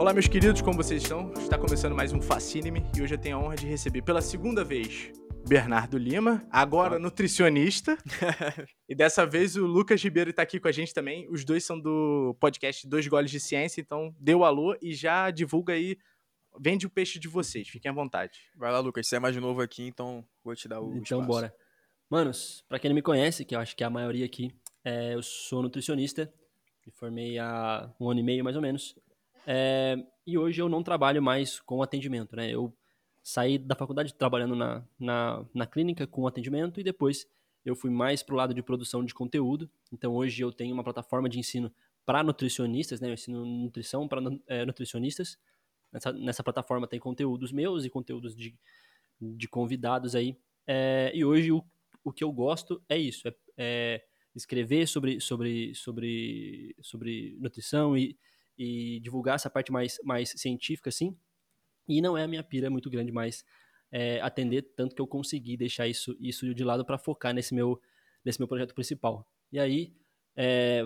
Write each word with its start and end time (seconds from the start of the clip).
Olá, 0.00 0.14
meus 0.14 0.26
queridos, 0.26 0.62
como 0.62 0.78
vocês 0.78 1.02
estão? 1.02 1.30
Está 1.34 1.58
começando 1.58 1.94
mais 1.94 2.10
um 2.10 2.22
Fascine-me 2.22 2.82
e 2.96 3.02
hoje 3.02 3.16
eu 3.16 3.18
tenho 3.18 3.36
a 3.36 3.38
honra 3.38 3.54
de 3.54 3.66
receber 3.66 4.00
pela 4.00 4.22
segunda 4.22 4.64
vez 4.64 5.12
Bernardo 5.46 5.98
Lima, 5.98 6.42
agora 6.50 6.98
nutricionista. 6.98 7.98
e 8.88 8.94
dessa 8.94 9.26
vez 9.26 9.56
o 9.56 9.66
Lucas 9.66 10.02
Ribeiro 10.02 10.30
está 10.30 10.40
aqui 10.40 10.58
com 10.58 10.68
a 10.68 10.72
gente 10.72 10.94
também. 10.94 11.28
Os 11.28 11.44
dois 11.44 11.66
são 11.66 11.78
do 11.78 12.34
podcast 12.40 12.88
Dois 12.88 13.06
Goles 13.08 13.30
de 13.30 13.38
Ciência, 13.38 13.82
então 13.82 14.16
dê 14.18 14.34
o 14.34 14.42
alô 14.42 14.74
e 14.80 14.94
já 14.94 15.30
divulga 15.30 15.74
aí. 15.74 15.98
Vende 16.58 16.86
o 16.86 16.90
peixe 16.90 17.18
de 17.18 17.28
vocês, 17.28 17.68
fiquem 17.68 17.90
à 17.90 17.94
vontade. 17.94 18.40
Vai 18.56 18.72
lá, 18.72 18.80
Lucas, 18.80 19.06
você 19.06 19.16
é 19.16 19.20
mais 19.20 19.36
novo 19.36 19.60
aqui, 19.60 19.86
então 19.86 20.24
vou 20.42 20.56
te 20.56 20.66
dar 20.66 20.80
o 20.80 20.92
Então, 20.92 21.02
espaço. 21.20 21.26
bora. 21.26 21.54
Manos, 22.08 22.64
pra 22.70 22.78
quem 22.78 22.88
não 22.88 22.94
me 22.94 23.02
conhece, 23.02 23.44
que 23.44 23.54
eu 23.54 23.60
acho 23.60 23.76
que 23.76 23.84
é 23.84 23.86
a 23.86 23.90
maioria 23.90 24.24
aqui, 24.24 24.50
é, 24.82 25.12
eu 25.12 25.22
sou 25.22 25.62
nutricionista, 25.62 26.32
me 26.86 26.90
formei 26.90 27.38
há 27.38 27.92
um 28.00 28.08
ano 28.08 28.20
e 28.20 28.22
meio 28.22 28.42
mais 28.42 28.56
ou 28.56 28.62
menos, 28.62 28.96
é, 29.52 29.96
e 30.24 30.38
hoje 30.38 30.62
eu 30.62 30.68
não 30.68 30.80
trabalho 30.80 31.20
mais 31.20 31.58
com 31.58 31.82
atendimento, 31.82 32.36
né? 32.36 32.48
Eu 32.48 32.72
saí 33.20 33.58
da 33.58 33.74
faculdade 33.74 34.14
trabalhando 34.14 34.54
na, 34.54 34.86
na, 34.96 35.44
na 35.52 35.66
clínica 35.66 36.06
com 36.06 36.24
atendimento 36.24 36.78
e 36.78 36.84
depois 36.84 37.26
eu 37.64 37.74
fui 37.74 37.90
mais 37.90 38.22
pro 38.22 38.36
lado 38.36 38.54
de 38.54 38.62
produção 38.62 39.04
de 39.04 39.12
conteúdo. 39.12 39.68
Então 39.92 40.14
hoje 40.14 40.40
eu 40.40 40.52
tenho 40.52 40.72
uma 40.72 40.84
plataforma 40.84 41.28
de 41.28 41.40
ensino 41.40 41.74
para 42.06 42.22
nutricionistas, 42.22 43.00
né? 43.00 43.08
Eu 43.08 43.14
ensino 43.14 43.44
nutrição 43.44 44.06
para 44.06 44.20
nutricionistas. 44.64 45.36
Nessa, 45.92 46.12
nessa 46.12 46.44
plataforma 46.44 46.86
tem 46.86 47.00
conteúdos 47.00 47.50
meus 47.50 47.84
e 47.84 47.90
conteúdos 47.90 48.36
de, 48.36 48.56
de 49.20 49.48
convidados 49.48 50.14
aí. 50.14 50.38
É, 50.64 51.10
e 51.12 51.24
hoje 51.24 51.50
o, 51.50 51.64
o 52.04 52.12
que 52.12 52.22
eu 52.22 52.30
gosto 52.30 52.80
é 52.88 52.96
isso, 52.96 53.26
é, 53.26 53.34
é 53.56 54.04
escrever 54.32 54.86
sobre, 54.86 55.20
sobre, 55.20 55.74
sobre, 55.74 56.76
sobre 56.80 57.36
nutrição 57.40 57.98
e, 57.98 58.16
e 58.62 59.00
divulgar 59.00 59.36
essa 59.36 59.48
parte 59.48 59.72
mais, 59.72 59.98
mais 60.04 60.34
científica, 60.36 60.90
assim. 60.90 61.16
E 61.88 62.02
não 62.02 62.16
é 62.16 62.24
a 62.24 62.28
minha 62.28 62.44
pira 62.44 62.68
muito 62.68 62.90
grande, 62.90 63.10
mas 63.10 63.42
é, 63.90 64.20
atender 64.20 64.60
tanto 64.76 64.94
que 64.94 65.00
eu 65.00 65.06
consegui 65.06 65.56
deixar 65.56 65.88
isso, 65.88 66.14
isso 66.20 66.54
de 66.54 66.62
lado 66.62 66.84
para 66.84 66.98
focar 66.98 67.32
nesse 67.32 67.54
meu, 67.54 67.80
nesse 68.22 68.38
meu 68.38 68.46
projeto 68.46 68.74
principal. 68.74 69.26
E 69.50 69.58
aí, 69.58 69.96
é, 70.36 70.82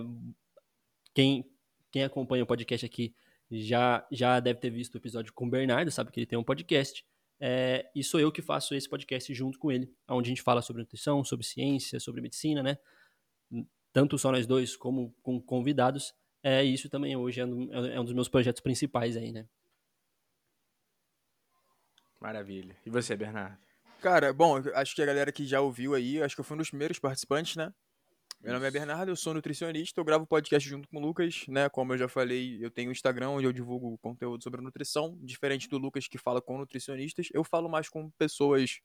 quem, 1.13 1.51
quem 1.91 2.05
acompanha 2.05 2.45
o 2.45 2.47
podcast 2.47 2.85
aqui 2.85 3.13
já, 3.51 4.07
já 4.09 4.39
deve 4.39 4.61
ter 4.61 4.69
visto 4.69 4.95
o 4.95 4.97
episódio 4.97 5.33
com 5.33 5.45
o 5.45 5.49
Bernardo, 5.49 5.91
sabe 5.91 6.11
que 6.11 6.21
ele 6.21 6.27
tem 6.27 6.39
um 6.39 6.45
podcast. 6.45 7.05
É, 7.41 7.91
e 7.93 8.05
sou 8.05 8.21
eu 8.21 8.31
que 8.31 8.41
faço 8.41 8.73
esse 8.73 8.87
podcast 8.87 9.33
junto 9.33 9.59
com 9.59 9.69
ele, 9.69 9.93
onde 10.07 10.29
a 10.29 10.31
gente 10.31 10.41
fala 10.41 10.61
sobre 10.61 10.81
nutrição, 10.81 11.25
sobre 11.25 11.45
ciência, 11.45 11.99
sobre 11.99 12.21
medicina, 12.21 12.63
né? 12.63 12.77
Tanto 13.91 14.17
só 14.17 14.31
nós 14.31 14.47
dois 14.47 14.77
como 14.77 15.13
com 15.21 15.41
convidados. 15.41 16.13
É, 16.47 16.63
isso 16.63 16.87
também 16.87 17.15
hoje 17.15 17.41
é 17.41 17.45
um, 17.45 17.73
é 17.73 17.99
um 17.99 18.05
dos 18.05 18.13
meus 18.13 18.29
projetos 18.29 18.61
principais 18.61 19.17
aí, 19.17 19.31
né? 19.31 19.47
Maravilha. 22.21 22.77
E 22.85 22.89
você, 22.91 23.15
Bernardo? 23.15 23.57
Cara, 23.99 24.31
bom, 24.31 24.59
eu 24.59 24.77
acho 24.77 24.93
que 24.93 25.01
a 25.01 25.07
galera 25.07 25.31
que 25.31 25.43
já 25.43 25.59
ouviu 25.59 25.95
aí, 25.95 26.21
acho 26.21 26.35
que 26.35 26.41
eu 26.41 26.45
fui 26.45 26.53
um 26.53 26.59
dos 26.59 26.69
primeiros 26.69 26.99
participantes, 26.99 27.55
né? 27.55 27.73
Meu 28.39 28.53
nome 28.53 28.67
é 28.67 28.69
Bernardo, 28.69 29.09
eu 29.09 29.15
sou 29.15 29.33
nutricionista, 29.33 29.99
eu 29.99 30.05
gravo 30.05 30.27
podcast 30.27 30.69
junto 30.69 30.87
com 30.87 30.97
o 30.97 31.01
Lucas, 31.01 31.47
né? 31.47 31.67
Como 31.67 31.93
eu 31.93 31.97
já 31.97 32.07
falei, 32.07 32.63
eu 32.63 32.69
tenho 32.69 32.89
um 32.89 32.91
Instagram 32.91 33.29
onde 33.29 33.47
eu 33.47 33.51
divulgo 33.51 33.97
conteúdo 33.97 34.43
sobre 34.43 34.61
nutrição, 34.61 35.17
diferente 35.23 35.67
do 35.67 35.79
Lucas 35.79 36.07
que 36.07 36.19
fala 36.19 36.39
com 36.39 36.59
nutricionistas, 36.59 37.27
eu 37.33 37.43
falo 37.43 37.67
mais 37.67 37.89
com 37.89 38.11
pessoas 38.19 38.81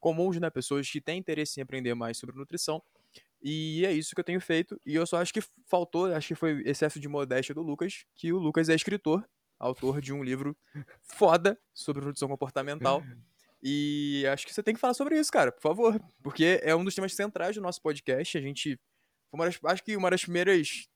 comuns, 0.00 0.40
né? 0.40 0.50
Pessoas 0.50 0.90
que 0.90 1.00
têm 1.00 1.20
interesse 1.20 1.60
em 1.60 1.62
aprender 1.62 1.94
mais 1.94 2.18
sobre 2.18 2.34
nutrição. 2.34 2.82
E 3.46 3.84
é 3.84 3.92
isso 3.92 4.14
que 4.14 4.20
eu 4.20 4.24
tenho 4.24 4.40
feito. 4.40 4.80
E 4.86 4.94
eu 4.94 5.06
só 5.06 5.18
acho 5.18 5.30
que 5.30 5.42
faltou, 5.66 6.06
acho 6.06 6.28
que 6.28 6.34
foi 6.34 6.62
excesso 6.64 6.98
de 6.98 7.06
modéstia 7.06 7.54
do 7.54 7.60
Lucas, 7.60 8.06
que 8.14 8.32
o 8.32 8.38
Lucas 8.38 8.70
é 8.70 8.74
escritor, 8.74 9.22
autor 9.58 10.00
de 10.00 10.14
um 10.14 10.24
livro 10.24 10.56
foda 11.02 11.60
sobre 11.74 12.02
nutrição 12.02 12.26
comportamental. 12.26 13.04
E 13.62 14.24
acho 14.32 14.46
que 14.46 14.54
você 14.54 14.62
tem 14.62 14.74
que 14.74 14.80
falar 14.80 14.94
sobre 14.94 15.18
isso, 15.18 15.30
cara, 15.30 15.52
por 15.52 15.60
favor. 15.60 16.00
Porque 16.22 16.58
é 16.62 16.74
um 16.74 16.82
dos 16.82 16.94
temas 16.94 17.12
centrais 17.12 17.54
do 17.54 17.60
nosso 17.60 17.82
podcast. 17.82 18.38
A 18.38 18.40
gente. 18.40 18.80
Das, 19.34 19.58
acho 19.64 19.84
que 19.84 19.94
uma 19.94 20.10
das 20.10 20.22
primeiras. 20.22 20.88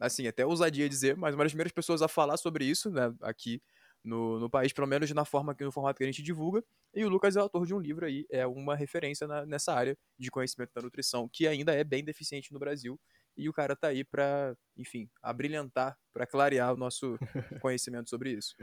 Assim, 0.00 0.26
até 0.26 0.46
ousadia 0.46 0.88
dizer, 0.88 1.14
mas 1.16 1.34
uma 1.34 1.44
das 1.44 1.52
primeiras 1.52 1.72
pessoas 1.72 2.00
a 2.00 2.08
falar 2.08 2.36
sobre 2.36 2.64
isso, 2.64 2.90
né, 2.90 3.14
aqui 3.20 3.62
no, 4.04 4.38
no 4.38 4.50
país, 4.50 4.72
pelo 4.72 4.86
menos 4.86 5.10
na 5.12 5.24
forma 5.24 5.54
que 5.54 5.64
no 5.64 5.72
formato 5.72 5.98
que 5.98 6.04
a 6.04 6.06
gente 6.06 6.22
divulga. 6.22 6.64
E 6.94 7.04
o 7.04 7.08
Lucas 7.08 7.36
é 7.36 7.40
autor 7.40 7.66
de 7.66 7.74
um 7.74 7.78
livro 7.78 8.04
aí, 8.04 8.26
é 8.30 8.46
uma 8.46 8.74
referência 8.74 9.26
na, 9.26 9.46
nessa 9.46 9.72
área 9.72 9.96
de 10.18 10.30
conhecimento 10.30 10.72
da 10.74 10.82
nutrição, 10.82 11.28
que 11.28 11.46
ainda 11.46 11.72
é 11.72 11.84
bem 11.84 12.04
deficiente 12.04 12.52
no 12.52 12.58
Brasil. 12.58 12.98
E 13.36 13.48
o 13.48 13.52
cara 13.52 13.74
tá 13.74 13.88
aí 13.88 14.04
pra, 14.04 14.54
enfim, 14.76 15.08
abrilhantar, 15.22 15.96
pra 16.12 16.26
clarear 16.26 16.74
o 16.74 16.76
nosso 16.76 17.18
conhecimento 17.62 18.10
sobre 18.10 18.32
isso. 18.32 18.54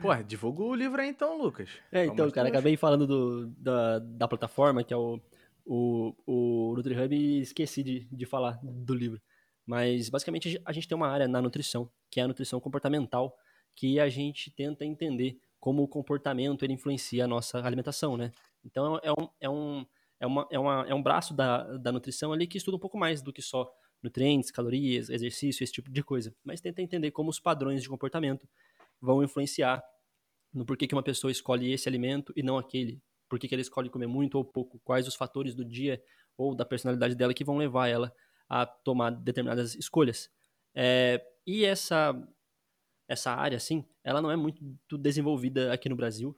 Pô, 0.00 0.14
divulga 0.22 0.62
o 0.62 0.74
livro 0.74 1.00
aí 1.00 1.08
então, 1.08 1.36
Lucas. 1.38 1.70
É, 1.90 2.02
Pelo 2.02 2.12
então, 2.12 2.30
cara, 2.30 2.48
acabei 2.48 2.76
falando 2.76 3.06
do, 3.06 3.46
da, 3.58 3.98
da 3.98 4.28
plataforma, 4.28 4.84
que 4.84 4.94
é 4.94 4.96
o, 4.96 5.20
o, 5.64 6.14
o 6.26 6.74
NutriHub, 6.76 7.16
e 7.16 7.40
esqueci 7.40 7.82
de, 7.82 8.04
de 8.04 8.26
falar 8.26 8.60
do 8.62 8.94
livro. 8.94 9.20
Mas, 9.66 10.08
basicamente, 10.08 10.60
a 10.64 10.72
gente 10.72 10.86
tem 10.86 10.96
uma 10.96 11.08
área 11.08 11.26
na 11.26 11.42
nutrição, 11.42 11.90
que 12.08 12.20
é 12.20 12.22
a 12.22 12.28
nutrição 12.28 12.60
comportamental, 12.60 13.36
que 13.76 14.00
a 14.00 14.08
gente 14.08 14.50
tenta 14.50 14.84
entender 14.84 15.38
como 15.60 15.82
o 15.82 15.88
comportamento 15.88 16.64
ele 16.64 16.72
influencia 16.72 17.24
a 17.24 17.28
nossa 17.28 17.58
alimentação, 17.64 18.16
né? 18.16 18.32
Então, 18.64 18.98
é 19.02 19.12
um, 19.12 19.28
é 19.40 19.48
um, 19.48 19.86
é 20.18 20.26
uma, 20.26 20.48
é 20.50 20.58
uma, 20.58 20.86
é 20.88 20.94
um 20.94 21.02
braço 21.02 21.34
da, 21.34 21.76
da 21.76 21.92
nutrição 21.92 22.32
ali 22.32 22.46
que 22.46 22.58
estuda 22.58 22.76
um 22.76 22.80
pouco 22.80 22.98
mais 22.98 23.22
do 23.22 23.32
que 23.32 23.42
só 23.42 23.70
nutrientes, 24.02 24.50
calorias, 24.50 25.08
exercício, 25.10 25.62
esse 25.62 25.72
tipo 25.72 25.90
de 25.90 26.02
coisa. 26.02 26.34
Mas 26.42 26.60
tenta 26.60 26.82
entender 26.82 27.10
como 27.10 27.30
os 27.30 27.38
padrões 27.38 27.82
de 27.82 27.88
comportamento 27.88 28.48
vão 29.00 29.22
influenciar 29.22 29.82
no 30.52 30.64
porquê 30.64 30.86
que 30.86 30.94
uma 30.94 31.02
pessoa 31.02 31.30
escolhe 31.30 31.72
esse 31.72 31.88
alimento 31.88 32.32
e 32.34 32.42
não 32.42 32.56
aquele. 32.56 33.00
Por 33.28 33.38
que 33.38 33.52
ela 33.52 33.60
escolhe 33.60 33.90
comer 33.90 34.06
muito 34.06 34.36
ou 34.36 34.44
pouco. 34.44 34.80
Quais 34.84 35.06
os 35.06 35.14
fatores 35.14 35.54
do 35.54 35.64
dia 35.64 36.02
ou 36.36 36.54
da 36.54 36.64
personalidade 36.64 37.14
dela 37.14 37.34
que 37.34 37.44
vão 37.44 37.56
levar 37.56 37.88
ela 37.88 38.12
a 38.48 38.64
tomar 38.64 39.10
determinadas 39.10 39.74
escolhas. 39.74 40.30
É, 40.74 41.24
e 41.46 41.64
essa, 41.64 42.14
essa 43.08 43.32
área, 43.32 43.56
assim, 43.56 43.84
ela 44.02 44.20
não 44.20 44.30
é 44.30 44.36
muito 44.36 44.62
desenvolvida 44.98 45.72
aqui 45.72 45.88
no 45.88 45.96
Brasil. 45.96 46.36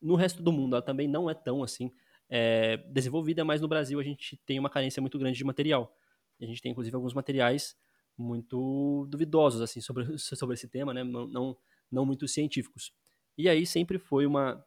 No 0.00 0.14
resto 0.14 0.42
do 0.42 0.52
mundo, 0.52 0.76
ela 0.76 0.82
também 0.82 1.08
não 1.08 1.28
é 1.28 1.34
tão, 1.34 1.62
assim, 1.62 1.90
é, 2.28 2.76
desenvolvida, 2.88 3.44
mas 3.44 3.60
no 3.60 3.68
Brasil 3.68 3.98
a 3.98 4.02
gente 4.02 4.36
tem 4.44 4.58
uma 4.58 4.70
carência 4.70 5.00
muito 5.00 5.18
grande 5.18 5.38
de 5.38 5.44
material. 5.44 5.96
A 6.40 6.44
gente 6.46 6.60
tem, 6.60 6.72
inclusive, 6.72 6.94
alguns 6.94 7.14
materiais 7.14 7.76
muito 8.16 9.06
duvidosos, 9.08 9.60
assim, 9.60 9.80
sobre, 9.80 10.06
sobre 10.18 10.54
esse 10.54 10.68
tema, 10.68 10.92
né? 10.92 11.02
Não, 11.02 11.26
não, 11.26 11.56
não 11.90 12.06
muito 12.06 12.28
científicos. 12.28 12.92
E 13.36 13.48
aí 13.48 13.66
sempre 13.66 13.98
foi 13.98 14.26
uma... 14.26 14.64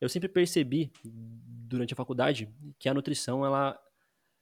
Eu 0.00 0.08
sempre 0.08 0.28
percebi, 0.28 0.92
durante 1.04 1.92
a 1.92 1.96
faculdade, 1.96 2.52
que 2.78 2.88
a 2.88 2.94
nutrição, 2.94 3.46
ela, 3.46 3.80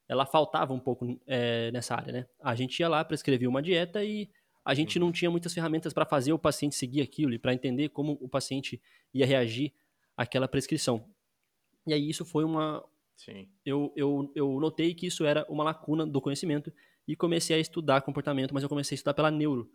ela 0.08 0.24
faltava 0.24 0.72
um 0.72 0.80
pouco 0.80 1.20
é, 1.26 1.70
nessa 1.70 1.94
área, 1.94 2.12
né? 2.12 2.26
A 2.40 2.54
gente 2.54 2.80
ia 2.80 2.88
lá, 2.88 3.04
prescrevia 3.04 3.48
uma 3.48 3.60
dieta 3.60 4.02
e 4.02 4.30
a 4.64 4.74
gente 4.74 4.98
não 4.98 5.10
tinha 5.10 5.30
muitas 5.30 5.54
ferramentas 5.54 5.92
para 5.92 6.04
fazer 6.04 6.32
o 6.32 6.38
paciente 6.38 6.74
seguir 6.74 7.00
aquilo 7.02 7.32
e 7.32 7.38
para 7.38 7.54
entender 7.54 7.88
como 7.90 8.18
o 8.20 8.28
paciente 8.28 8.80
ia 9.12 9.26
reagir 9.26 9.72
àquela 10.16 10.46
prescrição. 10.46 11.08
E 11.86 11.94
aí 11.94 12.08
isso 12.08 12.24
foi 12.24 12.44
uma... 12.44 12.84
Sim. 13.16 13.48
Eu, 13.64 13.92
eu, 13.96 14.32
eu 14.34 14.60
notei 14.60 14.94
que 14.94 15.06
isso 15.06 15.24
era 15.24 15.46
uma 15.48 15.64
lacuna 15.64 16.06
do 16.06 16.20
conhecimento 16.20 16.72
e 17.06 17.16
comecei 17.16 17.56
a 17.56 17.58
estudar 17.58 18.02
comportamento, 18.02 18.52
mas 18.54 18.62
eu 18.62 18.68
comecei 18.68 18.94
a 18.94 18.96
estudar 18.96 19.14
pela 19.14 19.30
neuro. 19.30 19.70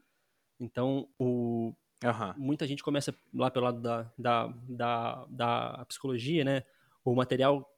Então, 0.59 1.07
o, 1.19 1.73
Aham. 2.03 2.33
muita 2.37 2.65
gente 2.65 2.83
começa 2.83 3.13
lá 3.33 3.51
pelo 3.51 3.65
lado 3.65 3.81
da, 3.81 4.11
da, 4.17 4.47
da, 4.67 5.25
da 5.29 5.85
psicologia, 5.85 6.43
né? 6.43 6.63
O 7.03 7.13
material 7.13 7.69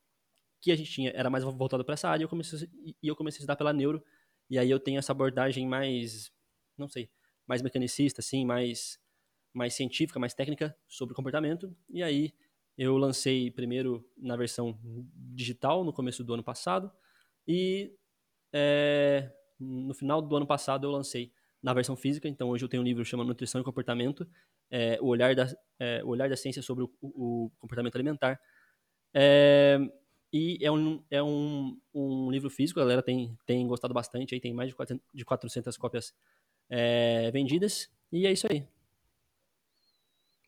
que 0.61 0.71
a 0.71 0.75
gente 0.75 0.91
tinha 0.91 1.11
era 1.11 1.29
mais 1.29 1.43
voltado 1.43 1.83
para 1.83 1.93
essa 1.93 2.09
área 2.09 2.23
e 2.23 2.25
eu, 2.25 2.29
comecei, 2.29 2.69
e 3.01 3.07
eu 3.07 3.15
comecei 3.15 3.39
a 3.39 3.41
estudar 3.41 3.55
pela 3.55 3.73
neuro. 3.73 4.03
E 4.49 4.57
aí 4.57 4.69
eu 4.69 4.79
tenho 4.79 4.99
essa 4.99 5.11
abordagem 5.11 5.67
mais, 5.67 6.31
não 6.77 6.87
sei, 6.87 7.09
mais 7.45 7.61
mecanicista, 7.61 8.21
assim, 8.21 8.45
mais, 8.45 8.99
mais 9.53 9.73
científica, 9.73 10.19
mais 10.19 10.33
técnica 10.33 10.75
sobre 10.87 11.15
comportamento. 11.15 11.75
E 11.89 12.03
aí 12.03 12.33
eu 12.77 12.97
lancei 12.97 13.49
primeiro 13.49 14.07
na 14.15 14.35
versão 14.35 14.77
digital 15.15 15.83
no 15.83 15.91
começo 15.91 16.23
do 16.23 16.33
ano 16.33 16.43
passado 16.43 16.91
e 17.47 17.91
é, 18.53 19.31
no 19.59 19.93
final 19.93 20.21
do 20.21 20.35
ano 20.35 20.45
passado 20.45 20.85
eu 20.85 20.91
lancei 20.91 21.31
na 21.61 21.73
versão 21.73 21.95
física. 21.95 22.27
Então 22.27 22.49
hoje 22.49 22.63
eu 22.63 22.69
tenho 22.69 22.83
um 22.83 22.85
livro 22.85 23.03
chamado 23.03 23.27
Nutrição 23.27 23.61
e 23.61 23.63
Comportamento, 23.63 24.27
é, 24.69 24.99
o, 25.01 25.07
olhar 25.07 25.33
da, 25.33 25.47
é, 25.79 26.03
o 26.03 26.09
olhar 26.09 26.29
da 26.29 26.35
ciência 26.35 26.61
sobre 26.61 26.83
o, 26.83 26.91
o 27.01 27.51
comportamento 27.57 27.95
alimentar. 27.95 28.39
É, 29.13 29.79
e 30.31 30.57
é 30.61 30.71
um, 30.71 31.03
é 31.09 31.23
um, 31.23 31.79
um 31.93 32.29
livro 32.29 32.49
físico, 32.49 32.79
a 32.79 32.83
galera 32.83 33.01
tem, 33.01 33.37
tem 33.45 33.65
gostado 33.65 33.93
bastante, 33.93 34.35
aí 34.35 34.41
tem 34.41 34.53
mais 34.53 34.69
de 34.69 34.75
400, 34.75 35.05
de 35.13 35.25
400 35.25 35.77
cópias 35.77 36.13
é, 36.69 37.29
vendidas. 37.31 37.89
E 38.11 38.25
é 38.25 38.31
isso 38.31 38.47
aí. 38.49 38.65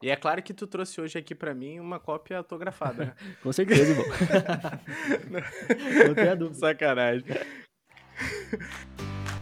E 0.01 0.09
é 0.09 0.15
claro 0.15 0.41
que 0.41 0.53
tu 0.53 0.65
trouxe 0.65 1.01
hoje 1.01 1.17
aqui 1.17 1.35
pra 1.35 1.53
mim 1.53 1.79
uma 1.79 1.99
cópia 1.99 2.37
autografada, 2.37 3.05
né? 3.05 3.15
Com 3.43 3.51
certeza, 3.51 3.91
irmão. 3.91 4.05
Não 6.07 6.15
tenho 6.15 6.31
a 6.31 6.35
dúvida. 6.35 6.59
Sacanagem. 6.59 7.25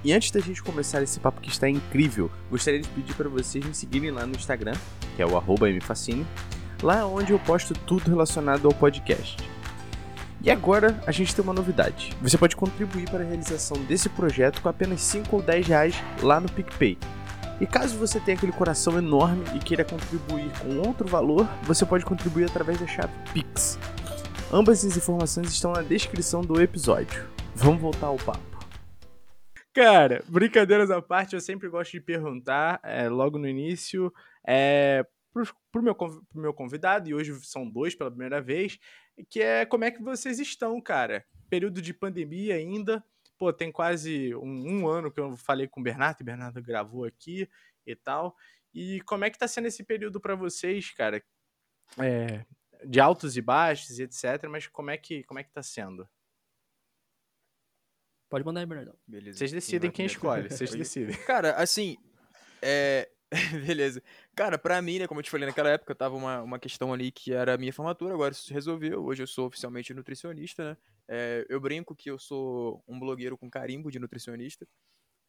E 0.04 0.14
antes 0.14 0.32
da 0.32 0.40
gente 0.40 0.64
começar 0.64 1.04
esse 1.04 1.20
papo 1.20 1.42
que 1.42 1.50
está 1.50 1.70
incrível, 1.70 2.32
gostaria 2.50 2.80
de 2.80 2.90
pedir 2.90 3.16
para 3.16 3.30
vocês 3.30 3.64
me 3.64 3.74
seguirem 3.74 4.10
lá 4.10 4.26
no 4.26 4.36
Instagram, 4.36 4.74
que 5.16 5.22
é 5.22 5.26
o 5.26 5.78
mfacine, 5.78 6.26
lá 6.82 7.06
onde 7.06 7.34
eu 7.34 7.40
posto 7.40 7.74
tudo 7.74 8.10
relacionado 8.10 8.68
ao 8.68 8.74
podcast. 8.74 9.38
E 10.42 10.52
agora 10.52 11.02
a 11.06 11.12
gente 11.12 11.34
tem 11.36 11.44
uma 11.44 11.54
novidade. 11.54 12.16
Você 12.22 12.38
pode 12.38 12.56
contribuir 12.56 13.10
para 13.10 13.24
a 13.24 13.28
realização 13.28 13.78
desse 13.86 14.08
projeto 14.10 14.62
com 14.62 14.70
apenas 14.70 15.02
5 15.02 15.36
ou 15.36 15.42
10 15.42 15.68
reais 15.68 15.96
lá 16.22 16.40
no 16.40 16.52
PicPay. 16.52 16.98
E 17.60 17.66
caso 17.66 17.98
você 17.98 18.20
tenha 18.20 18.38
aquele 18.38 18.52
coração 18.52 18.98
enorme 18.98 19.44
e 19.56 19.60
queira 19.60 19.84
contribuir 19.84 20.52
com 20.60 20.78
outro 20.88 21.08
valor, 21.08 21.48
você 21.64 21.86
pode 21.86 22.06
contribuir 22.06 22.46
através 22.46 22.80
da 22.80 22.86
chave 22.86 23.14
Pix. 23.34 23.80
Ambas 24.54 24.86
as 24.86 24.96
informações 24.96 25.50
estão 25.52 25.74
na 25.74 25.82
descrição 25.82 26.42
do 26.42 26.62
episódio. 26.62 27.28
Vamos 27.56 27.82
voltar 27.82 28.08
ao 28.08 28.18
papo. 28.18 28.58
Cara, 29.74 30.24
brincadeiras 30.28 30.90
à 30.90 31.02
parte, 31.02 31.34
eu 31.34 31.42
sempre 31.42 31.68
gosto 31.68 31.92
de 31.92 32.02
perguntar, 32.02 32.80
é, 32.84 33.10
logo 33.10 33.38
no 33.38 33.48
início, 33.48 34.14
é, 34.48 35.06
pro, 35.46 35.56
pro, 35.72 35.84
meu, 35.84 35.96
pro 35.96 36.26
meu 36.34 36.54
convidado, 36.54 37.10
e 37.10 37.14
hoje 37.14 37.34
são 37.46 37.70
dois 37.70 37.96
pela 37.96 38.10
primeira 38.10 38.42
vez, 38.42 38.80
que 39.30 39.42
é 39.42 39.66
como 39.66 39.84
é 39.84 39.92
que 39.92 40.02
vocês 40.02 40.40
estão, 40.40 40.80
cara? 40.82 41.26
Período 41.50 41.82
de 41.82 41.94
pandemia 41.94 42.56
ainda, 42.56 43.04
pô, 43.38 43.52
tem 43.54 43.72
quase 43.72 44.34
um, 44.36 44.82
um 44.82 44.88
ano 44.88 45.12
que 45.12 45.20
eu 45.20 45.36
falei 45.38 45.68
com 45.68 45.80
o 45.80 45.84
Bernardo, 45.84 46.22
e 46.22 46.24
o 46.24 46.26
Bernardo 46.26 46.62
gravou 46.62 47.06
aqui 47.06 47.50
e 47.86 47.96
tal, 47.96 48.36
e 48.74 49.02
como 49.02 49.26
é 49.26 49.30
que 49.30 49.40
tá 49.40 49.48
sendo 49.48 49.68
esse 49.68 49.84
período 49.84 50.20
para 50.20 50.36
vocês, 50.36 50.92
cara? 50.92 51.24
É, 51.98 52.46
de 52.86 53.00
altos 53.00 53.38
e 53.38 53.42
baixos 53.42 54.00
e 54.00 54.04
etc, 54.04 54.48
mas 54.50 54.68
como 54.68 54.92
é 54.92 54.98
que, 54.98 55.24
como 55.24 55.40
é 55.40 55.44
que 55.44 55.52
tá 55.52 55.64
sendo? 55.64 56.08
Pode 58.30 58.46
mandar 58.46 58.60
aí, 58.60 58.66
Bernardão. 58.66 58.98
Beleza. 59.08 59.38
Vocês 59.38 59.52
decidem 59.52 59.90
quem, 59.90 60.06
quem 60.06 60.06
escolhe, 60.06 60.50
vocês 60.50 60.72
decidem. 60.76 61.16
Cara, 61.26 61.56
assim, 61.56 61.98
é, 62.62 63.10
Beleza. 63.66 64.02
Cara, 64.36 64.58
pra 64.58 64.82
mim, 64.82 65.00
né, 65.00 65.08
como 65.08 65.20
eu 65.20 65.24
te 65.24 65.30
falei 65.30 65.46
naquela 65.46 65.70
época, 65.70 65.94
tava 65.94 66.16
uma, 66.16 66.42
uma 66.42 66.60
questão 66.60 66.94
ali 66.94 67.12
que 67.12 67.34
era 67.34 67.56
a 67.56 67.58
minha 67.58 67.74
formatura, 67.74 68.14
agora 68.14 68.32
isso 68.32 68.46
se 68.46 68.54
resolveu. 68.54 69.04
Hoje 69.04 69.24
eu 69.24 69.28
sou 69.28 69.48
oficialmente 69.48 69.94
nutricionista, 69.94 70.72
né? 70.72 70.78
É, 71.10 71.46
eu 71.50 71.60
brinco 71.60 71.96
que 71.96 72.10
eu 72.10 72.18
sou 72.18 72.84
um 72.88 73.00
blogueiro 73.00 73.38
com 73.38 73.50
carimbo 73.50 73.92
de 73.92 74.00
nutricionista, 74.00 74.66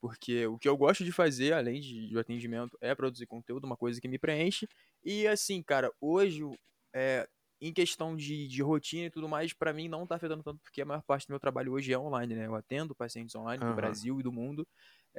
porque 0.01 0.47
o 0.47 0.59
que 0.59 0.69
eu 0.69 0.77
gosto 0.77 1.05
de 1.05 1.11
fazer, 1.11 1.53
além 1.53 1.81
de, 1.81 2.17
atendimento, 2.19 2.77
é 2.81 2.95
produzir 2.95 3.27
conteúdo, 3.27 3.65
uma 3.65 3.77
coisa 3.77 4.01
que 4.01 4.09
me 4.09 4.19
preenche. 4.19 4.69
E 5.05 5.27
assim, 5.27 5.61
cara, 5.61 5.93
hoje, 6.01 6.43
é, 6.95 7.29
em 7.61 7.73
questão 7.73 8.15
de, 8.15 8.47
de 8.47 8.63
rotina 8.63 9.07
e 9.07 9.11
tudo 9.11 9.29
mais, 9.29 9.53
para 9.53 9.73
mim 9.73 9.89
não 9.89 10.07
tá 10.07 10.15
afetando 10.15 10.45
tanto, 10.45 10.61
porque 10.63 10.83
a 10.83 10.85
maior 10.85 11.03
parte 11.03 11.27
do 11.27 11.31
meu 11.31 11.41
trabalho 11.41 11.73
hoje 11.73 11.93
é 11.93 11.99
online, 11.99 12.35
né? 12.35 12.47
Eu 12.47 12.55
atendo 12.55 12.95
pacientes 12.95 13.35
online 13.35 13.63
uhum. 13.63 13.71
do 13.71 13.77
Brasil 13.77 14.21
e 14.21 14.23
do 14.23 14.33
mundo. 14.33 14.67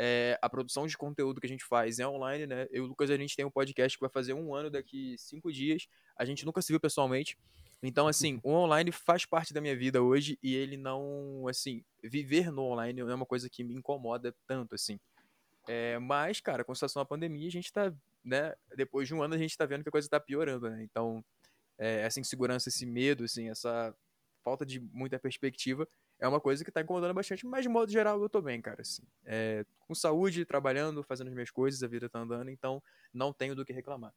É, 0.01 0.39
a 0.41 0.49
produção 0.49 0.87
de 0.87 0.97
conteúdo 0.97 1.41
que 1.41 1.45
a 1.45 1.49
gente 1.49 1.65
faz 1.65 1.99
é 1.99 2.07
online, 2.07 2.47
né? 2.47 2.67
Eu 2.71 2.83
e 2.83 2.85
o 2.85 2.85
Lucas, 2.85 3.09
a 3.11 3.17
gente 3.17 3.35
tem 3.35 3.43
um 3.43 3.51
podcast 3.51 3.97
que 3.97 4.01
vai 4.01 4.09
fazer 4.09 4.33
um 4.33 4.55
ano 4.55 4.69
daqui 4.69 5.17
cinco 5.17 5.51
dias. 5.51 5.89
A 6.15 6.23
gente 6.23 6.45
nunca 6.45 6.61
se 6.61 6.71
viu 6.71 6.79
pessoalmente. 6.79 7.37
Então, 7.83 8.07
assim, 8.07 8.39
o 8.41 8.49
online 8.49 8.93
faz 8.93 9.25
parte 9.25 9.53
da 9.53 9.59
minha 9.59 9.75
vida 9.75 10.01
hoje 10.01 10.39
e 10.41 10.55
ele 10.55 10.77
não, 10.77 11.45
assim, 11.49 11.83
viver 12.01 12.49
no 12.49 12.61
online 12.61 13.01
é 13.01 13.13
uma 13.13 13.25
coisa 13.25 13.49
que 13.49 13.61
me 13.61 13.75
incomoda 13.75 14.33
tanto, 14.47 14.73
assim. 14.73 14.97
É, 15.67 15.99
mas, 15.99 16.39
cara, 16.39 16.63
com 16.63 16.71
a 16.71 16.75
situação 16.75 17.01
da 17.01 17.05
pandemia, 17.05 17.49
a 17.49 17.51
gente 17.51 17.71
tá, 17.73 17.93
né, 18.23 18.55
depois 18.77 19.05
de 19.05 19.13
um 19.13 19.21
ano 19.21 19.35
a 19.35 19.37
gente 19.37 19.57
tá 19.57 19.65
vendo 19.65 19.83
que 19.83 19.89
a 19.89 19.91
coisa 19.91 20.07
tá 20.07 20.17
piorando, 20.17 20.69
né? 20.69 20.81
Então, 20.81 21.21
é, 21.77 22.03
essa 22.03 22.21
insegurança, 22.21 22.69
esse 22.69 22.85
medo, 22.85 23.25
assim, 23.25 23.49
essa 23.49 23.93
falta 24.45 24.65
de 24.65 24.79
muita 24.79 25.19
perspectiva 25.19 25.85
é 26.19 26.27
uma 26.27 26.39
coisa 26.39 26.63
que 26.63 26.71
tá 26.71 26.81
incomodando 26.81 27.13
bastante, 27.13 27.45
mas 27.45 27.63
de 27.63 27.69
modo 27.69 27.91
geral 27.91 28.21
eu 28.21 28.29
tô 28.29 28.41
bem, 28.41 28.61
cara, 28.61 28.81
assim. 28.81 29.03
É, 29.25 29.65
com 29.79 29.95
saúde, 29.95 30.45
trabalhando, 30.45 31.01
fazendo 31.01 31.27
as 31.27 31.33
minhas 31.33 31.49
coisas, 31.49 31.81
a 31.81 31.87
vida 31.87 32.09
tá 32.09 32.19
andando, 32.19 32.49
então 32.49 32.83
não 33.13 33.31
tenho 33.31 33.55
do 33.55 33.65
que 33.65 33.71
reclamar. 33.71 34.13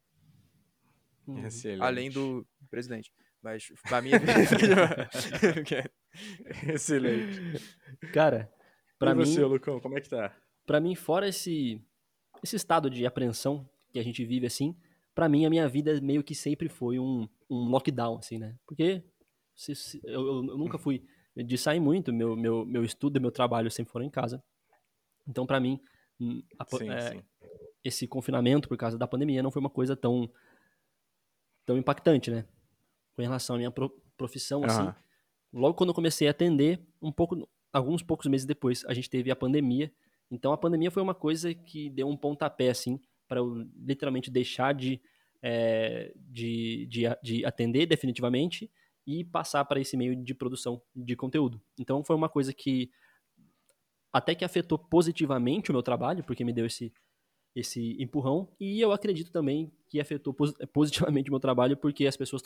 Uhum. 1.25 1.47
Além 1.79 2.11
do 2.11 2.45
presidente. 2.69 3.11
Mas 3.41 3.71
pra 3.83 4.01
mim 4.01 4.11
é 4.11 4.19
Excelente. 6.73 7.39
Cara, 8.13 8.51
pra 8.99 9.11
e 9.11 9.15
mim. 9.15 9.25
você, 9.25 9.43
Lucão, 9.43 9.79
como 9.79 9.97
é 9.97 10.01
que 10.01 10.09
tá? 10.09 10.35
Pra 10.65 10.79
mim, 10.79 10.95
fora 10.95 11.27
esse, 11.27 11.81
esse 12.43 12.55
estado 12.55 12.89
de 12.89 13.05
apreensão 13.05 13.69
que 13.91 13.99
a 13.99 14.03
gente 14.03 14.25
vive 14.25 14.45
assim, 14.45 14.75
pra 15.13 15.29
mim 15.29 15.45
a 15.45 15.49
minha 15.49 15.67
vida 15.67 15.99
meio 16.01 16.23
que 16.23 16.35
sempre 16.35 16.67
foi 16.67 16.99
um, 16.99 17.27
um 17.49 17.69
lockdown, 17.69 18.17
assim, 18.17 18.37
né? 18.37 18.57
Porque 18.65 19.03
se, 19.55 19.75
se, 19.75 20.01
eu, 20.03 20.21
eu, 20.21 20.35
eu 20.47 20.57
nunca 20.57 20.77
fui 20.77 21.05
de 21.35 21.57
sair 21.57 21.79
muito. 21.79 22.13
Meu, 22.13 22.35
meu, 22.35 22.65
meu 22.65 22.83
estudo 22.83 23.17
e 23.17 23.19
meu 23.19 23.31
trabalho 23.31 23.71
sempre 23.71 23.91
foram 23.91 24.05
em 24.05 24.09
casa. 24.09 24.43
Então, 25.27 25.45
para 25.45 25.59
mim, 25.59 25.79
hum, 26.19 26.43
a, 26.59 26.65
sim, 26.77 26.89
é, 26.89 27.11
sim. 27.11 27.23
esse 27.83 28.07
confinamento 28.07 28.67
por 28.67 28.77
causa 28.77 28.97
da 28.97 29.07
pandemia 29.07 29.41
não 29.41 29.51
foi 29.51 29.59
uma 29.59 29.69
coisa 29.69 29.95
tão, 29.95 30.29
tão 31.65 31.77
impactante, 31.77 32.29
né? 32.29 32.45
Com 33.15 33.21
relação 33.21 33.55
à 33.55 33.59
minha 33.59 33.73
profissão, 34.17 34.61
uhum. 34.61 34.65
assim. 34.65 34.93
Logo 35.51 35.75
quando 35.75 35.89
eu 35.89 35.95
comecei 35.95 36.27
a 36.27 36.31
atender, 36.31 36.81
um 37.01 37.11
pouco, 37.11 37.47
alguns 37.71 38.01
poucos 38.01 38.27
meses 38.27 38.45
depois, 38.45 38.83
a 38.85 38.93
gente 38.93 39.09
teve 39.09 39.31
a 39.31 39.35
pandemia. 39.35 39.91
Então, 40.29 40.51
a 40.51 40.57
pandemia 40.57 40.91
foi 40.91 41.01
uma 41.01 41.13
coisa 41.13 41.53
que 41.53 41.89
deu 41.89 42.07
um 42.07 42.17
pontapé, 42.17 42.69
assim, 42.69 42.99
para 43.27 43.39
eu 43.39 43.67
literalmente 43.77 44.31
deixar 44.31 44.73
de, 44.73 44.99
é, 45.41 46.11
de, 46.15 46.87
de, 46.87 47.03
de 47.21 47.45
atender 47.45 47.85
definitivamente 47.85 48.69
e 49.05 49.23
passar 49.23 49.65
para 49.65 49.79
esse 49.79 49.97
meio 49.97 50.15
de 50.15 50.33
produção 50.33 50.81
de 50.95 51.15
conteúdo. 51.15 51.61
Então 51.77 52.03
foi 52.03 52.15
uma 52.15 52.29
coisa 52.29 52.53
que 52.53 52.89
até 54.11 54.35
que 54.35 54.45
afetou 54.45 54.77
positivamente 54.77 55.71
o 55.71 55.73
meu 55.73 55.81
trabalho, 55.81 56.23
porque 56.23 56.45
me 56.45 56.53
deu 56.53 56.65
esse 56.65 56.93
esse 57.55 57.95
empurrão 58.01 58.49
e 58.59 58.81
eu 58.81 58.91
acredito 58.91 59.31
também 59.31 59.71
que 59.87 59.99
afetou 59.99 60.33
positivamente 60.73 61.29
o 61.29 61.33
meu 61.33 61.39
trabalho 61.39 61.77
porque 61.77 62.07
as 62.07 62.17
pessoas 62.17 62.41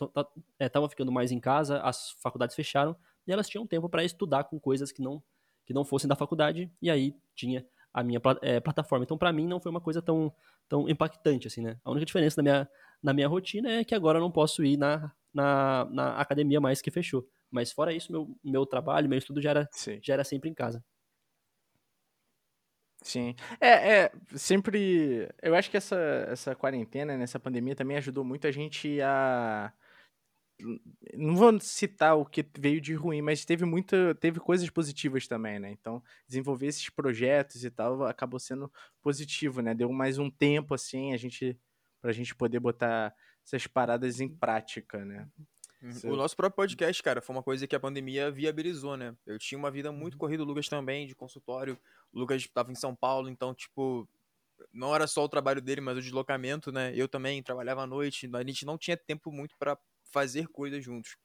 estavam 0.60 0.86
é, 0.86 0.90
ficando 0.90 1.12
mais 1.12 1.32
em 1.32 1.40
casa, 1.40 1.80
as 1.80 2.12
faculdades 2.22 2.56
fecharam 2.56 2.96
e 3.26 3.32
elas 3.32 3.48
tinham 3.48 3.66
tempo 3.66 3.88
para 3.88 4.04
estudar 4.04 4.46
com 4.46 4.60
coisas 4.60 4.92
que 4.92 5.02
não 5.02 5.24
que 5.66 5.74
não 5.74 5.84
fossem 5.84 6.08
da 6.08 6.16
faculdade 6.16 6.72
e 6.82 6.90
aí 6.90 7.16
tinha 7.36 7.66
a 7.94 8.04
minha 8.04 8.22
é, 8.42 8.60
plataforma. 8.60 9.04
Então 9.04 9.18
para 9.18 9.32
mim 9.32 9.48
não 9.48 9.60
foi 9.60 9.70
uma 9.70 9.82
coisa 9.82 10.02
tão 10.02 10.34
tão 10.68 10.90
impactante 10.90 11.48
assim, 11.48 11.62
né? 11.62 11.80
A 11.86 11.92
única 11.92 12.06
diferença 12.06 12.42
na 12.42 12.44
minha 12.44 12.70
na 13.02 13.14
minha 13.14 13.28
rotina 13.28 13.70
é 13.70 13.84
que 13.86 13.96
agora 13.96 14.18
eu 14.18 14.22
não 14.22 14.32
posso 14.32 14.64
ir 14.64 14.76
na 14.78 15.12
na, 15.38 15.86
na 15.92 16.18
academia 16.20 16.60
mais 16.60 16.82
que 16.82 16.92
fechou. 16.92 17.28
Mas 17.52 17.72
fora 17.72 17.94
isso, 17.94 18.12
meu, 18.12 18.36
meu 18.44 18.66
trabalho, 18.66 19.08
meu 19.10 19.18
estudo 19.18 19.42
já 19.42 19.52
era, 19.52 19.70
já 20.02 20.14
era 20.14 20.24
sempre 20.24 20.50
em 20.50 20.54
casa. 20.54 20.84
Sim. 23.04 23.36
É, 23.62 24.00
é, 24.06 24.12
sempre. 24.36 25.30
Eu 25.42 25.56
acho 25.56 25.70
que 25.70 25.78
essa, 25.78 25.96
essa 26.30 26.56
quarentena, 26.56 27.16
nessa 27.18 27.40
pandemia, 27.40 27.76
também 27.76 27.98
ajudou 27.98 28.24
muito 28.24 28.48
a 28.48 28.52
gente 28.52 29.00
a. 29.02 29.72
Não 31.14 31.36
vou 31.36 31.60
citar 31.60 32.18
o 32.18 32.26
que 32.26 32.44
veio 32.58 32.82
de 32.82 32.94
ruim, 32.94 33.22
mas 33.22 33.46
teve 33.46 33.66
muita. 33.66 34.16
Teve 34.16 34.40
coisas 34.40 34.70
positivas 34.70 35.28
também, 35.28 35.60
né? 35.60 35.72
Então, 35.72 36.02
desenvolver 36.28 36.68
esses 36.68 36.90
projetos 36.90 37.64
e 37.64 37.70
tal 37.70 38.04
acabou 38.06 38.40
sendo 38.40 38.72
positivo, 39.02 39.62
né? 39.62 39.74
Deu 39.76 39.92
mais 39.92 40.18
um 40.18 40.30
tempo, 40.30 40.74
assim, 40.74 41.14
a 41.14 41.18
gente. 41.18 41.58
Pra 42.02 42.12
gente 42.12 42.36
poder 42.36 42.60
botar 42.60 43.14
essas 43.48 43.66
paradas 43.66 44.20
em 44.20 44.28
prática, 44.28 45.06
né? 45.06 45.28
Uhum. 45.82 46.14
O 46.14 46.16
nosso 46.18 46.36
próprio 46.36 46.56
podcast, 46.56 47.02
cara, 47.02 47.22
foi 47.22 47.36
uma 47.36 47.44
coisa 47.44 47.66
que 47.66 47.76
a 47.76 47.80
pandemia 47.80 48.30
viabilizou, 48.30 48.98
né? 48.98 49.16
Eu 49.26 49.40
tinha 49.40 49.58
uma 49.58 49.72
vida 49.72 49.92
muito 49.92 50.16
uhum. 50.16 50.20
corrida, 50.20 50.44
o 50.44 50.46
Lucas 50.46 50.68
também, 50.68 51.08
de 51.08 51.16
consultório. 51.16 51.80
O 52.12 52.20
Lucas 52.20 52.42
estava 52.42 52.72
em 52.72 52.76
São 52.76 52.94
Paulo, 52.94 53.30
então, 53.30 53.54
tipo, 53.54 54.08
não 54.74 54.94
era 54.94 55.08
só 55.08 55.24
o 55.24 55.30
trabalho 55.30 55.62
dele, 55.62 55.80
mas 55.80 55.98
o 55.98 56.02
deslocamento, 56.02 56.72
né? 56.72 56.92
Eu 56.94 57.08
também 57.08 57.42
trabalhava 57.42 57.84
à 57.84 57.88
noite, 57.88 58.30
a 58.34 58.44
gente 58.44 58.66
não 58.66 58.78
tinha 58.78 58.98
tempo 58.98 59.32
muito 59.32 59.56
para 59.58 59.78
fazer 60.12 60.48
coisas 60.48 60.84
juntos. 60.84 61.16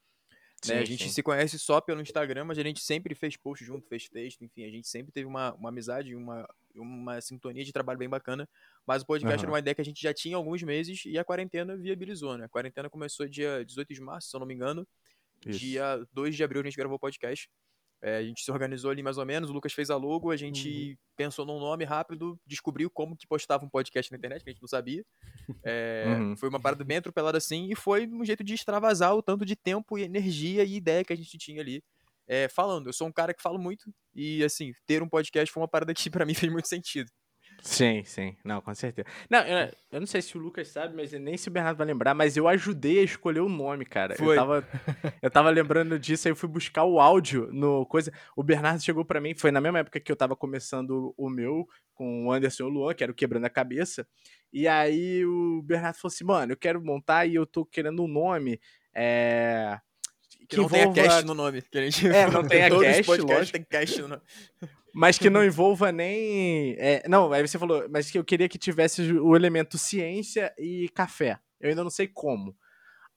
Sim, 0.63 0.75
né? 0.75 0.79
A 0.81 0.85
gente 0.85 1.05
sim. 1.05 1.11
se 1.11 1.23
conhece 1.23 1.59
só 1.59 1.81
pelo 1.81 2.01
Instagram, 2.01 2.45
mas 2.45 2.59
a 2.59 2.63
gente 2.63 2.81
sempre 2.81 3.15
fez 3.15 3.37
post 3.37 3.65
junto, 3.65 3.89
fez 3.89 4.09
texto, 4.09 4.45
enfim, 4.45 4.65
a 4.65 4.71
gente 4.71 4.87
sempre 4.87 5.11
teve 5.11 5.27
uma, 5.27 5.53
uma 5.55 5.71
amizade, 5.71 6.15
uma, 6.15 6.49
uma 6.75 7.21
sintonia 7.21 7.65
de 7.65 7.73
trabalho 7.73 7.99
bem 7.99 8.09
bacana. 8.09 8.49
Mas 8.87 9.03
o 9.03 9.07
podcast 9.07 9.39
uhum. 9.39 9.45
era 9.45 9.53
uma 9.53 9.59
ideia 9.59 9.75
que 9.75 9.81
a 9.81 9.85
gente 9.85 10.01
já 10.01 10.15
tinha 10.15 10.37
há 10.37 10.39
alguns 10.39 10.63
meses 10.63 11.05
e 11.05 11.19
a 11.19 11.25
quarentena 11.25 11.77
viabilizou, 11.77 12.39
né? 12.39 12.45
A 12.45 12.49
quarentena 12.49 12.89
começou 12.89 13.29
dia 13.29 13.65
18 13.65 13.93
de 13.93 14.01
março, 14.01 14.29
se 14.29 14.37
eu 14.37 14.41
não 14.41 14.47
me 14.47 14.55
engano. 14.55 14.87
Isso. 15.45 15.59
Dia 15.59 16.07
2 16.13 16.37
de 16.37 16.45
abril 16.45 16.61
a 16.61 16.65
gente 16.65 16.77
gravou 16.77 16.97
o 16.97 17.01
podcast. 17.01 17.51
É, 18.03 18.17
a 18.17 18.23
gente 18.23 18.43
se 18.43 18.51
organizou 18.51 18.91
ali 18.91 19.01
mais 19.01 19.17
ou 19.17 19.25
menos, 19.25 19.49
o 19.49 19.53
Lucas 19.53 19.73
fez 19.73 19.89
a 19.89 19.97
logo, 19.97 20.33
a 20.33 20.37
gente 20.37 20.91
uhum. 20.91 20.97
pensou 21.17 21.47
num 21.47 21.61
nome 21.61 21.85
rápido, 21.85 22.37
descobriu 22.45 22.91
como 22.91 23.17
que 23.17 23.29
postava 23.29 23.65
um 23.65 23.69
podcast 23.69 24.11
na 24.11 24.19
internet, 24.19 24.43
que 24.43 24.51
a 24.51 24.53
gente 24.53 24.63
não 24.63 24.69
sabia. 24.69 25.05
É, 25.65 26.05
uhum. 26.09 26.37
Foi 26.37 26.49
uma 26.49 26.61
parada 26.61 26.83
bem 26.83 26.97
atropelada 26.97 27.39
assim, 27.39 27.71
e 27.71 27.77
foi 27.77 28.07
um 28.07 28.25
jeito 28.25 28.43
de 28.43 28.55
extravasar 28.55 29.15
o 29.15 29.23
tanto 29.23 29.45
de 29.45 29.55
tempo 29.55 29.97
e 29.97 30.03
energia 30.03 30.65
e 30.65 30.77
ideia 30.77 31.05
que 31.05 31.13
a 31.13 31.17
gente 31.17 31.39
tinha 31.39 31.61
ali 31.61 31.83
é, 32.27 32.49
falando. 32.49 32.89
Eu 32.89 32.93
sou 32.93 33.07
um 33.07 33.13
cara 33.13 33.33
que 33.33 33.43
falo 33.43 33.59
muito, 33.59 33.93
e 34.15 34.43
assim, 34.43 34.73
ter 34.87 35.03
um 35.03 35.09
podcast 35.09 35.53
foi 35.53 35.61
uma 35.63 35.69
parada 35.69 35.95
que 35.95 36.11
para 36.11 36.27
mim 36.27 36.35
fez 36.35 36.51
muito 36.51 36.67
sentido. 36.67 37.11
Sim, 37.63 38.03
sim. 38.05 38.37
Não, 38.45 38.61
com 38.61 38.75
certeza. 38.75 39.07
Não, 39.31 39.39
eu, 39.41 39.71
eu 39.93 40.01
não 40.01 40.07
sei 40.07 40.21
se 40.21 40.37
o 40.37 40.41
Lucas 40.41 40.67
sabe, 40.67 40.97
mas 40.97 41.13
nem 41.13 41.37
se 41.37 41.47
o 41.49 41.51
Bernardo 41.51 41.77
vai 41.77 41.87
lembrar, 41.87 42.13
mas 42.13 42.37
eu 42.37 42.49
ajudei 42.49 42.99
a 42.99 43.03
escolher 43.05 43.39
o 43.41 43.49
nome, 43.49 43.85
cara. 43.85 44.15
Eu 44.15 44.19
Foi. 44.19 44.35
tava, 44.35 44.67
eu 45.23 45.31
tava 45.31 45.49
lembrando 45.49 45.97
disso, 45.97 46.27
aí 46.27 46.33
eu 46.33 46.37
fui 46.37 46.49
buscar 46.49 46.83
o 46.85 46.99
áudio 46.99 47.49
no 47.53 47.87
coisa. 47.87 48.13
O 48.37 48.43
Bernardo 48.43 48.83
chegou 48.83 49.05
pra 49.05 49.21
mim, 49.21 49.33
foi 49.37 49.53
na 49.53 49.61
mesma 49.61 49.79
época 49.79 50.01
que 50.01 50.11
eu 50.11 50.17
tava 50.17 50.35
começando 50.35 51.15
o 51.17 51.31
meu, 51.31 51.69
com 51.95 52.27
o 52.27 52.33
Anderson 52.33 52.65
e 52.65 52.67
o 52.67 52.69
Luan, 52.69 52.95
que 52.95 53.05
era 53.05 53.13
o 53.13 53.15
Quebrando 53.15 53.47
a 53.47 53.51
Cabeça. 53.51 54.05
E 54.53 54.67
aí 54.67 55.25
o 55.25 55.63
Bernardo 55.63 55.97
falou 55.97 56.13
assim, 56.13 56.25
mano, 56.25 56.53
eu 56.53 56.57
quero 56.57 56.85
montar 56.85 57.27
e 57.27 57.37
eu 57.37 57.47
tô 57.47 57.65
querendo 57.65 58.03
um 58.03 58.09
nome. 58.09 58.61
É. 58.93 59.79
Que, 60.49 60.57
não 60.57 60.69
tenha 60.69 60.93
cast 60.93 61.25
no 61.25 61.33
nome. 61.35 61.63
Que 61.63 61.79
a 61.79 61.83
gente 61.83 62.07
É, 62.09 62.29
não 62.29 62.45
tenha 62.45 62.69
todos 62.69 62.87
os 62.89 62.95
cast, 62.97 63.07
podcasts 63.07 63.39
lógico. 63.39 63.53
tem 63.59 63.65
cast 63.65 64.03
no 64.03 64.09
nome. 64.09 64.23
Mas 64.95 65.19
que 65.19 65.31
não 65.31 65.45
envolva 65.45 65.91
nem. 65.91 66.77
é, 66.79 67.03
não, 67.09 67.33
aí 67.33 67.47
você 67.47 67.59
falou, 67.59 67.87
mas 67.91 68.11
que 68.11 68.19
eu 68.19 68.25
queria 68.25 68.49
que 68.49 68.59
tivesse 68.59 69.13
o 69.13 69.35
elemento 69.35 69.79
ciência 69.79 70.53
e 70.59 70.89
café. 70.95 71.39
Eu 71.61 71.71
ainda 71.71 71.83
não 71.83 71.91
sei 71.91 72.07
como. 72.09 72.57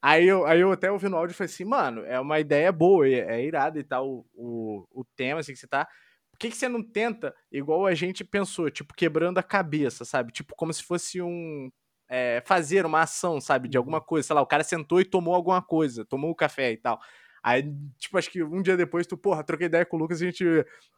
Aí 0.00 0.26
eu, 0.26 0.46
aí 0.46 0.60
eu 0.60 0.70
até 0.72 0.90
ouvi 0.90 1.08
no 1.08 1.16
áudio 1.16 1.32
e 1.32 1.36
falei 1.36 1.52
assim, 1.52 1.64
mano, 1.64 2.04
é 2.04 2.20
uma 2.20 2.38
ideia 2.38 2.70
boa, 2.70 3.08
é, 3.08 3.40
é 3.40 3.44
irado 3.44 3.78
e 3.78 3.84
tal, 3.84 4.24
o, 4.34 4.86
o 4.92 5.04
tema, 5.16 5.40
assim, 5.40 5.52
que 5.52 5.58
você 5.58 5.66
tá. 5.66 5.86
Por 6.30 6.38
que, 6.38 6.50
que 6.50 6.56
você 6.56 6.68
não 6.68 6.82
tenta, 6.82 7.34
igual 7.50 7.86
a 7.86 7.94
gente 7.94 8.22
pensou, 8.22 8.70
tipo, 8.70 8.94
quebrando 8.94 9.38
a 9.38 9.42
cabeça, 9.42 10.04
sabe? 10.04 10.32
Tipo, 10.32 10.54
como 10.54 10.72
se 10.72 10.82
fosse 10.82 11.20
um. 11.22 11.70
é, 12.08 12.42
fazer 12.46 12.84
uma 12.86 13.00
ação, 13.02 13.40
sabe? 13.40 13.68
De 13.68 13.76
alguma 13.76 14.00
coisa. 14.00 14.26
Sei 14.28 14.36
lá, 14.36 14.42
o 14.42 14.46
cara 14.46 14.62
sentou 14.62 15.00
e 15.00 15.04
tomou 15.04 15.34
alguma 15.34 15.62
coisa, 15.62 16.04
tomou 16.04 16.30
o 16.30 16.34
café 16.36 16.72
e 16.72 16.76
tal. 16.76 17.00
Aí, 17.46 17.62
tipo, 17.96 18.18
acho 18.18 18.28
que 18.28 18.42
um 18.42 18.60
dia 18.60 18.76
depois 18.76 19.06
tu, 19.06 19.16
porra, 19.16 19.44
troquei 19.44 19.66
ideia 19.66 19.86
com 19.86 19.96
o 19.96 20.00
Lucas 20.00 20.20
e 20.20 20.24
a 20.24 20.30
gente 20.30 20.44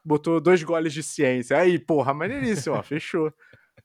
botou 0.02 0.40
dois 0.40 0.62
goles 0.62 0.95
de 0.95 1.02
ciência. 1.02 1.59
Aí, 1.59 1.78
porra, 1.78 2.14
maneiríssimo, 2.14 2.75
ó, 2.75 2.83
fechou. 2.83 3.31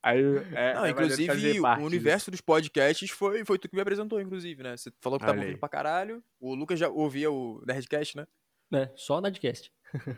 Aí, 0.02 0.22
é, 0.54 0.72
Não, 0.74 0.86
é 0.86 0.90
inclusive, 0.90 1.60
parte 1.60 1.82
o 1.82 1.86
universo 1.86 2.30
dos 2.30 2.40
podcasts 2.40 3.10
foi, 3.10 3.44
foi 3.44 3.58
tu 3.58 3.68
que 3.68 3.76
me 3.76 3.82
apresentou, 3.82 4.18
inclusive, 4.18 4.62
né? 4.62 4.78
Você 4.78 4.90
falou 5.02 5.18
que 5.18 5.26
tava 5.26 5.38
aí. 5.38 5.44
ouvindo 5.44 5.60
pra 5.60 5.68
caralho. 5.68 6.24
O 6.40 6.54
Lucas 6.54 6.78
já 6.78 6.88
ouvia 6.88 7.30
o 7.30 7.62
Nerdcast, 7.66 8.16
né? 8.16 8.26
né? 8.70 8.90
Só 8.96 9.16
na 9.20 9.28
Nerdcast. 9.28 9.70
disso. 9.94 10.16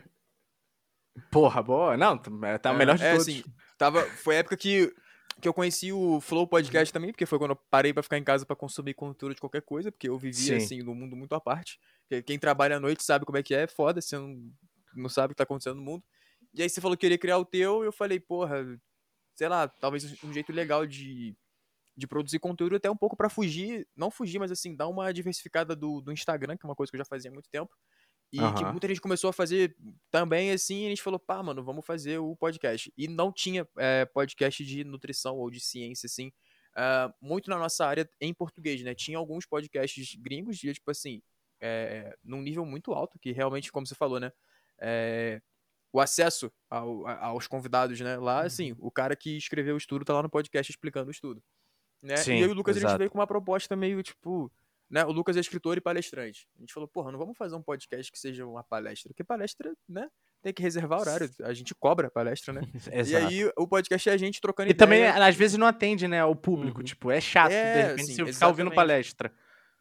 Porra, 1.31 1.61
boa. 1.61 1.97
Não, 1.97 2.17
tá 2.17 2.59
tá 2.59 2.71
o 2.71 2.75
É, 2.75 2.77
melhor 2.77 2.97
de 2.97 3.03
é, 3.03 3.11
todos. 3.11 3.27
assim, 3.27 3.43
tava, 3.77 4.03
foi 4.03 4.35
a 4.37 4.39
época 4.39 4.55
que, 4.55 4.93
que 5.41 5.47
eu 5.47 5.53
conheci 5.53 5.91
o 5.91 6.19
Flow 6.19 6.47
Podcast 6.47 6.91
também, 6.91 7.11
porque 7.11 7.25
foi 7.25 7.37
quando 7.37 7.51
eu 7.51 7.55
parei 7.69 7.93
pra 7.93 8.01
ficar 8.01 8.17
em 8.17 8.23
casa 8.23 8.45
pra 8.45 8.55
consumir 8.55 8.93
conteúdo 8.93 9.35
de 9.35 9.41
qualquer 9.41 9.61
coisa, 9.61 9.91
porque 9.91 10.09
eu 10.09 10.17
vivia, 10.17 10.59
Sim. 10.59 10.65
assim, 10.65 10.81
num 10.81 10.95
mundo 10.95 11.15
muito 11.15 11.33
à 11.35 11.39
parte. 11.39 11.79
Quem 12.25 12.39
trabalha 12.39 12.77
à 12.77 12.79
noite 12.79 13.03
sabe 13.03 13.25
como 13.25 13.37
é 13.37 13.43
que 13.43 13.53
é, 13.53 13.63
é 13.63 13.67
foda, 13.67 14.01
você 14.01 14.17
não, 14.17 14.51
não 14.95 15.09
sabe 15.09 15.27
o 15.27 15.35
que 15.35 15.37
tá 15.37 15.43
acontecendo 15.43 15.75
no 15.75 15.81
mundo. 15.81 16.03
E 16.53 16.63
aí 16.63 16.69
você 16.69 16.81
falou 16.81 16.97
que 16.97 17.01
queria 17.01 17.17
criar 17.17 17.37
o 17.37 17.45
teu, 17.45 17.83
e 17.83 17.87
eu 17.87 17.91
falei, 17.91 18.19
porra, 18.19 18.65
sei 19.35 19.47
lá, 19.47 19.67
talvez 19.67 20.23
um 20.23 20.33
jeito 20.33 20.51
legal 20.51 20.87
de, 20.87 21.35
de 21.95 22.07
produzir 22.07 22.39
conteúdo 22.39 22.75
até 22.75 22.89
um 22.89 22.97
pouco 22.97 23.15
pra 23.15 23.29
fugir, 23.29 23.87
não 23.95 24.09
fugir, 24.09 24.39
mas 24.39 24.51
assim, 24.51 24.75
dar 24.75 24.87
uma 24.87 25.13
diversificada 25.13 25.75
do, 25.75 26.01
do 26.01 26.11
Instagram, 26.11 26.57
que 26.57 26.65
é 26.65 26.69
uma 26.69 26.75
coisa 26.75 26.89
que 26.89 26.95
eu 26.95 26.99
já 26.99 27.05
fazia 27.05 27.29
há 27.29 27.33
muito 27.33 27.49
tempo. 27.49 27.71
E 28.31 28.37
que 28.37 28.43
Aham. 28.43 28.71
muita 28.71 28.87
gente 28.87 28.99
começou 29.01 29.29
a 29.29 29.33
fazer 29.33 29.75
também 30.11 30.51
assim, 30.51 30.83
e 30.83 30.85
a 30.87 30.89
gente 30.89 31.01
falou, 31.01 31.19
pá, 31.19 31.41
mano, 31.41 31.63
vamos 31.63 31.85
fazer 31.85 32.17
o 32.19 32.35
podcast. 32.35 32.91
E 32.97 33.07
não 33.07 33.31
tinha 33.31 33.67
é, 33.77 34.05
podcast 34.05 34.65
de 34.65 34.83
nutrição 34.83 35.37
ou 35.37 35.49
de 35.49 35.59
ciência, 35.59 36.07
assim, 36.07 36.31
ah, 36.75 37.13
muito 37.21 37.49
na 37.49 37.57
nossa 37.57 37.85
área 37.85 38.09
em 38.19 38.33
português, 38.33 38.81
né? 38.83 38.93
Tinha 38.93 39.17
alguns 39.17 39.45
podcasts 39.45 40.15
gringos, 40.15 40.57
de, 40.57 40.73
tipo 40.73 40.91
assim, 40.91 41.21
é, 41.61 42.15
num 42.23 42.41
nível 42.41 42.65
muito 42.65 42.91
alto, 42.93 43.17
que 43.17 43.31
realmente, 43.31 43.71
como 43.71 43.87
você 43.87 43.95
falou, 43.95 44.19
né? 44.19 44.31
é, 44.79 45.41
o 45.91 45.99
acesso 45.99 46.51
ao- 46.69 47.07
a- 47.07 47.25
aos 47.27 47.47
convidados, 47.47 47.99
né? 47.99 48.17
Lá, 48.17 48.41
assim, 48.41 48.75
o 48.77 48.91
cara 48.91 49.15
que 49.15 49.37
escreveu 49.37 49.73
o 49.73 49.77
estudo 49.77 50.05
tá 50.05 50.13
lá 50.13 50.21
no 50.21 50.29
podcast 50.29 50.71
explicando 50.71 51.07
o 51.07 51.11
estudo. 51.11 51.41
Né? 52.01 52.15
Sim, 52.17 52.33
e 52.35 52.41
eu 52.41 52.49
e 52.49 52.51
o 52.51 52.53
Lucas, 52.53 52.75
a 52.77 52.79
gente 52.79 52.89
exato. 52.89 52.99
veio 52.99 53.09
com 53.09 53.17
uma 53.17 53.25
proposta 53.25 53.75
meio, 53.75 54.03
tipo, 54.03 54.51
né? 54.89 55.05
O 55.05 55.11
Lucas 55.11 55.35
é 55.35 55.39
escritor 55.39 55.77
e 55.77 55.81
palestrante. 55.81 56.47
A 56.57 56.61
gente 56.61 56.73
falou, 56.73 56.87
porra, 56.87 57.11
não 57.11 57.19
vamos 57.19 57.37
fazer 57.37 57.55
um 57.55 57.61
podcast 57.61 58.11
que 58.11 58.17
seja 58.17 58.45
uma 58.45 58.63
palestra, 58.63 59.09
porque 59.09 59.23
palestra, 59.23 59.73
né? 59.87 60.07
Tem 60.41 60.53
que 60.53 60.61
reservar 60.61 60.99
horário. 61.01 61.29
A 61.43 61.53
gente 61.53 61.75
cobra 61.75 62.07
a 62.07 62.11
palestra, 62.11 62.53
né? 62.53 62.61
E 63.07 63.15
aí 63.15 63.51
o 63.57 63.67
podcast 63.67 64.09
é 64.09 64.13
a 64.13 64.17
gente 64.17 64.39
trocando 64.39 64.69
E 64.69 64.73
também, 64.73 64.99
ideia. 64.99 65.25
às 65.25 65.35
vezes, 65.35 65.57
não 65.57 65.67
atende, 65.67 66.07
né, 66.07 66.23
o 66.23 66.35
público. 66.35 66.79
Uhum. 66.79 66.85
Tipo, 66.85 67.11
é 67.11 67.19
chato, 67.19 67.51
É, 67.51 67.73
de 67.73 67.87
repente, 67.89 68.15
você 68.15 68.33
ficar 68.33 68.47
ouvindo 68.47 68.71
palestra. 68.71 69.31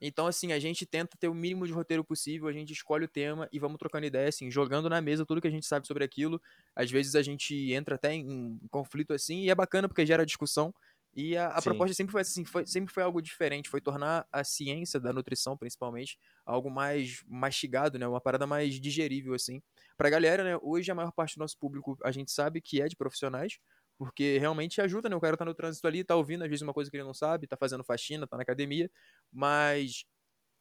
Então, 0.00 0.26
assim, 0.26 0.52
a 0.52 0.58
gente 0.58 0.84
tenta 0.84 1.16
ter 1.18 1.28
o 1.28 1.34
mínimo 1.34 1.66
de 1.66 1.72
roteiro 1.72 2.04
possível, 2.04 2.48
a 2.48 2.52
gente 2.52 2.72
escolhe 2.72 3.06
o 3.06 3.08
tema 3.08 3.48
e 3.50 3.58
vamos 3.58 3.78
trocando 3.78 4.04
ideia, 4.04 4.28
assim, 4.28 4.50
jogando 4.50 4.90
na 4.90 5.00
mesa 5.00 5.24
tudo 5.24 5.40
que 5.40 5.48
a 5.48 5.50
gente 5.50 5.66
sabe 5.66 5.86
sobre 5.86 6.04
aquilo. 6.04 6.40
Às 6.74 6.90
vezes 6.90 7.14
a 7.14 7.22
gente 7.22 7.72
entra 7.72 7.94
até 7.94 8.12
em 8.12 8.28
um 8.28 8.58
conflito 8.70 9.14
assim, 9.14 9.40
e 9.40 9.50
é 9.50 9.54
bacana 9.54 9.88
porque 9.88 10.04
gera 10.04 10.26
discussão. 10.26 10.74
E 11.16 11.34
a, 11.34 11.48
a 11.48 11.62
proposta 11.62 11.94
sempre 11.94 12.12
foi 12.12 12.20
assim, 12.20 12.44
foi, 12.44 12.66
sempre 12.66 12.92
foi 12.92 13.02
algo 13.02 13.22
diferente, 13.22 13.70
foi 13.70 13.80
tornar 13.80 14.28
a 14.30 14.44
ciência 14.44 15.00
da 15.00 15.14
nutrição, 15.14 15.56
principalmente, 15.56 16.18
algo 16.44 16.70
mais 16.70 17.24
mastigado, 17.26 17.98
né? 17.98 18.06
Uma 18.06 18.20
parada 18.20 18.46
mais 18.46 18.78
digerível, 18.78 19.32
assim. 19.32 19.62
Pra 19.96 20.10
galera, 20.10 20.44
né? 20.44 20.58
Hoje 20.62 20.90
a 20.90 20.94
maior 20.94 21.12
parte 21.12 21.36
do 21.36 21.40
nosso 21.40 21.58
público 21.58 21.96
a 22.04 22.12
gente 22.12 22.30
sabe 22.30 22.60
que 22.60 22.82
é 22.82 22.86
de 22.86 22.94
profissionais, 22.94 23.58
porque 23.96 24.36
realmente 24.38 24.78
ajuda, 24.82 25.08
né? 25.08 25.16
O 25.16 25.20
cara 25.20 25.38
tá 25.38 25.44
no 25.46 25.54
trânsito 25.54 25.86
ali, 25.86 26.04
tá 26.04 26.14
ouvindo, 26.14 26.42
às 26.44 26.50
vezes, 26.50 26.62
uma 26.62 26.74
coisa 26.74 26.90
que 26.90 26.96
ele 26.98 27.04
não 27.04 27.14
sabe, 27.14 27.46
tá 27.46 27.56
fazendo 27.56 27.82
faxina, 27.82 28.26
tá 28.26 28.36
na 28.36 28.42
academia, 28.42 28.90
mas 29.32 30.04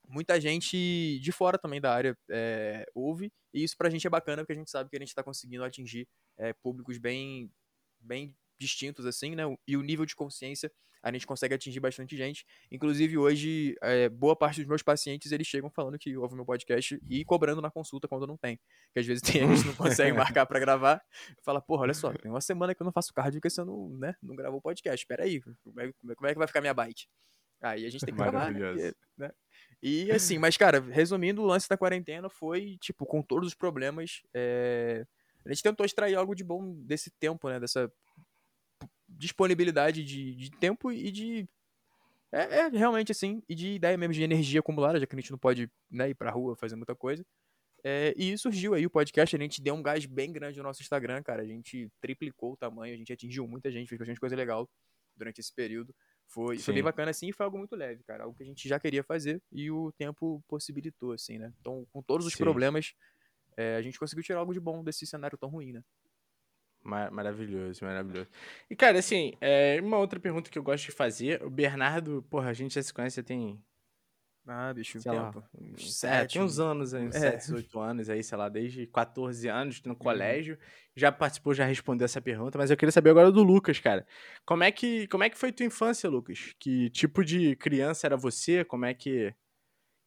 muita 0.08 0.40
gente 0.40 1.20
de 1.20 1.32
fora 1.32 1.58
também 1.58 1.82
da 1.82 1.94
área 1.94 2.18
é, 2.30 2.86
ouve, 2.96 3.32
e 3.54 3.64
isso 3.64 3.76
pra 3.78 3.90
gente 3.90 4.08
é 4.08 4.10
bacana, 4.10 4.44
porque 4.44 4.54
a 4.54 4.56
gente 4.56 4.72
sabe 4.72 4.90
que 4.90 4.96
a 4.96 5.00
gente 5.00 5.14
tá 5.16 5.24
conseguindo 5.24 5.64
atingir 5.64 6.08
é, 6.38 6.54
públicos 6.54 6.98
bem, 6.98 7.52
bem 8.00 8.36
distintos, 8.60 9.06
assim, 9.06 9.36
né? 9.36 9.44
E 9.68 9.78
o 9.78 9.82
nível 9.82 10.06
de 10.06 10.16
consciência 10.16 10.72
a 11.06 11.12
gente 11.12 11.28
consegue 11.28 11.54
atingir 11.54 11.80
bastante 11.80 12.18
gente. 12.18 12.44
Inclusive, 12.72 13.16
hoje, 13.16 13.76
é, 13.84 14.10
boa 14.10 14.36
parte 14.36 14.60
dos 14.60 14.66
meus 14.66 14.82
pacientes, 14.82 15.32
eles 15.32 15.46
chegam 15.46 15.70
falando 15.70 16.00
que 16.00 16.18
ouvem 16.18 16.36
meu 16.36 16.46
podcast 16.46 17.00
e 17.08 17.24
cobrando 17.24 17.62
na 17.62 17.70
consulta 17.70 18.08
quando 18.08 18.26
não 18.26 18.36
tem. 18.36 18.60
Que 18.92 19.00
às 19.00 19.06
vezes 19.06 19.22
tem, 19.22 19.44
a 19.44 19.56
gente 19.56 19.68
não 19.68 19.76
consegue 19.76 20.18
marcar 20.18 20.48
pra 20.48 20.60
gravar. 20.60 21.00
Fala, 21.44 21.62
porra, 21.62 21.84
olha 21.84 21.94
só, 21.94 22.12
tem 22.12 22.32
uma 22.32 22.42
semana 22.42 22.74
que 22.74 22.82
eu 22.82 22.86
não 22.86 22.92
faço 22.92 23.14
cardio 23.14 23.40
porque 23.40 23.52
você 23.52 23.64
não, 23.64 23.90
né, 24.00 24.16
não 24.20 24.36
gravou 24.36 24.58
o 24.58 24.62
podcast. 24.62 25.00
Espera 25.00 25.26
aí, 25.26 25.40
como 25.42 25.80
é, 25.80 25.94
como 26.16 26.28
é 26.28 26.34
que 26.34 26.40
vai 26.40 26.48
ficar 26.48 26.62
minha 26.62 26.74
bike? 26.74 27.06
Aí 27.62 27.86
a 27.86 27.90
gente 27.90 28.04
tem 28.04 28.14
que 28.14 28.20
gravar, 28.20 28.52
né? 28.52 28.92
Né? 29.16 29.32
E 29.84 30.12
assim, 30.12 30.40
mas 30.40 30.58
cara, 30.58 30.80
resumindo, 30.80 31.44
o 31.44 31.46
lance 31.46 31.70
da 31.70 31.78
quarentena 31.78 32.30
foi, 32.30 32.78
tipo, 32.82 33.06
com 33.06 33.22
todos 33.22 33.50
os 33.50 33.54
problemas, 33.54 34.24
é, 34.34 35.06
a 35.46 35.50
gente 35.50 35.62
tentou 35.62 35.86
extrair 35.86 36.16
algo 36.16 36.34
de 36.34 36.44
bom 36.44 36.74
desse 36.82 37.12
tempo, 37.12 37.48
né? 37.48 37.60
Dessa 37.60 37.92
disponibilidade 39.18 40.04
de, 40.04 40.36
de 40.36 40.52
tempo 40.52 40.92
e 40.92 41.12
de. 41.12 41.48
É, 42.32 42.60
é, 42.60 42.68
realmente 42.68 43.12
assim, 43.12 43.42
e 43.48 43.56
de 43.56 43.76
ideia 43.76 43.98
mesmo 43.98 44.14
de 44.14 44.24
energia 44.24 44.60
acumulada, 44.60 45.00
já 45.00 45.06
que 45.06 45.16
a 45.16 45.20
gente 45.20 45.32
não 45.32 45.38
pode 45.38 45.70
né, 45.90 46.10
ir 46.10 46.16
pra 46.16 46.32
rua 46.32 46.56
fazer 46.56 46.76
muita 46.76 46.96
coisa. 46.96 47.26
É, 47.84 48.14
e 48.18 48.36
surgiu 48.38 48.74
aí 48.74 48.86
o 48.86 48.90
podcast, 48.90 49.36
a 49.36 49.40
gente 49.40 49.62
deu 49.62 49.76
um 49.76 49.84
gás 49.84 50.06
bem 50.08 50.32
grande 50.32 50.58
no 50.58 50.64
nosso 50.64 50.82
Instagram, 50.82 51.22
cara. 51.22 51.44
A 51.44 51.46
gente 51.46 51.88
triplicou 52.02 52.54
o 52.54 52.58
tamanho, 52.58 52.94
a 52.94 52.98
gente 52.98 53.14
atingiu 53.14 53.48
muita 53.48 53.72
gente, 53.72 53.88
fez 53.88 54.00
bastante 54.00 54.20
coisa 54.20 54.36
legal 54.36 54.68
durante 55.16 55.40
esse 55.40 55.54
período. 55.54 55.94
Foi, 56.28 56.58
foi 56.58 56.74
bem 56.74 56.84
bacana 56.84 57.12
assim 57.12 57.30
e 57.30 57.32
foi 57.32 57.46
algo 57.46 57.58
muito 57.58 57.76
leve, 57.76 58.04
cara. 58.04 58.24
Algo 58.24 58.36
que 58.36 58.42
a 58.42 58.46
gente 58.46 58.68
já 58.68 58.80
queria 58.80 59.04
fazer 59.04 59.40
e 59.52 59.70
o 59.70 59.92
tempo 59.92 60.44
possibilitou, 60.48 61.12
assim, 61.12 61.38
né? 61.38 61.54
Então, 61.62 61.86
com 61.94 62.02
todos 62.02 62.26
os 62.26 62.34
Sim. 62.34 62.44
problemas, 62.44 62.96
é, 63.56 63.76
a 63.76 63.82
gente 63.82 64.00
conseguiu 64.00 64.24
tirar 64.24 64.40
algo 64.40 64.52
de 64.54 64.60
bom 64.60 64.84
desse 64.84 65.06
cenário 65.06 65.38
tão 65.38 65.50
ruim, 65.50 65.72
né? 65.72 65.84
Ma- 66.86 67.10
Maravilhoso, 67.10 67.84
maravilhoso. 67.84 68.30
E, 68.70 68.76
cara, 68.76 69.00
assim, 69.00 69.34
é, 69.42 69.80
uma 69.82 69.98
outra 69.98 70.20
pergunta 70.20 70.50
que 70.52 70.58
eu 70.58 70.64
gosto 70.64 70.86
de 70.86 70.92
fazer. 70.92 71.44
O 71.44 71.50
Bernardo, 71.50 72.24
porra, 72.30 72.50
a 72.50 72.54
gente 72.54 72.76
já 72.76 72.84
se 72.84 72.94
conhece, 72.94 73.16
já 73.18 73.24
tem, 73.24 73.60
Ah, 74.48 74.72
bicho, 74.72 75.02
sei 75.02 75.12
lá, 75.12 75.32
tempo. 75.32 75.44
Uns 75.60 76.04
é, 76.04 76.20
sete, 76.20 76.34
tem 76.34 76.42
uns 76.44 76.60
anos 76.60 76.94
aí, 76.94 77.08
uns 77.08 77.16
É. 77.16 77.32
7, 77.32 77.40
18 77.48 77.80
anos 77.80 78.08
aí, 78.10 78.24
sei 78.24 78.38
lá, 78.38 78.48
desde 78.48 78.86
14 78.86 79.48
anos 79.50 79.82
no 79.84 79.96
colégio. 79.96 80.60
Já 80.96 81.12
participou, 81.12 81.56
já 81.56 81.66
respondeu 81.66 82.06
essa 82.06 82.22
pergunta, 82.22 82.58
mas 82.58 82.70
eu 82.70 82.78
queria 82.78 82.92
saber 82.92 83.10
agora 83.10 83.32
do 83.32 83.42
Lucas, 83.42 83.80
cara. 83.80 84.06
Como 84.46 84.64
é 84.64 84.72
que, 84.72 85.08
como 85.08 85.24
é 85.24 85.30
que 85.30 85.38
foi 85.38 85.52
tua 85.52 85.66
infância, 85.66 86.08
Lucas? 86.08 86.54
Que 86.60 86.90
tipo 86.92 87.26
de 87.26 87.56
criança 87.56 88.06
era 88.06 88.16
você? 88.16 88.64
Como 88.64 88.86
é 88.86 88.94
que... 88.94 89.34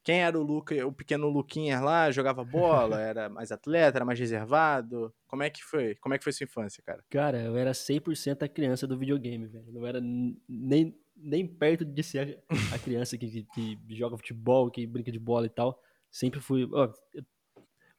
Quem 0.08 0.22
era 0.22 0.40
o 0.40 0.42
Luca, 0.42 0.86
o 0.86 0.90
pequeno 0.90 1.28
Luquinhas 1.28 1.82
lá? 1.82 2.10
Jogava 2.10 2.42
bola? 2.42 2.98
Era 3.04 3.28
mais 3.28 3.52
atleta? 3.52 3.98
Era 3.98 4.06
mais 4.06 4.18
reservado? 4.18 5.12
Como 5.26 5.42
é 5.42 5.50
que 5.50 5.62
foi? 5.62 5.96
Como 5.96 6.14
é 6.14 6.18
que 6.18 6.24
foi 6.24 6.32
sua 6.32 6.44
infância, 6.44 6.82
cara? 6.82 7.04
Cara, 7.10 7.42
eu 7.42 7.54
era 7.58 7.74
100% 7.74 8.42
a 8.42 8.48
criança 8.48 8.86
do 8.86 8.96
videogame, 8.96 9.46
velho. 9.46 9.70
Não 9.70 9.86
era 9.86 10.00
nem, 10.00 10.98
nem 11.14 11.46
perto 11.46 11.84
de 11.84 12.02
ser 12.02 12.42
a, 12.48 12.74
a 12.76 12.78
criança 12.78 13.18
que, 13.18 13.44
que, 13.54 13.76
que 13.76 13.94
joga 13.94 14.16
futebol, 14.16 14.70
que 14.70 14.86
brinca 14.86 15.12
de 15.12 15.18
bola 15.18 15.44
e 15.44 15.50
tal. 15.50 15.78
Sempre 16.10 16.40
fui. 16.40 16.66
ó, 16.72 16.90
eu- 17.12 17.24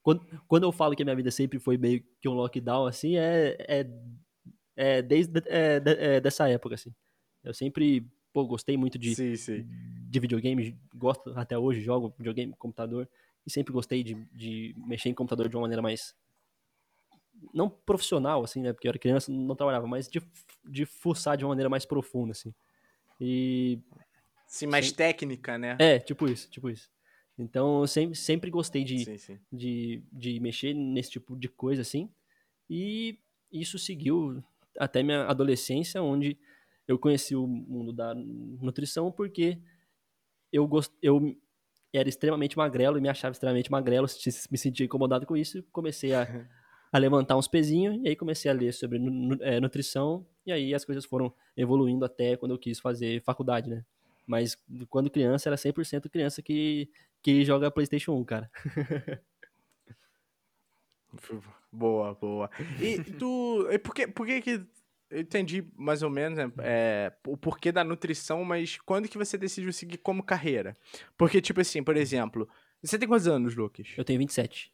quando, 0.02 0.26
quando 0.48 0.64
eu 0.64 0.72
falo 0.72 0.96
que 0.96 1.04
a 1.04 1.06
minha 1.06 1.16
vida 1.16 1.30
sempre 1.30 1.60
foi 1.60 1.78
meio 1.78 2.04
que 2.20 2.28
um 2.28 2.34
lockdown, 2.34 2.88
assim, 2.88 3.18
é, 3.18 3.56
é, 3.68 3.88
é 4.76 5.02
desde 5.04 5.44
é, 5.46 5.80
é, 5.86 6.20
dessa 6.20 6.50
época, 6.50 6.74
assim. 6.74 6.92
Eu 7.44 7.54
sempre, 7.54 8.04
pô, 8.34 8.46
gostei 8.46 8.78
muito 8.78 8.98
de, 8.98 9.16
Sim, 9.16 9.36
sim. 9.36 9.66
de 10.10 10.20
videogame, 10.20 10.78
gosto 10.96 11.32
até 11.38 11.58
hoje, 11.58 11.82
jogo 11.82 12.14
videogame, 12.18 12.54
computador, 12.54 13.08
e 13.46 13.52
sempre 13.52 13.74
gostei 13.74 14.04
de, 14.04 14.16
de 14.34 14.76
mexer 14.78 15.10
em 15.10 15.14
computador 15.14 15.50
de 15.50 15.56
uma 15.56 15.62
maneira 15.64 15.82
mais 15.82 16.16
não 17.54 17.70
profissional, 17.70 18.44
assim, 18.44 18.62
né? 18.62 18.74
Porque 18.74 18.88
eu 18.88 18.90
era 18.90 19.00
criança, 19.00 19.32
não 19.32 19.56
trabalhava, 19.56 19.88
mas 19.88 20.08
de, 20.08 20.22
de 20.66 20.86
fuçar 20.86 21.38
de 21.38 21.46
uma 21.46 21.50
maneira 21.50 21.70
mais 21.70 21.86
profunda, 21.86 22.32
assim. 22.32 22.54
E. 23.20 23.80
Sim, 24.48 24.68
mais 24.68 24.90
sim. 24.90 24.96
técnica, 24.96 25.58
né? 25.58 25.78
É, 25.80 26.00
tipo 26.00 26.28
isso, 26.28 26.50
tipo 26.50 26.70
isso. 26.70 26.90
Então, 27.38 27.82
eu 27.82 27.88
sempre, 27.88 28.16
sempre 28.16 28.52
gostei 28.52 28.84
de, 28.84 29.06
sim, 29.06 29.18
sim. 29.18 29.40
De, 29.52 30.04
de 30.12 30.40
mexer 30.40 30.74
nesse 30.74 31.12
tipo 31.12 31.38
de 31.38 31.48
coisa, 31.48 31.82
assim. 31.82 32.10
E 32.70 33.18
isso 33.52 33.80
seguiu 33.80 34.44
até 34.78 35.02
minha 35.02 35.24
adolescência, 35.24 36.02
onde 36.02 36.38
eu 36.90 36.98
conheci 36.98 37.36
o 37.36 37.46
mundo 37.46 37.94
da 37.94 38.16
nutrição 38.16 39.12
porque 39.12 39.60
eu, 40.52 40.68
gost... 40.68 40.92
eu 41.04 41.38
era 41.94 42.10
extremamente 42.10 42.58
magrelo 42.58 42.98
e 42.98 43.02
me 43.02 43.08
achava 43.08 43.32
extremamente 43.32 43.72
magrelo, 43.72 44.08
me 44.50 44.58
sentia 44.58 44.88
incomodado 44.88 45.24
com 45.28 45.38
isso, 45.38 45.62
comecei 45.72 46.16
a, 46.16 46.28
a 46.92 46.98
levantar 46.98 47.38
uns 47.38 47.48
pezinhos, 47.48 48.00
e 48.04 48.08
aí 48.08 48.16
comecei 48.16 48.50
a 48.50 48.56
ler 48.56 48.74
sobre 48.74 49.00
é, 49.42 49.60
nutrição, 49.60 50.26
e 50.48 50.52
aí 50.52 50.74
as 50.74 50.84
coisas 50.84 51.06
foram 51.06 51.32
evoluindo 51.56 52.04
até 52.04 52.36
quando 52.36 52.54
eu 52.54 52.58
quis 52.58 52.80
fazer 52.80 53.22
faculdade, 53.22 53.70
né? 53.70 53.86
Mas 54.26 54.58
quando 54.90 55.12
criança, 55.12 55.48
era 55.48 55.58
100% 55.58 56.10
criança 56.10 56.42
que, 56.42 56.90
que 57.22 57.46
joga 57.46 57.70
Playstation 57.70 58.14
1, 58.14 58.26
cara. 58.26 58.52
boa, 61.72 62.16
boa. 62.16 62.50
E 62.82 63.00
tu, 63.14 63.68
e 63.72 63.78
por 63.78 63.94
que, 63.94 64.08
por 64.08 64.26
que 64.26 64.42
que 64.42 64.66
eu 65.10 65.22
entendi 65.22 65.66
mais 65.76 66.04
ou 66.04 66.10
menos 66.10 66.38
né, 66.38 66.52
é, 66.60 67.12
o 67.26 67.36
porquê 67.36 67.72
da 67.72 67.84
nutrição, 67.84 68.44
mas 68.44 68.78
quando 68.78 69.08
que 69.08 69.18
você 69.18 69.38
decidiu 69.38 69.74
seguir 69.74 69.98
como 69.98 70.24
carreira? 70.24 70.76
Porque, 71.18 71.42
tipo 71.42 71.60
assim, 71.62 71.84
por 71.84 71.98
exemplo, 71.98 72.48
você 72.82 72.98
tem 72.98 73.08
quantos 73.08 73.28
anos, 73.28 73.56
Lucas? 73.56 73.88
Eu 73.98 74.04
tenho 74.04 74.20
27. 74.20 74.72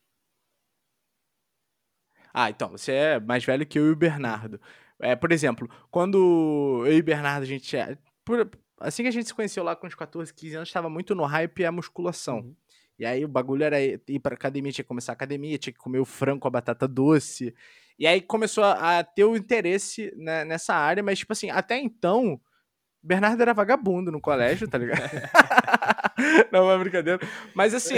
Ah, 2.34 2.50
então, 2.50 2.70
você 2.70 2.92
é 2.92 3.20
mais 3.20 3.46
velho 3.46 3.66
que 3.66 3.80
eu 3.80 3.88
e 3.88 3.92
o 3.92 3.96
Bernardo. 3.96 4.60
É, 5.00 5.16
por 5.16 5.32
exemplo, 5.32 5.70
quando 5.90 6.84
eu 6.86 6.94
e 6.98 7.00
o 7.00 7.04
Bernardo, 7.04 7.44
a 7.44 7.46
gente. 7.46 7.76
É, 7.78 7.98
por, 8.26 8.50
assim 8.80 9.04
que 9.04 9.10
a 9.10 9.12
gente 9.12 9.28
se 9.28 9.34
conheceu 9.34 9.64
lá 9.64 9.76
com 9.76 9.88
uns 9.88 9.96
14, 9.96 10.34
15 10.34 10.56
anos, 10.56 10.70
estava 10.70 10.90
muito 10.90 11.16
no 11.16 11.24
hype 11.24 11.66
a 11.66 11.72
musculação. 11.72 12.40
Uhum. 12.40 12.56
E 13.00 13.06
aí 13.06 13.26
o 13.26 13.28
bagulho 13.28 13.64
era 13.64 13.82
ir 13.82 14.20
pra 14.22 14.36
academia, 14.36 14.72
tinha 14.72 14.84
que 14.84 14.88
começar 14.88 15.12
a 15.12 15.16
academia, 15.16 15.58
tinha 15.58 15.74
que 15.74 15.80
comer 15.80 16.00
o 16.00 16.06
frango 16.06 16.42
com 16.42 16.48
a 16.48 16.52
batata 16.52 16.88
doce. 16.88 17.54
E 17.98 18.06
aí 18.06 18.22
começou 18.22 18.64
a, 18.64 19.00
a 19.00 19.04
ter 19.04 19.24
o 19.24 19.36
interesse 19.36 20.14
né, 20.18 20.44
nessa 20.44 20.74
área, 20.74 21.02
mas, 21.02 21.20
tipo 21.20 21.32
assim, 21.32 21.50
até 21.50 21.78
então, 21.80 22.40
Bernardo 23.06 23.40
era 23.40 23.54
vagabundo 23.54 24.12
no 24.12 24.20
colégio, 24.20 24.68
tá 24.68 24.80
ligado? 24.80 25.00
não, 26.52 26.72
é 26.72 26.78
brincadeira. 26.80 27.20
Mas 27.54 27.76
assim, 27.76 27.94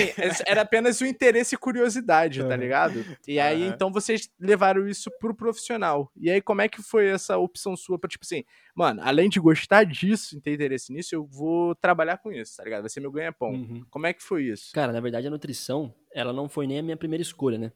era 0.46 0.62
apenas 0.62 1.00
o 1.00 1.06
interesse 1.06 1.56
e 1.56 1.58
curiosidade, 1.58 2.44
tá 2.44 2.58
ligado? 2.58 3.06
E 3.25 3.39
aí, 3.39 3.63
uhum. 3.63 3.70
então, 3.70 3.92
vocês 3.92 4.30
levaram 4.38 4.86
isso 4.86 5.10
pro 5.18 5.34
profissional. 5.34 6.12
E 6.16 6.30
aí, 6.30 6.42
como 6.42 6.62
é 6.62 6.68
que 6.68 6.82
foi 6.82 7.08
essa 7.08 7.38
opção 7.38 7.77
sua 7.77 7.98
pra, 7.98 8.10
tipo 8.10 8.25
assim, 8.25 8.44
mano, 8.75 9.01
além 9.01 9.30
de 9.30 9.39
gostar 9.39 9.86
disso, 9.86 10.42
ter 10.42 10.54
interesse 10.54 10.92
nisso, 10.92 11.16
eu 11.16 11.25
vou 11.25 11.74
trabalhar 11.75 12.18
com 12.18 12.30
isso, 12.30 12.58
tá 12.58 12.66
ligado? 12.66 12.82
Vai 12.82 12.89
ser 12.89 13.00
meu 13.00 13.12
ganha-pão. 13.12 13.51
Uhum. 13.51 13.86
Como 13.89 14.08
é 14.08 14.13
que 14.13 14.22
foi 14.22 14.44
isso? 14.44 14.74
Cara, 14.74 14.92
na 14.92 15.00
verdade, 15.00 15.27
a 15.27 15.32
nutrição, 15.32 15.94
ela 16.13 16.34
não 16.34 16.50
foi 16.50 16.68
nem 16.68 16.80
a 16.80 16.84
minha 16.84 16.98
primeira 16.98 17.22
escolha, 17.22 17.58
né? 17.58 17.72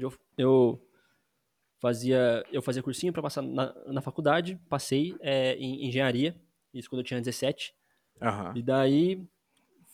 Eu, 0.00 0.12
eu 0.38 0.85
fazia 1.80 2.44
eu 2.52 2.62
fazia 2.62 2.82
cursinho 2.82 3.12
para 3.12 3.22
passar 3.22 3.42
na, 3.42 3.74
na 3.86 4.00
faculdade, 4.00 4.58
passei 4.68 5.14
é, 5.20 5.54
em 5.56 5.86
engenharia, 5.86 6.34
isso 6.72 6.88
quando 6.88 7.00
eu 7.00 7.04
tinha 7.04 7.20
17. 7.20 7.74
Uhum. 8.20 8.56
E 8.56 8.62
daí 8.62 9.26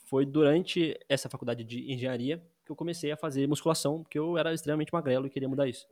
foi 0.06 0.24
durante 0.26 0.98
essa 1.08 1.28
faculdade 1.28 1.64
de 1.64 1.90
engenharia 1.92 2.42
que 2.64 2.70
eu 2.70 2.76
comecei 2.76 3.10
a 3.10 3.16
fazer 3.16 3.46
musculação, 3.46 4.02
porque 4.02 4.18
eu 4.18 4.38
era 4.38 4.52
extremamente 4.52 4.92
magrelo 4.92 5.26
e 5.26 5.30
queria 5.30 5.48
mudar 5.48 5.66
isso. 5.66 5.86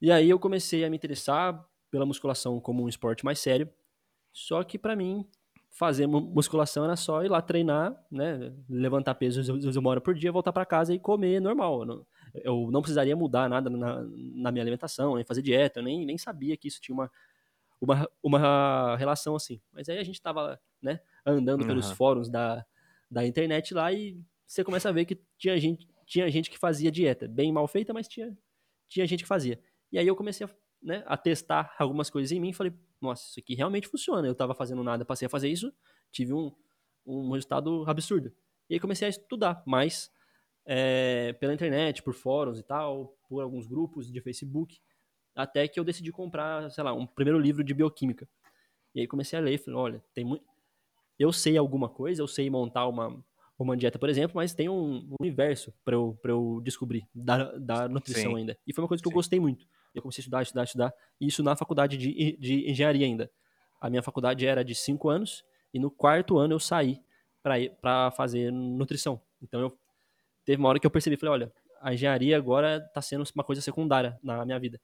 E 0.00 0.10
aí 0.10 0.30
eu 0.30 0.38
comecei 0.38 0.84
a 0.84 0.90
me 0.90 0.96
interessar 0.96 1.64
pela 1.90 2.06
musculação 2.06 2.60
como 2.60 2.84
um 2.84 2.88
esporte 2.88 3.24
mais 3.24 3.38
sério. 3.38 3.68
Só 4.32 4.62
que 4.62 4.78
para 4.78 4.94
mim 4.94 5.26
fazer 5.70 6.06
musculação 6.06 6.84
era 6.84 6.96
só 6.96 7.24
ir 7.24 7.28
lá 7.28 7.40
treinar, 7.40 7.94
né, 8.10 8.52
levantar 8.68 9.14
peso 9.14 9.40
uma 9.78 9.90
hora 9.90 10.00
por 10.00 10.14
dia, 10.14 10.32
voltar 10.32 10.52
para 10.52 10.66
casa 10.66 10.94
e 10.94 10.98
comer 10.98 11.40
normal. 11.40 11.84
Não, 11.84 12.06
eu 12.34 12.70
não 12.70 12.80
precisaria 12.80 13.16
mudar 13.16 13.48
nada 13.48 13.68
na, 13.70 14.02
na, 14.02 14.52
minha 14.52 14.62
alimentação, 14.62 15.16
nem 15.16 15.24
fazer 15.24 15.42
dieta, 15.42 15.80
eu 15.80 15.84
nem, 15.84 16.04
nem 16.04 16.18
sabia 16.18 16.56
que 16.56 16.68
isso 16.68 16.80
tinha 16.80 16.94
uma, 16.94 17.10
uma, 17.80 18.08
uma 18.22 18.96
relação 18.96 19.34
assim. 19.34 19.60
Mas 19.72 19.88
aí 19.88 19.98
a 19.98 20.04
gente 20.04 20.20
tava, 20.20 20.60
né, 20.82 21.00
andando 21.24 21.62
uhum. 21.62 21.66
pelos 21.66 21.90
fóruns 21.90 22.28
da, 22.28 22.64
da 23.10 23.26
internet 23.26 23.74
lá 23.74 23.92
e 23.92 24.20
você 24.46 24.64
começa 24.64 24.88
a 24.88 24.92
ver 24.92 25.04
que 25.04 25.20
tinha 25.38 25.58
gente, 25.58 25.88
tinha 26.06 26.30
gente 26.30 26.50
que 26.50 26.58
fazia 26.58 26.90
dieta, 26.90 27.28
bem 27.28 27.52
mal 27.52 27.66
feita, 27.68 27.92
mas 27.92 28.08
tinha, 28.08 28.36
tinha 28.88 29.06
gente 29.06 29.22
que 29.22 29.28
fazia. 29.28 29.60
E 29.92 29.98
aí 29.98 30.06
eu 30.06 30.16
comecei 30.16 30.46
a, 30.46 30.50
né, 30.82 31.02
a 31.06 31.16
testar 31.16 31.74
algumas 31.78 32.10
coisas 32.10 32.32
em 32.32 32.40
mim 32.40 32.50
e 32.50 32.54
falei, 32.54 32.72
nossa, 33.00 33.28
isso 33.28 33.40
aqui 33.40 33.54
realmente 33.54 33.88
funciona. 33.88 34.26
Eu 34.26 34.34
tava 34.34 34.54
fazendo 34.54 34.82
nada, 34.82 35.04
passei 35.04 35.26
a 35.26 35.28
fazer 35.28 35.48
isso, 35.48 35.72
tive 36.12 36.32
um, 36.32 36.52
um 37.06 37.32
resultado 37.32 37.84
absurdo. 37.86 38.32
E 38.68 38.74
aí 38.74 38.80
comecei 38.80 39.06
a 39.06 39.10
estudar 39.10 39.62
mais 39.66 40.10
é, 40.72 41.32
pela 41.32 41.52
internet, 41.52 42.00
por 42.00 42.14
fóruns 42.14 42.60
e 42.60 42.62
tal, 42.62 43.16
por 43.28 43.42
alguns 43.42 43.66
grupos 43.66 44.08
de 44.08 44.20
Facebook, 44.20 44.78
até 45.34 45.66
que 45.66 45.80
eu 45.80 45.82
decidi 45.82 46.12
comprar, 46.12 46.70
sei 46.70 46.84
lá, 46.84 46.92
um 46.92 47.04
primeiro 47.04 47.40
livro 47.40 47.64
de 47.64 47.74
bioquímica. 47.74 48.28
E 48.94 49.00
aí 49.00 49.06
comecei 49.08 49.36
a 49.36 49.42
ler 49.42 49.58
falei, 49.58 49.80
olha, 49.80 50.04
tem 50.14 50.24
muito... 50.24 50.44
Eu 51.18 51.32
sei 51.32 51.56
alguma 51.56 51.88
coisa, 51.88 52.22
eu 52.22 52.28
sei 52.28 52.48
montar 52.48 52.86
uma, 52.86 53.20
uma 53.58 53.76
dieta, 53.76 53.98
por 53.98 54.08
exemplo, 54.08 54.36
mas 54.36 54.54
tem 54.54 54.68
um 54.68 55.12
universo 55.20 55.74
para 55.84 55.96
eu, 55.96 56.16
eu 56.22 56.60
descobrir 56.62 57.04
da, 57.12 57.50
da 57.58 57.88
nutrição 57.88 58.30
Sim. 58.30 58.38
ainda. 58.38 58.56
E 58.64 58.72
foi 58.72 58.84
uma 58.84 58.88
coisa 58.88 59.02
que 59.02 59.08
Sim. 59.08 59.12
eu 59.12 59.16
gostei 59.16 59.40
muito. 59.40 59.66
Eu 59.92 60.02
comecei 60.02 60.22
a 60.22 60.22
estudar, 60.22 60.42
estudar, 60.42 60.64
estudar. 60.64 60.94
E 61.20 61.26
isso 61.26 61.42
na 61.42 61.56
faculdade 61.56 61.96
de, 61.96 62.36
de 62.38 62.70
engenharia 62.70 63.04
ainda. 63.04 63.28
A 63.80 63.90
minha 63.90 64.04
faculdade 64.04 64.46
era 64.46 64.64
de 64.64 64.76
cinco 64.76 65.08
anos 65.08 65.44
e 65.74 65.80
no 65.80 65.90
quarto 65.90 66.38
ano 66.38 66.54
eu 66.54 66.60
saí 66.60 67.02
para 67.42 68.12
fazer 68.12 68.52
nutrição. 68.52 69.20
Então 69.42 69.60
eu 69.60 69.79
teve 70.50 70.60
uma 70.60 70.68
hora 70.68 70.80
que 70.80 70.86
eu 70.86 70.90
percebi, 70.90 71.16
falei, 71.16 71.32
olha, 71.32 71.52
a 71.80 71.94
engenharia 71.94 72.36
agora 72.36 72.78
está 72.78 73.00
sendo 73.00 73.22
uma 73.36 73.44
coisa 73.44 73.62
secundária 73.62 74.18
na 74.20 74.44
minha 74.44 74.58
vida. 74.58 74.80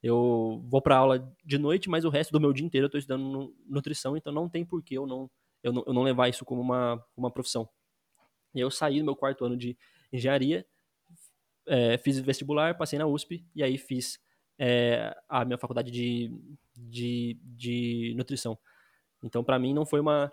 Eu 0.00 0.62
vou 0.68 0.80
para 0.80 0.96
aula 0.96 1.36
de 1.44 1.58
noite, 1.58 1.90
mas 1.90 2.04
o 2.04 2.08
resto 2.08 2.30
do 2.30 2.40
meu 2.40 2.52
dia 2.52 2.64
inteiro 2.64 2.84
eu 2.84 2.86
estou 2.86 3.00
estudando 3.00 3.52
nutrição, 3.66 4.16
então 4.16 4.32
não 4.32 4.48
tem 4.48 4.64
por 4.64 4.80
que 4.84 4.94
eu 4.94 5.04
não, 5.04 5.28
eu 5.64 5.72
não, 5.72 5.82
eu 5.84 5.92
não 5.92 6.04
levar 6.04 6.28
isso 6.28 6.44
como 6.44 6.60
uma, 6.60 7.04
uma 7.16 7.28
profissão. 7.28 7.68
E 8.54 8.60
eu 8.60 8.70
saí 8.70 9.00
do 9.00 9.04
meu 9.04 9.16
quarto 9.16 9.44
ano 9.44 9.56
de 9.56 9.76
engenharia, 10.12 10.64
é, 11.66 11.98
fiz 11.98 12.20
vestibular, 12.20 12.78
passei 12.78 12.96
na 12.96 13.06
USP, 13.06 13.44
e 13.52 13.64
aí 13.64 13.76
fiz 13.76 14.20
é, 14.56 15.12
a 15.28 15.44
minha 15.44 15.58
faculdade 15.58 15.90
de, 15.90 16.30
de, 16.72 17.36
de 17.42 18.14
nutrição. 18.16 18.56
Então, 19.24 19.42
para 19.42 19.58
mim, 19.58 19.74
não 19.74 19.84
foi 19.84 19.98
uma, 19.98 20.32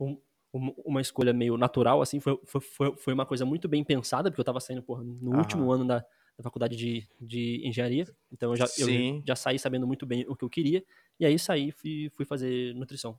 um, 0.00 0.20
uma 0.54 1.00
escolha 1.00 1.32
meio 1.32 1.56
natural, 1.56 2.00
assim, 2.00 2.20
foi, 2.20 2.38
foi, 2.44 2.96
foi 2.96 3.12
uma 3.12 3.26
coisa 3.26 3.44
muito 3.44 3.68
bem 3.68 3.82
pensada, 3.82 4.30
porque 4.30 4.40
eu 4.40 4.44
estava 4.44 4.60
saindo 4.60 4.82
porra, 4.82 5.02
no 5.02 5.32
Aham. 5.32 5.38
último 5.38 5.72
ano 5.72 5.84
da, 5.84 5.98
da 5.98 6.42
faculdade 6.42 6.76
de, 6.76 7.08
de 7.20 7.66
engenharia, 7.66 8.06
então 8.32 8.52
eu 8.52 8.56
já, 8.56 8.66
eu 8.78 9.22
já 9.26 9.34
saí 9.34 9.58
sabendo 9.58 9.86
muito 9.86 10.06
bem 10.06 10.24
o 10.28 10.36
que 10.36 10.44
eu 10.44 10.50
queria, 10.50 10.84
e 11.18 11.26
aí 11.26 11.38
saí 11.38 11.68
e 11.68 11.72
fui, 11.72 12.10
fui 12.14 12.24
fazer 12.24 12.74
nutrição. 12.74 13.18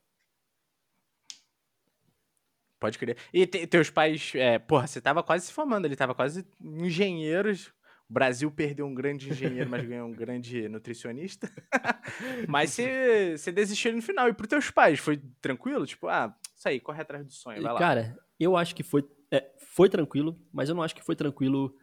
Pode 2.80 2.98
crer. 2.98 3.18
E 3.34 3.46
te, 3.48 3.66
teus 3.68 3.90
pais, 3.90 4.32
é, 4.36 4.60
porra, 4.60 4.88
você 4.88 5.02
tava 5.02 5.24
quase 5.24 5.48
se 5.48 5.54
formando, 5.54 5.86
ele 5.86 5.96
tava 5.96 6.14
quase 6.16 6.46
engenheiros, 6.62 7.74
o 8.10 8.14
Brasil 8.14 8.52
perdeu 8.52 8.86
um 8.86 8.94
grande 8.94 9.30
engenheiro, 9.30 9.70
mas 9.70 9.84
ganhou 9.86 10.08
um 10.08 10.14
grande 10.14 10.70
nutricionista. 10.70 11.52
mas 12.48 12.72
você, 12.72 13.36
você 13.38 13.52
desistiu 13.52 13.94
no 13.94 14.02
final. 14.02 14.30
E 14.30 14.34
pros 14.34 14.48
teus 14.48 14.70
pais, 14.70 15.00
foi 15.00 15.20
tranquilo? 15.42 15.86
Tipo, 15.86 16.08
ah, 16.08 16.36
isso 16.66 16.70
aí, 16.70 16.80
corre 16.80 17.02
atrás 17.02 17.26
do 17.26 17.32
sonho, 17.32 17.62
vai 17.62 17.74
lá. 17.74 17.80
Cara, 17.80 18.18
eu 18.40 18.58
acho 18.58 18.76
que 18.76 18.84
foi, 18.84 19.08
é, 19.32 19.52
foi 19.74 19.90
tranquilo, 19.90 20.40
mas 20.52 20.70
eu 20.70 20.76
não 20.76 20.84
acho 20.84 20.96
que 20.96 21.04
foi 21.04 21.16
tranquilo 21.16 21.76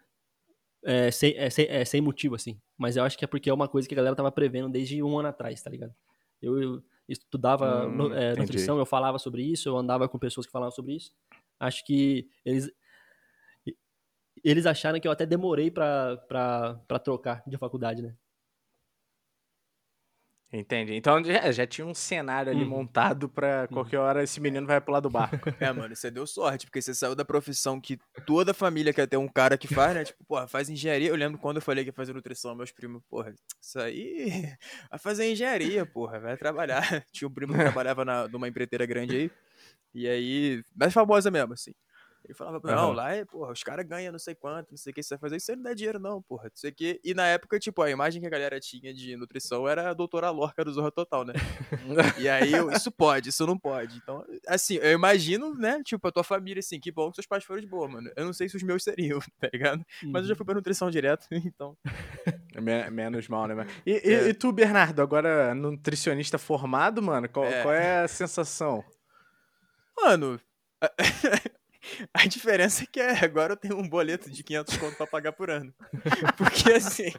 é, 0.85 1.11
sem, 1.11 1.35
é, 1.37 1.49
sem, 1.49 1.67
é, 1.69 1.85
sem 1.85 2.01
motivo, 2.01 2.35
assim. 2.35 2.61
Mas 2.77 2.97
eu 2.97 3.05
acho 3.05 3.17
que 3.17 3.25
é 3.25 3.29
porque 3.29 3.49
é 3.49 3.55
uma 3.55 3.69
coisa 3.69 3.89
que 3.89 3.95
a 3.95 3.97
galera 3.97 4.17
tava 4.17 4.33
prevendo 4.33 4.69
desde 4.69 5.03
um 5.03 5.19
ano 5.19 5.29
atrás, 5.29 5.63
tá 5.63 5.71
ligado? 5.71 5.95
Eu, 6.41 6.61
eu 6.61 6.83
estudava 7.09 7.87
hum, 7.87 7.97
no, 7.97 8.15
é, 8.15 8.35
nutrição, 8.35 8.79
eu 8.79 8.87
falava 8.87 9.19
sobre 9.19 9.43
isso, 9.43 9.69
eu 9.69 9.77
andava 9.77 10.09
com 10.09 10.19
pessoas 10.19 10.47
que 10.47 10.53
falavam 10.53 10.73
sobre 10.73 10.97
isso. 10.97 11.15
Acho 11.61 11.85
que 11.85 12.29
eles 12.45 12.71
eles 14.43 14.67
acharam 14.67 14.99
que 14.99 15.07
eu 15.07 15.13
até 15.13 15.25
demorei 15.25 15.71
pra 15.71 16.19
trocar 17.05 17.45
de 17.47 17.57
faculdade, 17.57 18.03
né? 18.03 18.17
Entendi. 20.53 20.95
Então 20.95 21.25
já, 21.25 21.51
já 21.51 21.67
tinha 21.67 21.87
um 21.87 21.95
cenário 21.95 22.53
ali 22.53 22.63
uhum. 22.63 22.69
montado 22.69 23.27
pra 23.27 23.67
qualquer 23.69 23.99
hora 23.99 24.23
esse 24.23 24.39
menino 24.39 24.67
vai 24.67 24.81
pular 24.83 25.01
do 25.01 25.09
barco. 25.09 25.51
É, 25.63 25.73
mano, 25.73 25.95
você 25.95 26.11
deu 26.11 26.27
sorte, 26.27 26.67
porque 26.67 26.83
você 26.83 26.95
saiu 26.95 27.15
da 27.15 27.25
profissão 27.25 27.81
que 27.81 27.99
toda 28.27 28.53
família 28.53 28.93
quer 28.93 29.07
ter 29.07 29.17
um 29.17 29.29
cara 29.29 29.57
que 29.57 29.69
faz, 29.69 29.95
né? 29.95 30.05
Tipo, 30.05 30.25
porra, 30.25 30.47
faz 30.49 30.69
engenharia. 30.69 31.09
Eu 31.09 31.17
lembro 31.17 31.39
quando 31.39 31.57
eu 31.57 31.63
falei 31.63 31.85
que 31.85 31.91
ia 31.91 31.95
fazer 31.95 32.13
nutrição, 32.13 32.55
meus 32.55 32.73
primos, 32.73 33.01
porra, 33.09 33.33
isso 33.61 33.79
aí 33.79 34.53
vai 34.91 34.99
fazer 34.99 35.31
engenharia, 35.31 35.87
porra, 35.87 36.19
vai 36.19 36.37
trabalhar. 36.37 36.83
Tinha 37.13 37.29
um 37.29 37.33
primo 37.33 37.55
que 37.55 37.61
trabalhava 37.61 38.05
na, 38.05 38.29
numa 38.29 38.49
empreiteira 38.49 38.85
grande 38.85 39.17
aí, 39.17 39.31
e 39.95 40.09
aí, 40.09 40.65
mais 40.75 40.93
famosa 40.93 41.31
mesmo, 41.31 41.55
assim. 41.55 41.73
E 42.33 42.35
falava, 42.35 42.61
não, 42.65 42.89
uhum. 42.89 42.95
lá 42.95 43.15
é, 43.15 43.25
porra, 43.25 43.53
os 43.53 43.63
caras 43.63 43.87
ganham 43.87 44.11
não 44.11 44.19
sei 44.19 44.35
quanto, 44.35 44.71
não 44.71 44.77
sei 44.77 44.91
o 44.91 44.95
que 44.95 45.03
você 45.03 45.15
vai 45.15 45.21
fazer, 45.21 45.37
isso 45.37 45.55
não 45.55 45.63
dá 45.63 45.75
dinheiro 45.75 45.99
não, 45.99 46.21
porra, 46.23 46.45
não 46.45 46.57
sei 46.57 46.71
o 46.71 46.75
que. 46.75 47.01
E 47.05 47.15
na 47.15 47.27
época, 47.27 47.59
tipo, 47.59 47.83
a 47.83 47.91
imagem 47.91 48.21
que 48.21 48.27
a 48.27 48.31
galera 48.31 48.59
tinha 48.59 48.93
de 48.93 49.15
nutrição 49.17 49.69
era 49.69 49.91
a 49.91 49.95
doutora 49.95 50.31
Lorca 50.31 50.65
do 50.65 50.73
Zorra 50.73 50.91
Total, 50.91 51.25
né? 51.25 51.35
e 52.19 52.29
aí, 52.29 52.53
eu, 52.53 52.71
isso 52.71 52.91
pode, 52.91 53.29
isso 53.29 53.47
não 53.47 53.59
pode. 53.59 53.99
Então, 53.99 54.25
assim, 54.47 54.77
eu 54.77 54.93
imagino, 54.93 55.55
né, 55.55 55.83
tipo, 55.85 56.07
a 56.09 56.13
tua 56.13 56.25
família, 56.25 56.61
assim, 56.61 56.81
que 56.81 56.91
bom 56.91 57.11
que 57.11 57.17
seus 57.17 57.27
pais 57.27 57.45
foram 57.45 57.61
de 57.61 57.67
boa, 57.67 57.87
mano. 57.87 58.11
Eu 58.17 58.25
não 58.25 58.33
sei 58.33 58.49
se 58.49 58.57
os 58.57 58.63
meus 58.63 58.83
seriam, 58.83 59.21
tá 59.39 59.51
ligado? 59.53 59.85
Mas 60.05 60.23
eu 60.23 60.29
já 60.29 60.33
uhum. 60.33 60.37
fui 60.37 60.47
pra 60.47 60.55
nutrição 60.55 60.91
direto, 60.91 61.27
então... 61.31 61.77
É 62.55 62.91
menos 62.91 63.29
mal, 63.29 63.47
né, 63.47 63.55
mano? 63.55 63.71
E, 63.85 63.93
é. 63.93 64.29
e, 64.29 64.35
tu, 64.35 64.53
Bernardo, 64.53 65.03
agora 65.03 65.55
nutricionista 65.55 66.39
formado, 66.39 67.03
mano, 67.03 67.29
qual 67.29 67.45
é, 67.45 67.63
qual 67.63 67.75
é 67.75 68.03
a 68.03 68.09
sensação? 68.09 68.85
Mano... 69.97 70.41
A 72.15 72.27
diferença 72.27 72.85
é 72.85 72.87
que 72.87 73.01
é, 73.01 73.25
agora 73.25 73.55
eu 73.55 73.57
tenho 73.57 73.77
um 73.77 73.89
boleto 73.89 74.31
de 74.31 74.43
500 74.43 74.77
conto 74.77 74.97
pra 74.97 75.07
pagar 75.07 75.33
por 75.33 75.51
ano. 75.51 75.75
Porque 76.37 76.73
assim. 76.73 77.13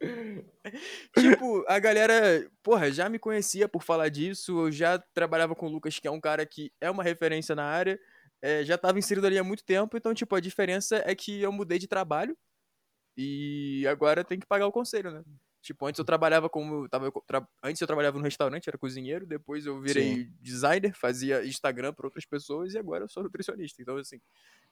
tipo, 1.18 1.64
a 1.68 1.78
galera, 1.78 2.48
porra, 2.62 2.90
já 2.90 3.08
me 3.08 3.18
conhecia 3.18 3.68
por 3.68 3.82
falar 3.82 4.08
disso. 4.08 4.66
Eu 4.66 4.72
já 4.72 4.98
trabalhava 5.14 5.54
com 5.54 5.66
o 5.66 5.70
Lucas, 5.70 5.98
que 5.98 6.08
é 6.08 6.10
um 6.10 6.20
cara 6.20 6.44
que 6.46 6.72
é 6.80 6.90
uma 6.90 7.02
referência 7.02 7.54
na 7.54 7.64
área. 7.64 7.98
É, 8.42 8.64
já 8.64 8.78
tava 8.78 8.98
inserido 8.98 9.26
ali 9.26 9.38
há 9.38 9.44
muito 9.44 9.64
tempo. 9.64 9.96
Então, 9.96 10.14
tipo, 10.14 10.34
a 10.34 10.40
diferença 10.40 11.02
é 11.04 11.14
que 11.14 11.40
eu 11.42 11.52
mudei 11.52 11.78
de 11.78 11.86
trabalho. 11.86 12.36
E 13.16 13.86
agora 13.86 14.24
tem 14.24 14.38
que 14.38 14.46
pagar 14.46 14.66
o 14.66 14.72
conselho, 14.72 15.10
né? 15.10 15.22
Tipo, 15.62 15.86
antes 15.86 15.98
eu 15.98 16.04
trabalhava 16.04 16.48
como. 16.48 16.88
Tava, 16.88 17.12
tra... 17.26 17.46
Antes 17.62 17.80
eu 17.80 17.86
trabalhava 17.86 18.16
no 18.16 18.24
restaurante, 18.24 18.68
era 18.68 18.78
cozinheiro, 18.78 19.26
depois 19.26 19.66
eu 19.66 19.80
virei 19.80 20.24
Sim. 20.24 20.32
designer, 20.40 20.94
fazia 20.94 21.44
Instagram 21.44 21.92
para 21.92 22.06
outras 22.06 22.24
pessoas 22.24 22.72
e 22.72 22.78
agora 22.78 23.04
eu 23.04 23.08
sou 23.08 23.22
nutricionista. 23.22 23.82
Então, 23.82 23.96
assim. 23.98 24.20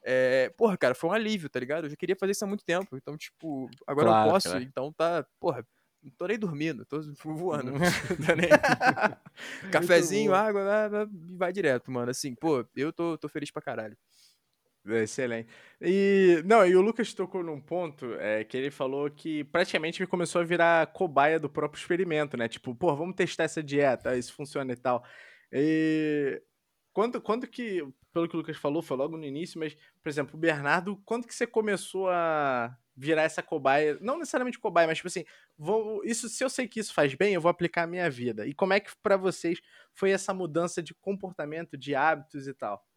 É... 0.03 0.48
Porra, 0.57 0.79
cara, 0.79 0.94
foi 0.94 1.11
um 1.11 1.12
alívio, 1.12 1.51
tá 1.51 1.61
ligado? 1.61 1.85
Eu 1.85 1.90
já 1.90 1.96
queria 1.96 2.16
fazer 2.16 2.33
isso 2.33 2.44
há 2.44 2.48
muito 2.48 2.64
tempo. 2.64 2.96
Então, 2.96 3.16
tipo, 3.18 3.68
agora 3.87 4.09
claro, 4.09 4.29
eu 4.29 4.33
posso. 4.33 4.48
Cara. 4.48 4.62
Então 4.62 4.92
tá. 4.92 5.27
Porra, 5.38 5.66
não 6.03 6.11
tô 6.12 6.27
nem 6.27 6.38
dormindo, 6.38 6.87
tô 6.87 7.01
voando. 7.24 7.72
nem... 8.37 8.48
Cafezinho, 9.70 10.33
água, 10.33 10.64
vai, 10.64 10.88
vai, 10.88 11.07
vai 11.37 11.53
direto, 11.53 11.90
mano. 11.90 12.11
Assim, 12.11 12.35
pô, 12.35 12.64
eu 12.74 12.92
tô, 12.92 13.18
tô 13.18 13.29
feliz 13.29 13.51
pra 13.51 13.61
caralho. 13.61 13.96
Excelente. 14.87 15.49
E 15.81 16.43
não, 16.47 16.64
e 16.67 16.75
o 16.75 16.81
Lucas 16.81 17.12
tocou 17.12 17.43
num 17.43 17.61
ponto 17.61 18.14
é, 18.14 18.43
que 18.45 18.57
ele 18.57 18.71
falou 18.71 19.11
que 19.11 19.45
praticamente 19.45 20.07
começou 20.07 20.41
a 20.41 20.45
virar 20.45 20.87
cobaia 20.93 21.38
do 21.38 21.49
próprio 21.51 21.79
experimento, 21.81 22.37
né? 22.37 22.49
Tipo, 22.49 22.75
pô, 22.75 22.95
vamos 22.97 23.14
testar 23.14 23.45
essa 23.45 23.62
dieta, 23.62 24.17
isso 24.17 24.33
funciona 24.33 24.73
e 24.73 24.77
tal. 24.77 25.05
E 25.53 26.43
quando, 26.93 27.21
quando 27.21 27.47
que, 27.47 27.87
pelo 28.12 28.29
que 28.29 28.35
o 28.35 28.38
Lucas 28.38 28.57
falou, 28.57 28.83
foi 28.83 28.97
logo 28.97 29.17
no 29.19 29.25
início, 29.27 29.61
mas, 29.61 29.77
por 30.03 30.09
exemplo, 30.09 30.37
o 30.37 30.38
Bernardo, 30.41 30.97
quando 31.05 31.27
que 31.27 31.35
você 31.35 31.47
começou 31.47 32.09
a 32.09 32.75
virar 32.97 33.23
essa 33.23 33.43
cobaia? 33.43 33.99
Não 34.01 34.19
necessariamente 34.19 34.59
cobaia, 34.59 34.87
mas 34.88 34.99
tipo 34.99 35.09
assim, 35.09 35.25
vou, 35.57 36.03
isso, 36.05 36.29
se 36.31 36.43
eu 36.43 36.49
sei 36.51 36.67
que 36.67 36.81
isso 36.81 36.95
faz 36.95 37.14
bem, 37.14 37.35
eu 37.35 37.41
vou 37.43 37.51
aplicar 37.51 37.83
a 37.85 37.87
minha 37.87 38.09
vida. 38.11 38.47
E 38.47 38.55
como 38.55 38.73
é 38.73 38.81
que 38.81 38.91
para 39.03 39.17
vocês 39.19 39.61
foi 39.93 40.11
essa 40.12 40.33
mudança 40.33 40.83
de 40.83 40.95
comportamento, 40.95 41.77
de 41.77 41.95
hábitos 41.95 42.49
e 42.49 42.55
tal? 42.55 42.88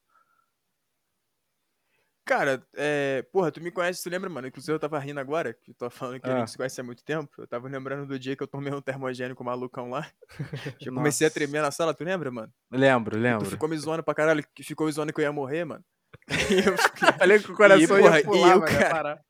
Cara, 2.25 2.63
é... 2.75 3.25
Porra, 3.31 3.51
tu 3.51 3.61
me 3.61 3.71
conhece, 3.71 4.03
tu 4.03 4.09
lembra, 4.09 4.29
mano? 4.29 4.47
Inclusive 4.47 4.73
eu 4.73 4.79
tava 4.79 4.99
rindo 4.99 5.19
agora, 5.19 5.53
que 5.53 5.73
tu 5.73 5.73
tá 5.73 5.89
falando 5.89 6.19
que 6.19 6.29
ah. 6.29 6.35
a 6.35 6.39
gente 6.39 6.51
se 6.51 6.57
conhece 6.57 6.79
há 6.79 6.83
muito 6.83 7.03
tempo. 7.03 7.29
Eu 7.37 7.47
tava 7.47 7.67
lembrando 7.67 8.05
do 8.05 8.19
dia 8.19 8.35
que 8.35 8.43
eu 8.43 8.47
tomei 8.47 8.73
um 8.73 8.81
termogênico 8.81 9.43
malucão 9.43 9.89
lá. 9.89 10.07
eu 10.79 10.93
comecei 10.93 11.27
a 11.27 11.31
tremer 11.31 11.61
na 11.61 11.71
sala, 11.71 11.93
tu 11.93 12.03
lembra, 12.03 12.31
mano? 12.31 12.51
Lembro, 12.71 13.17
lembro. 13.17 13.45
tu 13.45 13.51
ficou 13.51 13.67
me 13.67 13.77
zoando 13.77 14.03
pra 14.03 14.13
caralho, 14.13 14.43
que 14.53 14.63
ficou 14.63 14.87
me 14.87 14.93
zoando 14.93 15.11
que 15.11 15.19
eu 15.19 15.23
ia 15.23 15.31
morrer, 15.31 15.65
mano. 15.65 15.83
E 16.51 16.67
eu 16.67 16.77
Falei 17.17 17.39
que 17.39 17.51
o 17.51 17.55
coração 17.55 17.97
e, 17.97 18.01
porra, 18.01 18.17
ia 18.19 18.25
pular, 18.25 18.47
e 18.47 18.51
eu, 18.51 18.61
cara, 18.61 18.89
parar. 18.89 19.21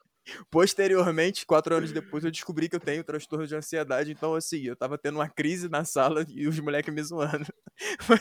Posteriormente, 0.50 1.46
quatro 1.46 1.76
anos 1.76 1.92
depois, 1.92 2.24
eu 2.24 2.32
descobri 2.32 2.70
que 2.70 2.76
eu 2.76 2.80
tenho 2.80 3.04
transtorno 3.04 3.48
de 3.48 3.56
ansiedade. 3.56 4.12
Então, 4.12 4.36
assim, 4.36 4.62
eu 4.64 4.76
tava 4.76 4.98
tendo 4.98 5.16
uma 5.16 5.30
crise 5.30 5.68
na 5.68 5.84
sala 5.84 6.26
e 6.30 6.48
os 6.48 6.60
moleques 6.60 6.94
me 6.94 7.02
zoando. 7.02 7.46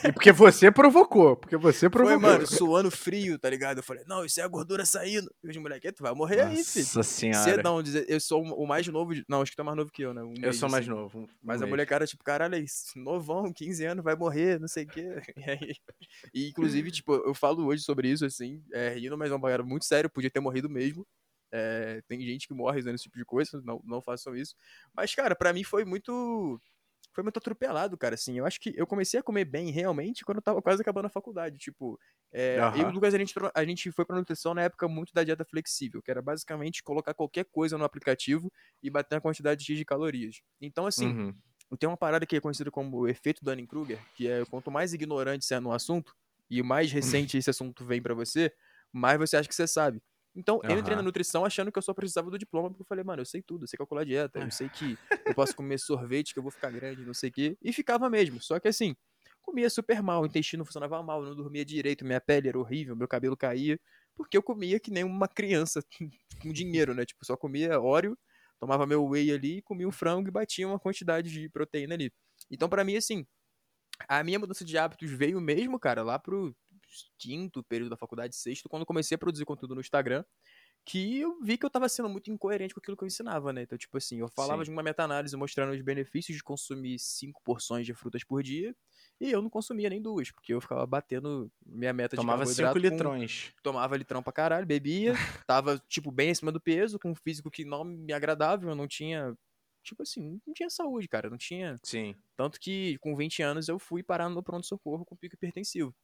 E 0.04 0.12
porque 0.12 0.32
você 0.32 0.70
provocou. 0.70 1.36
Porque 1.36 1.56
você 1.56 1.90
provocou. 1.90 2.20
Foi, 2.20 2.30
mano, 2.30 2.46
suando 2.46 2.90
frio, 2.90 3.38
tá 3.38 3.50
ligado? 3.50 3.78
Eu 3.78 3.82
falei, 3.82 4.04
não, 4.06 4.24
isso 4.24 4.40
é 4.40 4.42
a 4.42 4.48
gordura 4.48 4.84
saindo. 4.86 5.30
E 5.44 5.50
os 5.50 5.56
moleques, 5.56 5.92
tu 5.94 6.02
vai 6.02 6.14
morrer 6.14 6.44
Nossa 6.44 6.48
aí, 6.48 6.64
filho. 6.64 6.86
Nossa 6.86 7.02
senhora. 7.02 7.62
não, 7.62 7.82
eu 8.08 8.20
sou 8.20 8.42
o 8.42 8.66
mais 8.66 8.86
novo. 8.88 9.14
De... 9.14 9.24
Não, 9.28 9.42
acho 9.42 9.50
que 9.50 9.56
tu 9.56 9.62
é 9.62 9.64
mais 9.64 9.76
novo 9.76 9.90
que 9.90 10.02
eu, 10.02 10.14
né? 10.14 10.22
Um 10.22 10.34
eu 10.36 10.40
mês, 10.40 10.56
sou 10.56 10.68
mais 10.68 10.84
assim. 10.84 10.94
novo. 10.94 11.20
Um 11.20 11.26
Mas 11.42 11.60
mês. 11.60 11.62
a 11.62 11.70
molecada, 11.70 12.06
tipo, 12.06 12.24
caralho, 12.24 12.54
é 12.54 12.60
isso, 12.60 12.92
novão, 12.96 13.52
15 13.52 13.84
anos, 13.84 14.04
vai 14.04 14.16
morrer, 14.16 14.58
não 14.58 14.68
sei 14.68 14.84
o 14.84 14.88
quê. 14.88 15.00
E, 15.40 15.50
aí... 15.50 15.74
e 16.34 16.48
inclusive, 16.48 16.90
tipo, 16.90 17.14
eu 17.14 17.34
falo 17.34 17.64
hoje 17.66 17.82
sobre 17.82 18.08
isso, 18.08 18.26
assim, 18.26 18.62
é, 18.72 18.90
rindo, 18.90 19.16
mas 19.16 19.30
é 19.30 19.34
uma 19.34 19.38
bagulho 19.38 19.66
muito 19.66 19.84
sério, 19.84 20.10
podia 20.10 20.30
ter 20.30 20.40
morrido 20.40 20.68
mesmo. 20.68 21.06
É, 21.52 22.02
tem 22.06 22.20
gente 22.20 22.46
que 22.46 22.54
morre 22.54 22.78
fazendo 22.78 22.94
esse 22.94 23.04
tipo 23.04 23.18
de 23.18 23.24
coisa, 23.24 23.60
não, 23.64 23.80
não 23.84 24.00
façam 24.00 24.36
isso. 24.36 24.54
Mas, 24.94 25.14
cara, 25.14 25.34
para 25.34 25.52
mim 25.52 25.64
foi 25.64 25.84
muito. 25.84 26.60
Foi 27.12 27.24
muito 27.24 27.38
atropelado, 27.38 27.98
cara, 27.98 28.14
assim. 28.14 28.38
Eu 28.38 28.46
acho 28.46 28.60
que 28.60 28.72
eu 28.76 28.86
comecei 28.86 29.18
a 29.18 29.22
comer 29.22 29.44
bem 29.44 29.70
realmente 29.70 30.24
quando 30.24 30.38
eu 30.38 30.42
tava 30.42 30.62
quase 30.62 30.80
acabando 30.80 31.06
a 31.06 31.10
faculdade. 31.10 31.58
Tipo, 31.58 31.98
é, 32.32 32.64
uhum. 32.64 32.76
eu 32.76 32.80
e 32.82 32.84
o 32.84 32.90
Lucas, 32.92 33.12
a 33.12 33.18
gente, 33.18 33.34
a 33.52 33.64
gente 33.64 33.90
foi 33.90 34.04
pra 34.04 34.16
nutrição 34.16 34.54
na 34.54 34.62
época 34.62 34.86
muito 34.86 35.12
da 35.12 35.24
dieta 35.24 35.44
flexível, 35.44 36.00
que 36.00 36.10
era 36.10 36.22
basicamente 36.22 36.84
colocar 36.84 37.12
qualquer 37.12 37.44
coisa 37.46 37.76
no 37.76 37.84
aplicativo 37.84 38.52
e 38.80 38.88
bater 38.88 39.16
a 39.16 39.20
quantidade 39.20 39.64
X 39.64 39.76
de 39.76 39.84
calorias. 39.84 40.40
Então, 40.60 40.86
assim, 40.86 41.08
uhum. 41.08 41.34
tem 41.76 41.88
uma 41.88 41.96
parada 41.96 42.24
que 42.24 42.36
é 42.36 42.40
conhecida 42.40 42.70
como 42.70 42.98
o 42.98 43.08
efeito 43.08 43.44
Dunning-Kruger, 43.44 43.98
que 44.14 44.28
é 44.28 44.44
quanto 44.44 44.70
mais 44.70 44.92
ignorante 44.92 45.44
você 45.44 45.54
é 45.54 45.60
no 45.60 45.72
assunto, 45.72 46.14
e 46.48 46.62
mais 46.62 46.92
recente 46.92 47.38
esse 47.38 47.50
assunto 47.50 47.84
vem 47.84 48.00
para 48.02 48.14
você, 48.14 48.52
mais 48.92 49.18
você 49.18 49.36
acha 49.36 49.48
que 49.48 49.54
você 49.54 49.66
sabe. 49.66 50.02
Então, 50.34 50.56
uhum. 50.56 50.70
eu 50.70 50.78
entrei 50.78 50.96
na 50.96 51.02
nutrição 51.02 51.44
achando 51.44 51.72
que 51.72 51.78
eu 51.78 51.82
só 51.82 51.92
precisava 51.92 52.30
do 52.30 52.38
diploma, 52.38 52.68
porque 52.68 52.82
eu 52.82 52.86
falei, 52.86 53.02
mano, 53.02 53.22
eu 53.22 53.26
sei 53.26 53.42
tudo, 53.42 53.64
eu 53.64 53.68
sei 53.68 53.76
calcular 53.76 54.04
dieta, 54.04 54.38
eu 54.38 54.50
sei 54.50 54.68
que 54.68 54.96
eu 55.26 55.34
posso 55.34 55.54
comer 55.56 55.78
sorvete, 55.78 56.32
que 56.32 56.38
eu 56.38 56.42
vou 56.42 56.52
ficar 56.52 56.70
grande, 56.70 57.04
não 57.04 57.14
sei 57.14 57.30
o 57.30 57.32
quê. 57.32 57.58
E 57.60 57.72
ficava 57.72 58.08
mesmo. 58.08 58.40
Só 58.40 58.60
que 58.60 58.68
assim, 58.68 58.94
comia 59.42 59.68
super 59.68 60.02
mal, 60.02 60.22
o 60.22 60.26
intestino 60.26 60.64
funcionava 60.64 61.02
mal, 61.02 61.22
não 61.22 61.34
dormia 61.34 61.64
direito, 61.64 62.04
minha 62.04 62.20
pele 62.20 62.48
era 62.48 62.58
horrível, 62.58 62.94
meu 62.94 63.08
cabelo 63.08 63.36
caía, 63.36 63.78
porque 64.14 64.36
eu 64.36 64.42
comia 64.42 64.78
que 64.78 64.90
nem 64.90 65.02
uma 65.02 65.26
criança 65.26 65.82
com 66.40 66.52
dinheiro, 66.52 66.94
né? 66.94 67.04
Tipo, 67.04 67.24
só 67.24 67.36
comia 67.36 67.80
óleo, 67.80 68.16
tomava 68.58 68.86
meu 68.86 69.04
whey 69.04 69.32
ali, 69.32 69.62
comia 69.62 69.88
um 69.88 69.92
frango 69.92 70.28
e 70.28 70.30
batia 70.30 70.68
uma 70.68 70.78
quantidade 70.78 71.30
de 71.30 71.48
proteína 71.48 71.94
ali. 71.94 72.12
Então, 72.50 72.68
para 72.68 72.84
mim, 72.84 72.96
assim, 72.96 73.26
a 74.08 74.22
minha 74.22 74.38
mudança 74.38 74.64
de 74.64 74.78
hábitos 74.78 75.10
veio 75.10 75.40
mesmo, 75.40 75.78
cara, 75.78 76.02
lá 76.02 76.18
pro 76.18 76.54
quinto 77.18 77.62
período 77.64 77.90
da 77.90 77.96
faculdade, 77.96 78.34
sexto, 78.36 78.68
quando 78.68 78.86
comecei 78.86 79.14
a 79.14 79.18
produzir 79.18 79.44
conteúdo 79.44 79.74
no 79.74 79.80
Instagram, 79.80 80.24
que 80.84 81.18
eu 81.20 81.38
vi 81.40 81.58
que 81.58 81.64
eu 81.64 81.70
tava 81.70 81.88
sendo 81.88 82.08
muito 82.08 82.30
incoerente 82.30 82.74
com 82.74 82.80
aquilo 82.80 82.96
que 82.96 83.04
eu 83.04 83.06
ensinava, 83.06 83.52
né? 83.52 83.62
Então, 83.62 83.76
tipo 83.76 83.96
assim, 83.96 84.18
eu 84.18 84.28
falava 84.28 84.64
Sim. 84.64 84.70
de 84.70 84.70
uma 84.70 84.82
meta-análise 84.82 85.36
mostrando 85.36 85.72
os 85.72 85.82
benefícios 85.82 86.36
de 86.36 86.42
consumir 86.42 86.98
cinco 86.98 87.40
porções 87.44 87.84
de 87.84 87.94
frutas 87.94 88.24
por 88.24 88.42
dia, 88.42 88.74
e 89.20 89.30
eu 89.30 89.42
não 89.42 89.50
consumia 89.50 89.90
nem 89.90 90.00
duas, 90.00 90.30
porque 90.30 90.54
eu 90.54 90.60
ficava 90.60 90.86
batendo 90.86 91.50
minha 91.64 91.92
meta 91.92 92.16
Tomava 92.16 92.44
de 92.44 92.56
Tomava 92.56 92.74
5 92.74 92.78
litrões. 92.78 93.50
Com... 93.56 93.62
Tomava 93.62 93.96
litrão 93.96 94.22
pra 94.22 94.32
caralho, 94.32 94.66
bebia, 94.66 95.12
tava, 95.46 95.78
tipo, 95.88 96.10
bem 96.10 96.30
acima 96.30 96.50
do 96.50 96.60
peso, 96.60 96.98
com 96.98 97.10
um 97.10 97.14
físico 97.14 97.50
que 97.50 97.64
não 97.64 97.84
me 97.84 98.12
agradava, 98.12 98.64
eu 98.64 98.74
não 98.74 98.88
tinha 98.88 99.36
tipo 99.82 100.02
assim, 100.02 100.38
não 100.46 100.52
tinha 100.52 100.68
saúde, 100.68 101.08
cara, 101.08 101.30
não 101.30 101.38
tinha. 101.38 101.78
Sim. 101.82 102.14
Tanto 102.36 102.60
que 102.60 102.98
com 102.98 103.16
20 103.16 103.42
anos 103.42 103.66
eu 103.66 103.78
fui 103.78 104.02
parar 104.02 104.28
no 104.28 104.42
pronto-socorro 104.42 105.06
com 105.06 105.16
pico 105.16 105.36
hipertensivo 105.36 105.94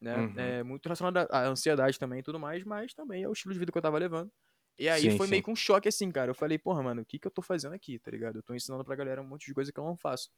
né? 0.00 0.16
Uhum. 0.16 0.34
É 0.36 0.62
muito 0.62 0.84
relacionado 0.86 1.16
à 1.30 1.46
ansiedade 1.46 1.98
também 1.98 2.20
e 2.20 2.22
tudo 2.22 2.38
mais, 2.38 2.64
mas 2.64 2.94
também 2.94 3.22
é 3.22 3.28
o 3.28 3.32
estilo 3.32 3.52
de 3.52 3.60
vida 3.60 3.72
que 3.72 3.78
eu 3.78 3.82
tava 3.82 3.98
levando. 3.98 4.32
E 4.78 4.88
aí 4.88 5.10
sim, 5.10 5.16
foi 5.16 5.26
sim. 5.26 5.30
meio 5.32 5.42
que 5.42 5.50
um 5.50 5.56
choque 5.56 5.88
assim, 5.88 6.10
cara. 6.10 6.30
Eu 6.30 6.34
falei, 6.34 6.58
porra, 6.58 6.82
mano, 6.82 7.02
o 7.02 7.04
que 7.04 7.18
que 7.18 7.26
eu 7.26 7.30
tô 7.30 7.42
fazendo 7.42 7.74
aqui, 7.74 7.98
tá 7.98 8.10
ligado? 8.10 8.38
Eu 8.38 8.42
tô 8.42 8.54
ensinando 8.54 8.84
pra 8.84 8.96
galera 8.96 9.20
um 9.20 9.26
monte 9.26 9.46
de 9.46 9.54
coisa 9.54 9.72
que 9.72 9.78
eu 9.78 9.84
não 9.84 9.96
faço. 9.96 10.30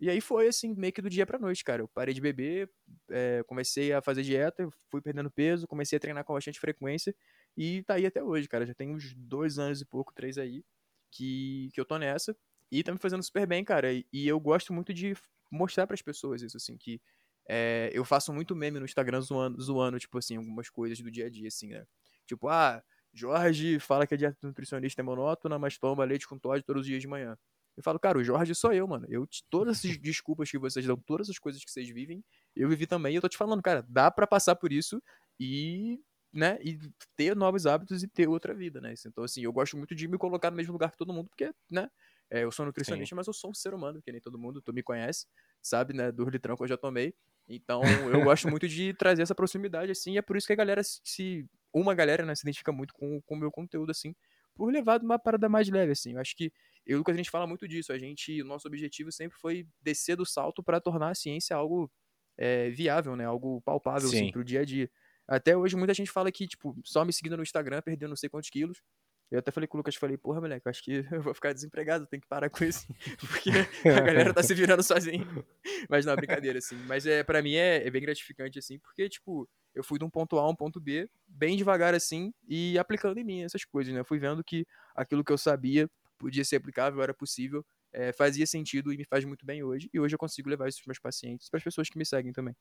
E 0.00 0.08
aí 0.08 0.20
foi 0.20 0.46
assim, 0.46 0.74
meio 0.74 0.92
que 0.92 1.02
do 1.02 1.10
dia 1.10 1.26
pra 1.26 1.38
noite, 1.38 1.64
cara. 1.64 1.82
Eu 1.82 1.88
parei 1.88 2.14
de 2.14 2.20
beber, 2.20 2.70
é, 3.10 3.42
comecei 3.46 3.92
a 3.92 4.00
fazer 4.02 4.22
dieta, 4.22 4.68
fui 4.90 5.00
perdendo 5.00 5.30
peso, 5.30 5.66
comecei 5.66 5.96
a 5.96 6.00
treinar 6.00 6.24
com 6.24 6.34
bastante 6.34 6.60
frequência 6.60 7.14
e 7.56 7.82
tá 7.84 7.94
aí 7.94 8.06
até 8.06 8.22
hoje, 8.22 8.48
cara. 8.48 8.64
Já 8.66 8.74
tem 8.74 8.94
uns 8.94 9.14
dois 9.14 9.58
anos 9.58 9.80
e 9.80 9.86
pouco, 9.86 10.12
três 10.14 10.38
aí, 10.38 10.64
que, 11.10 11.70
que 11.74 11.80
eu 11.80 11.84
tô 11.84 11.98
nessa. 11.98 12.36
E 12.70 12.82
tá 12.82 12.92
me 12.92 12.98
fazendo 12.98 13.22
super 13.22 13.46
bem, 13.46 13.64
cara. 13.64 13.92
E, 13.92 14.06
e 14.12 14.28
eu 14.28 14.38
gosto 14.38 14.72
muito 14.72 14.94
de 14.94 15.14
mostrar 15.50 15.86
para 15.86 15.94
as 15.94 16.02
pessoas 16.02 16.42
isso, 16.42 16.56
assim, 16.56 16.76
que 16.76 17.00
é, 17.48 17.90
eu 17.94 18.04
faço 18.04 18.32
muito 18.32 18.54
meme 18.54 18.78
no 18.78 18.84
Instagram 18.84 19.20
zoando, 19.22 19.60
zoando, 19.60 19.98
tipo 19.98 20.18
assim, 20.18 20.36
algumas 20.36 20.68
coisas 20.68 21.00
do 21.00 21.10
dia 21.10 21.26
a 21.26 21.30
dia, 21.30 21.48
assim, 21.48 21.68
né? 21.68 21.86
Tipo, 22.26 22.48
ah, 22.48 22.82
Jorge 23.12 23.78
fala 23.80 24.06
que 24.06 24.14
a 24.14 24.16
dieta 24.16 24.36
nutricionista 24.42 25.00
é 25.00 25.04
monótona, 25.04 25.58
mas 25.58 25.78
toma 25.78 26.04
leite 26.04 26.28
com 26.28 26.38
Todd 26.38 26.62
todos 26.62 26.82
os 26.82 26.86
dias 26.86 27.00
de 27.00 27.08
manhã. 27.08 27.36
Eu 27.76 27.82
falo, 27.82 27.98
cara, 27.98 28.18
o 28.18 28.24
Jorge 28.24 28.54
sou 28.54 28.72
eu, 28.72 28.86
mano. 28.86 29.06
Eu, 29.08 29.26
todas 29.48 29.78
essas 29.78 29.96
desculpas 29.98 30.50
que 30.50 30.58
vocês 30.58 30.84
dão, 30.84 30.96
todas 30.96 31.30
as 31.30 31.38
coisas 31.38 31.64
que 31.64 31.70
vocês 31.70 31.88
vivem, 31.88 32.22
eu 32.54 32.68
vivi 32.68 32.86
também. 32.86 33.12
E 33.12 33.16
eu 33.16 33.22
tô 33.22 33.28
te 33.28 33.36
falando, 33.38 33.62
cara, 33.62 33.84
dá 33.88 34.10
para 34.10 34.26
passar 34.26 34.56
por 34.56 34.72
isso 34.72 35.00
e, 35.38 36.00
né, 36.32 36.58
e 36.60 36.78
ter 37.16 37.36
novos 37.36 37.66
hábitos 37.66 38.02
e 38.02 38.08
ter 38.08 38.28
outra 38.28 38.52
vida, 38.52 38.80
né? 38.80 38.92
Então, 39.06 39.24
assim, 39.24 39.42
eu 39.42 39.52
gosto 39.52 39.76
muito 39.76 39.94
de 39.94 40.08
me 40.08 40.18
colocar 40.18 40.50
no 40.50 40.56
mesmo 40.56 40.72
lugar 40.72 40.90
que 40.90 40.98
todo 40.98 41.12
mundo, 41.12 41.28
porque, 41.28 41.52
né, 41.70 41.88
é, 42.30 42.44
eu 42.44 42.50
sou 42.50 42.66
nutricionista, 42.66 43.14
Sim. 43.14 43.16
mas 43.16 43.26
eu 43.26 43.32
sou 43.32 43.50
um 43.50 43.54
ser 43.54 43.72
humano, 43.72 44.02
que 44.02 44.12
nem 44.12 44.20
todo 44.20 44.38
mundo, 44.38 44.60
tu 44.60 44.72
me 44.72 44.82
conhece, 44.82 45.26
sabe, 45.62 45.94
né, 45.94 46.12
do 46.12 46.28
litrão 46.28 46.56
que 46.56 46.64
eu 46.64 46.68
já 46.68 46.76
tomei. 46.76 47.14
Então, 47.48 47.82
eu 48.12 48.22
gosto 48.24 48.48
muito 48.48 48.68
de 48.68 48.92
trazer 48.94 49.22
essa 49.22 49.34
proximidade, 49.34 49.90
assim, 49.90 50.12
e 50.12 50.18
é 50.18 50.22
por 50.22 50.36
isso 50.36 50.46
que 50.46 50.52
a 50.52 50.56
galera 50.56 50.82
se 50.84 51.46
uma 51.72 51.94
galera, 51.94 52.24
né, 52.24 52.34
se 52.34 52.42
identifica 52.42 52.72
muito 52.72 52.92
com, 52.94 53.20
com 53.22 53.34
o 53.34 53.38
meu 53.38 53.50
conteúdo, 53.50 53.90
assim, 53.90 54.14
por 54.54 54.72
levar 54.72 55.00
uma 55.00 55.18
parada 55.18 55.48
mais 55.48 55.68
leve, 55.68 55.92
assim. 55.92 56.14
Eu 56.14 56.20
acho 56.20 56.34
que 56.36 56.52
eu 56.84 56.92
e 56.92 56.94
o 56.96 56.98
Lucas, 56.98 57.14
a 57.14 57.16
gente 57.16 57.30
fala 57.30 57.46
muito 57.46 57.68
disso. 57.68 57.92
A 57.92 57.98
gente, 57.98 58.42
o 58.42 58.44
nosso 58.44 58.66
objetivo 58.66 59.12
sempre 59.12 59.38
foi 59.38 59.66
descer 59.80 60.16
do 60.16 60.26
salto 60.26 60.62
para 60.62 60.80
tornar 60.80 61.10
a 61.10 61.14
ciência 61.14 61.54
algo 61.54 61.90
é, 62.36 62.68
viável, 62.70 63.14
né? 63.14 63.24
Algo 63.24 63.60
palpável, 63.62 64.08
assim, 64.08 64.32
pro 64.32 64.44
dia 64.44 64.60
a 64.60 64.64
dia. 64.64 64.90
Até 65.28 65.56
hoje, 65.56 65.76
muita 65.76 65.94
gente 65.94 66.10
fala 66.10 66.32
que, 66.32 66.48
tipo, 66.48 66.76
só 66.84 67.04
me 67.04 67.12
seguindo 67.12 67.36
no 67.36 67.42
Instagram, 67.42 67.82
perdendo 67.82 68.08
não 68.10 68.16
sei 68.16 68.28
quantos 68.28 68.50
quilos. 68.50 68.82
Eu 69.30 69.40
até 69.40 69.50
falei 69.50 69.66
com 69.66 69.76
o 69.76 69.78
Lucas, 69.78 69.94
falei, 69.94 70.16
porra, 70.16 70.40
moleque, 70.40 70.66
eu 70.66 70.70
acho 70.70 70.82
que 70.82 71.04
eu 71.12 71.22
vou 71.22 71.34
ficar 71.34 71.52
desempregado, 71.52 72.06
tem 72.06 72.18
que 72.18 72.26
parar 72.26 72.48
com 72.48 72.64
isso. 72.64 72.86
Porque 73.20 73.50
a 73.88 74.00
galera 74.00 74.32
tá 74.32 74.42
se 74.42 74.54
virando 74.54 74.82
sozinha. 74.82 75.24
Mas 75.88 76.06
não, 76.06 76.16
brincadeira, 76.16 76.58
assim. 76.58 76.76
Mas 76.86 77.04
é, 77.06 77.22
pra 77.22 77.42
mim 77.42 77.54
é, 77.54 77.86
é 77.86 77.90
bem 77.90 78.00
gratificante, 78.00 78.58
assim, 78.58 78.78
porque, 78.78 79.08
tipo, 79.08 79.48
eu 79.74 79.84
fui 79.84 79.98
de 79.98 80.04
um 80.04 80.10
ponto 80.10 80.38
A 80.38 80.42
a 80.42 80.48
um 80.48 80.54
ponto 80.54 80.80
B, 80.80 81.08
bem 81.26 81.56
devagar 81.56 81.94
assim, 81.94 82.32
e 82.48 82.78
aplicando 82.78 83.18
em 83.18 83.24
mim 83.24 83.42
essas 83.42 83.64
coisas, 83.64 83.92
né? 83.92 84.00
Eu 84.00 84.04
fui 84.04 84.18
vendo 84.18 84.42
que 84.42 84.66
aquilo 84.94 85.24
que 85.24 85.32
eu 85.32 85.38
sabia 85.38 85.88
podia 86.18 86.44
ser 86.44 86.56
aplicável, 86.56 87.00
era 87.00 87.14
possível, 87.14 87.64
é, 87.92 88.12
fazia 88.12 88.46
sentido 88.46 88.92
e 88.92 88.96
me 88.96 89.04
faz 89.04 89.24
muito 89.24 89.46
bem 89.46 89.62
hoje. 89.62 89.88
E 89.92 90.00
hoje 90.00 90.14
eu 90.14 90.18
consigo 90.18 90.48
levar 90.48 90.68
isso 90.68 90.82
para 90.82 90.90
meus 90.90 90.98
pacientes, 90.98 91.48
para 91.48 91.58
as 91.58 91.64
pessoas 91.64 91.88
que 91.88 91.96
me 91.96 92.04
seguem 92.04 92.32
também. 92.32 92.56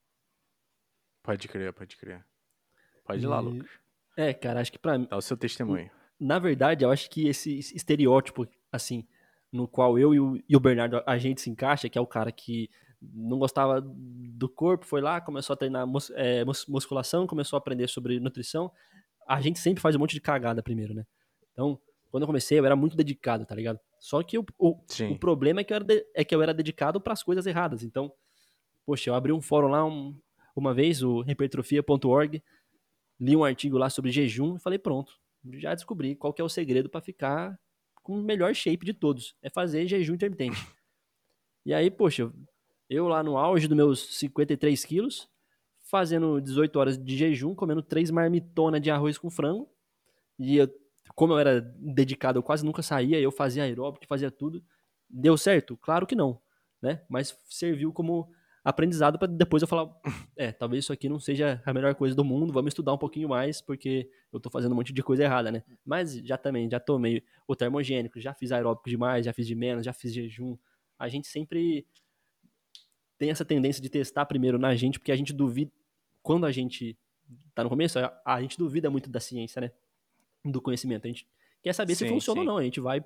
Pode 1.24 1.48
crer, 1.48 1.74
pode 1.74 1.98
crer. 1.98 2.24
Pode 3.04 3.24
ir 3.24 3.28
lá, 3.28 3.40
Lucas. 3.40 3.70
É, 4.16 4.34
cara, 4.34 4.62
acho 4.62 4.72
que 4.72 4.80
pra 4.80 4.98
mim. 4.98 5.08
Dá 5.10 5.18
o 5.18 5.22
seu 5.22 5.36
testemunho. 5.36 5.90
Na 6.20 6.40
verdade, 6.40 6.84
eu 6.84 6.92
acho 6.92 7.10
que 7.10 7.28
esse 7.28 7.60
estereótipo, 7.60 8.48
assim, 8.72 9.06
no 9.52 9.68
qual 9.68 9.98
eu 9.98 10.14
e 10.14 10.20
o, 10.20 10.44
e 10.48 10.56
o 10.56 10.60
Bernardo 10.60 11.02
a 11.06 11.18
gente 11.18 11.42
se 11.42 11.50
encaixa, 11.50 11.90
que 11.90 11.98
é 11.98 12.02
o 12.02 12.08
cara 12.08 12.32
que 12.32 12.70
não 13.02 13.38
gostava 13.38 13.80
do 13.82 14.50
corpo, 14.50 14.86
foi 14.86 15.02
lá, 15.02 15.22
começou 15.22 15.54
a 15.54 15.58
treinar 15.58 15.86
mus, 15.86 16.12
é, 16.16 16.44
musculação, 16.68 17.28
começou 17.28 17.58
a 17.58 17.60
aprender 17.60 17.88
sobre 17.88 18.20
nutrição. 18.20 18.72
A 19.28 19.40
gente 19.40 19.60
sempre 19.60 19.82
faz 19.82 19.96
um 19.96 20.00
monte 20.00 20.14
de 20.14 20.22
cagada 20.22 20.64
primeiro, 20.64 20.94
né? 20.94 21.06
Então, 21.52 21.80
quando 22.10 22.24
eu 22.24 22.28
comecei, 22.28 22.58
eu 22.58 22.66
era 22.66 22.76
muito 22.76 22.96
dedicado, 22.96 23.46
tá 23.46 23.54
ligado? 23.54 23.80
Só 24.00 24.24
que 24.24 24.38
o, 24.38 24.46
o, 24.58 24.80
o 25.12 25.20
problema 25.20 25.62
é 25.62 25.64
que 25.64 25.74
eu 25.74 25.76
era, 25.76 25.86
de, 25.86 26.06
é 26.16 26.24
que 26.24 26.34
eu 26.34 26.42
era 26.42 26.54
dedicado 26.54 27.00
para 27.00 27.14
as 27.14 27.22
coisas 27.22 27.46
erradas. 27.46 27.84
Então, 27.84 28.12
poxa, 28.86 29.10
eu 29.10 29.16
abri 29.16 29.32
um 29.32 29.42
fórum 29.42 29.68
lá 29.68 29.86
um, 29.86 30.18
uma 30.56 30.74
vez, 30.74 31.04
o 31.04 31.24
hipertrofia.org, 31.28 32.42
li 33.20 33.36
um 33.36 33.44
artigo 33.44 33.78
lá 33.78 33.90
sobre 33.90 34.12
jejum 34.12 34.56
e 34.56 34.60
falei, 34.60 34.80
pronto, 34.80 35.14
já 35.54 35.74
descobri 35.74 36.16
qual 36.16 36.34
é 36.38 36.44
o 36.44 36.50
segredo 36.50 36.90
para 36.90 37.02
ficar 37.02 37.60
com 38.04 38.20
o 38.20 38.24
melhor 38.24 38.54
shape 38.54 38.86
de 38.86 38.94
todos. 38.94 39.36
É 39.42 39.50
fazer 39.50 39.88
jejum 39.88 40.16
intermitente. 40.16 40.66
E 41.66 41.74
aí, 41.74 41.92
poxa, 41.92 42.32
eu 42.90 43.08
lá 43.08 43.22
no 43.22 43.38
auge 43.38 43.68
dos 43.68 43.76
meus 43.76 44.18
53 44.18 44.86
quilos, 44.86 45.30
fazendo 45.90 46.40
18 46.40 46.80
horas 46.80 46.98
de 46.98 47.18
jejum, 47.18 47.54
comendo 47.54 47.82
três 47.82 48.10
marmitonas 48.10 48.82
de 48.82 48.90
arroz 48.90 49.18
com 49.18 49.30
frango. 49.30 49.70
E 50.40 50.58
eu, 50.58 50.70
como 51.16 51.34
eu 51.34 51.40
era 51.40 51.60
dedicado, 51.60 52.40
eu 52.40 52.44
quase 52.44 52.66
nunca 52.66 52.82
saía, 52.82 53.20
eu 53.20 53.32
fazia 53.32 53.64
aeróbico, 53.64 54.08
fazia 54.08 54.32
tudo. 54.32 54.64
Deu 55.10 55.38
certo? 55.38 55.76
Claro 55.78 56.08
que 56.08 56.16
não, 56.16 56.42
né? 56.82 57.04
Mas 57.10 57.38
serviu 57.50 57.92
como 57.92 58.32
aprendizado 58.68 59.18
para 59.18 59.30
depois 59.30 59.62
eu 59.62 59.68
falar, 59.68 59.90
é, 60.36 60.52
talvez 60.52 60.84
isso 60.84 60.92
aqui 60.92 61.08
não 61.08 61.22
seja 61.22 61.62
a 61.66 61.74
melhor 61.74 61.96
coisa 61.96 62.14
do 62.14 62.26
mundo, 62.26 62.52
vamos 62.52 62.72
estudar 62.72 62.94
um 62.94 62.98
pouquinho 62.98 63.30
mais, 63.30 63.62
porque 63.62 64.10
eu 64.32 64.42
tô 64.42 64.50
fazendo 64.50 64.74
um 64.74 64.76
monte 64.76 64.92
de 64.92 65.02
coisa 65.02 65.24
errada, 65.24 65.50
né? 65.50 65.64
Mas 65.86 66.16
já 66.16 66.38
também, 66.38 66.70
já 66.70 66.78
tomei 66.78 67.24
o 67.48 67.56
termogênico, 67.56 68.20
já 68.20 68.34
fiz 68.34 68.52
aeróbico 68.52 68.90
demais, 68.90 69.26
já 69.26 69.32
fiz 69.32 69.48
de 69.48 69.56
menos, 69.56 69.86
já 69.86 69.94
fiz 69.94 70.14
jejum. 70.14 70.58
A 71.00 71.08
gente 71.08 71.28
sempre 71.28 71.88
tem 73.18 73.30
essa 73.30 73.46
tendência 73.46 73.82
de 73.82 73.90
testar 73.90 74.26
primeiro 74.26 74.60
na 74.60 74.76
gente, 74.76 75.00
porque 75.00 75.14
a 75.14 75.16
gente 75.16 75.32
duvida. 75.32 75.72
Quando 76.22 76.46
a 76.46 76.52
gente 76.52 77.00
tá 77.56 77.64
no 77.64 77.70
começo, 77.70 77.98
a, 77.98 78.22
a 78.26 78.42
gente 78.42 78.58
duvida 78.58 78.90
muito 78.90 79.10
da 79.10 79.22
ciência, 79.22 79.62
né? 79.62 79.72
Do 80.44 80.62
conhecimento. 80.62 81.06
A 81.06 81.08
gente 81.08 81.26
quer 81.64 81.72
saber 81.72 81.96
sim, 81.96 82.06
se 82.06 82.12
funciona 82.12 82.42
sim. 82.42 82.46
ou 82.46 82.54
não. 82.54 82.58
A 82.58 82.64
gente 82.64 82.82
vai 82.82 83.02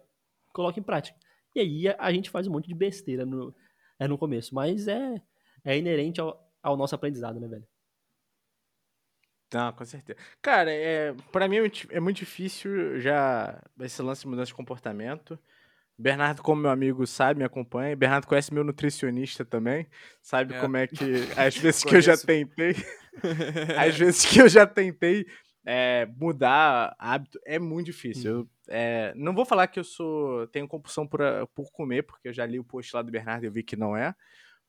coloca 0.51 0.79
em 0.79 0.83
prática. 0.83 1.19
E 1.55 1.59
aí 1.59 1.87
a, 1.87 1.95
a, 1.99 2.11
gente 2.11 2.31
faz 2.31 2.47
um 2.47 2.51
monte 2.51 2.67
de 2.67 2.73
besteira 2.73 3.27
no, 3.27 3.53
é 3.99 4.07
no 4.07 4.17
começo. 4.17 4.55
Mas 4.55 4.87
é, 4.87 5.21
é 5.63 5.77
inerente 5.77 6.19
ao, 6.19 6.51
ao 6.61 6.77
nosso 6.77 6.95
aprendizado, 6.95 7.39
né, 7.39 7.47
velho? 7.47 7.67
Não, 9.53 9.73
com 9.73 9.83
certeza. 9.83 10.17
Cara, 10.41 10.71
é, 10.71 11.13
para 11.31 11.47
mim 11.47 11.57
é 11.89 11.99
muito 11.99 12.17
difícil 12.17 12.99
já 12.99 13.61
esse 13.81 14.01
lance 14.01 14.21
de 14.21 14.27
mudança 14.27 14.47
de 14.47 14.53
comportamento. 14.53 15.37
Bernardo, 15.97 16.41
como 16.41 16.61
meu 16.61 16.71
amigo, 16.71 17.05
sabe, 17.05 17.39
me 17.39 17.45
acompanha. 17.45 17.95
Bernardo 17.95 18.25
conhece 18.25 18.53
meu 18.53 18.63
nutricionista 18.63 19.45
também. 19.45 19.87
Sabe 20.21 20.53
é. 20.55 20.59
como 20.59 20.77
é 20.77 20.87
que. 20.87 20.95
Às 21.37 21.57
vezes 21.57 21.83
que 21.83 21.95
eu 21.95 22.01
já 22.01 22.17
tentei. 22.17 22.75
às 23.77 23.97
vezes 23.97 24.25
que 24.25 24.39
eu 24.39 24.47
já 24.47 24.65
tentei 24.65 25.25
é, 25.65 26.07
mudar 26.17 26.95
hábito, 26.97 27.37
é 27.45 27.59
muito 27.59 27.87
difícil. 27.87 28.31
Eu, 28.31 28.49
é, 28.69 29.13
não 29.17 29.33
vou 29.35 29.45
falar 29.45 29.67
que 29.67 29.79
eu 29.79 29.83
sou. 29.83 30.47
tenho 30.47 30.67
compulsão 30.67 31.05
por, 31.05 31.19
por 31.53 31.69
comer, 31.71 32.03
porque 32.03 32.29
eu 32.29 32.33
já 32.33 32.45
li 32.45 32.57
o 32.57 32.63
post 32.63 32.95
lá 32.95 33.01
do 33.01 33.11
Bernardo 33.11 33.43
e 33.43 33.47
eu 33.47 33.51
vi 33.51 33.63
que 33.63 33.75
não 33.75 33.95
é. 33.95 34.15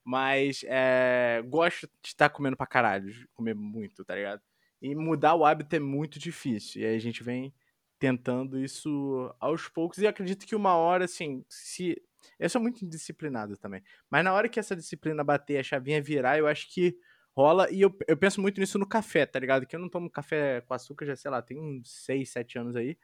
Mas 0.04 0.64
é, 0.66 1.42
gosto 1.46 1.86
de 2.02 2.08
estar 2.08 2.28
comendo 2.30 2.56
pra 2.56 2.66
caralho, 2.66 3.12
comer 3.34 3.54
muito, 3.54 4.04
tá 4.04 4.14
ligado? 4.14 4.42
E 4.80 4.94
mudar 4.94 5.34
o 5.34 5.44
hábito 5.44 5.76
é 5.76 5.80
muito 5.80 6.18
difícil. 6.18 6.82
E 6.82 6.86
aí 6.86 6.96
a 6.96 6.98
gente 6.98 7.22
vem 7.22 7.54
tentando 7.98 8.58
isso 8.58 9.32
aos 9.38 9.68
poucos 9.68 9.98
e 9.98 10.06
acredito 10.08 10.44
que 10.44 10.56
uma 10.56 10.74
hora, 10.74 11.04
assim, 11.04 11.44
se. 11.48 12.02
Eu 12.38 12.48
sou 12.48 12.60
muito 12.60 12.84
indisciplinado 12.84 13.56
também. 13.56 13.82
Mas 14.10 14.24
na 14.24 14.32
hora 14.32 14.48
que 14.48 14.58
essa 14.58 14.74
disciplina 14.76 15.22
bater, 15.22 15.58
a 15.58 15.62
chavinha 15.62 16.02
virar, 16.02 16.38
eu 16.38 16.46
acho 16.48 16.72
que 16.72 16.96
rola. 17.36 17.70
E 17.70 17.80
eu, 17.80 17.96
eu 18.08 18.16
penso 18.16 18.40
muito 18.40 18.60
nisso 18.60 18.78
no 18.78 18.86
café, 18.86 19.24
tá 19.26 19.38
ligado? 19.38 19.66
Que 19.66 19.76
eu 19.76 19.80
não 19.80 19.88
tomo 19.88 20.10
café 20.10 20.60
com 20.62 20.74
açúcar 20.74 21.06
já, 21.06 21.16
sei 21.16 21.30
lá, 21.30 21.40
tem 21.42 21.60
uns 21.60 22.04
6, 22.04 22.30
7 22.30 22.58
anos 22.58 22.74
aí. 22.76 22.98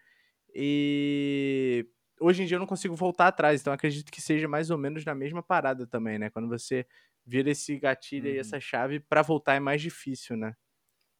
E 0.54 1.86
hoje 2.20 2.42
em 2.42 2.46
dia 2.46 2.56
eu 2.56 2.60
não 2.60 2.66
consigo 2.66 2.94
voltar 2.94 3.28
atrás. 3.28 3.60
Então 3.60 3.72
acredito 3.72 4.10
que 4.10 4.20
seja 4.20 4.48
mais 4.48 4.70
ou 4.70 4.78
menos 4.78 5.04
na 5.04 5.14
mesma 5.14 5.42
parada 5.42 5.86
também, 5.86 6.18
né? 6.18 6.30
Quando 6.30 6.48
você 6.48 6.86
vira 7.26 7.50
esse 7.50 7.78
gatilho 7.78 8.28
uhum. 8.28 8.34
e 8.34 8.38
essa 8.38 8.58
chave, 8.58 9.00
para 9.00 9.22
voltar 9.22 9.54
é 9.54 9.60
mais 9.60 9.82
difícil, 9.82 10.36
né? 10.36 10.54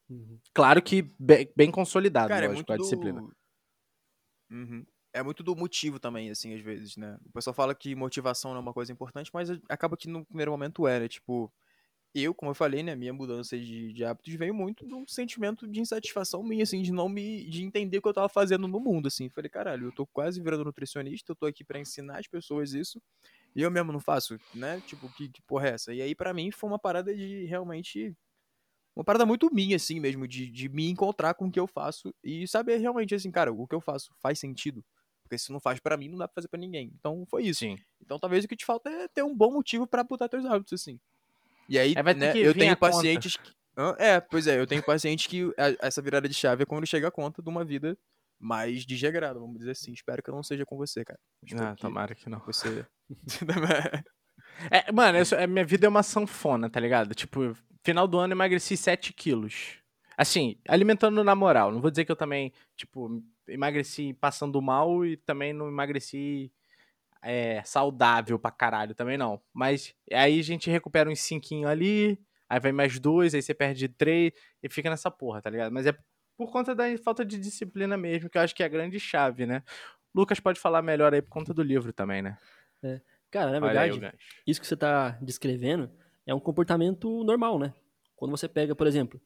Uhum. 0.08 0.38
Claro 0.54 0.82
que 0.82 1.02
bem, 1.18 1.52
bem 1.54 1.70
consolidado, 1.70 2.28
Cara, 2.28 2.46
é 2.46 2.48
lógico, 2.48 2.72
é 2.72 2.74
a 2.74 2.78
disciplina. 2.78 3.20
Do 3.20 3.36
Uhum. 4.50 4.86
É 5.12 5.22
muito 5.22 5.42
do 5.42 5.54
motivo 5.56 5.98
também, 5.98 6.30
assim, 6.30 6.54
às 6.54 6.60
vezes, 6.60 6.96
né? 6.96 7.18
O 7.26 7.32
pessoal 7.32 7.54
fala 7.54 7.74
que 7.74 7.94
motivação 7.94 8.52
não 8.52 8.58
é 8.58 8.62
uma 8.62 8.72
coisa 8.72 8.92
importante, 8.92 9.30
mas 9.32 9.50
acaba 9.68 9.96
que 9.96 10.08
no 10.08 10.24
primeiro 10.24 10.50
momento 10.50 10.86
é, 10.86 11.00
né? 11.00 11.08
Tipo, 11.08 11.52
eu, 12.14 12.34
como 12.34 12.50
eu 12.50 12.54
falei, 12.54 12.82
né, 12.82 12.96
minha 12.96 13.12
mudança 13.12 13.56
de, 13.58 13.92
de 13.92 14.04
hábitos 14.04 14.34
veio 14.34 14.54
muito 14.54 14.86
de 14.86 14.94
um 14.94 15.06
sentimento 15.06 15.66
de 15.68 15.80
insatisfação 15.80 16.42
minha, 16.42 16.62
assim, 16.62 16.82
de 16.82 16.92
não 16.92 17.08
me. 17.08 17.48
de 17.48 17.62
entender 17.62 17.98
o 17.98 18.02
que 18.02 18.08
eu 18.08 18.14
tava 18.14 18.28
fazendo 18.28 18.66
no 18.66 18.80
mundo, 18.80 19.08
assim. 19.08 19.28
Falei, 19.28 19.50
caralho, 19.50 19.88
eu 19.88 19.92
tô 19.92 20.06
quase 20.06 20.40
virando 20.40 20.64
nutricionista, 20.64 21.32
eu 21.32 21.36
tô 21.36 21.46
aqui 21.46 21.64
para 21.64 21.78
ensinar 21.78 22.18
as 22.18 22.26
pessoas 22.26 22.72
isso, 22.72 23.00
e 23.54 23.62
eu 23.62 23.70
mesmo 23.70 23.92
não 23.92 24.00
faço, 24.00 24.40
né? 24.54 24.80
Tipo, 24.82 25.10
que, 25.10 25.28
que 25.28 25.42
porra 25.42 25.68
é 25.68 25.72
essa? 25.74 25.94
E 25.94 26.02
aí, 26.02 26.14
para 26.14 26.32
mim, 26.34 26.50
foi 26.50 26.70
uma 26.70 26.78
parada 26.78 27.14
de 27.14 27.44
realmente 27.44 28.16
uma 28.96 29.04
parada 29.04 29.24
muito 29.24 29.48
minha, 29.54 29.76
assim 29.76 30.00
mesmo, 30.00 30.26
de, 30.26 30.50
de 30.50 30.68
me 30.68 30.90
encontrar 30.90 31.32
com 31.34 31.46
o 31.46 31.50
que 31.52 31.60
eu 31.60 31.68
faço 31.68 32.12
e 32.22 32.48
saber 32.48 32.78
realmente, 32.78 33.14
assim, 33.14 33.30
cara, 33.30 33.52
o 33.52 33.66
que 33.66 33.74
eu 33.74 33.80
faço 33.80 34.12
faz 34.18 34.40
sentido. 34.40 34.84
Porque 35.22 35.38
se 35.38 35.52
não 35.52 35.60
faz 35.60 35.78
para 35.78 35.96
mim, 35.96 36.08
não 36.08 36.18
dá 36.18 36.26
pra 36.26 36.34
fazer 36.36 36.48
para 36.48 36.58
ninguém. 36.58 36.90
Então 36.98 37.24
foi 37.26 37.44
isso. 37.44 37.60
Sim. 37.60 37.76
Então 38.00 38.18
talvez 38.18 38.44
o 38.44 38.48
que 38.48 38.56
te 38.56 38.64
falta 38.64 38.90
é 38.90 39.06
ter 39.06 39.22
um 39.22 39.36
bom 39.36 39.52
motivo 39.52 39.86
para 39.86 40.02
botar 40.02 40.28
teus 40.28 40.44
hábitos, 40.44 40.80
assim. 40.80 40.98
E 41.68 41.78
aí, 41.78 41.94
é, 41.96 42.14
né, 42.14 42.32
eu 42.36 42.54
tenho 42.54 42.76
pacientes 42.76 43.36
que... 43.36 43.52
É, 43.98 44.20
pois 44.20 44.46
é, 44.46 44.58
eu 44.58 44.66
tenho 44.66 44.82
pacientes 44.82 45.26
que 45.26 45.52
essa 45.80 46.02
virada 46.02 46.28
de 46.28 46.34
chave 46.34 46.62
é 46.62 46.66
quando 46.66 46.86
chega 46.86 47.08
a 47.08 47.12
conta 47.12 47.40
de 47.40 47.48
uma 47.48 47.64
vida 47.64 47.96
mais 48.40 48.84
desregrada, 48.84 49.38
vamos 49.38 49.58
dizer 49.58 49.72
assim. 49.72 49.92
Espero 49.92 50.22
que 50.22 50.30
eu 50.30 50.34
não 50.34 50.42
seja 50.42 50.64
com 50.64 50.76
você, 50.76 51.04
cara. 51.04 51.18
Espero 51.44 51.66
ah, 51.66 51.74
que 51.74 51.80
tomara 51.80 52.14
que 52.14 52.28
não. 52.28 52.38
Você. 52.40 52.86
é, 54.70 54.90
mano, 54.92 55.18
isso, 55.18 55.34
minha 55.48 55.64
vida 55.64 55.86
é 55.86 55.88
uma 55.88 56.02
sanfona, 56.02 56.70
tá 56.70 56.80
ligado? 56.80 57.14
Tipo, 57.14 57.56
final 57.84 58.06
do 58.06 58.18
ano 58.18 58.34
emagreci 58.34 58.76
7 58.76 59.12
quilos. 59.12 59.78
Assim, 60.16 60.58
alimentando 60.68 61.22
na 61.22 61.34
moral. 61.34 61.70
Não 61.72 61.80
vou 61.80 61.90
dizer 61.90 62.04
que 62.04 62.10
eu 62.10 62.16
também, 62.16 62.52
tipo, 62.76 63.22
emagreci 63.46 64.14
passando 64.14 64.60
mal 64.60 65.04
e 65.04 65.16
também 65.16 65.52
não 65.52 65.68
emagreci 65.68 66.52
é, 67.22 67.62
saudável 67.64 68.38
pra 68.38 68.50
caralho 68.50 68.94
também 68.94 69.16
não. 69.18 69.40
Mas 69.52 69.94
aí 70.12 70.38
a 70.38 70.42
gente 70.42 70.70
recupera 70.70 71.10
uns 71.10 71.20
5 71.20 71.66
ali, 71.66 72.18
aí 72.48 72.60
vai 72.60 72.72
mais 72.72 72.98
dois, 72.98 73.34
aí 73.34 73.42
você 73.42 73.54
perde 73.54 73.88
três 73.88 74.32
e 74.62 74.68
fica 74.68 74.90
nessa 74.90 75.10
porra, 75.10 75.42
tá 75.42 75.50
ligado? 75.50 75.72
Mas 75.72 75.86
é 75.86 75.96
por 76.36 76.52
conta 76.52 76.74
da 76.74 76.84
falta 76.98 77.24
de 77.24 77.38
disciplina 77.38 77.96
mesmo, 77.96 78.30
que 78.30 78.38
eu 78.38 78.42
acho 78.42 78.54
que 78.54 78.62
é 78.62 78.66
a 78.66 78.68
grande 78.68 79.00
chave, 79.00 79.44
né? 79.44 79.62
Lucas 80.14 80.40
pode 80.40 80.60
falar 80.60 80.82
melhor 80.82 81.12
aí 81.12 81.20
por 81.20 81.30
conta 81.30 81.52
do 81.52 81.62
livro 81.62 81.92
também, 81.92 82.22
né? 82.22 82.38
É. 82.82 83.00
Cara, 83.30 83.50
na 83.50 83.60
verdade, 83.60 84.04
aí, 84.04 84.12
isso 84.46 84.60
que 84.60 84.66
você 84.66 84.76
tá 84.76 85.10
descrevendo 85.20 85.90
é 86.24 86.34
um 86.34 86.40
comportamento 86.40 87.22
normal, 87.24 87.58
né? 87.58 87.74
Quando 88.16 88.30
você 88.30 88.48
pega, 88.48 88.74
por 88.74 88.86
exemplo, 88.86 89.20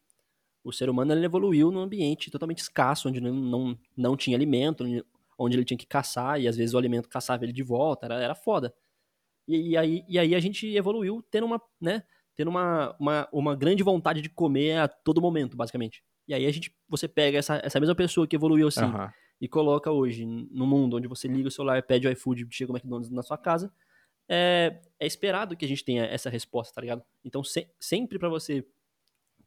o 0.64 0.72
ser 0.72 0.88
humano 0.88 1.12
ele 1.12 1.24
evoluiu 1.24 1.70
num 1.70 1.80
ambiente 1.80 2.30
totalmente 2.30 2.58
escasso, 2.58 3.08
onde 3.08 3.20
não, 3.20 3.32
não, 3.32 3.78
não 3.96 4.16
tinha 4.16 4.36
alimento, 4.36 4.84
onde 5.42 5.56
ele 5.56 5.64
tinha 5.64 5.78
que 5.78 5.86
caçar, 5.86 6.40
e 6.40 6.48
às 6.48 6.56
vezes 6.56 6.74
o 6.74 6.78
alimento 6.78 7.08
caçava 7.08 7.44
ele 7.44 7.52
de 7.52 7.62
volta, 7.62 8.06
era, 8.06 8.20
era 8.22 8.34
foda. 8.34 8.74
E, 9.48 9.70
e, 9.70 9.76
aí, 9.76 10.04
e 10.08 10.18
aí 10.18 10.34
a 10.34 10.40
gente 10.40 10.66
evoluiu 10.74 11.22
tendo 11.30 11.46
uma, 11.46 11.60
né, 11.80 12.04
tendo 12.36 12.48
uma, 12.48 12.96
uma, 12.98 13.28
uma 13.32 13.56
grande 13.56 13.82
vontade 13.82 14.20
de 14.22 14.28
comer 14.30 14.78
a 14.78 14.88
todo 14.88 15.20
momento, 15.20 15.56
basicamente. 15.56 16.02
E 16.28 16.34
aí 16.34 16.46
a 16.46 16.52
gente, 16.52 16.74
você 16.88 17.08
pega 17.08 17.38
essa, 17.38 17.60
essa 17.64 17.80
mesma 17.80 17.94
pessoa 17.94 18.26
que 18.26 18.36
evoluiu 18.36 18.68
assim 18.68 18.82
Aham. 18.84 19.12
e 19.40 19.48
coloca 19.48 19.90
hoje 19.90 20.24
no 20.24 20.66
mundo 20.66 20.96
onde 20.96 21.08
você 21.08 21.26
liga 21.28 21.48
o 21.48 21.50
celular, 21.50 21.82
pede 21.82 22.06
o 22.06 22.10
iFood, 22.12 22.46
chega 22.50 22.72
o 22.72 22.76
McDonald's 22.76 23.10
na 23.10 23.22
sua 23.22 23.36
casa, 23.36 23.72
é, 24.28 24.80
é 25.00 25.06
esperado 25.06 25.56
que 25.56 25.64
a 25.64 25.68
gente 25.68 25.84
tenha 25.84 26.04
essa 26.04 26.30
resposta, 26.30 26.74
tá 26.74 26.80
ligado? 26.80 27.02
Então, 27.24 27.42
se- 27.44 27.68
sempre 27.80 28.18
pra 28.18 28.28
você 28.28 28.64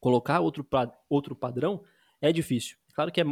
colocar 0.00 0.40
outro, 0.40 0.66
outro 1.08 1.34
padrão 1.34 1.82
é 2.20 2.32
difícil. 2.32 2.76
Claro 2.94 3.12
que 3.12 3.20
é 3.20 3.24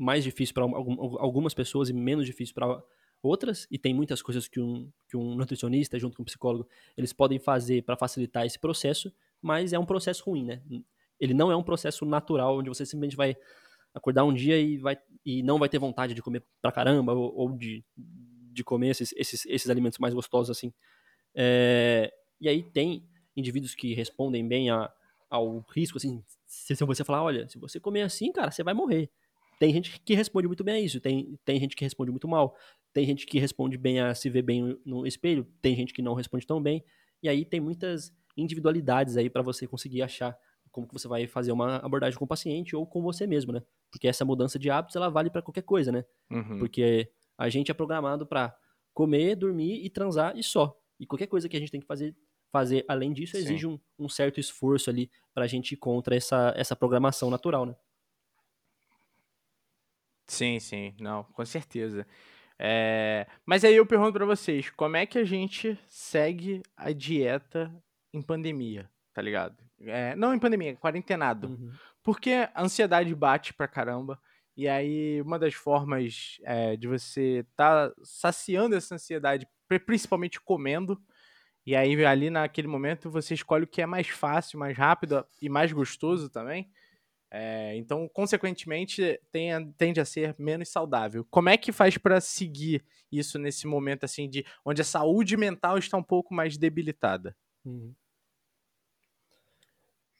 mais 0.00 0.24
difícil 0.24 0.54
para 0.54 0.64
algumas 0.64 1.52
pessoas 1.52 1.90
e 1.90 1.92
menos 1.92 2.24
difícil 2.24 2.54
para 2.54 2.82
outras, 3.22 3.66
e 3.70 3.78
tem 3.78 3.92
muitas 3.92 4.22
coisas 4.22 4.48
que 4.48 4.58
um, 4.58 4.90
que 5.06 5.14
um 5.14 5.34
nutricionista, 5.34 5.98
junto 5.98 6.16
com 6.16 6.22
um 6.22 6.24
psicólogo, 6.24 6.66
eles 6.96 7.12
podem 7.12 7.38
fazer 7.38 7.82
para 7.82 7.96
facilitar 7.96 8.46
esse 8.46 8.58
processo, 8.58 9.12
mas 9.42 9.74
é 9.74 9.78
um 9.78 9.84
processo 9.84 10.24
ruim, 10.24 10.44
né? 10.44 10.62
Ele 11.20 11.34
não 11.34 11.52
é 11.52 11.56
um 11.56 11.62
processo 11.62 12.06
natural, 12.06 12.58
onde 12.58 12.70
você 12.70 12.86
simplesmente 12.86 13.14
vai 13.14 13.36
acordar 13.92 14.24
um 14.24 14.32
dia 14.32 14.58
e, 14.58 14.78
vai, 14.78 14.96
e 15.24 15.42
não 15.42 15.58
vai 15.58 15.68
ter 15.68 15.78
vontade 15.78 16.14
de 16.14 16.22
comer 16.22 16.42
pra 16.62 16.72
caramba, 16.72 17.12
ou, 17.12 17.34
ou 17.36 17.52
de, 17.52 17.84
de 17.94 18.64
comer 18.64 18.88
esses, 18.88 19.12
esses, 19.14 19.44
esses 19.44 19.68
alimentos 19.68 19.98
mais 19.98 20.14
gostosos, 20.14 20.56
assim. 20.56 20.72
É, 21.34 22.10
e 22.40 22.48
aí 22.48 22.62
tem 22.62 23.06
indivíduos 23.36 23.74
que 23.74 23.92
respondem 23.92 24.48
bem 24.48 24.70
a, 24.70 24.90
ao 25.28 25.60
risco, 25.74 25.98
assim, 25.98 26.24
se, 26.46 26.74
se 26.74 26.84
você 26.84 27.04
falar, 27.04 27.22
olha, 27.22 27.46
se 27.50 27.58
você 27.58 27.78
comer 27.78 28.00
assim, 28.02 28.32
cara, 28.32 28.50
você 28.50 28.62
vai 28.62 28.72
morrer. 28.72 29.10
Tem 29.60 29.74
gente 29.74 30.00
que 30.00 30.14
responde 30.14 30.46
muito 30.46 30.64
bem 30.64 30.76
a 30.76 30.80
isso, 30.80 30.98
tem, 31.02 31.38
tem 31.44 31.60
gente 31.60 31.76
que 31.76 31.84
responde 31.84 32.10
muito 32.10 32.26
mal, 32.26 32.56
tem 32.94 33.04
gente 33.04 33.26
que 33.26 33.38
responde 33.38 33.76
bem 33.76 34.00
a 34.00 34.14
se 34.14 34.30
ver 34.30 34.40
bem 34.40 34.74
no 34.86 35.06
espelho, 35.06 35.46
tem 35.60 35.76
gente 35.76 35.92
que 35.92 36.00
não 36.00 36.14
responde 36.14 36.46
tão 36.46 36.62
bem, 36.62 36.82
e 37.22 37.28
aí 37.28 37.44
tem 37.44 37.60
muitas 37.60 38.10
individualidades 38.34 39.18
aí 39.18 39.28
para 39.28 39.42
você 39.42 39.66
conseguir 39.66 40.00
achar 40.00 40.34
como 40.70 40.86
que 40.88 40.94
você 40.94 41.06
vai 41.06 41.26
fazer 41.26 41.52
uma 41.52 41.76
abordagem 41.76 42.18
com 42.18 42.24
o 42.24 42.28
paciente 42.28 42.74
ou 42.74 42.86
com 42.86 43.02
você 43.02 43.26
mesmo, 43.26 43.52
né? 43.52 43.60
Porque 43.90 44.08
essa 44.08 44.24
mudança 44.24 44.58
de 44.58 44.70
hábitos, 44.70 44.96
ela 44.96 45.10
vale 45.10 45.28
para 45.28 45.42
qualquer 45.42 45.62
coisa, 45.62 45.92
né? 45.92 46.06
Uhum. 46.30 46.58
Porque 46.58 47.12
a 47.36 47.50
gente 47.50 47.70
é 47.70 47.74
programado 47.74 48.26
para 48.26 48.56
comer, 48.94 49.36
dormir 49.36 49.84
e 49.84 49.90
transar 49.90 50.38
e 50.38 50.42
só. 50.42 50.74
E 50.98 51.04
qualquer 51.04 51.26
coisa 51.26 51.50
que 51.50 51.56
a 51.56 51.60
gente 51.60 51.70
tem 51.70 51.80
que 51.82 51.86
fazer, 51.86 52.16
fazer 52.50 52.82
além 52.88 53.12
disso 53.12 53.32
Sim. 53.32 53.42
exige 53.42 53.66
um, 53.66 53.78
um 53.98 54.08
certo 54.08 54.40
esforço 54.40 54.88
ali 54.88 55.10
pra 55.34 55.46
gente 55.46 55.72
ir 55.72 55.76
contra 55.76 56.16
essa, 56.16 56.54
essa 56.56 56.74
programação 56.74 57.28
natural, 57.28 57.66
né? 57.66 57.76
Sim, 60.30 60.60
sim, 60.60 60.94
não, 61.00 61.24
com 61.24 61.44
certeza. 61.44 62.06
É, 62.58 63.26
Mas 63.44 63.64
aí 63.64 63.74
eu 63.74 63.86
pergunto 63.86 64.12
pra 64.12 64.26
vocês, 64.26 64.70
como 64.70 64.96
é 64.96 65.06
que 65.06 65.18
a 65.18 65.24
gente 65.24 65.78
segue 65.88 66.62
a 66.76 66.92
dieta 66.92 67.74
em 68.12 68.22
pandemia, 68.22 68.88
tá 69.12 69.22
ligado? 69.22 69.56
É, 69.80 70.14
Não 70.14 70.32
em 70.34 70.38
pandemia, 70.38 70.76
quarentenado. 70.76 71.48
Uhum. 71.48 71.72
Porque 72.02 72.30
a 72.54 72.62
ansiedade 72.62 73.14
bate 73.14 73.52
pra 73.54 73.66
caramba. 73.68 74.20
E 74.56 74.68
aí, 74.68 75.20
uma 75.22 75.38
das 75.38 75.54
formas 75.54 76.38
é, 76.44 76.76
de 76.76 76.86
você 76.86 77.46
tá 77.56 77.92
saciando 78.04 78.76
essa 78.76 78.94
ansiedade, 78.94 79.46
pri- 79.66 79.78
principalmente 79.80 80.40
comendo, 80.40 81.00
e 81.66 81.76
aí 81.76 82.04
ali 82.04 82.30
naquele 82.30 82.68
momento 82.68 83.10
você 83.10 83.34
escolhe 83.34 83.64
o 83.64 83.68
que 83.68 83.82
é 83.82 83.86
mais 83.86 84.08
fácil, 84.08 84.58
mais 84.58 84.76
rápido 84.76 85.24
e 85.40 85.48
mais 85.48 85.72
gostoso 85.72 86.28
também. 86.30 86.70
É, 87.32 87.76
então, 87.76 88.08
consequentemente, 88.08 89.20
tem 89.30 89.50
tende 89.74 90.00
a 90.00 90.04
ser 90.04 90.34
menos 90.38 90.68
saudável. 90.68 91.24
Como 91.30 91.48
é 91.48 91.56
que 91.56 91.70
faz 91.72 91.96
pra 91.96 92.20
seguir 92.20 92.84
isso 93.10 93.38
nesse 93.38 93.66
momento 93.66 94.04
assim 94.04 94.28
de 94.28 94.44
onde 94.64 94.82
a 94.82 94.84
saúde 94.84 95.36
mental 95.36 95.78
está 95.78 95.96
um 95.96 96.02
pouco 96.02 96.34
mais 96.34 96.56
debilitada? 96.58 97.36
Uhum. 97.64 97.94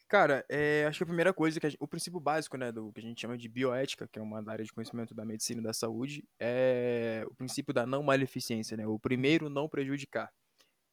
Cara, 0.07 0.45
é, 0.49 0.85
acho 0.87 0.97
que 0.99 1.03
a 1.03 1.07
primeira 1.07 1.33
coisa, 1.33 1.57
que 1.57 1.65
a 1.67 1.69
o 1.79 1.87
princípio 1.87 2.19
básico, 2.19 2.57
né, 2.57 2.69
do 2.69 2.91
que 2.91 2.99
a 2.99 3.03
gente 3.03 3.21
chama 3.21 3.37
de 3.37 3.47
bioética, 3.47 4.07
que 4.11 4.19
é 4.19 4.21
uma 4.21 4.43
área 4.51 4.65
de 4.65 4.73
conhecimento 4.73 5.15
da 5.15 5.23
medicina 5.23 5.61
e 5.61 5.63
da 5.63 5.71
saúde, 5.71 6.27
é 6.37 7.23
o 7.29 7.33
princípio 7.33 7.73
da 7.73 7.85
não 7.85 8.03
maleficência, 8.03 8.75
né? 8.75 8.85
O 8.85 8.99
primeiro, 8.99 9.49
não 9.49 9.69
prejudicar. 9.69 10.29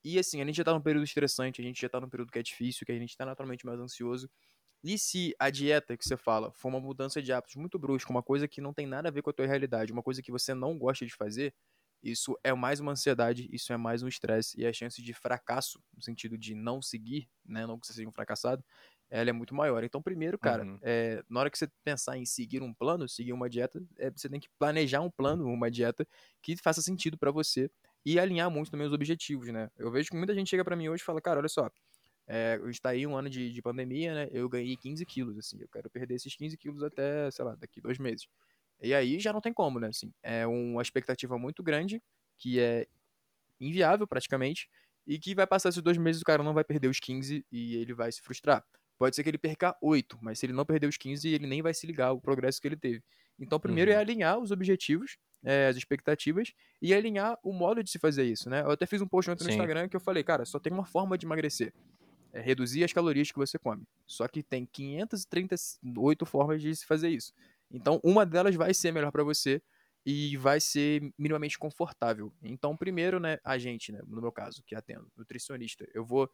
E 0.05 0.19
assim, 0.19 0.41
a 0.43 0.47
gente 0.47 0.57
já 0.57 0.65
tá 0.65 0.73
num 0.75 0.81
período 0.83 1.05
estressante, 1.05 1.61
a 1.61 1.65
gente 1.65 1.81
já 1.81 1.89
tá 1.89 2.01
num 2.01 2.09
período 2.11 2.33
que 2.33 2.39
é 2.39 2.43
difícil, 2.43 2.87
que 2.87 2.93
a 2.93 2.99
gente 2.99 3.17
tá 3.17 3.27
naturalmente 3.27 3.67
mais 3.67 3.81
ansioso. 3.81 4.31
E 4.83 4.99
se 4.99 5.35
a 5.39 5.51
dieta 5.51 5.97
que 5.97 6.05
você 6.05 6.17
fala 6.17 6.53
for 6.53 6.69
uma 6.69 6.81
mudança 6.81 7.21
de 7.23 7.33
hábitos 7.33 7.57
muito 7.57 7.79
brusca, 7.79 8.11
uma 8.11 8.23
coisa 8.23 8.47
que 8.49 8.61
não 8.61 8.73
tem 8.73 8.87
nada 8.87 9.09
a 9.09 9.13
ver 9.13 9.23
com 9.23 9.31
a 9.31 9.33
tua 9.33 9.47
realidade, 9.47 9.93
uma 9.93 10.03
coisa 10.03 10.23
que 10.23 10.31
você 10.33 10.55
não 10.55 10.79
gosta 10.79 11.05
de 11.07 11.15
fazer, 11.15 11.55
isso 12.03 12.39
é 12.45 12.53
mais 12.55 12.79
uma 12.79 12.93
ansiedade, 12.93 13.49
isso 13.53 13.73
é 13.73 13.77
mais 13.77 14.03
um 14.05 14.09
estresse, 14.09 14.61
e 14.61 14.65
a 14.67 14.73
chance 14.73 15.03
de 15.03 15.13
fracasso, 15.13 15.83
no 15.95 16.01
sentido 16.03 16.39
de 16.39 16.55
não 16.55 16.81
seguir, 16.81 17.29
né, 17.45 17.67
não 17.67 17.79
que 17.79 17.87
você 17.89 17.93
seja 17.93 18.09
um 18.09 18.13
fracassado, 18.13 18.65
ela 19.11 19.31
é 19.31 19.33
muito 19.33 19.55
maior. 19.55 19.83
Então, 19.83 20.01
primeiro, 20.03 20.39
cara, 20.39 20.69
Uhum. 20.69 20.83
é, 20.83 21.23
na 21.29 21.41
hora 21.41 21.51
que 21.51 21.59
você 21.59 21.69
pensar 21.85 22.17
em 22.17 22.25
seguir 22.25 22.63
um 22.63 22.73
plano, 22.75 23.09
seguir 23.09 23.33
uma 23.33 23.49
dieta, 23.49 23.83
é, 23.99 24.11
você 24.11 24.29
tem 24.29 24.39
que 24.39 24.49
planejar 24.59 25.01
um 25.01 25.11
plano, 25.11 25.47
uma 25.47 25.71
dieta 25.71 26.07
que 26.43 26.57
faça 26.57 26.81
sentido 26.83 27.19
pra 27.19 27.31
você 27.31 27.71
e 28.05 28.19
alinhar 28.19 28.51
muito 28.51 28.71
também 28.71 28.87
os 28.87 28.93
objetivos, 28.93 29.49
né? 29.49 29.71
Eu 29.77 29.91
vejo 29.91 30.11
que 30.11 30.17
muita 30.17 30.35
gente 30.35 30.49
chega 30.51 30.65
pra 30.65 30.77
mim 30.77 30.89
hoje 30.89 31.03
e 31.03 31.07
fala, 31.07 31.21
cara, 31.21 31.41
olha 31.41 31.49
só, 31.49 31.69
é, 32.29 32.61
a 32.63 32.67
gente 32.67 32.83
tá 32.83 32.91
aí 32.91 33.07
um 33.07 33.17
ano 33.17 33.31
de, 33.31 33.53
de 33.53 33.63
pandemia, 33.63 34.15
né? 34.15 34.29
Eu 34.33 34.49
ganhei 34.49 34.77
15 34.77 35.07
quilos, 35.07 35.39
assim, 35.39 35.59
eu 35.61 35.69
quero 35.69 35.91
perder 35.91 36.17
esses 36.17 36.37
15 36.37 36.57
quilos 36.59 36.83
até, 36.85 37.31
sei 37.33 37.45
lá, 37.45 37.57
daqui 37.57 37.81
dois 37.81 37.99
meses. 37.99 38.29
E 38.83 38.95
aí 38.95 39.19
já 39.21 39.33
não 39.33 39.41
tem 39.41 39.53
como, 39.53 39.81
né? 39.81 39.89
Assim, 39.89 40.13
é 40.23 40.47
uma 40.47 40.83
expectativa 40.83 41.39
muito 41.39 41.63
grande, 41.63 42.03
que 42.39 42.61
é 42.61 42.87
inviável 43.61 44.07
praticamente, 44.07 44.69
e 45.07 45.19
que 45.19 45.35
vai 45.35 45.47
passar 45.47 45.71
esses 45.71 45.83
dois 45.83 45.97
meses 45.97 46.23
o 46.23 46.25
cara 46.25 46.43
não 46.43 46.55
vai 46.55 46.65
perder 46.65 46.89
os 46.89 47.01
15 47.01 47.45
e 47.51 47.77
ele 47.77 47.95
vai 47.95 48.13
se 48.13 48.21
frustrar. 48.23 48.65
Pode 48.99 49.15
ser 49.17 49.23
que 49.23 49.31
ele 49.31 49.39
perca 49.39 49.77
8, 49.81 50.19
mas 50.21 50.39
se 50.39 50.47
ele 50.47 50.53
não 50.53 50.67
perder 50.67 50.89
os 50.89 50.97
15, 50.97 51.29
ele 51.29 51.47
nem 51.47 51.63
vai 51.63 51.73
se 51.73 51.87
ligar 51.87 52.09
ao 52.09 52.21
progresso 52.21 52.61
que 52.61 52.69
ele 52.69 52.77
teve. 52.77 53.03
Então, 53.39 53.59
primeiro 53.61 53.91
é 53.93 53.95
Uhum. 53.95 54.01
alinhar 54.01 54.39
os 54.39 54.51
objetivos, 54.51 55.17
é, 55.45 55.69
as 55.69 55.77
expectativas, 55.77 56.53
e 56.83 56.93
alinhar 56.93 57.39
o 57.43 57.53
modo 57.53 57.83
de 57.83 57.91
se 57.91 57.99
fazer 57.99 58.25
isso, 58.25 58.51
né? 58.51 58.63
Eu 58.63 58.73
até 58.73 58.87
fiz 58.87 59.01
um 59.01 59.09
post 59.09 59.31
ontem 59.31 59.45
no. 59.45 59.51
Instagram 59.51 59.89
que 59.89 59.97
eu 59.97 60.01
falei, 60.01 60.25
cara, 60.25 60.45
só 60.45 60.59
tem 60.59 60.73
uma 60.73 60.85
forma 60.85 61.17
de 61.17 61.25
emagrecer. 61.27 61.73
É 62.33 62.41
reduzir 62.41 62.85
as 62.85 62.93
calorias 62.93 63.31
que 63.31 63.39
você 63.39 63.59
come. 63.59 63.87
Só 64.07 64.29
que 64.29 64.43
tem 64.43 64.67
538 64.67 66.27
formas 66.27 66.61
de 66.61 66.75
se 66.75 66.87
fazer 66.87 67.09
isso. 67.09 67.33
Então, 67.71 68.01
uma 68.03 68.25
delas 68.25 68.55
vai 68.55 68.73
ser 68.75 68.93
melhor 68.93 69.11
pra 69.11 69.23
você 69.23 69.63
e 70.05 70.37
vai 70.37 70.61
ser 70.61 71.13
minimamente 71.19 71.59
confortável. 71.59 72.33
Então, 72.43 72.77
primeiro, 72.77 73.21
né, 73.21 73.39
a 73.45 73.59
gente, 73.59 73.93
né, 73.93 74.01
no 74.07 74.21
meu 74.21 74.33
caso, 74.33 74.63
que 74.67 74.75
atendo, 74.75 75.11
nutricionista, 75.17 75.87
eu 75.93 76.05
vou 76.05 76.31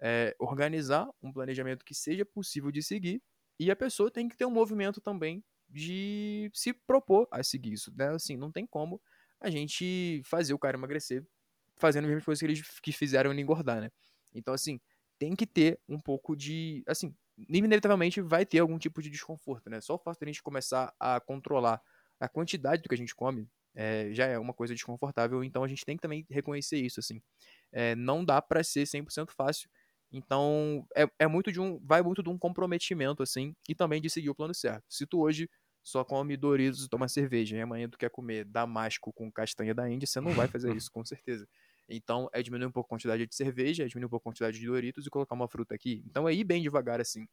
é, 0.00 0.34
organizar 0.38 1.08
um 1.22 1.32
planejamento 1.32 1.84
que 1.84 1.94
seja 1.94 2.24
possível 2.24 2.72
de 2.72 2.82
seguir 2.82 3.22
e 3.58 3.70
a 3.70 3.76
pessoa 3.76 4.10
tem 4.10 4.28
que 4.28 4.36
ter 4.36 4.44
um 4.44 4.50
movimento 4.50 5.00
também 5.00 5.44
de 5.68 6.50
se 6.52 6.72
propor 6.72 7.28
a 7.30 7.42
seguir 7.42 7.72
isso, 7.72 7.92
né? 7.96 8.08
Assim, 8.08 8.36
não 8.36 8.50
tem 8.50 8.66
como 8.66 9.00
a 9.40 9.48
gente 9.48 10.20
fazer 10.24 10.52
o 10.52 10.58
cara 10.58 10.76
emagrecer 10.76 11.24
fazendo 11.76 12.04
as 12.04 12.10
mesmas 12.10 12.24
coisas 12.24 12.40
que 12.40 12.46
eles 12.46 12.80
que 12.80 12.92
fizeram 12.92 13.32
ele 13.32 13.40
engordar, 13.40 13.80
né? 13.80 13.90
Então, 14.34 14.52
assim, 14.52 14.80
tem 15.22 15.36
que 15.36 15.46
ter 15.46 15.78
um 15.88 16.00
pouco 16.00 16.34
de, 16.34 16.82
assim, 16.84 17.14
inevitavelmente 17.48 18.20
vai 18.20 18.44
ter 18.44 18.58
algum 18.58 18.76
tipo 18.76 19.00
de 19.00 19.08
desconforto, 19.08 19.70
né? 19.70 19.80
Só 19.80 19.94
o 19.94 19.98
fato 19.98 20.18
de 20.18 20.24
a 20.24 20.26
gente 20.26 20.42
começar 20.42 20.92
a 20.98 21.20
controlar 21.20 21.80
a 22.18 22.28
quantidade 22.28 22.82
do 22.82 22.88
que 22.88 22.94
a 22.96 22.98
gente 22.98 23.14
come 23.14 23.48
é, 23.72 24.08
já 24.12 24.26
é 24.26 24.36
uma 24.36 24.52
coisa 24.52 24.74
desconfortável, 24.74 25.44
então 25.44 25.62
a 25.62 25.68
gente 25.68 25.84
tem 25.84 25.96
que 25.96 26.02
também 26.02 26.26
reconhecer 26.28 26.76
isso, 26.78 26.98
assim. 26.98 27.22
É, 27.70 27.94
não 27.94 28.24
dá 28.24 28.42
pra 28.42 28.64
ser 28.64 28.84
100% 28.84 29.32
fácil, 29.32 29.70
então 30.10 30.84
é, 30.96 31.06
é 31.20 31.28
muito 31.28 31.52
de 31.52 31.60
um, 31.60 31.78
vai 31.86 32.02
muito 32.02 32.20
de 32.20 32.28
um 32.28 32.36
comprometimento, 32.36 33.22
assim, 33.22 33.54
e 33.68 33.76
também 33.76 34.02
de 34.02 34.10
seguir 34.10 34.28
o 34.28 34.34
plano 34.34 34.52
certo. 34.52 34.82
Se 34.88 35.06
tu 35.06 35.20
hoje 35.20 35.48
só 35.84 36.04
come 36.04 36.36
Doritos 36.36 36.84
e 36.84 36.88
toma 36.88 37.06
cerveja, 37.06 37.56
e 37.56 37.60
amanhã 37.60 37.88
tu 37.88 37.96
quer 37.96 38.10
comer 38.10 38.44
Damasco 38.44 39.12
com 39.12 39.30
castanha 39.30 39.72
da 39.72 39.88
Índia, 39.88 40.08
você 40.08 40.20
não 40.20 40.32
vai 40.32 40.48
fazer 40.48 40.74
isso, 40.76 40.90
com 40.90 41.04
certeza. 41.04 41.46
Então, 41.96 42.28
é 42.32 42.42
diminuir 42.42 42.68
um 42.68 42.72
pouco 42.72 42.88
a 42.88 42.90
quantidade 42.90 43.26
de 43.26 43.34
cerveja, 43.34 43.84
é 43.84 43.86
diminuir 43.86 44.06
um 44.06 44.10
pouco 44.10 44.28
a 44.28 44.30
quantidade 44.32 44.58
de 44.58 44.66
Doritos 44.66 45.06
e 45.06 45.10
colocar 45.10 45.34
uma 45.34 45.48
fruta 45.48 45.74
aqui. 45.74 46.02
Então, 46.06 46.28
é 46.28 46.34
ir 46.34 46.44
bem 46.44 46.62
devagar, 46.62 47.00
assim. 47.00 47.26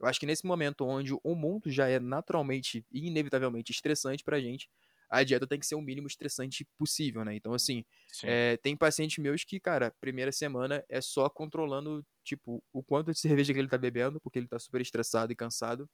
Eu 0.00 0.06
acho 0.06 0.20
que 0.20 0.26
nesse 0.26 0.44
momento 0.46 0.84
onde 0.84 1.12
o 1.14 1.34
mundo 1.34 1.70
já 1.70 1.88
é 1.88 1.98
naturalmente 1.98 2.84
e 2.92 3.06
inevitavelmente 3.06 3.72
estressante 3.72 4.22
pra 4.22 4.40
gente, 4.40 4.68
a 5.08 5.22
dieta 5.22 5.46
tem 5.46 5.58
que 5.58 5.66
ser 5.66 5.74
o 5.74 5.80
mínimo 5.80 6.06
estressante 6.06 6.66
possível, 6.76 7.24
né? 7.24 7.34
Então, 7.34 7.54
assim, 7.54 7.84
Sim. 8.12 8.28
é, 8.28 8.56
tem 8.58 8.76
pacientes 8.76 9.18
meus 9.18 9.44
que, 9.44 9.60
cara, 9.60 9.94
primeira 10.00 10.32
semana 10.32 10.84
é 10.88 11.00
só 11.00 11.28
controlando, 11.30 12.04
tipo, 12.24 12.62
o 12.72 12.82
quanto 12.82 13.12
de 13.12 13.18
cerveja 13.18 13.52
que 13.52 13.58
ele 13.58 13.68
tá 13.68 13.78
bebendo, 13.78 14.20
porque 14.20 14.38
ele 14.38 14.48
tá 14.48 14.58
super 14.58 14.80
estressado 14.80 15.32
e 15.32 15.36
cansado. 15.36 15.88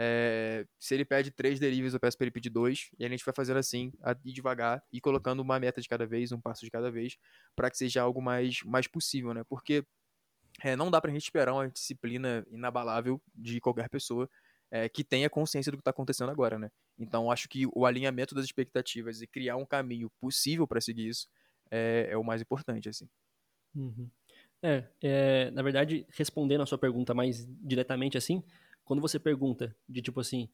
É, 0.00 0.64
se 0.78 0.94
ele 0.94 1.04
pede 1.04 1.32
três 1.32 1.58
deliveries, 1.58 1.92
eu 1.92 1.98
peço 1.98 2.16
pra 2.16 2.24
ele 2.24 2.30
pedir 2.30 2.50
dois. 2.50 2.88
E 2.96 3.04
a 3.04 3.08
gente 3.08 3.24
vai 3.24 3.34
fazendo 3.34 3.56
assim, 3.56 3.92
a 4.00 4.12
ir 4.24 4.32
devagar 4.32 4.80
e 4.92 5.00
colocando 5.00 5.40
uma 5.40 5.58
meta 5.58 5.80
de 5.80 5.88
cada 5.88 6.06
vez, 6.06 6.30
um 6.30 6.40
passo 6.40 6.64
de 6.64 6.70
cada 6.70 6.88
vez, 6.88 7.16
para 7.56 7.68
que 7.68 7.76
seja 7.76 8.00
algo 8.00 8.22
mais, 8.22 8.62
mais 8.62 8.86
possível, 8.86 9.34
né? 9.34 9.42
Porque 9.48 9.84
é, 10.62 10.76
não 10.76 10.88
dá 10.88 11.00
pra 11.00 11.10
gente 11.10 11.24
esperar 11.24 11.52
uma 11.52 11.68
disciplina 11.68 12.46
inabalável 12.48 13.20
de 13.34 13.60
qualquer 13.60 13.88
pessoa 13.88 14.30
é, 14.70 14.88
que 14.88 15.02
tenha 15.02 15.28
consciência 15.28 15.72
do 15.72 15.78
que 15.78 15.82
tá 15.82 15.90
acontecendo 15.90 16.30
agora, 16.30 16.60
né? 16.60 16.70
Então 16.96 17.28
acho 17.28 17.48
que 17.48 17.66
o 17.74 17.84
alinhamento 17.84 18.36
das 18.36 18.44
expectativas 18.44 19.20
e 19.20 19.26
criar 19.26 19.56
um 19.56 19.66
caminho 19.66 20.08
possível 20.20 20.66
para 20.66 20.80
seguir 20.80 21.08
isso 21.08 21.26
é, 21.72 22.06
é 22.10 22.16
o 22.16 22.22
mais 22.22 22.40
importante, 22.40 22.88
assim. 22.88 23.08
Uhum. 23.74 24.08
É, 24.62 24.84
é, 25.02 25.50
na 25.50 25.62
verdade, 25.62 26.06
respondendo 26.10 26.62
a 26.62 26.66
sua 26.66 26.78
pergunta 26.78 27.14
mais 27.14 27.46
diretamente 27.60 28.16
assim, 28.16 28.44
quando 28.88 29.00
você 29.02 29.18
pergunta 29.20 29.76
de 29.88 30.02
tipo 30.02 30.20
assim, 30.20 30.48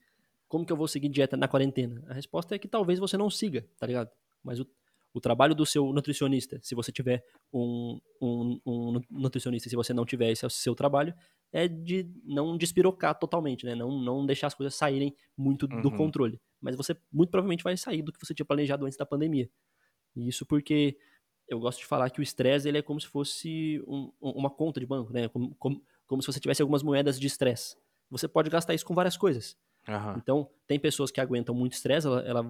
como 0.49 0.67
que 0.67 0.73
eu 0.73 0.77
vou 0.77 0.89
seguir 0.89 1.09
dieta 1.09 1.37
na 1.37 1.49
quarentena? 1.49 2.05
A 2.09 2.15
resposta 2.15 2.55
é 2.55 2.59
que 2.59 2.69
talvez 2.69 2.99
você 2.99 3.17
não 3.17 3.31
siga, 3.31 3.67
tá 3.79 3.87
ligado? 3.87 4.11
Mas 4.43 4.61
o, 4.61 4.67
o 5.13 5.21
trabalho 5.21 5.55
do 5.55 5.65
seu 5.67 5.93
nutricionista, 5.93 6.61
se 6.63 6.75
você 6.75 6.93
tiver 6.93 7.25
um, 7.53 8.01
um, 8.21 8.61
um 8.67 9.01
nutricionista, 9.11 9.69
se 9.71 9.77
você 9.77 9.95
não 9.95 10.05
tiver 10.05 10.31
esse 10.31 10.45
é 10.45 10.49
o 10.49 10.51
seu 10.51 10.75
trabalho, 10.75 11.15
é 11.53 11.69
de 11.69 12.11
não 12.25 12.57
despirocar 12.59 13.19
totalmente, 13.19 13.65
né? 13.65 13.75
Não, 13.75 13.99
não 14.01 14.27
deixar 14.27 14.49
as 14.49 14.55
coisas 14.55 14.75
saírem 14.75 15.15
muito 15.37 15.67
do 15.67 15.91
Uhum. 15.91 15.97
controle. 15.97 16.41
Mas 16.61 16.77
você 16.77 16.97
muito 17.13 17.31
provavelmente 17.31 17.65
vai 17.65 17.77
sair 17.77 18.03
do 18.03 18.13
que 18.13 18.25
você 18.25 18.35
tinha 18.35 18.47
planejado 18.47 18.85
antes 18.87 18.99
da 18.99 19.07
pandemia. 19.07 19.49
E 20.17 20.29
isso 20.29 20.47
porque 20.47 20.97
eu 21.49 21.59
gosto 21.61 21.81
de 21.81 21.87
falar 21.87 22.11
que 22.11 22.21
o 22.21 22.23
estresse 22.23 22.69
ele 22.69 22.79
é 22.79 22.83
como 22.83 23.01
se 23.01 23.07
fosse 23.07 23.83
um- 23.87 24.13
uma 24.21 24.51
conta 24.51 24.81
de 24.81 24.87
banco, 24.87 25.13
né? 25.13 25.29
Como, 25.29 25.55
como, 25.57 25.83
como 26.07 26.23
se 26.23 26.27
você 26.33 26.41
tivesse 26.41 26.63
algumas 26.63 26.83
moedas 26.83 27.19
de 27.21 27.27
estresse. 27.27 27.77
Você 28.11 28.29
pode 28.29 28.51
gastar 28.51 28.75
isso 28.75 28.85
com 28.87 28.95
várias 28.95 29.17
coisas. 29.17 29.57
Aham. 29.89 30.23
Então, 30.23 30.51
tem 30.67 30.79
pessoas 30.79 31.11
que 31.11 31.21
aguentam 31.21 31.55
muito 31.55 31.73
estresse, 31.75 32.07
ela, 32.07 32.21
ela- 32.23 32.45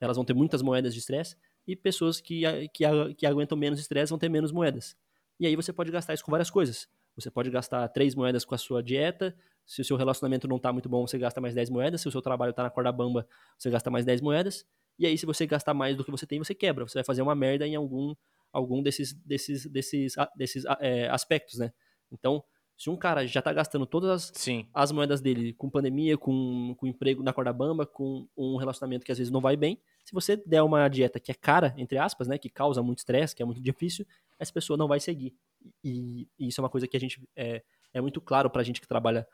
elas 0.00 0.16
vão 0.16 0.24
ter 0.24 0.34
muitas 0.34 0.62
moedas 0.62 0.94
de 0.94 1.00
estresse, 1.00 1.36
e 1.66 1.76
pessoas 1.76 2.20
que, 2.20 2.42
que, 2.70 2.84
que 3.16 3.26
aguentam 3.26 3.56
menos 3.58 3.80
estresse 3.80 4.10
vão 4.10 4.18
ter 4.18 4.28
menos 4.28 4.52
moedas. 4.52 4.96
E 5.38 5.46
aí 5.46 5.56
você 5.56 5.72
pode 5.72 5.90
gastar 5.90 6.14
isso 6.14 6.24
com 6.24 6.30
várias 6.30 6.50
coisas. 6.50 6.88
Você 7.16 7.30
pode 7.30 7.50
gastar 7.50 7.86
três 7.88 8.14
moedas 8.14 8.44
com 8.44 8.54
a 8.54 8.58
sua 8.58 8.82
dieta, 8.82 9.36
se 9.66 9.80
o 9.82 9.84
seu 9.84 9.96
relacionamento 9.96 10.48
não 10.48 10.58
tá 10.58 10.72
muito 10.72 10.88
bom, 10.88 11.06
você 11.06 11.18
gasta 11.18 11.40
mais 11.40 11.54
10 11.54 11.68
moedas, 11.70 12.00
se 12.00 12.08
o 12.08 12.10
seu 12.10 12.22
trabalho 12.22 12.52
tá 12.52 12.62
na 12.62 12.70
corda 12.70 12.90
bamba, 12.92 13.26
você 13.58 13.70
gasta 13.70 13.90
mais 13.90 14.04
10 14.04 14.20
moedas, 14.20 14.64
e 14.98 15.06
aí 15.06 15.16
se 15.18 15.26
você 15.26 15.46
gastar 15.46 15.74
mais 15.74 15.96
do 15.96 16.04
que 16.04 16.10
você 16.10 16.26
tem, 16.26 16.38
você 16.38 16.54
quebra, 16.54 16.86
você 16.86 16.94
vai 16.98 17.04
fazer 17.04 17.22
uma 17.22 17.34
merda 17.34 17.66
em 17.66 17.74
algum, 17.74 18.14
algum 18.52 18.82
desses, 18.82 19.12
desses, 19.12 19.66
desses, 19.66 20.14
desses 20.36 20.64
é, 20.80 21.08
aspectos, 21.08 21.58
né? 21.58 21.72
Então, 22.12 22.42
se 22.80 22.88
um 22.88 22.96
cara 22.96 23.26
já 23.26 23.42
tá 23.42 23.52
gastando 23.52 23.84
todas 23.84 24.08
as, 24.08 24.32
Sim. 24.34 24.66
as 24.72 24.90
moedas 24.90 25.20
dele 25.20 25.52
com 25.52 25.68
pandemia, 25.68 26.16
com, 26.16 26.74
com 26.78 26.86
emprego 26.86 27.22
na 27.22 27.30
corda 27.30 27.52
bamba, 27.52 27.84
com 27.84 28.26
um 28.34 28.56
relacionamento 28.56 29.04
que 29.04 29.12
às 29.12 29.18
vezes 29.18 29.30
não 29.30 29.38
vai 29.38 29.54
bem. 29.54 29.78
Se 30.02 30.14
você 30.14 30.34
der 30.34 30.62
uma 30.62 30.88
dieta 30.88 31.20
que 31.20 31.30
é 31.30 31.34
cara, 31.34 31.74
entre 31.76 31.98
aspas, 31.98 32.26
né, 32.26 32.38
que 32.38 32.48
causa 32.48 32.82
muito 32.82 33.00
estresse, 33.00 33.36
que 33.36 33.42
é 33.42 33.44
muito 33.44 33.60
difícil, 33.60 34.06
essa 34.38 34.50
pessoa 34.50 34.78
não 34.78 34.88
vai 34.88 34.98
seguir. 34.98 35.36
E, 35.84 36.26
e 36.38 36.48
isso 36.48 36.58
é 36.58 36.64
uma 36.64 36.70
coisa 36.70 36.88
que 36.88 36.96
a 36.96 37.00
gente 37.00 37.22
é, 37.36 37.62
é 37.92 38.00
muito 38.00 38.18
claro 38.18 38.48
pra 38.48 38.62
gente 38.62 38.80
que 38.80 38.88
trabalha 38.88 39.28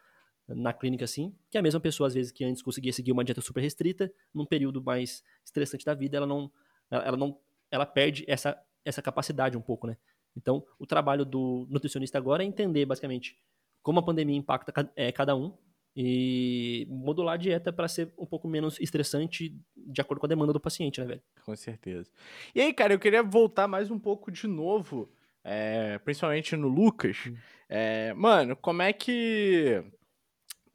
na 0.48 0.72
clínica 0.72 1.04
assim, 1.04 1.32
que 1.48 1.56
a 1.56 1.62
mesma 1.62 1.78
pessoa 1.78 2.08
às 2.08 2.14
vezes 2.14 2.32
que 2.32 2.44
antes 2.44 2.62
conseguia 2.62 2.92
seguir 2.92 3.12
uma 3.12 3.22
dieta 3.22 3.40
super 3.40 3.60
restrita, 3.60 4.12
num 4.34 4.44
período 4.44 4.82
mais 4.82 5.22
estressante 5.44 5.84
da 5.84 5.94
vida, 5.94 6.16
ela 6.16 6.26
não 6.26 6.50
ela, 6.90 7.16
não 7.16 7.38
ela 7.70 7.86
perde 7.86 8.24
essa 8.26 8.60
essa 8.84 9.02
capacidade 9.02 9.56
um 9.56 9.60
pouco, 9.60 9.86
né? 9.86 9.96
Então, 10.36 10.64
o 10.78 10.86
trabalho 10.86 11.24
do 11.24 11.66
nutricionista 11.70 12.18
agora 12.18 12.42
é 12.42 12.46
entender 12.46 12.84
basicamente 12.84 13.38
como 13.82 14.00
a 14.00 14.02
pandemia 14.02 14.36
impacta 14.36 14.90
é, 14.94 15.10
cada 15.12 15.34
um 15.34 15.56
e 15.96 16.86
modular 16.90 17.34
a 17.34 17.38
dieta 17.38 17.72
para 17.72 17.88
ser 17.88 18.12
um 18.18 18.26
pouco 18.26 18.46
menos 18.46 18.78
estressante 18.78 19.58
de 19.74 20.00
acordo 20.00 20.20
com 20.20 20.26
a 20.26 20.28
demanda 20.28 20.52
do 20.52 20.60
paciente, 20.60 21.00
né, 21.00 21.06
velho? 21.06 21.22
Com 21.42 21.56
certeza. 21.56 22.10
E 22.54 22.60
aí, 22.60 22.72
cara, 22.74 22.92
eu 22.92 22.98
queria 22.98 23.22
voltar 23.22 23.66
mais 23.66 23.90
um 23.90 23.98
pouco 23.98 24.30
de 24.30 24.46
novo, 24.46 25.10
é, 25.42 25.98
principalmente 26.00 26.54
no 26.54 26.68
Lucas. 26.68 27.32
É, 27.68 28.12
mano, 28.12 28.54
como 28.56 28.82
é 28.82 28.92
que. 28.92 29.82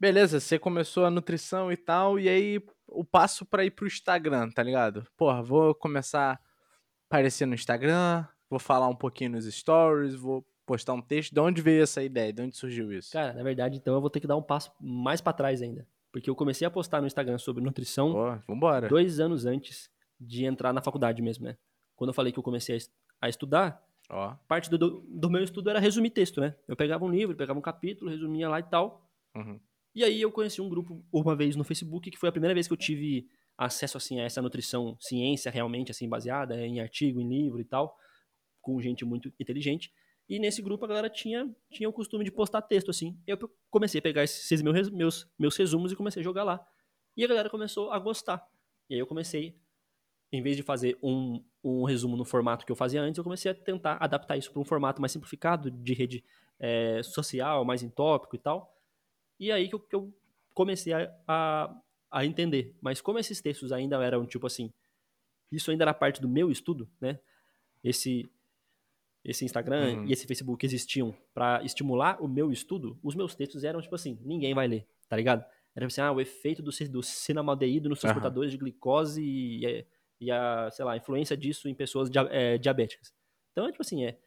Beleza, 0.00 0.40
você 0.40 0.58
começou 0.58 1.04
a 1.04 1.10
nutrição 1.10 1.70
e 1.70 1.76
tal, 1.76 2.18
e 2.18 2.28
aí 2.28 2.60
o 2.88 3.04
passo 3.04 3.46
pra 3.46 3.64
ir 3.64 3.70
pro 3.70 3.86
Instagram, 3.86 4.50
tá 4.50 4.62
ligado? 4.62 5.06
Porra, 5.16 5.40
vou 5.40 5.72
começar 5.74 6.32
a 6.32 6.38
aparecer 7.08 7.46
no 7.46 7.54
Instagram, 7.54 8.26
vou 8.52 8.58
falar 8.58 8.86
um 8.88 8.94
pouquinho 8.94 9.30
nos 9.30 9.46
stories, 9.46 10.14
vou 10.14 10.44
postar 10.66 10.92
um 10.92 11.00
texto. 11.00 11.32
De 11.32 11.40
onde 11.40 11.62
veio 11.62 11.82
essa 11.82 12.02
ideia? 12.02 12.32
De 12.32 12.42
onde 12.42 12.54
surgiu 12.56 12.92
isso? 12.92 13.10
Cara, 13.12 13.32
na 13.32 13.42
verdade, 13.42 13.78
então 13.78 13.94
eu 13.94 14.00
vou 14.00 14.10
ter 14.10 14.20
que 14.20 14.26
dar 14.26 14.36
um 14.36 14.42
passo 14.42 14.70
mais 14.78 15.20
para 15.22 15.32
trás 15.32 15.62
ainda, 15.62 15.86
porque 16.12 16.28
eu 16.28 16.34
comecei 16.36 16.66
a 16.66 16.70
postar 16.70 17.00
no 17.00 17.06
Instagram 17.06 17.38
sobre 17.38 17.64
nutrição 17.64 18.12
vambora. 18.46 18.88
dois 18.88 19.18
anos 19.20 19.46
antes 19.46 19.90
de 20.20 20.44
entrar 20.44 20.72
na 20.72 20.82
faculdade 20.82 21.20
mesmo, 21.22 21.46
né? 21.46 21.56
Quando 21.96 22.08
eu 22.10 22.14
falei 22.14 22.30
que 22.32 22.38
eu 22.38 22.42
comecei 22.42 22.74
a 22.74 22.76
es- 22.76 22.92
a 23.20 23.28
estudar, 23.28 23.82
Ó. 24.10 24.34
parte 24.46 24.68
do, 24.68 24.76
do, 24.76 25.00
do 25.08 25.30
meu 25.30 25.42
estudo 25.42 25.70
era 25.70 25.78
resumir 25.80 26.10
texto, 26.10 26.40
né? 26.40 26.54
Eu 26.68 26.76
pegava 26.76 27.04
um 27.04 27.10
livro, 27.10 27.34
pegava 27.36 27.58
um 27.58 27.62
capítulo, 27.62 28.10
resumia 28.10 28.48
lá 28.48 28.60
e 28.60 28.64
tal. 28.64 29.08
Uhum. 29.34 29.58
E 29.94 30.04
aí 30.04 30.20
eu 30.20 30.30
conheci 30.30 30.60
um 30.60 30.68
grupo 30.68 31.04
uma 31.12 31.34
vez 31.34 31.56
no 31.56 31.64
Facebook, 31.64 32.10
que 32.10 32.18
foi 32.18 32.28
a 32.28 32.32
primeira 32.32 32.54
vez 32.54 32.66
que 32.66 32.72
eu 32.72 32.76
tive 32.76 33.26
acesso 33.56 33.96
assim 33.96 34.20
a 34.20 34.24
essa 34.24 34.40
nutrição 34.42 34.96
ciência 35.00 35.50
realmente 35.50 35.90
assim 35.90 36.08
baseada 36.08 36.56
em 36.66 36.80
artigo, 36.80 37.20
em 37.20 37.28
livro 37.28 37.60
e 37.60 37.64
tal, 37.64 37.96
com 38.62 38.80
gente 38.80 39.04
muito 39.04 39.32
inteligente. 39.38 39.92
E 40.28 40.38
nesse 40.38 40.62
grupo 40.62 40.84
a 40.84 40.88
galera 40.88 41.10
tinha 41.10 41.54
tinha 41.70 41.88
o 41.88 41.92
costume 41.92 42.24
de 42.24 42.30
postar 42.30 42.62
texto 42.62 42.90
assim. 42.90 43.18
Eu 43.26 43.36
comecei 43.70 43.98
a 43.98 44.02
pegar 44.02 44.22
esses 44.22 44.62
meus 44.62 44.88
meus 44.90 45.30
meus 45.38 45.56
resumos 45.56 45.92
e 45.92 45.96
comecei 45.96 46.20
a 46.20 46.24
jogar 46.24 46.44
lá. 46.44 46.66
E 47.16 47.24
a 47.24 47.28
galera 47.28 47.50
começou 47.50 47.90
a 47.90 47.98
gostar. 47.98 48.42
E 48.88 48.94
aí 48.94 49.00
eu 49.00 49.06
comecei 49.06 49.54
em 50.32 50.40
vez 50.40 50.56
de 50.56 50.62
fazer 50.62 50.98
um, 51.02 51.44
um 51.62 51.84
resumo 51.84 52.16
no 52.16 52.24
formato 52.24 52.64
que 52.64 52.72
eu 52.72 52.76
fazia 52.76 53.02
antes, 53.02 53.18
eu 53.18 53.24
comecei 53.24 53.50
a 53.50 53.54
tentar 53.54 53.98
adaptar 54.00 54.38
isso 54.38 54.50
para 54.50 54.62
um 54.62 54.64
formato 54.64 54.98
mais 54.98 55.12
simplificado, 55.12 55.70
de 55.70 55.92
rede 55.92 56.24
eh, 56.58 57.02
social, 57.02 57.64
mais 57.66 57.82
em 57.82 57.90
tópico 57.90 58.34
e 58.34 58.38
tal. 58.38 58.74
E 59.38 59.52
aí 59.52 59.68
que 59.68 59.74
eu, 59.74 59.80
que 59.80 59.94
eu 59.94 60.14
comecei 60.54 60.94
a, 60.94 61.14
a, 61.28 61.82
a 62.10 62.24
entender. 62.24 62.74
Mas 62.80 63.00
como 63.02 63.18
esses 63.18 63.42
textos 63.42 63.72
ainda 63.72 64.02
eram, 64.02 64.24
tipo 64.24 64.46
assim, 64.46 64.72
isso 65.50 65.70
ainda 65.70 65.84
era 65.84 65.92
parte 65.92 66.20
do 66.20 66.28
meu 66.28 66.50
estudo, 66.50 66.88
né? 66.98 67.18
Esse, 67.84 68.30
esse 69.24 69.44
Instagram 69.44 69.98
Uhum. 69.98 70.06
e 70.06 70.12
esse 70.12 70.26
Facebook 70.26 70.64
existiam 70.66 71.14
para 71.32 71.62
estimular 71.64 72.20
o 72.22 72.26
meu 72.28 72.50
estudo, 72.50 72.98
os 73.02 73.14
meus 73.14 73.34
textos 73.34 73.62
eram, 73.64 73.80
tipo 73.80 73.94
assim, 73.94 74.18
ninguém 74.22 74.52
vai 74.54 74.66
ler, 74.66 74.86
tá 75.08 75.16
ligado? 75.16 75.44
Era 75.74 75.86
assim, 75.86 76.00
ah, 76.00 76.12
o 76.12 76.20
efeito 76.20 76.60
do, 76.62 76.70
do 76.90 77.02
nos 77.88 78.00
transportadores 78.00 78.50
de 78.50 78.58
glicose 78.58 79.22
e, 79.22 79.64
e, 80.20 80.30
a, 80.30 80.68
sei 80.70 80.84
lá, 80.84 80.92
a 80.92 80.96
influência 80.96 81.36
disso 81.36 81.68
em 81.68 81.74
pessoas 81.74 82.10
dia- 82.10 82.28
eh, 82.30 82.58
diabéticas. 82.58 83.12
Então, 83.52 83.66
é 83.68 83.70
tipo 83.70 83.82
assim, 83.82 84.04
é... 84.04 84.18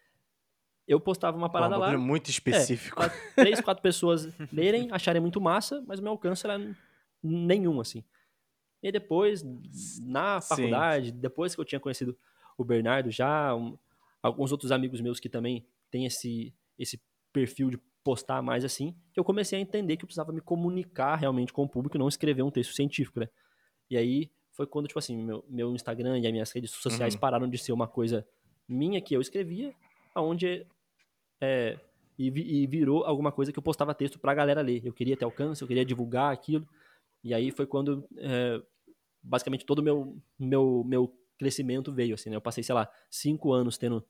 Eu 0.88 1.00
postava 1.00 1.36
uma 1.36 1.50
Pô, 1.50 1.58
um 1.58 1.62
parada 1.62 1.78
lá, 1.78 1.98
muito 1.98 2.30
específico. 2.30 2.96
pra 2.96 3.10
três, 3.36 3.60
quatro 3.60 3.82
pessoas 3.84 4.28
lerem, 4.54 4.88
acharem 4.92 5.20
muito 5.22 5.42
massa, 5.42 5.84
mas 5.88 6.00
o 6.00 6.04
meu 6.04 6.12
alcance 6.12 6.46
era 6.46 6.60
nenhum, 7.24 7.82
assim. 7.82 8.04
E 8.84 8.92
depois, 8.92 9.44
na 10.04 10.40
Sim. 10.42 10.48
faculdade, 10.48 11.12
depois 11.12 11.56
que 11.56 11.62
eu 11.62 11.66
tinha 11.66 11.80
conhecido 11.80 12.16
o 12.56 12.64
Bernardo 12.64 13.10
já, 13.10 13.56
um- 13.56 13.76
alguns 14.26 14.52
outros 14.52 14.72
amigos 14.72 15.02
meus 15.02 15.20
que 15.20 15.30
também 15.30 15.66
têm 15.92 16.06
esse, 16.06 16.54
esse 16.80 17.00
perfil 17.32 17.70
de 17.70 17.78
postar 18.04 18.42
mais 18.42 18.64
assim, 18.64 18.96
que 19.14 19.20
eu 19.20 19.24
comecei 19.24 19.58
a 19.58 19.62
entender 19.62 19.98
que 19.98 20.04
eu 20.04 20.08
precisava 20.08 20.32
me 20.32 20.42
comunicar 20.42 21.16
realmente 21.16 21.54
com 21.54 21.64
o 21.64 21.70
público 21.70 21.96
e 21.98 22.00
não 22.00 22.08
escrever 22.08 22.44
um 22.44 22.52
texto 22.52 22.74
científico, 22.74 23.20
né? 23.20 23.30
E 23.90 23.98
aí 23.98 24.32
foi 24.52 24.66
quando, 24.66 24.88
tipo 24.88 25.00
assim, 25.00 25.18
meu, 25.18 25.44
meu 25.50 25.76
Instagram 25.76 26.18
e 26.20 26.26
as 26.26 26.32
minhas 26.32 26.52
redes 26.52 26.72
sociais 26.72 27.14
Uhum. 27.14 27.20
pararam 27.20 27.48
de 27.50 27.58
ser 27.58 27.72
uma 27.72 27.88
coisa 27.88 28.26
minha 28.68 29.02
que 29.02 29.16
eu 29.16 29.22
escrevia, 29.22 29.74
aonde 30.14 30.66
é, 31.42 31.78
e, 32.18 32.28
e 32.28 32.68
virou 32.68 33.04
alguma 33.04 33.32
coisa 33.32 33.52
que 33.52 33.60
eu 33.60 33.64
postava 33.64 33.94
texto 33.94 34.18
pra 34.18 34.34
galera 34.34 34.62
ler. 34.62 34.86
Eu 34.86 34.94
queria 34.94 35.18
ter 35.18 35.26
alcance, 35.26 35.62
eu 35.62 35.68
queria 35.68 35.86
divulgar 35.86 36.32
aquilo. 36.32 36.68
E 37.24 37.34
aí 37.34 37.52
foi 37.52 37.66
quando 37.66 38.08
é, 38.18 38.62
basicamente 39.22 39.66
todo 39.66 39.80
o 39.80 39.84
meu, 39.84 40.18
meu, 40.40 40.84
meu 40.86 41.14
crescimento 41.38 41.92
veio, 41.92 42.14
assim, 42.16 42.30
né? 42.30 42.36
Eu 42.36 42.42
passei, 42.42 42.64
sei 42.64 42.74
lá, 42.74 42.90
cinco 43.10 43.52
anos 43.52 43.78
tendo 43.78 44.06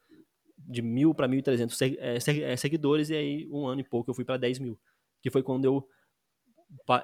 de 0.58 0.82
mil 0.82 1.14
para 1.14 1.28
mil 1.28 1.39
e 1.39 1.43
trezentos 1.43 1.80
é, 1.82 2.56
seguidores 2.56 3.10
e 3.10 3.16
aí 3.16 3.47
um 3.51 3.66
ano 3.68 3.82
e 3.82 3.84
pouco 3.84 4.10
eu 4.10 4.16
fui 4.16 4.26
pra 4.26 4.38
10 4.38 4.60
mil. 4.60 4.80
Que 5.22 5.30
foi 5.30 5.43
quando 5.43 5.66
eu, 5.66 5.88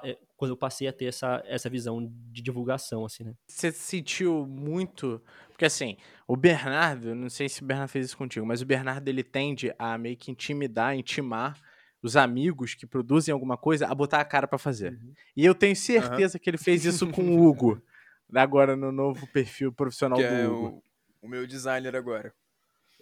é, 0.04 0.18
quando 0.36 0.52
eu 0.52 0.56
passei 0.56 0.88
a 0.88 0.92
ter 0.92 1.06
essa, 1.06 1.42
essa 1.46 1.68
visão 1.68 2.04
de 2.30 2.42
divulgação, 2.42 3.04
assim, 3.04 3.24
né? 3.24 3.34
Você 3.46 3.72
sentiu 3.72 4.46
muito. 4.46 5.22
Porque 5.48 5.64
assim, 5.64 5.96
o 6.26 6.36
Bernardo, 6.36 7.14
não 7.14 7.28
sei 7.28 7.48
se 7.48 7.62
o 7.62 7.64
Bernardo 7.64 7.90
fez 7.90 8.06
isso 8.06 8.16
contigo, 8.16 8.46
mas 8.46 8.62
o 8.62 8.66
Bernardo 8.66 9.08
ele 9.08 9.22
tende 9.22 9.74
a 9.78 9.96
meio 9.98 10.16
que 10.16 10.30
intimidar, 10.30 10.96
intimar 10.96 11.60
os 12.02 12.16
amigos 12.16 12.74
que 12.74 12.86
produzem 12.86 13.32
alguma 13.32 13.56
coisa 13.56 13.86
a 13.86 13.94
botar 13.94 14.20
a 14.20 14.24
cara 14.24 14.48
pra 14.48 14.58
fazer. 14.58 14.92
Uhum. 14.92 15.14
E 15.36 15.44
eu 15.44 15.54
tenho 15.54 15.76
certeza 15.76 16.38
que 16.38 16.50
ele 16.50 16.58
fez 16.58 16.84
isso 16.84 17.08
com 17.08 17.22
o 17.22 17.46
Hugo, 17.46 17.80
agora 18.34 18.74
no 18.74 18.90
novo 18.90 19.26
perfil 19.28 19.72
profissional 19.72 20.18
Que 20.18 20.26
do 20.26 20.34
é 20.34 20.48
Hugo. 20.48 20.82
o, 21.22 21.26
o 21.26 21.28
meu 21.28 21.46
designer 21.46 21.94
agora. 21.94 22.34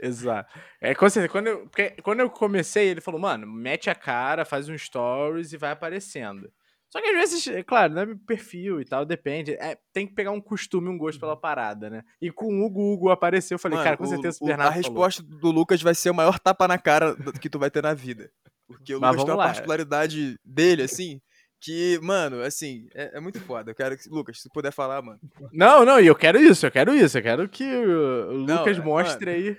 Exato. 0.01 0.59
É, 0.81 0.95
com 0.95 1.09
certeza, 1.11 1.31
quando 1.33 1.47
eu, 1.49 1.67
porque 1.69 1.91
quando 2.03 2.21
eu 2.21 2.31
comecei, 2.31 2.89
ele 2.89 3.01
falou, 3.01 3.21
mano, 3.21 3.47
mete 3.47 3.91
a 3.91 3.95
cara, 3.95 4.45
faz 4.45 4.69
um 4.69 4.77
stories 4.79 5.53
e 5.53 5.57
vai 5.57 5.71
aparecendo. 5.73 6.51
Só 6.89 7.01
que 7.01 7.07
às 7.09 7.15
vezes, 7.15 7.47
é 7.47 7.63
claro, 7.63 7.95
não 7.95 8.03
é 8.03 8.07
meu 8.07 8.19
perfil 8.19 8.81
e 8.81 8.85
tal, 8.85 9.05
depende. 9.05 9.53
É, 9.55 9.79
tem 9.93 10.07
que 10.09 10.13
pegar 10.15 10.33
um 10.33 10.41
costume, 10.41 10.89
um 10.89 10.99
gosto 10.99 11.21
pela 11.21 11.37
parada, 11.37 11.89
né? 11.89 12.03
E 12.21 12.33
com 12.33 12.47
o 12.47 12.65
Hugo, 12.67 12.81
o 12.81 12.93
Hugo 12.95 13.11
apareceu, 13.11 13.55
eu 13.55 13.59
falei, 13.61 13.77
Mano, 13.77 13.85
cara, 13.85 13.97
com 13.97 14.03
o- 14.05 14.09
certeza 14.09 14.39
o, 14.41 14.45
o- 14.45 14.47
Bernardo 14.49 14.71
A 14.71 14.73
falou. 14.83 14.83
resposta 14.97 15.23
do 15.23 15.51
Lucas 15.53 15.81
vai 15.83 15.95
ser 15.95 16.11
o 16.11 16.15
maior 16.15 16.39
tapa 16.41 16.67
na 16.67 16.79
cara 16.79 17.15
que 17.41 17.49
tu 17.49 17.59
vai 17.61 17.71
ter 17.71 17.83
na 17.83 17.95
vida. 17.95 18.29
Porque 18.67 18.95
o 18.95 19.01
Mas 19.01 19.11
Lucas 19.11 19.25
tem 19.25 19.35
uma 19.35 19.39
lá. 19.39 19.45
particularidade 19.47 20.37
dele, 20.45 20.83
assim, 20.83 21.21
que, 21.61 21.99
mano, 22.03 22.41
assim, 22.43 22.89
é, 22.93 23.19
é 23.19 23.21
muito 23.21 23.39
foda. 23.41 23.71
Eu 23.71 23.75
quero 23.75 23.97
que. 23.97 24.09
Lucas, 24.09 24.39
se 24.39 24.49
tu 24.49 24.53
puder 24.53 24.73
falar, 24.73 25.01
mano. 25.03 25.21
Não, 25.53 25.85
não, 25.85 26.01
e 26.01 26.07
eu 26.09 26.15
quero 26.17 26.41
isso, 26.41 26.67
eu 26.67 26.71
quero 26.73 26.93
isso, 26.95 27.19
eu 27.19 27.23
quero 27.23 27.49
que 27.49 27.63
o, 27.65 28.31
o 28.31 28.47
Não, 28.47 28.59
Lucas 28.59 28.79
é, 28.79 28.81
mostre 28.83 29.31
aí. 29.31 29.57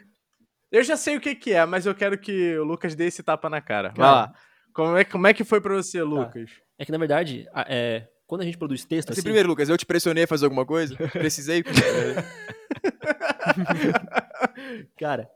Eu 0.71 0.83
já 0.83 0.95
sei 0.95 1.17
o 1.17 1.21
que 1.21 1.35
que 1.35 1.51
é, 1.53 1.65
mas 1.65 1.85
eu 1.85 1.93
quero 1.93 2.17
que 2.17 2.57
o 2.57 2.63
Lucas 2.63 2.95
dê 2.95 3.05
esse 3.05 3.21
tapa 3.21 3.49
na 3.49 3.59
cara. 3.61 3.91
Vai 3.95 4.09
lá. 4.09 4.33
Como 4.73 4.95
é, 4.97 5.03
como 5.03 5.27
é 5.27 5.33
que 5.33 5.43
foi 5.43 5.59
pra 5.59 5.75
você, 5.75 6.01
Lucas? 6.01 6.49
É 6.79 6.85
que, 6.85 6.91
na 6.91 6.97
verdade, 6.97 7.45
a- 7.53 7.65
é, 7.67 8.07
quando 8.25 8.41
a 8.41 8.45
gente 8.45 8.57
produz 8.57 8.85
texto, 8.85 9.09
Assim, 9.09 9.19
assim, 9.19 9.23
primeiro, 9.25 9.49
Lucas, 9.49 9.67
eu 9.67 9.77
te 9.77 9.85
pressionei 9.85 10.23
a 10.23 10.27
fazer 10.27 10.45
alguma 10.45 10.65
coisa? 10.65 10.95
Precisei? 11.11 11.61
cara, 14.97 15.29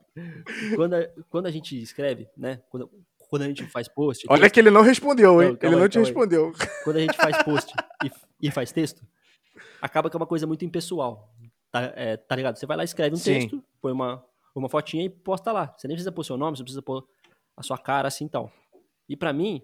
quando 0.76 0.94
a, 0.96 1.08
quando 1.30 1.46
a 1.48 1.52
gente 1.52 1.82
escreve, 1.82 2.28
né? 2.38 2.62
Quando, 2.70 2.90
quando 3.30 3.42
a 3.42 3.48
gente 3.48 3.66
faz 3.68 3.88
post, 3.88 4.26
Olha 4.30 4.42
texto, 4.44 4.54
que 4.54 4.60
ele 4.60 4.72
não 4.72 4.82
respondeu, 4.82 5.42
hein? 5.42 5.58
Não, 5.62 5.70
ele 5.70 5.76
não 5.76 5.84
aí, 5.84 5.90
te 5.90 5.94
calma 5.94 6.08
aí. 6.08 6.14
respondeu. 6.14 6.54
quando 6.84 6.98
a 6.98 7.00
gente 7.02 7.18
faz 7.18 7.44
post 7.44 7.74
e, 8.04 8.48
e 8.48 8.52
faz 8.52 8.72
texto, 8.72 9.02
acaba 9.82 10.10
que 10.10 10.16
é 10.16 10.20
uma 10.20 10.28
coisa 10.28 10.48
muito 10.48 10.64
impessoal. 10.64 11.34
Tá, 11.72 11.92
é, 11.96 12.16
tá 12.16 12.36
ligado? 12.36 12.56
Você 12.58 12.66
vai 12.66 12.78
lá, 12.78 12.84
escreve 12.84 13.16
um 13.16 13.18
Sim. 13.20 13.34
texto, 13.34 13.64
põe 13.82 13.92
uma, 13.92 14.24
uma 14.60 14.70
fotinha 14.70 15.04
e 15.04 15.10
posta 15.10 15.52
lá. 15.52 15.74
Você 15.78 15.88
nem 15.88 15.96
precisa 15.96 16.12
pôr 16.12 16.24
seu 16.24 16.38
nome, 16.38 16.58
você 16.58 16.64
precisa 16.64 16.82
pôr 16.82 17.08
a 17.56 17.64
sua 17.64 17.78
cara 17.78 18.08
assim 18.08 18.26
e 18.26 18.30
tal. 18.30 18.52
E 19.08 19.16
pra 19.16 19.32
mim, 19.34 19.62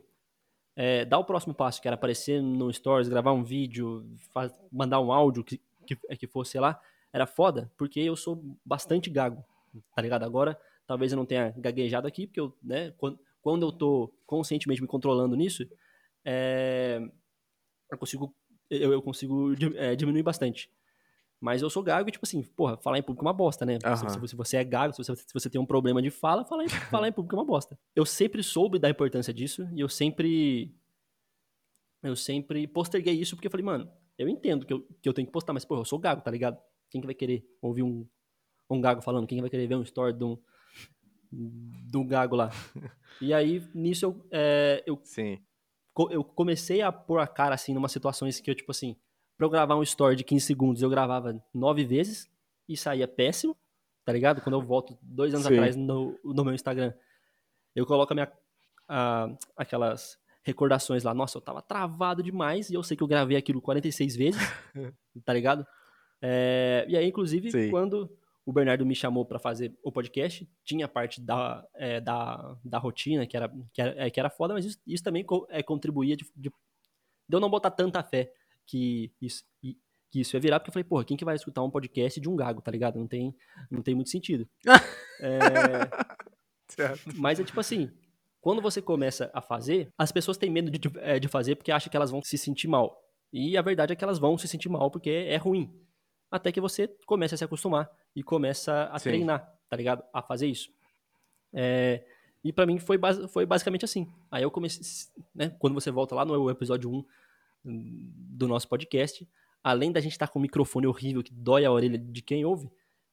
é, 0.76 1.06
dar 1.06 1.20
o 1.20 1.26
próximo 1.26 1.54
passo, 1.54 1.82
que 1.82 1.88
era 1.88 1.96
aparecer 1.96 2.42
no 2.42 2.72
Stories, 2.72 3.10
gravar 3.10 3.34
um 3.34 3.44
vídeo, 3.44 4.06
faz- 4.34 4.54
mandar 4.72 5.00
um 5.02 5.12
áudio 5.12 5.44
que, 5.44 5.62
que, 5.86 5.96
que 5.96 6.28
fosse, 6.28 6.52
sei 6.52 6.62
lá, 6.62 6.80
era 7.12 7.28
foda, 7.28 7.72
porque 7.78 8.00
eu 8.00 8.16
sou 8.16 8.42
bastante 8.66 9.10
gago, 9.10 9.44
tá 9.96 10.02
ligado? 10.02 10.24
Agora, 10.24 10.60
talvez 10.88 11.12
eu 11.12 11.18
não 11.18 11.26
tenha 11.26 11.54
gaguejado 11.58 12.08
aqui, 12.08 12.28
porque 12.28 12.40
eu, 12.40 12.56
né, 12.64 12.92
quando, 12.98 13.20
quando 13.42 13.66
eu 13.66 13.72
tô 13.72 14.14
conscientemente 14.26 14.82
me 14.82 14.88
controlando 14.88 15.36
nisso, 15.36 15.68
é, 16.24 17.02
eu 17.92 17.98
consigo, 17.98 18.34
eu, 18.70 18.94
eu 18.94 19.02
consigo 19.02 19.54
é, 19.76 19.96
diminuir 19.96 20.24
bastante. 20.24 20.70
Mas 21.42 21.62
eu 21.64 21.70
sou 21.72 21.82
gago 21.82 22.08
e, 22.08 22.12
tipo 22.12 22.24
assim, 22.24 22.44
porra, 22.44 22.78
falar 22.78 23.00
em 23.00 23.02
público 23.02 23.26
é 23.26 23.28
uma 23.28 23.34
bosta, 23.34 23.66
né? 23.66 23.80
Se, 23.80 23.88
Aham. 23.88 24.10
se 24.10 24.20
você- 24.20 24.28
se 24.28 24.36
você 24.36 24.58
é 24.58 24.64
gago, 24.64 24.94
se 24.94 25.04
você, 25.04 25.16
se 25.16 25.34
você 25.34 25.50
tem 25.50 25.60
um 25.60 25.66
problema 25.66 26.00
de 26.00 26.12
fala, 26.12 26.46
falar 26.46 26.64
em, 26.64 26.68
falar 27.04 27.08
em 27.08 27.12
público 27.12 27.36
é 27.36 27.40
uma 27.40 27.46
bosta. 27.46 27.78
Eu 27.96 28.06
sempre 28.06 28.44
soube 28.44 28.78
da 28.78 28.88
importância 28.90 29.34
disso 29.34 29.68
e 29.74 29.80
eu 29.80 29.90
sempre. 29.90 30.72
Eu 32.04 32.16
sempre 32.16 32.68
posterguei 32.68 33.14
isso 33.16 33.36
porque 33.36 33.48
eu 33.48 33.52
falei, 33.52 33.66
mano, 33.66 33.92
eu 34.18 34.28
entendo 34.30 34.66
que 34.66 34.74
eu, 34.74 34.82
que 35.02 35.10
eu 35.10 35.14
tenho 35.14 35.26
que 35.28 35.32
postar, 35.32 35.52
mas, 35.54 35.66
porra, 35.66 35.82
eu 35.82 35.86
sou 35.86 35.98
gago, 36.00 36.22
tá 36.22 36.30
ligado? 36.32 36.58
Quem 36.90 37.02
que 37.02 37.08
vai 37.08 37.14
querer 37.16 37.44
ouvir 37.62 37.84
um, 37.84 38.08
um 38.70 38.80
gago 38.82 39.02
falando? 39.02 39.26
Quem 39.28 39.38
que 39.38 39.42
vai 39.42 39.50
querer 39.50 39.68
ver 39.68 39.76
um 39.76 39.84
story 39.84 40.14
de 40.14 40.24
um, 40.24 40.38
um 41.34 42.08
gago 42.08 42.36
lá? 42.36 42.50
E 43.20 43.36
aí, 43.36 43.64
nisso, 43.76 44.06
eu, 44.06 44.28
é, 44.32 44.84
eu 44.88 45.00
Sim. 45.04 45.38
co- 45.94 46.10
eu 46.12 46.24
comecei 46.24 46.82
a 46.82 46.92
pôr 46.92 47.20
a 47.20 47.28
cara 47.28 47.54
assim 47.54 47.72
numa 47.72 47.88
situações 47.88 48.40
que 48.40 48.50
eu, 48.50 48.56
tipo 48.56 48.72
assim, 48.72 48.96
pra 49.42 49.48
eu 49.48 49.50
gravar 49.50 49.76
um 49.76 49.82
story 49.82 50.16
de 50.16 50.24
15 50.24 50.46
segundos, 50.46 50.82
eu 50.84 50.90
gravava 50.90 51.44
nove 51.52 51.84
vezes 51.84 52.30
e 52.70 52.78
saía 52.78 53.08
péssimo, 53.08 53.58
tá 54.06 54.14
ligado? 54.14 54.40
Quando 54.40 54.54
eu 54.54 54.62
volto 54.62 54.96
dois 55.02 55.34
anos 55.34 55.48
Sim. 55.48 55.54
atrás 55.54 55.76
no, 55.76 56.16
no 56.24 56.44
meu 56.46 56.54
Instagram, 56.54 56.94
eu 57.76 57.84
coloco 57.88 58.14
a 58.14 58.16
minha, 58.16 58.32
a- 58.88 59.36
aquelas 59.58 60.20
recordações 60.44 61.04
lá, 61.04 61.12
nossa, 61.12 61.40
eu 61.40 61.42
tava 61.42 61.60
travado 61.60 62.22
demais 62.22 62.70
e 62.70 62.76
eu 62.76 62.84
sei 62.84 62.96
que 62.96 63.02
eu 63.02 63.08
gravei 63.08 63.36
aquilo 63.36 63.60
46 63.60 64.16
vezes, 64.16 64.40
tá 65.26 65.34
ligado? 65.34 65.66
É, 66.22 66.86
e 66.88 66.96
aí, 66.96 67.08
inclusive, 67.08 67.50
Sim. 67.50 67.72
quando 67.72 68.16
o 68.46 68.54
Bernardo 68.54 68.86
me 68.86 68.94
chamou 68.94 69.26
pra 69.26 69.40
fazer 69.40 69.76
o 69.84 69.92
podcast, 69.92 70.48
tinha 70.64 70.88
parte 70.88 71.20
da, 71.20 71.68
é, 71.74 72.00
da, 72.00 72.56
da 72.64 72.78
rotina, 72.78 73.26
que 73.26 73.36
era, 73.36 73.52
que 73.74 73.82
era, 73.82 74.06
é, 74.06 74.10
que 74.12 74.20
era 74.20 74.30
foda, 74.30 74.54
mas 74.54 74.66
isso, 74.66 74.78
isso 74.86 75.04
também 75.04 75.24
co- 75.24 75.48
é, 75.50 75.64
contribuía 75.64 76.16
de, 76.16 76.26
de, 76.36 76.50
de 76.50 77.36
eu 77.36 77.40
não 77.40 77.50
botar 77.50 77.72
tanta 77.72 78.04
fé 78.04 78.32
que 78.66 79.12
isso, 79.22 79.44
que 80.12 80.20
isso 80.20 80.36
ia 80.36 80.40
virar, 80.40 80.60
porque 80.60 80.70
eu 80.70 80.74
falei, 80.74 80.84
porra, 80.84 81.06
quem 81.06 81.16
que 81.16 81.26
vai 81.26 81.36
escutar 81.36 81.64
um 81.64 81.72
podcast 81.72 82.20
de 82.20 82.30
um 82.30 82.36
gago, 82.36 82.62
tá 82.62 82.70
ligado? 82.70 83.00
Não 83.00 83.08
tem, 83.08 83.36
não 83.70 83.82
tem 83.82 83.96
muito 83.96 84.10
sentido. 84.10 84.48
É, 85.24 86.98
mas 87.16 87.40
é 87.40 87.44
tipo 87.44 87.60
assim, 87.60 87.92
quando 88.40 88.60
você 88.60 88.82
começa 88.82 89.30
a 89.36 89.42
fazer, 89.42 89.94
as 89.96 90.12
pessoas 90.12 90.36
têm 90.36 90.50
medo 90.50 90.72
de, 90.72 90.80
de, 90.80 90.90
é, 91.00 91.20
de 91.20 91.28
fazer 91.28 91.56
porque 91.56 91.72
acham 91.72 91.92
que 91.92 91.96
elas 91.96 92.10
vão 92.10 92.24
se 92.24 92.40
sentir 92.40 92.68
mal. 92.68 93.00
E 93.32 93.56
a 93.56 93.62
verdade 93.62 93.94
é 93.94 93.96
que 93.96 94.04
elas 94.04 94.18
vão 94.18 94.36
se 94.36 94.48
sentir 94.48 94.68
mal 94.68 94.90
porque 94.90 95.12
é 95.12 95.38
ruim. 95.38 95.72
Até 96.32 96.52
que 96.52 96.60
você 96.60 96.88
começa 97.06 97.36
a 97.36 97.38
se 97.38 97.44
acostumar 97.44 97.88
e 98.16 98.24
começa 98.24 98.86
a 98.86 98.98
Sim. 98.98 99.10
treinar, 99.10 99.54
tá 99.70 99.78
ligado? 99.78 100.04
A 100.12 100.24
fazer 100.24 100.48
isso. 100.48 100.72
É, 101.54 102.04
e 102.44 102.52
pra 102.52 102.66
mim 102.66 102.80
foi, 102.80 102.98
foi 103.28 103.46
basicamente 103.46 103.86
assim. 103.86 104.12
Aí 104.32 104.42
eu 104.42 104.50
comecei, 104.50 104.82
né? 105.36 105.50
Quando 105.60 105.74
você 105.74 105.92
volta 105.92 106.16
lá 106.16 106.26
no 106.26 106.50
episódio 106.50 106.90
1 106.90 106.96
hum, 106.96 107.06
do 107.64 108.48
nosso 108.48 108.68
podcast, 108.68 109.28
além 109.64 109.92
da 109.92 110.00
gente 110.00 110.14
estar 110.14 110.28
com 110.28 110.40
um 110.40 110.42
microfone 110.42 110.88
horrível 110.88 111.24
que 111.24 111.34
dói 111.34 111.66
a 111.66 111.72
orelha 111.72 111.98
de 111.98 112.22
quem 112.22 112.44
ouve, 112.44 112.70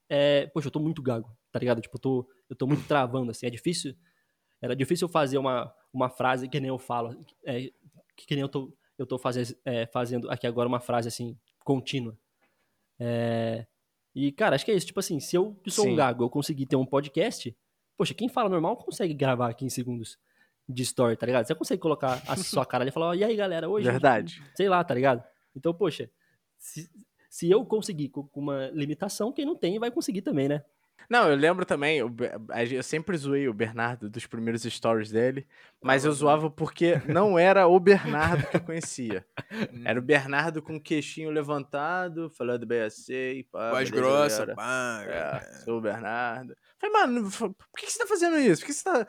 é, 0.08 0.46
poxa, 0.48 0.68
eu 0.68 0.72
tô 0.72 0.80
muito 0.80 1.02
gago, 1.02 1.36
tá 1.52 1.58
ligado? 1.58 1.80
Tipo, 1.80 1.96
eu 1.96 2.00
tô, 2.00 2.30
eu 2.48 2.56
tô 2.56 2.66
muito 2.66 2.86
travando, 2.88 3.30
assim, 3.30 3.46
é 3.46 3.50
difícil. 3.50 3.94
Era 4.60 4.74
difícil 4.74 5.06
eu 5.06 5.12
fazer 5.12 5.38
uma, 5.38 5.72
uma 5.92 6.08
frase 6.08 6.48
que 6.48 6.58
nem 6.58 6.68
eu 6.68 6.78
falo, 6.78 7.24
é, 7.44 7.70
que, 8.16 8.34
nem 8.34 8.40
eu 8.40 8.48
tô, 8.48 8.72
eu 8.96 9.06
tô 9.06 9.18
fazendo, 9.18 9.54
é, 9.64 9.86
fazendo 9.86 10.30
aqui 10.30 10.46
agora 10.46 10.68
uma 10.68 10.80
frase, 10.80 11.08
assim, 11.08 11.38
contínua. 11.64 12.18
É, 12.98 13.66
e, 14.14 14.32
cara, 14.32 14.56
acho 14.56 14.64
que 14.64 14.70
é 14.70 14.74
isso. 14.74 14.86
Tipo 14.86 15.00
assim, 15.00 15.20
se 15.20 15.36
eu 15.36 15.54
que 15.62 15.70
sou 15.70 15.84
Sim. 15.84 15.92
um 15.92 15.96
gago, 15.96 16.24
eu 16.24 16.30
conseguir 16.30 16.66
ter 16.66 16.76
um 16.76 16.86
podcast, 16.86 17.54
poxa, 17.96 18.14
quem 18.14 18.28
fala 18.28 18.48
normal 18.48 18.76
consegue 18.76 19.14
gravar 19.14 19.52
15 19.54 19.74
segundos 19.74 20.18
de 20.68 20.82
story, 20.82 21.16
tá 21.16 21.26
ligado? 21.26 21.46
Você 21.46 21.54
consegue 21.54 21.80
colocar 21.80 22.22
a 22.26 22.36
sua 22.36 22.66
cara 22.66 22.82
ali 22.84 22.90
e 22.90 22.92
falar, 22.92 23.08
ó, 23.08 23.14
e 23.14 23.24
aí, 23.24 23.34
galera, 23.34 23.68
hoje... 23.68 23.90
Verdade. 23.90 24.42
Sei 24.54 24.68
lá, 24.68 24.82
tá 24.84 24.94
ligado? 24.94 25.22
Então, 25.56 25.72
poxa, 25.72 26.10
se, 26.58 26.90
se 27.30 27.50
eu 27.50 27.64
conseguir 27.64 28.10
com 28.10 28.28
uma 28.34 28.68
limitação, 28.68 29.32
quem 29.32 29.44
não 29.44 29.56
tem 29.56 29.78
vai 29.78 29.90
conseguir 29.90 30.22
também, 30.22 30.48
né? 30.48 30.62
Não, 31.08 31.28
eu 31.30 31.36
lembro 31.36 31.64
também, 31.64 32.00
gen- 32.66 32.76
eu 32.76 32.82
sempre 32.82 33.16
zoei 33.16 33.48
o 33.48 33.54
Bernardo 33.54 34.10
dos 34.10 34.26
primeiros 34.26 34.62
stories 34.62 35.10
dele, 35.10 35.46
mas 35.82 36.04
eu 36.04 36.12
zoava 36.12 36.50
porque 36.50 37.00
não 37.06 37.38
era 37.38 37.66
o 37.66 37.80
Bernardo 37.80 38.46
que 38.46 38.56
eu 38.56 38.60
conhecia. 38.62 39.24
Era 39.86 39.98
o 39.98 40.02
Bernardo 40.02 40.60
com 40.60 40.76
o 40.76 40.80
queixinho 40.80 41.30
levantado, 41.30 42.28
falando 42.30 42.66
bem 42.66 42.82
assim, 42.82 43.44
pá, 43.50 43.70
Voz 43.70 43.90
grossa, 43.90 44.38
galera? 44.46 44.56
pá. 44.56 45.04
É, 45.06 45.52
sou 45.64 45.78
o 45.78 45.80
Bernardo. 45.80 46.54
Falei, 46.80 46.92
mano, 46.94 47.30
por 47.30 47.54
que 47.76 47.90
você 47.90 47.98
tá 47.98 48.06
fazendo 48.06 48.38
isso? 48.38 48.60
Por 48.60 48.66
que 48.66 48.72
você 48.74 48.84
tá. 48.84 49.06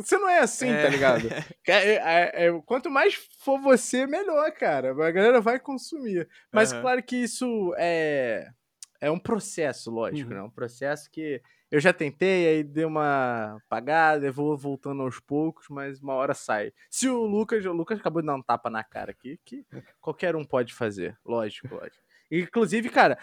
Você 0.00 0.16
não 0.18 0.28
é 0.28 0.38
assim, 0.40 0.66
tá 0.66 0.72
É. 0.78 0.88
ligado? 0.88 1.28
Que 1.64 1.70
é- 1.72 1.94
é- 1.96 2.46
é- 2.46 2.60
quanto 2.64 2.90
mais 2.90 3.14
for 3.40 3.60
você, 3.60 4.06
melhor, 4.06 4.50
cara. 4.52 4.90
A 4.90 5.10
galera 5.10 5.40
vai 5.40 5.58
consumir. 5.60 6.28
Mas 6.52 6.72
Aham. 6.72 6.80
claro 6.82 7.02
que 7.02 7.16
isso 7.16 7.74
é. 7.76 8.48
É 9.06 9.10
um 9.10 9.18
processo, 9.18 9.90
lógico, 9.90 10.30
Uhum. 10.30 10.36
né? 10.36 10.42
Um 10.42 10.50
processo 10.50 11.10
que 11.10 11.40
eu 11.70 11.80
já 11.80 11.92
tentei, 11.92 12.46
aí 12.48 12.62
dei 12.64 12.84
uma 12.84 13.56
apagada, 13.66 14.26
eu 14.26 14.32
vou 14.32 14.56
voltando 14.56 15.02
aos 15.02 15.18
poucos, 15.20 15.66
mas 15.68 16.00
uma 16.00 16.14
hora 16.14 16.34
sai. 16.34 16.72
Se 16.90 17.08
o 17.08 17.24
Lucas, 17.26 17.64
o 17.66 17.72
Lucas 17.72 17.98
acabou 17.98 18.22
de 18.22 18.26
dar 18.26 18.34
um 18.36 18.42
tapa 18.42 18.70
na 18.70 18.84
cara 18.84 19.10
aqui, 19.10 19.38
que 19.44 19.64
qualquer 20.00 20.36
um 20.36 20.44
pode 20.44 20.72
fazer, 20.74 21.16
lógico, 21.24 21.74
lógico. 21.74 22.02
Inclusive, 22.30 22.88
cara, 22.88 23.18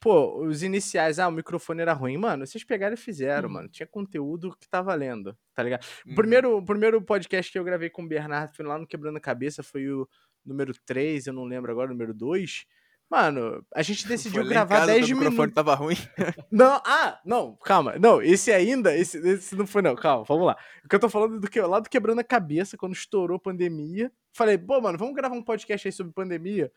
pô, 0.00 0.44
os 0.44 0.62
iniciais, 0.62 1.18
ah, 1.18 1.28
o 1.28 1.32
microfone 1.32 1.80
era 1.82 1.92
ruim, 1.92 2.16
mano, 2.16 2.46
vocês 2.46 2.64
pegaram 2.64 2.94
e 2.94 2.96
fizeram, 2.96 3.48
Uhum. 3.48 3.54
mano. 3.54 3.68
Tinha 3.68 3.86
conteúdo 3.86 4.56
que 4.58 4.68
tá 4.68 4.82
valendo, 4.82 5.36
tá 5.54 5.62
ligado? 5.62 5.84
O 6.04 6.10
Uhum. 6.10 6.14
primeiro, 6.16 6.56
o 6.58 6.64
primeiro 6.64 7.00
podcast 7.00 7.50
que 7.52 7.58
eu 7.58 7.64
gravei 7.64 7.88
com 7.88 8.02
o 8.02 8.08
Bernardo 8.08 8.54
foi 8.54 8.64
lá 8.66 8.78
no 8.78 8.86
Quebrando 8.86 9.16
a 9.18 9.20
Cabeça, 9.20 9.62
foi 9.62 9.88
o 9.88 10.08
número 10.44 10.72
3, 10.84 11.26
eu 11.28 11.32
não 11.32 11.44
lembro 11.44 11.70
agora, 11.70 11.90
o 11.90 11.92
número 11.92 12.12
2. 12.12 12.64
Mano, 13.12 13.62
a 13.74 13.82
gente 13.82 14.08
decidiu 14.08 14.42
gravar 14.48 14.76
casa, 14.76 14.86
10 14.86 15.06
teu 15.06 15.16
microfone 15.16 15.36
minutos. 15.38 15.54
tava 15.54 15.74
ruim. 15.74 15.96
Não, 16.50 16.80
ah, 16.86 17.20
não, 17.26 17.54
calma. 17.62 17.94
Não, 17.98 18.22
esse 18.22 18.50
ainda, 18.50 18.96
esse, 18.96 19.18
esse 19.18 19.54
não 19.54 19.66
foi 19.66 19.82
não, 19.82 19.94
calma, 19.94 20.24
vamos 20.24 20.46
lá. 20.46 20.56
O 20.82 20.88
que 20.88 20.96
eu 20.96 21.00
tô 21.00 21.10
falando 21.10 21.38
do 21.38 21.50
que 21.50 21.60
lá 21.60 21.78
do 21.78 21.90
Quebrando 21.90 22.20
a 22.22 22.24
Cabeça, 22.24 22.74
quando 22.78 22.94
estourou 22.94 23.36
a 23.36 23.40
pandemia. 23.40 24.10
Falei, 24.32 24.56
pô, 24.56 24.80
mano, 24.80 24.96
vamos 24.96 25.14
gravar 25.14 25.34
um 25.36 25.42
podcast 25.42 25.86
aí 25.86 25.92
sobre 25.92 26.10
pandemia. 26.14 26.72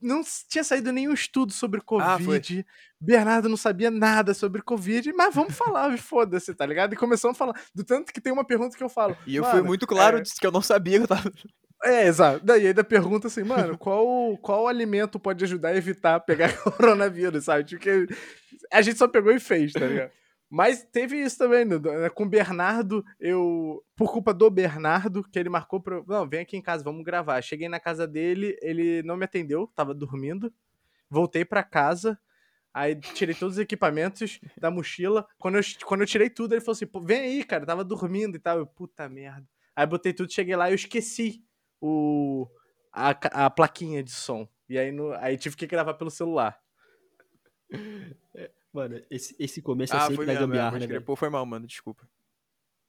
Não 0.00 0.22
tinha 0.48 0.64
saído 0.64 0.90
nenhum 0.90 1.12
estudo 1.12 1.52
sobre 1.52 1.80
Ah. 1.80 1.84
Covid. 1.84 2.66
Bernardo 2.98 3.48
não 3.48 3.56
sabia 3.58 3.90
nada 3.90 4.32
sobre 4.32 4.62
Covid, 4.62 5.12
mas 5.12 5.34
vamos 5.34 5.54
falar, 5.54 5.96
foda-se, 6.00 6.54
tá 6.54 6.64
ligado? 6.64 6.94
E 6.94 6.96
começamos 6.96 7.36
a 7.36 7.38
falar. 7.38 7.60
Do 7.74 7.84
tanto 7.84 8.10
que 8.10 8.22
tem 8.22 8.32
uma 8.32 8.44
pergunta 8.44 8.74
que 8.74 8.82
eu 8.82 8.88
falo. 8.88 9.14
E 9.26 9.36
eu 9.36 9.44
fui 9.44 9.52
"Mano, 9.56 9.66
muito 9.66 9.86
claro 9.86 10.16
é, 10.16 10.20
disso 10.22 10.36
que 10.40 10.46
eu 10.46 10.50
não 10.50 10.62
sabia 10.62 10.96
que 10.96 11.04
eu 11.04 11.08
tava. 11.08 11.30
É, 11.84 12.06
exato. 12.06 12.44
Daí 12.44 12.66
ainda 12.66 12.84
pergunta 12.84 13.26
assim, 13.26 13.42
mano, 13.42 13.76
qual, 13.76 14.36
qual 14.38 14.68
alimento 14.68 15.18
pode 15.18 15.44
ajudar 15.44 15.70
a 15.70 15.76
evitar 15.76 16.20
pegar 16.20 16.52
coronavírus, 16.62 17.44
sabe? 17.44 17.64
Tipo, 17.64 17.82
que 17.82 18.06
a 18.72 18.82
gente 18.82 18.98
só 18.98 19.08
pegou 19.08 19.32
e 19.32 19.40
fez, 19.40 19.72
tá 19.72 19.86
ligado? 19.86 20.12
Mas 20.54 20.84
teve 20.84 21.16
isso 21.16 21.38
também, 21.38 21.64
né, 21.64 21.78
né, 21.78 22.10
com 22.10 22.24
o 22.24 22.28
Bernardo, 22.28 23.02
eu, 23.18 23.82
por 23.96 24.12
culpa 24.12 24.34
do 24.34 24.50
Bernardo, 24.50 25.24
que 25.24 25.38
ele 25.38 25.48
marcou 25.48 25.80
pra. 25.80 26.02
Não, 26.06 26.28
vem 26.28 26.40
aqui 26.40 26.58
em 26.58 26.60
casa, 26.60 26.84
vamos 26.84 27.02
gravar. 27.02 27.40
Cheguei 27.40 27.70
na 27.70 27.80
casa 27.80 28.06
dele, 28.06 28.54
ele 28.60 29.02
não 29.02 29.16
me 29.16 29.24
atendeu, 29.24 29.66
tava 29.74 29.94
dormindo. 29.94 30.52
Voltei 31.08 31.42
pra 31.42 31.62
casa, 31.62 32.18
aí 32.72 32.94
tirei 32.94 33.34
todos 33.34 33.56
os 33.56 33.62
equipamentos 33.62 34.40
da 34.58 34.70
mochila. 34.70 35.26
Quando 35.38 35.56
eu, 35.56 35.62
quando 35.86 36.02
eu 36.02 36.06
tirei 36.06 36.28
tudo, 36.28 36.52
ele 36.52 36.60
falou 36.60 36.72
assim: 36.72 36.86
Pô, 36.86 37.00
vem 37.00 37.20
aí, 37.20 37.44
cara, 37.44 37.64
tava 37.64 37.82
dormindo 37.82 38.36
e 38.36 38.38
tal. 38.38 38.58
Eu, 38.58 38.66
puta 38.66 39.08
merda. 39.08 39.48
Aí 39.74 39.86
botei 39.86 40.12
tudo, 40.12 40.30
cheguei 40.30 40.54
lá 40.54 40.68
e 40.68 40.72
eu 40.72 40.76
esqueci 40.76 41.42
o, 41.82 42.46
a, 42.92 43.10
a 43.46 43.50
plaquinha 43.50 44.02
de 44.02 44.12
som. 44.12 44.48
E 44.68 44.78
aí, 44.78 44.92
no, 44.92 45.12
aí 45.14 45.36
tive 45.36 45.56
que 45.56 45.66
gravar 45.66 45.94
pelo 45.94 46.10
celular. 46.10 46.58
Mano, 48.72 49.02
esse, 49.10 49.36
esse 49.38 49.60
começo 49.60 49.92
é 49.94 49.98
Ah, 49.98 50.00
sempre 50.02 50.16
foi 50.16 50.26
da 50.26 50.32
é, 50.32 50.36
gambiarra, 50.36 50.78
né? 50.78 51.00
Pô, 51.00 51.16
foi 51.16 51.28
mal, 51.28 51.44
mano, 51.44 51.66
desculpa. 51.66 52.08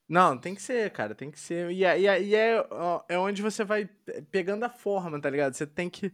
Não, 0.07 0.37
tem 0.37 0.53
que 0.53 0.61
ser, 0.61 0.91
cara, 0.91 1.15
tem 1.15 1.31
que 1.31 1.39
ser. 1.39 1.71
E, 1.71 1.83
é- 1.83 1.99
e, 1.99 2.07
é- 2.07 2.21
e 2.23 2.35
é, 2.35 2.67
é 3.09 3.17
onde 3.17 3.41
você 3.41 3.63
vai 3.63 3.89
pegando 4.31 4.63
a 4.63 4.69
forma, 4.69 5.19
tá 5.19 5.29
ligado? 5.29 5.53
Você 5.53 5.65
tem 5.65 5.89
que, 5.89 6.13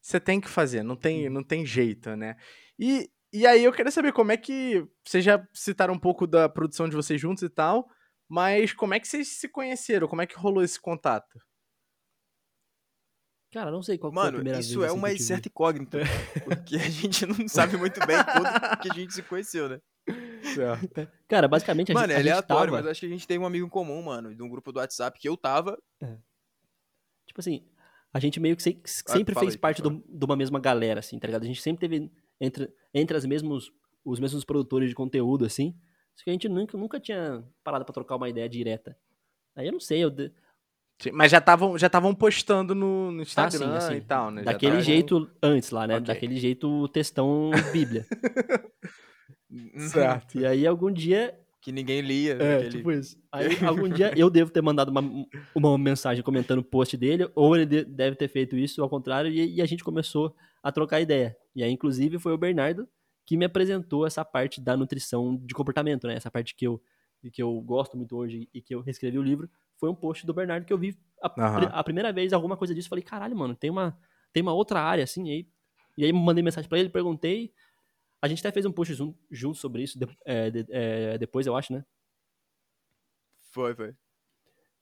você 0.00 0.20
tem 0.20 0.40
que 0.40 0.48
fazer, 0.48 0.82
não 0.82 0.96
tem, 0.96 1.28
não 1.30 1.42
tem 1.42 1.64
jeito, 1.64 2.14
né? 2.14 2.36
E, 2.78 3.10
e 3.32 3.46
aí 3.46 3.64
eu 3.64 3.72
queria 3.72 3.90
saber 3.90 4.12
como 4.12 4.32
é 4.32 4.36
que. 4.36 4.86
Vocês 5.04 5.24
já 5.24 5.44
citaram 5.52 5.94
um 5.94 5.98
pouco 5.98 6.26
da 6.26 6.48
produção 6.48 6.88
de 6.88 6.96
vocês 6.96 7.20
juntos 7.20 7.42
e 7.42 7.48
tal, 7.48 7.88
mas 8.28 8.72
como 8.72 8.94
é 8.94 9.00
que 9.00 9.08
vocês 9.08 9.28
se 9.38 9.48
conheceram? 9.48 10.06
Como 10.06 10.22
é 10.22 10.26
que 10.26 10.36
rolou 10.36 10.62
esse 10.62 10.80
contato? 10.80 11.38
Cara, 13.50 13.70
não 13.70 13.82
sei 13.82 13.96
qual 13.96 14.12
foi 14.12 14.20
a 14.20 14.24
Mano, 14.24 14.36
primeira 14.36 14.58
isso 14.58 14.78
vez, 14.80 14.82
é 14.82 14.86
assim, 14.92 14.98
uma 14.98 15.16
certa 15.18 15.48
incógnita. 15.48 15.98
Porque 16.44 16.76
a 16.76 16.90
gente 16.90 17.24
não 17.26 17.48
sabe 17.48 17.76
muito 17.76 17.98
bem 18.06 18.16
quando 18.22 18.80
que 18.82 18.88
a 18.90 18.92
gente 18.94 19.14
se 19.14 19.22
conheceu, 19.22 19.68
né? 19.68 19.80
Certo. 20.54 21.08
Cara, 21.28 21.48
basicamente 21.48 21.92
a 21.92 21.94
Mano, 21.94 22.06
gente, 22.08 22.14
é 22.14 22.16
a 22.16 22.22
gente 22.22 22.30
aleatório, 22.32 22.72
tava, 22.72 22.82
mas 22.82 22.90
acho 22.90 23.00
que 23.00 23.06
a 23.06 23.08
gente 23.08 23.26
tem 23.26 23.38
um 23.38 23.46
amigo 23.46 23.66
em 23.66 23.70
comum, 23.70 24.02
mano, 24.02 24.34
de 24.34 24.42
um 24.42 24.48
grupo 24.48 24.70
do 24.72 24.78
WhatsApp 24.78 25.18
que 25.18 25.28
eu 25.28 25.36
tava. 25.36 25.78
tipo 27.26 27.40
assim, 27.40 27.66
a 28.12 28.18
gente 28.20 28.40
meio 28.40 28.56
que 28.56 28.62
se- 28.62 28.80
sempre 29.06 29.34
fala 29.34 29.44
fez 29.46 29.54
aí, 29.54 29.58
parte 29.60 29.82
do- 29.82 30.02
de 30.08 30.24
uma 30.24 30.36
mesma 30.36 30.58
galera, 30.60 31.00
assim, 31.00 31.18
tá 31.18 31.26
ligado? 31.26 31.42
A 31.42 31.46
gente 31.46 31.60
sempre 31.62 31.80
teve 31.88 32.10
entre, 32.40 32.72
entre 32.94 33.16
as 33.16 33.24
mesmos, 33.24 33.70
os 34.04 34.18
mesmos 34.20 34.44
produtores 34.44 34.88
de 34.88 34.94
conteúdo, 34.94 35.44
assim, 35.44 35.74
só 36.14 36.24
que 36.24 36.30
a 36.30 36.32
gente 36.32 36.48
nunca, 36.48 36.76
nunca 36.76 36.98
tinha 36.98 37.44
parado 37.62 37.84
pra 37.84 37.92
trocar 37.94 38.16
uma 38.16 38.28
ideia 38.28 38.48
direta. 38.48 38.96
Aí 39.54 39.66
eu 39.66 39.72
não 39.72 39.80
sei, 39.80 40.02
eu... 40.04 40.10
de- 40.10 40.32
Mas 41.12 41.30
já 41.30 41.38
estavam 41.38 41.78
já 41.78 41.86
estavam 41.86 42.12
postando 42.14 42.74
no, 42.74 43.12
no 43.12 43.22
Ah, 43.22 43.24
sim, 43.24 43.40
Instagram 43.40 43.74
assim, 43.76 43.94
e 43.96 44.00
tal, 44.00 44.30
né? 44.32 44.42
Daquele 44.42 44.72
tavam- 44.72 44.84
jeito 44.84 45.30
antes 45.42 45.70
lá, 45.70 45.86
né? 45.86 45.94
Ok. 45.96 46.06
Daquele 46.06 46.36
jeito 46.36 46.88
textão 46.88 47.50
bíblia. 47.72 48.04
Certo. 49.90 50.38
e 50.38 50.44
aí 50.46 50.66
algum 50.66 50.90
dia 50.92 51.34
Que 51.60 51.72
ninguém 51.72 52.00
lia. 52.00 52.34
É, 52.34 52.56
aquele- 52.56 52.70
tipo 52.70 52.90
isso. 52.92 53.16
Aí 53.32 53.46
algum 53.66 53.88
dia 53.88 54.12
eu 54.16 54.28
devo 54.30 54.50
ter 54.50 54.60
mandado 54.62 54.90
uma, 54.90 55.02
uma 55.54 55.78
mensagem 55.78 56.22
comentando 56.22 56.58
o 56.60 56.64
post 56.64 56.96
dele, 56.96 57.28
ou 57.34 57.56
ele 57.56 57.66
de- 57.66 57.84
deve 57.84 58.16
ter 58.16 58.28
feito 58.28 58.56
isso 58.56 58.82
ao 58.82 58.88
contrário, 58.88 59.30
e, 59.30 59.56
e 59.56 59.62
a 59.62 59.66
gente 59.66 59.82
começou 59.84 60.34
a 60.62 60.70
trocar 60.72 61.00
ideia. 61.00 61.36
E 61.54 61.62
aí, 61.62 61.70
inclusive, 61.70 62.18
foi 62.18 62.32
o 62.32 62.38
Bernardo 62.38 62.86
que 63.26 63.36
me 63.36 63.44
apresentou 63.44 64.06
essa 64.06 64.24
parte 64.24 64.60
da 64.60 64.76
nutrição 64.76 65.36
de 65.36 65.52
comportamento, 65.54 66.06
né? 66.06 66.14
Essa 66.14 66.30
parte 66.30 66.54
que 66.54 66.66
eu, 66.66 66.80
que 67.32 67.42
eu 67.42 67.60
gosto 67.60 67.96
muito 67.96 68.16
hoje 68.16 68.48
e 68.54 68.60
que 68.62 68.74
eu 68.74 68.80
reescrevi 68.80 69.18
o 69.18 69.22
livro. 69.22 69.48
Foi 69.76 69.88
um 69.90 69.94
post 69.94 70.26
do 70.26 70.34
Bernardo 70.34 70.64
que 70.66 70.72
eu 70.72 70.78
vi 70.78 70.96
a, 71.22 71.28
pri- 71.28 71.68
a 71.72 71.84
primeira 71.84 72.12
vez 72.12 72.32
alguma 72.32 72.56
coisa 72.56 72.74
disso. 72.74 72.88
Falei, 72.88 73.02
caralho, 73.04 73.36
mano, 73.36 73.54
tem 73.54 73.70
uma, 73.70 73.98
tem 74.32 74.42
uma 74.42 74.52
outra 74.52 74.80
área 74.80 75.04
assim. 75.04 75.26
E 75.28 75.30
aí, 75.32 75.48
e 75.96 76.04
aí 76.04 76.12
mandei 76.12 76.42
mensagem 76.42 76.68
pra 76.68 76.78
ele, 76.78 76.88
perguntei. 76.88 77.52
A 78.20 78.26
gente 78.28 78.40
até 78.40 78.50
fez 78.52 78.66
um 78.66 78.72
post 78.72 78.94
jun- 78.94 79.14
junto 79.30 79.58
sobre 79.58 79.82
isso 79.82 79.98
de- 79.98 80.08
é, 80.24 80.50
de- 80.50 80.66
é, 80.70 81.18
depois, 81.18 81.46
eu 81.46 81.56
acho, 81.56 81.72
né? 81.72 81.84
Foi, 83.50 83.74
foi. 83.74 83.94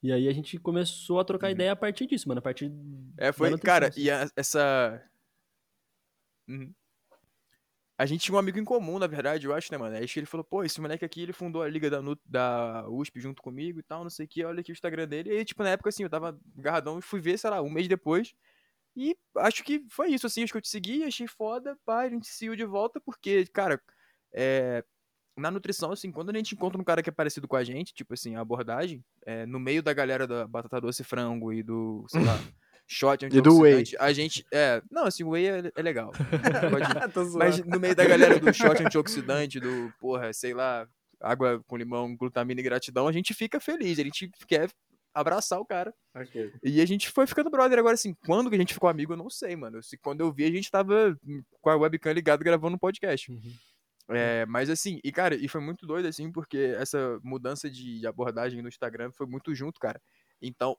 E 0.03 0.12
aí 0.12 0.28
a 0.28 0.32
gente 0.32 0.59
começou 0.59 1.18
a 1.20 1.24
trocar 1.24 1.47
Uhum. 1.49 1.53
ideia 1.53 1.72
a 1.72 1.76
partir 1.76 2.07
disso, 2.07 2.28
mano. 2.28 2.39
A 2.39 2.43
partir. 2.43 2.70
É, 3.16 3.32
foi, 3.32 3.57
cara, 3.59 3.91
e 3.97 4.11
a- 4.11 4.28
essa. 4.37 5.03
Uhum. 6.49 6.72
A 7.99 8.05
gente 8.05 8.22
tinha 8.24 8.34
um 8.34 8.38
amigo 8.38 8.59
em 8.59 8.64
comum, 8.64 8.99
na 8.99 9.07
verdade, 9.07 9.47
eu 9.47 9.55
acho, 9.55 9.72
né, 9.72 9.78
mano? 9.78 9.97
Aí 9.97 10.07
ele 10.16 10.26
falou, 10.26 10.44
pô, 10.44 10.62
esse 10.62 10.80
moleque 10.80 11.05
aqui, 11.05 11.22
ele 11.22 11.32
fundou 11.32 11.62
a 11.62 11.68
liga 11.68 11.88
da, 11.88 12.01
da 12.26 12.86
USP 12.88 13.20
junto 13.20 13.40
comigo 13.40 13.78
e 13.78 13.82
tal, 13.82 14.03
não 14.03 14.11
sei 14.11 14.26
o 14.26 14.28
que, 14.28 14.44
olha 14.44 14.61
aqui 14.61 14.70
o 14.70 14.74
Instagram 14.74 15.09
dele. 15.09 15.30
E 15.30 15.38
aí, 15.38 15.44
tipo, 15.44 15.62
na 15.62 15.70
época, 15.70 15.88
assim, 15.88 16.03
eu 16.03 16.11
tava 16.11 16.38
garradão 16.57 16.99
e 16.99 17.03
fui 17.03 17.20
ver, 17.20 17.38
sei 17.38 17.49
lá, 17.49 17.62
um 17.62 17.70
mês 17.70 17.88
depois. 17.88 18.34
E 18.94 19.16
acho 19.38 19.64
que 19.64 19.84
foi 19.88 20.09
isso, 20.09 20.26
assim, 20.26 20.42
acho 20.42 20.53
que 20.53 20.59
eu 20.59 20.62
te 20.62 20.68
segui, 20.68 21.05
achei 21.05 21.26
foda, 21.26 21.78
pá, 21.86 22.03
a 22.03 22.09
gente 22.09 22.26
se 22.26 22.34
seguiu 22.34 22.57
de 22.57 22.64
volta, 22.64 23.01
porque, 23.01 23.47
cara, 23.47 23.80
é, 24.32 24.84
na 25.36 25.51
nutrição, 25.51 25.92
assim, 25.92 26.11
quando 26.11 26.30
a 26.30 26.34
gente 26.34 26.55
encontra 26.55 26.80
um 26.80 26.84
cara 26.84 27.03
que 27.03 27.11
é 27.11 27.12
parecido 27.12 27.47
com 27.47 27.57
a 27.57 27.64
gente, 27.64 27.94
tipo 27.94 28.14
assim, 28.14 28.36
a 28.36 28.40
abordagem, 28.40 29.05
é, 29.24 29.44
no 29.47 29.61
meio 29.61 29.82
da 29.82 29.92
galera 29.92 30.26
da 30.26 30.47
batata 30.47 30.80
doce 30.80 31.05
frango 31.05 31.53
e 31.53 31.62
do, 31.62 32.07
sei 32.09 32.24
lá, 32.24 32.34
shot 32.87 33.24
E 33.24 33.41
do 33.41 33.61
whey. 33.61 33.72
antioxidante, 33.74 33.97
a 33.99 34.12
gente, 34.12 34.47
é, 34.53 34.82
não, 34.91 35.05
assim, 35.05 35.24
o 35.24 35.30
whey 35.30 35.47
é, 35.49 35.72
é 35.74 35.82
legal. 35.82 36.12
Pode- 36.70 37.37
mas 37.37 37.59
no 37.64 37.80
meio 37.80 37.95
da 37.95 38.05
galera 38.05 38.39
do 38.39 38.53
shot 38.53 38.82
antioxidante, 38.82 39.59
do, 39.61 39.93
porra, 40.01 40.32
sei 40.32 40.55
lá, 40.55 40.89
água 41.20 41.62
com 41.66 41.76
limão, 41.76 42.16
glutamina 42.16 42.61
e 42.61 42.64
gratidão, 42.64 43.09
a 43.09 43.12
gente 43.12 43.34
fica 43.34 43.59
feliz, 43.61 43.99
a 43.99 44.03
gente 44.03 44.30
quer 44.47 44.70
abraçar 45.12 45.59
o 45.59 45.64
cara. 45.64 45.95
Ok. 46.14 46.53
E 46.62 46.80
a 46.80 46.87
gente 46.87 47.11
foi 47.11 47.26
ficando 47.26 47.49
brother. 47.51 47.78
Agora, 47.78 47.95
assim, 47.95 48.14
quando 48.26 48.51
que 48.51 48.57
a 48.57 48.59
gente 48.59 48.74
ficou 48.74 48.89
amigo, 48.89 49.14
eu 49.14 49.16
não 49.16 49.30
sei, 49.30 49.57
mano. 49.57 49.82
Se, 49.82 49.97
quando 49.97 50.20
eu 50.20 50.30
vi, 50.30 50.45
a 50.45 50.51
gente 50.51 50.70
tava 50.70 51.18
com 51.62 51.70
a 51.70 51.76
webcam 51.76 52.12
ligada 52.12 52.45
gravando 52.45 52.76
um 52.76 52.78
podcast. 52.78 53.32
Uhum. 53.32 53.53
É, 54.11 54.47
mas 54.47 54.70
assim, 54.70 55.01
e 55.03 55.11
cara, 55.11 55.34
e 55.34 55.49
foi 55.49 55.61
muito 55.61 55.84
doido, 55.87 56.07
assim, 56.07 56.30
porque 56.30 56.76
essa 56.78 57.18
mudança 57.24 57.68
de 57.68 58.07
abordagem 58.07 58.62
no 58.62 58.68
Instagram 58.68 59.11
foi 59.11 59.26
muito 59.26 59.55
junto, 59.55 59.80
cara. 59.80 60.01
Então, 60.41 60.76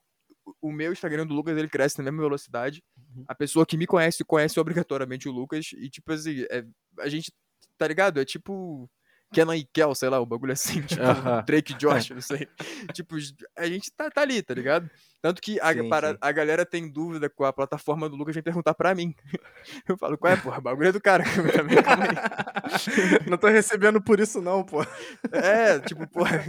o- 0.62 0.72
meu 0.72 0.92
Instagram 0.92 1.26
do 1.28 1.34
Lucas, 1.34 1.58
ele 1.58 1.68
cresce 1.70 1.98
na 1.98 2.04
mesma 2.06 2.22
velocidade. 2.24 2.84
Uhum. 3.16 3.24
A 3.28 3.36
pessoa 3.36 3.66
que 3.66 3.78
me 3.78 3.86
conhece, 3.88 4.24
conhece 4.24 4.60
obrigatoriamente 4.60 5.28
o 5.28 5.32
Lucas. 5.32 5.72
E, 5.74 5.90
tipo 5.90 6.12
assim, 6.12 6.46
é- 6.50 6.66
a 7.00 7.10
gente, 7.10 7.32
tá 7.78 7.88
ligado? 7.88 8.20
É 8.20 8.26
tipo 8.26 8.90
Kenan 9.34 9.56
e 9.58 9.66
Kel, 9.66 9.94
sei 9.96 10.10
lá, 10.10 10.20
o 10.20 10.26
bagulho 10.26 10.54
assim, 10.54 10.82
tipo 10.88 11.02
Aham. 11.02 11.44
Drake 11.46 11.74
e 11.74 11.76
Josh, 11.76 12.10
não 12.16 12.22
sei. 12.22 12.48
tipo, 12.94 13.16
a 13.56 13.68
gente 13.68 13.92
tá, 13.92 14.10
tá 14.10 14.22
ali, 14.22 14.42
tá 14.42 14.54
ligado? 14.54 14.90
Tanto 15.22 15.42
que 15.42 15.60
a, 15.60 15.74
Sim, 15.74 15.90
para- 15.90 16.12
sim. 16.12 16.18
a 16.22 16.32
galera 16.32 16.66
tem 16.66 16.88
dúvida 16.90 17.30
com 17.30 17.44
a 17.44 17.52
plataforma 17.52 18.08
do 18.08 18.16
Lucas, 18.16 18.36
vem 18.36 18.44
perguntar 18.44 18.74
pra 18.74 18.94
mim. 18.96 19.14
Eu 19.88 19.98
falo, 19.98 20.18
qual 20.18 20.32
é, 20.32 20.38
porra? 20.38 20.60
O 20.60 20.62
bagulho 20.62 20.90
é 20.90 20.92
do 20.92 21.02
cara. 21.02 21.24
Não 23.30 23.38
tô 23.38 23.48
recebendo 23.48 24.02
por 24.02 24.20
isso, 24.20 24.42
não, 24.42 24.64
pô. 24.64 24.82
É, 25.32 25.80
tipo, 25.80 26.08
porra. 26.08 26.46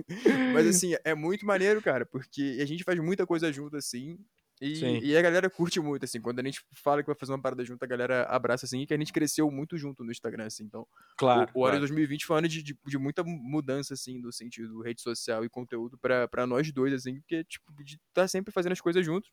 Mas 0.52 0.66
assim, 0.66 0.94
é 1.04 1.14
muito 1.14 1.46
maneiro, 1.46 1.82
cara, 1.82 2.06
porque 2.06 2.58
a 2.60 2.66
gente 2.66 2.84
faz 2.84 2.98
muita 3.00 3.26
coisa 3.26 3.52
junto, 3.52 3.76
assim. 3.76 4.18
E, 4.60 4.98
Sim. 4.98 5.00
e 5.00 5.16
a 5.16 5.22
galera 5.22 5.48
curte 5.48 5.80
muito, 5.80 6.04
assim. 6.04 6.20
Quando 6.20 6.40
a 6.40 6.42
gente 6.44 6.60
fala 6.74 7.02
que 7.02 7.06
vai 7.06 7.14
fazer 7.16 7.32
uma 7.32 7.40
parada 7.40 7.64
junto, 7.64 7.82
a 7.82 7.86
galera 7.86 8.24
abraça, 8.24 8.66
assim, 8.66 8.80
e 8.82 8.86
que 8.86 8.94
a 8.94 8.98
gente 8.98 9.12
cresceu 9.12 9.50
muito 9.50 9.76
junto 9.78 10.02
no 10.04 10.10
Instagram, 10.10 10.46
assim. 10.46 10.64
Então, 10.64 10.86
Claro. 11.16 11.54
o, 11.54 11.60
o 11.60 11.66
ano 11.66 11.74
de 11.76 11.80
2020 11.80 12.26
foi 12.26 12.34
um 12.36 12.38
ano 12.40 12.48
de, 12.48 12.62
de, 12.62 12.76
de 12.86 12.98
muita 12.98 13.22
mudança, 13.24 13.94
assim, 13.94 14.20
do 14.20 14.32
sentido 14.32 14.80
rede 14.82 15.00
social 15.02 15.44
e 15.44 15.48
conteúdo 15.50 15.98
pra 15.98 16.46
nós 16.46 16.72
dois, 16.72 16.92
assim, 16.92 17.20
porque, 17.20 17.44
tipo, 17.44 17.72
de 17.84 18.00
estar 18.08 18.28
sempre 18.28 18.52
fazendo 18.52 18.72
as 18.72 18.80
coisas 18.80 19.04
juntos. 19.04 19.30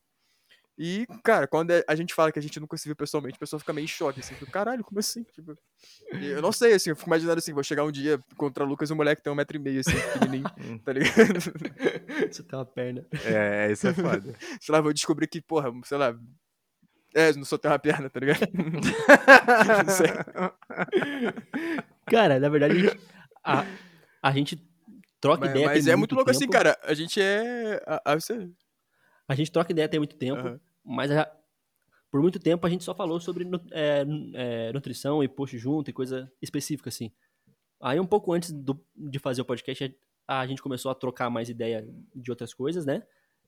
E, 0.78 1.08
cara, 1.24 1.48
quando 1.48 1.72
é- 1.72 1.84
a 1.88 1.96
gente 1.96 2.14
fala 2.14 2.32
que 2.34 2.40
a 2.40 2.42
gente 2.42 2.60
nunca 2.60 2.76
se 2.76 2.86
viu 2.86 2.96
pessoalmente, 2.96 3.38
a 3.38 3.40
pessoa 3.40 3.60
fica 3.60 3.72
meio 3.72 3.86
em 3.86 3.88
choque, 3.88 4.20
assim, 4.20 4.34
tipo, 4.34 4.52
caralho, 4.52 4.84
como 4.84 5.00
assim? 5.00 5.24
Tipo, 5.24 5.58
eu 6.12 6.42
não 6.42 6.52
sei, 6.52 6.74
assim, 6.74 6.90
eu 6.90 6.96
fico 6.98 7.08
imaginando 7.10 7.38
assim, 7.38 7.54
vou 7.54 7.64
chegar 7.64 7.86
um 7.86 7.92
dia 7.92 8.20
contra 8.36 8.64
o 8.64 8.68
Lucas, 8.68 8.92
um 8.92 8.96
moleque 8.96 9.22
que 9.22 9.24
tem 9.24 9.32
um 9.32 9.36
metro 9.38 9.56
e 9.56 9.60
meio, 9.60 9.80
assim, 9.80 9.94
pequenininho, 9.94 10.80
tá 10.84 10.92
ligado? 10.92 11.16
Você 12.30 12.44
tem 12.44 12.60
uma 12.60 12.66
perna. 12.66 13.06
É, 13.24 13.72
isso 13.72 13.88
é 13.88 13.94
foda. 13.94 14.36
sei 14.60 14.74
lá, 14.74 14.82
vou 14.82 14.92
descobrir 14.92 15.28
que, 15.28 15.42
porra, 15.42 15.72
sei 15.86 15.98
lá, 15.98 16.14
é, 17.14 17.32
não 17.34 17.46
só 17.46 17.58
tem 17.58 17.72
uma 17.72 17.80
perna, 17.80 18.10
tá 18.10 18.20
ligado? 18.20 18.40
Não 18.52 19.94
sei. 19.94 20.08
Cara, 22.06 22.40
na 22.40 22.50
verdade, 22.50 22.74
a 22.74 22.78
gente, 22.80 23.00
a, 23.44 23.66
a 24.22 24.32
gente 24.34 24.62
troca 25.22 25.40
Mas, 25.46 25.52
ideia. 25.52 25.68
mas 25.68 25.88
é 25.88 25.96
muito 25.96 26.14
louco 26.14 26.30
assim, 26.30 26.42
tempo. 26.42 26.52
cara, 26.52 26.78
a 26.84 26.94
gente 26.94 27.22
é... 27.22 27.82
A, 27.88 28.12
a, 28.12 28.16
você... 28.16 28.50
A 29.28 29.36
gente 29.36 29.52
troca 29.52 29.72
ideia 29.72 29.88
tem 29.90 30.00
muito 30.00 30.16
tempo, 30.16 30.40
Aham. 30.40 30.60
mas 30.84 31.12
a- 31.12 31.32
por 32.12 32.22
muito 32.22 32.40
tempo 32.40 32.66
a 32.66 32.70
gente 32.70 32.84
só 32.84 32.94
falou 32.96 33.20
sobre 33.20 33.46
é, 33.72 34.06
é, 34.34 34.72
nutrição 34.74 35.24
e 35.24 35.28
post 35.28 35.58
junto 35.58 35.90
e 35.90 35.94
coisa 35.94 36.32
específica, 36.42 36.90
assim. 36.90 37.12
Aí 37.82 38.00
um 38.00 38.06
pouco 38.06 38.32
antes 38.32 38.52
do- 38.52 38.80
de 38.96 39.20
fazer 39.20 39.42
o 39.42 39.46
podcast, 39.46 39.94
a, 40.28 40.40
a 40.40 40.48
gente 40.48 40.62
começou 40.62 40.90
a 40.92 40.96
trocar 40.96 41.30
mais 41.30 41.50
ideia 41.50 41.88
de 42.16 42.32
outras 42.32 42.54
coisas, 42.54 42.86
né? 42.86 43.04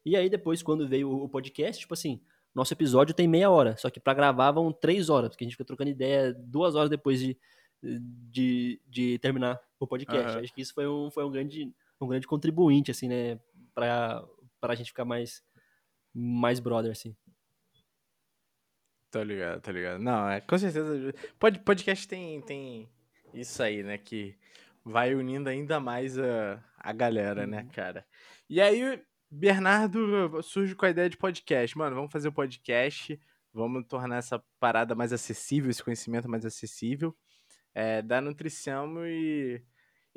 E 0.06 0.16
aí 0.16 0.30
depois, 0.30 0.62
quando 0.62 0.88
veio 0.88 1.10
o, 1.10 1.24
o 1.26 1.30
podcast, 1.30 1.80
tipo 1.82 1.94
assim, 1.94 2.20
nosso 2.54 2.74
episódio 2.74 3.14
tem 3.16 3.28
meia 3.28 3.50
hora, 3.50 3.78
só 3.78 3.90
que 3.90 4.00
pra 4.00 4.14
gravar 4.14 4.52
vão 4.52 4.72
três 4.72 5.10
horas, 5.10 5.30
porque 5.30 5.44
a 5.44 5.48
gente 5.48 5.54
fica 5.54 5.66
trocando 5.66 5.90
ideia 5.92 6.34
duas 6.34 6.76
horas 6.76 6.90
depois 6.90 7.20
de, 7.20 7.38
de, 7.82 8.82
de 8.88 9.20
terminar 9.20 9.60
o 9.80 9.88
podcast. 9.88 10.30
Aham. 10.32 10.42
Acho 10.42 10.54
que 10.54 10.62
isso 10.62 10.74
foi 10.74 10.88
um, 10.88 11.10
foi 11.12 11.24
um 11.24 11.32
grande, 11.32 11.72
um 12.02 12.08
grande 12.08 12.28
contribuinte, 12.28 12.92
assim, 12.92 13.08
né? 13.08 13.40
Pra, 13.74 14.24
pra 14.60 14.76
gente 14.76 14.88
ficar 14.88 15.06
mais, 15.06 15.44
mais 16.18 16.60
brother, 16.60 16.92
assim. 16.92 17.16
Tô 19.12 19.22
ligado, 19.22 19.62
tô 19.62 19.72
ligado. 19.72 20.02
Não, 20.02 20.28
é, 20.28 20.42
com 20.42 20.58
certeza. 20.58 21.14
Pod, 21.40 21.60
podcast 21.60 22.08
tem, 22.08 22.42
tem 22.42 22.90
isso 23.34 23.62
aí, 23.62 23.84
né? 23.84 23.98
Que 23.98 24.36
vai 24.84 25.14
unindo 25.14 25.48
ainda 25.48 25.80
mais 25.80 26.18
a, 26.18 26.64
a 26.80 26.92
galera, 26.92 27.46
né, 27.46 27.68
cara? 27.72 28.06
E 28.50 28.60
aí, 28.60 29.02
Bernardo 29.30 30.42
surge 30.42 30.76
com 30.76 30.86
a 30.86 30.90
ideia 30.90 31.10
de 31.10 31.18
podcast. 31.18 31.78
Mano, 31.78 31.96
vamos 31.96 32.12
fazer 32.12 32.30
um 32.30 32.34
podcast, 32.34 33.20
vamos 33.54 33.86
tornar 33.88 34.18
essa 34.18 34.44
parada 34.60 34.96
mais 34.96 35.14
acessível, 35.14 35.70
esse 35.70 35.84
conhecimento 35.84 36.28
mais 36.28 36.46
acessível, 36.46 37.16
é, 37.76 38.02
da 38.02 38.20
nutrição 38.20 39.06
e. 39.06 39.62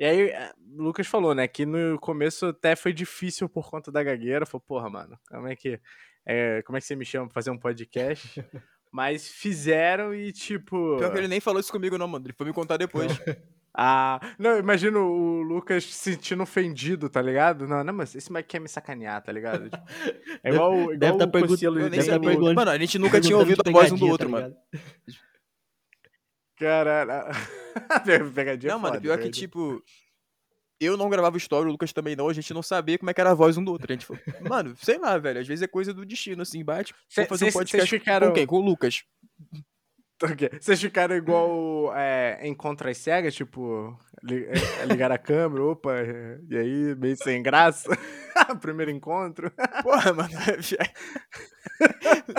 E 0.01 0.03
aí, 0.03 0.31
o 0.75 0.81
Lucas 0.81 1.05
falou, 1.05 1.35
né, 1.35 1.47
que 1.47 1.63
no 1.63 1.99
começo 1.99 2.47
até 2.47 2.75
foi 2.75 2.91
difícil 2.91 3.47
por 3.47 3.69
conta 3.69 3.91
da 3.91 4.01
gagueira. 4.01 4.47
Falou, 4.47 4.63
porra, 4.67 4.89
mano, 4.89 5.15
como 5.29 5.47
é 5.47 5.55
que. 5.55 5.79
é, 6.25 6.63
como 6.63 6.75
é 6.75 6.81
que 6.81 6.87
você 6.87 6.95
me 6.95 7.05
chama 7.05 7.27
pra 7.27 7.35
fazer 7.35 7.51
um 7.51 7.57
podcast? 7.57 8.43
Mas 8.91 9.27
fizeram 9.27 10.11
e, 10.11 10.31
tipo. 10.31 10.97
Pior 10.97 11.11
que 11.11 11.19
ele 11.19 11.27
nem 11.27 11.39
falou 11.39 11.59
isso 11.59 11.71
comigo, 11.71 11.99
não, 11.99 12.07
mano. 12.07 12.25
Ele 12.25 12.33
foi 12.33 12.47
me 12.47 12.51
contar 12.53 12.77
depois. 12.77 13.11
Ah, 13.73 14.19
não, 14.37 14.59
imagino 14.59 14.99
o 14.99 15.41
Lucas 15.43 15.85
se 15.85 16.11
sentindo 16.11 16.43
ofendido, 16.43 17.09
tá 17.09 17.21
ligado? 17.21 17.65
Não, 17.65 17.81
não, 17.85 17.93
mas 17.93 18.13
esse 18.13 18.29
moleque 18.29 18.49
quer 18.49 18.59
me 18.59 18.67
sacanear, 18.67 19.23
tá 19.23 19.31
ligado? 19.31 19.69
Tipo, 19.69 19.83
é 20.43 20.49
igual, 20.51 20.73
igual 20.73 20.97
Deve 20.97 21.17
tá 21.17 21.23
o 21.23 21.31
pergun- 21.31 21.47
Cossielo 21.47 21.75
de 21.77 21.81
nem 21.83 21.91
deve 21.91 22.09
tá 22.09 22.19
perguntando- 22.19 22.53
Mano, 22.55 22.69
a 22.69 22.77
gente 22.77 22.99
nunca 22.99 23.21
tinha 23.21 23.37
ouvido 23.37 23.61
a 23.65 23.71
voz 23.71 23.89
um 23.93 23.95
do 23.95 24.07
outro, 24.07 24.29
tá 24.29 24.31
mano. 24.41 24.53
Caralho. 26.61 27.11
Pegadinha 28.35 28.73
Não, 28.73 28.79
mano, 28.79 28.95
foda, 28.95 29.01
pior 29.01 29.17
que, 29.19 29.29
tipo, 29.31 29.81
eu 30.79 30.95
não 30.95 31.09
gravava 31.09 31.37
história, 31.37 31.67
o 31.67 31.71
Lucas 31.71 31.91
também 31.91 32.15
não, 32.15 32.29
a 32.29 32.33
gente 32.33 32.53
não 32.53 32.61
sabia 32.61 32.97
como 32.97 33.09
é 33.09 33.13
que 33.13 33.21
era 33.21 33.31
a 33.31 33.35
voz 33.35 33.57
um 33.57 33.63
do 33.63 33.71
outro. 33.71 33.91
A 33.91 33.93
gente 33.95 34.05
falou, 34.05 34.21
mano, 34.47 34.75
sei 34.77 34.97
lá, 34.97 35.17
velho, 35.17 35.39
às 35.39 35.47
vezes 35.47 35.63
é 35.63 35.67
coisa 35.67 35.93
do 35.93 36.05
destino, 36.05 36.41
assim, 36.41 36.63
bate. 36.63 36.93
Cê- 37.09 37.21
Vou 37.21 37.29
fazer 37.29 37.45
um 37.49 37.51
podcast 37.51 37.89
ficaram- 37.89 38.27
com 38.27 38.33
quem? 38.33 38.45
Com 38.45 38.57
o 38.57 38.61
Lucas. 38.61 39.03
Ok. 40.23 40.51
Vocês 40.61 40.79
ficaram 40.79 41.15
igual 41.15 41.91
é, 41.95 42.47
encontro 42.47 42.87
às 42.87 42.95
cegas, 42.99 43.33
tipo, 43.33 43.97
ligar 44.87 45.11
a 45.11 45.17
câmera, 45.17 45.63
opa, 45.63 45.93
é, 45.93 46.39
e 46.49 46.57
aí, 46.57 46.95
meio 46.95 47.15
sem 47.17 47.41
graça? 47.41 47.89
Primeiro 48.61 48.91
encontro. 48.91 49.51
Porra, 49.81 50.13
mano. 50.13 50.29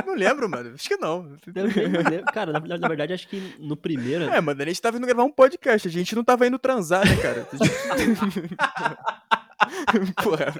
não 0.07 0.15
lembro, 0.15 0.49
mano. 0.49 0.75
Acho 0.75 0.89
que 0.89 0.97
não. 0.97 1.37
Eu 1.55 1.65
nem 1.65 1.89
lembro. 1.89 2.25
Cara, 2.33 2.53
na, 2.53 2.79
na 2.79 2.89
verdade, 2.89 3.13
acho 3.13 3.29
que 3.29 3.55
no 3.59 3.77
primeiro. 3.77 4.25
É, 4.25 4.41
mano, 4.41 4.63
a 4.63 4.67
gente 4.67 4.81
tava 4.81 4.97
indo 4.97 5.07
gravar 5.07 5.25
um 5.25 5.33
podcast, 5.33 5.89
a 5.89 5.91
gente 5.91 6.15
não 6.15 6.25
tava 6.25 6.47
indo 6.47 6.59
transar, 6.59 7.07
né, 7.07 7.17
cara? 7.17 7.47
Porra, 10.23 10.53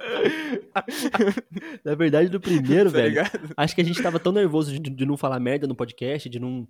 Na 1.83 1.95
verdade, 1.95 2.31
no 2.31 2.39
primeiro, 2.39 2.91
tá 2.91 2.97
velho. 2.97 3.09
ligado? 3.09 3.39
Acho 3.57 3.75
que 3.75 3.81
a 3.81 3.85
gente 3.85 4.01
tava 4.01 4.19
tão 4.19 4.31
nervoso 4.31 4.71
de, 4.71 4.89
de 4.89 5.05
não 5.05 5.17
falar 5.17 5.39
merda 5.39 5.67
no 5.67 5.75
podcast, 5.75 6.29
de 6.29 6.39
não. 6.39 6.67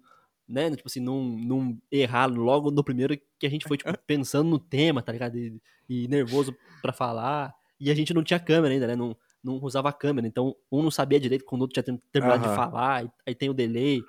Né, 0.48 0.70
tipo 0.76 0.88
assim, 0.88 1.00
não, 1.00 1.24
não 1.24 1.78
errar 1.92 2.26
logo 2.26 2.70
no 2.70 2.84
primeiro 2.84 3.18
que 3.40 3.46
a 3.48 3.50
gente 3.50 3.66
foi, 3.66 3.78
tipo, 3.78 3.90
pensando 4.06 4.50
no 4.50 4.60
tema, 4.60 5.02
tá 5.02 5.12
ligado? 5.12 5.38
E, 5.38 5.62
e 5.90 6.08
nervoso 6.08 6.58
pra 6.82 6.92
falar. 6.94 7.56
E 7.80 7.90
a 7.90 7.96
gente 7.96 8.14
não 8.14 8.24
tinha 8.24 8.40
câmera 8.40 8.74
ainda, 8.74 8.88
né? 8.88 8.96
Não, 8.96 9.16
não 9.44 9.56
usava 9.62 9.90
a 9.90 9.94
câmera. 9.94 10.28
Então, 10.28 10.56
um 10.72 10.84
não 10.84 10.92
sabia 10.92 11.20
direito 11.20 11.46
quando 11.46 11.62
o 11.62 11.64
outro 11.64 11.74
tinha 11.82 11.84
ter- 11.84 12.02
terminado 12.12 12.42
Aham. 12.44 12.50
de 12.50 12.56
falar. 12.56 13.10
Aí, 13.26 13.36
tem 13.36 13.50
o 13.50 13.54
delay. 13.54 14.02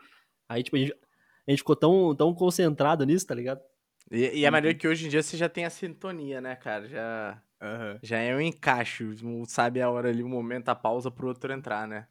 Aí, 0.49 0.63
tipo, 0.63 0.77
a 0.77 0.81
gente, 0.81 0.93
a 1.47 1.51
gente 1.51 1.59
ficou 1.59 1.77
tão, 1.77 2.15
tão 2.17 2.35
concentrado 2.35 3.05
nisso, 3.05 3.27
tá 3.27 3.35
ligado? 3.35 3.61
E, 4.11 4.41
e 4.41 4.45
é 4.45 4.51
maneiro 4.51 4.77
que 4.79 4.87
hoje 4.87 5.07
em 5.07 5.09
dia 5.09 5.23
você 5.23 5.37
já 5.37 5.49
tem 5.49 5.65
a 5.65 5.71
sintonia, 5.71 6.41
né, 6.41 6.55
cara? 6.57 6.89
Já, 6.89 7.43
Aham. 7.61 8.01
já 8.03 8.19
é 8.19 8.35
um 8.35 8.41
encaixe, 8.41 9.05
sabe 9.47 9.81
a 9.83 9.91
hora 9.91 10.11
ali, 10.11 10.23
o 10.23 10.29
momento, 10.29 10.69
a 10.71 10.75
pausa 10.75 11.11
pro 11.11 11.29
outro 11.29 11.53
entrar, 11.53 11.89
né? 11.89 12.09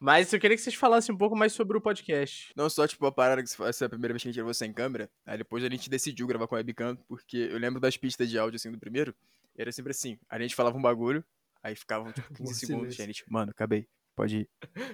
Mas 0.00 0.32
eu 0.32 0.40
queria 0.40 0.56
que 0.56 0.62
vocês 0.62 0.74
falassem 0.74 1.14
um 1.14 1.18
pouco 1.18 1.36
mais 1.36 1.52
sobre 1.52 1.76
o 1.76 1.80
podcast. 1.80 2.52
Não 2.56 2.68
só, 2.68 2.86
tipo, 2.86 3.06
a 3.06 3.12
parada 3.12 3.42
que 3.42 3.62
essa 3.62 3.84
é 3.84 3.86
a 3.86 3.88
primeira 3.88 4.12
vez 4.12 4.22
que 4.22 4.28
a 4.28 4.30
gente 4.30 4.36
gravou 4.36 4.52
sem 4.54 4.72
câmera, 4.72 5.08
aí 5.24 5.38
depois 5.38 5.64
a 5.64 5.68
gente 5.68 5.88
decidiu 5.88 6.26
gravar 6.26 6.46
com 6.46 6.54
a 6.54 6.58
webcam, 6.58 6.96
porque 7.08 7.48
eu 7.50 7.58
lembro 7.58 7.80
das 7.80 7.96
pistas 7.96 8.28
de 8.28 8.38
áudio, 8.38 8.56
assim, 8.56 8.70
do 8.70 8.78
primeiro, 8.78 9.14
era 9.56 9.70
sempre 9.72 9.92
assim, 9.92 10.18
a 10.28 10.38
gente 10.38 10.54
falava 10.54 10.76
um 10.76 10.82
bagulho, 10.82 11.24
aí 11.62 11.74
ficavam, 11.74 12.12
tipo, 12.12 12.28
15 12.34 12.50
Um 12.50 12.54
segundos, 12.54 12.98
e 12.98 13.02
a 13.02 13.06
gente, 13.06 13.24
mano, 13.28 13.50
acabei, 13.52 13.86
pode 14.14 14.38
ir. 14.38 14.48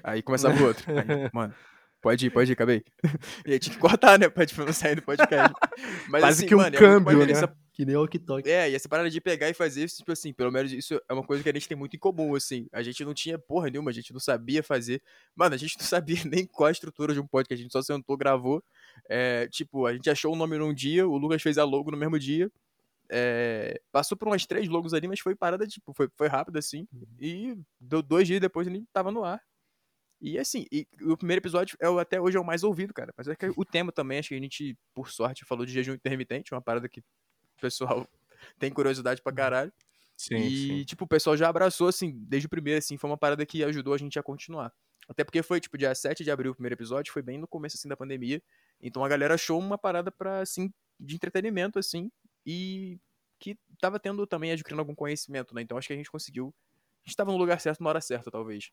Aí 0.05 0.23
começava 0.23 0.55
o 0.63 0.65
outro, 0.69 0.85
aí, 0.93 1.31
mano, 1.33 1.55
pode 2.01 2.27
ir, 2.27 2.31
pode 2.31 2.53
ir, 2.53 2.55
acabei. 2.55 2.85
E 3.47 3.53
aí 3.53 3.59
tinha 3.59 3.75
que 3.75 3.81
cortar, 3.81 4.19
né, 4.19 4.29
pra, 4.29 4.47
tipo, 4.47 4.65
não 4.65 4.73
sair 4.73 4.95
do 4.97 5.03
podcast. 5.03 5.53
Mas, 6.09 6.23
Quase 6.23 6.39
assim, 6.41 6.47
que 6.47 6.55
um 6.55 6.59
mano, 6.59 6.77
é 6.77 6.79
câmbio, 6.79 7.05
maneiro 7.07 7.27
né? 7.27 7.33
essa 7.33 7.49
Que 7.81 7.87
nem 7.87 7.97
o 7.97 8.07
TikTok. 8.07 8.47
é, 8.47 8.68
e 8.70 8.74
essa 8.74 8.87
parada 8.91 9.09
de 9.09 9.22
pegar 9.22 9.49
e 9.49 9.55
fazer 9.55 9.85
isso, 9.85 9.97
tipo 9.97 10.12
assim, 10.12 10.35
pelo 10.35 10.53
menos 10.53 10.70
isso 10.70 11.01
é 11.09 11.14
uma 11.14 11.24
coisa 11.24 11.43
que 11.43 11.49
a 11.49 11.53
gente 11.55 11.66
tem 11.66 11.74
muito 11.78 11.97
em 11.97 11.99
comum, 11.99 12.35
assim. 12.35 12.68
A 12.72 12.83
gente 12.83 13.03
não 13.07 13.14
tinha 13.14 13.39
porra 13.39 13.70
nenhuma, 13.70 13.89
a 13.91 13.95
gente 13.95 14.12
não 14.12 14.20
sabia 14.20 14.62
fazer. 14.62 15.03
Mano, 15.35 15.55
a 15.55 15.57
gente 15.59 15.78
não 15.78 15.87
sabia 15.89 16.22
nem 16.26 16.45
qual 16.47 16.66
a 16.68 16.72
estrutura 16.72 17.14
de 17.14 17.20
um 17.20 17.26
podcast, 17.26 17.59
a 17.59 17.62
gente 17.64 17.72
só 17.72 17.81
sentou, 17.81 18.18
gravou. 18.18 18.62
É, 19.09 19.49
tipo, 19.49 19.87
a 19.87 19.95
gente 19.95 20.11
achou 20.11 20.35
o 20.35 20.37
nome 20.37 20.59
num 20.59 20.74
dia, 20.74 21.09
o 21.09 21.16
Lucas 21.16 21.41
fez 21.41 21.57
a 21.57 21.64
logo 21.64 21.91
no 21.91 21.97
mesmo 21.97 22.18
dia. 22.18 22.53
É, 23.09 23.81
passou 23.91 24.14
por 24.14 24.28
umas 24.28 24.45
três 24.45 24.68
logos 24.68 24.93
ali, 24.93 25.09
mas 25.09 25.20
foi 25.20 25.35
parada, 25.35 25.66
tipo, 25.66 25.95
foi, 25.95 26.07
foi 26.18 26.28
rápido 26.28 26.59
assim. 26.59 26.87
E 27.18 27.57
deu 27.81 28.03
dois 28.03 28.26
dias 28.28 28.41
depois 28.43 28.66
ele 28.66 28.85
tava 28.93 29.11
no 29.11 29.24
ar. 29.24 29.41
E 30.20 30.39
assim, 30.39 30.66
e 30.70 30.87
o 31.03 31.16
primeiro 31.16 31.41
episódio 31.41 31.78
é, 31.81 31.89
o- 31.89 31.99
até 31.99 32.20
hoje 32.20 32.37
é 32.37 32.41
o 32.41 32.45
mais 32.45 32.62
ouvido, 32.62 32.93
cara. 32.93 33.11
Mas 33.16 33.26
é 33.26 33.35
que 33.35 33.51
o 33.57 33.64
tema 33.64 33.91
também, 33.91 34.18
acho 34.18 34.28
que 34.28 34.35
a 34.35 34.39
gente, 34.39 34.76
por 34.95 35.09
sorte, 35.11 35.47
falou 35.47 35.64
de 35.64 35.72
jejum 35.72 35.95
intermitente, 35.95 36.53
uma 36.53 36.61
parada 36.61 36.87
que 36.91 37.03
o 37.61 37.63
pessoal 37.63 38.09
tem 38.59 38.71
curiosidade 38.71 39.23
pra 39.23 39.33
caralho. 39.33 39.73
Sim, 40.17 40.37
e, 40.37 40.85
tipo, 40.85 41.05
o 41.05 41.09
pessoal 41.09 41.37
já 41.37 41.49
abraçou, 41.49 41.89
assim, 41.89 42.13
desde 42.29 42.47
o 42.47 42.51
primeiro, 42.51 42.79
assim, 42.79 42.99
foi 42.99 43.09
uma 43.09 43.17
parada 43.17 43.47
que 43.47 43.65
ajudou 43.65 43.95
a 43.95 43.99
gente 43.99 44.19
a 44.19 44.23
continuar. 44.23 44.73
Até 45.09 45.25
porque 45.25 45.43
foi, 45.43 45.61
tipo, 45.61 45.79
dia 45.79 45.95
7 45.95 46.23
de 46.23 46.31
abril 46.31 46.53
o 46.53 46.55
primeiro 46.55 46.75
episódio, 46.75 47.13
foi 47.13 47.23
bem 47.23 47.39
no 47.39 47.49
começo, 47.49 47.77
assim, 47.77 47.89
da 47.89 47.97
pandemia. 47.97 48.43
Então 48.81 49.05
a 49.05 49.09
galera 49.09 49.35
achou 49.35 49.59
uma 49.59 49.79
parada 49.79 50.13
pra, 50.13 50.41
assim, 50.41 50.73
de 50.99 51.15
entretenimento, 51.15 51.79
assim, 51.79 52.11
e 52.45 52.99
que 53.39 53.59
tava 53.81 53.99
tendo 53.99 54.27
também, 54.27 54.53
adquirindo 54.53 54.81
algum 54.81 54.95
conhecimento, 54.95 55.55
né? 55.55 55.63
Então 55.63 55.79
acho 55.79 55.89
que 55.89 55.95
a 55.95 55.97
gente 55.97 56.11
conseguiu. 56.11 56.55
A 57.03 57.09
gente 57.09 57.17
tava 57.17 57.33
no 57.33 57.39
lugar 57.39 57.59
certo 57.59 57.83
na 57.83 57.89
hora 57.89 58.01
certa, 58.01 58.31
talvez. 58.31 58.71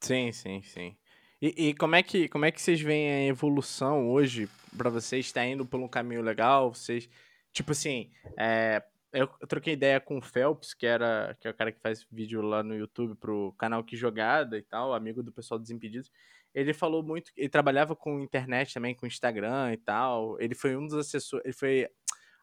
Sim, 0.00 0.30
sim, 0.32 0.62
sim. 0.62 0.96
E, 1.40 1.68
e 1.68 1.74
como, 1.74 1.96
é 1.96 2.02
que, 2.02 2.28
como 2.28 2.44
é 2.44 2.52
que 2.52 2.60
vocês 2.60 2.80
veem 2.80 3.10
a 3.10 3.26
evolução 3.26 4.10
hoje 4.10 4.48
pra 4.76 4.90
vocês? 4.90 5.32
Tá 5.32 5.44
indo 5.44 5.64
por 5.64 5.80
um 5.80 5.88
caminho 5.88 6.22
legal? 6.22 6.74
Vocês. 6.74 7.08
Tipo 7.54 7.72
assim, 7.72 8.10
é, 8.38 8.82
eu, 9.12 9.28
eu 9.40 9.46
troquei 9.46 9.72
ideia 9.72 9.98
com 10.00 10.18
o 10.18 10.20
Phelps, 10.20 10.74
que, 10.74 10.84
era, 10.84 11.34
que 11.40 11.48
é 11.48 11.50
o 11.50 11.54
cara 11.54 11.70
que 11.72 11.80
faz 11.80 12.04
vídeo 12.10 12.42
lá 12.42 12.62
no 12.62 12.74
YouTube 12.76 13.14
pro 13.14 13.54
canal 13.56 13.82
Que 13.82 13.96
Jogada 13.96 14.58
e 14.58 14.62
tal, 14.62 14.92
amigo 14.92 15.22
do 15.22 15.32
pessoal 15.32 15.58
dos 15.58 15.70
Impedidos. 15.70 16.10
Ele 16.52 16.74
falou 16.74 17.02
muito. 17.02 17.30
Ele 17.36 17.48
trabalhava 17.48 17.96
com 17.96 18.20
internet 18.20 18.74
também, 18.74 18.94
com 18.94 19.06
Instagram 19.06 19.72
e 19.72 19.76
tal. 19.76 20.36
Ele 20.40 20.54
foi 20.54 20.76
um 20.76 20.84
dos 20.86 20.94
assessores. 20.94 21.44
Ele 21.44 21.54
foi 21.54 21.88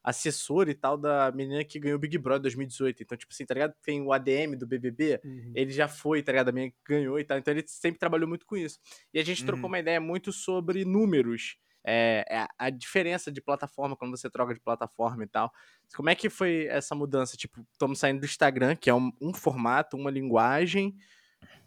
assessor 0.03 0.67
e 0.67 0.73
tal 0.73 0.97
da 0.97 1.31
menina 1.31 1.63
que 1.63 1.79
ganhou 1.79 1.95
o 1.97 1.99
Big 1.99 2.17
Brother 2.17 2.41
2018. 2.41 3.03
Então, 3.03 3.17
tipo 3.17 3.31
assim, 3.31 3.45
tá 3.45 3.53
ligado? 3.53 3.73
Tem 3.83 4.01
o 4.01 4.11
ADM 4.11 4.55
do 4.57 4.65
BBB 4.65 5.19
ele 5.53 5.71
já 5.71 5.87
foi, 5.87 6.23
tá 6.23 6.31
ligado? 6.31 6.49
A 6.49 6.51
minha 6.51 6.73
ganhou 6.87 7.19
e 7.19 7.23
tal. 7.23 7.37
Então 7.37 7.53
ele 7.53 7.63
sempre 7.67 7.99
trabalhou 7.99 8.27
muito 8.27 8.45
com 8.45 8.57
isso. 8.57 8.79
E 9.13 9.19
a 9.19 9.23
gente 9.23 9.45
trocou 9.45 9.63
Uhum. 9.65 9.71
uma 9.73 9.79
ideia 9.79 9.99
muito 10.01 10.31
sobre 10.33 10.83
números. 10.83 11.57
É, 11.83 12.23
é 12.29 12.37
a- 12.39 12.49
a 12.57 12.69
diferença 12.69 13.31
de 13.31 13.41
plataforma, 13.41 13.95
quando 13.95 14.15
você 14.15 14.29
troca 14.29 14.53
de 14.53 14.59
plataforma 14.59 15.23
e 15.23 15.27
tal. 15.27 15.51
Como 15.95 16.09
é 16.09 16.15
que 16.15 16.29
foi 16.29 16.67
essa 16.67 16.93
mudança? 16.95 17.35
Tipo, 17.35 17.65
estamos 17.71 17.99
saindo 17.99 18.19
do 18.19 18.25
Instagram, 18.25 18.75
que 18.75 18.89
é 18.89 18.93
um, 18.93 19.11
um 19.21 19.33
formato, 19.33 19.97
uma 19.97 20.11
linguagem. 20.11 20.95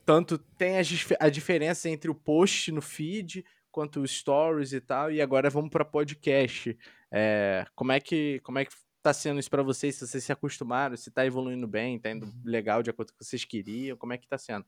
Tanto 0.05 0.39
tem 0.39 0.81
dif- 0.83 1.17
a 1.19 1.29
diferença 1.29 1.89
entre 1.89 2.11
o 2.11 2.15
post 2.15 2.71
no 2.71 2.83
feed, 2.83 3.45
quanto 3.71 4.01
os 4.01 4.11
stories 4.11 4.73
e 4.73 4.81
tal. 4.81 5.11
E 5.11 5.21
agora 5.21 5.49
vamos 5.51 5.71
para 5.71 5.85
podcast. 5.85 6.77
É, 7.11 7.65
como, 7.75 7.91
é 7.93 8.01
que, 8.01 8.41
como 8.45 8.59
é 8.59 8.65
que 8.65 8.73
tá 9.03 9.13
sendo 9.13 9.41
isso 9.41 9.51
para 9.51 9.63
vocês? 9.63 9.95
Se 9.97 10.07
vocês 10.07 10.23
se 10.25 10.33
acostumaram, 10.33 10.97
se 10.97 11.11
tá 11.11 11.27
evoluindo 11.27 11.67
bem, 11.67 11.99
tá 11.99 12.11
indo 12.11 12.31
legal 12.45 12.83
de 12.83 12.91
acordo 12.91 13.11
com 13.13 13.17
o 13.17 13.19
que 13.19 13.25
vocês 13.25 13.45
queriam, 13.45 13.97
como 13.97 14.13
é 14.13 14.19
que 14.19 14.29
tá 14.29 14.39
sendo? 14.39 14.65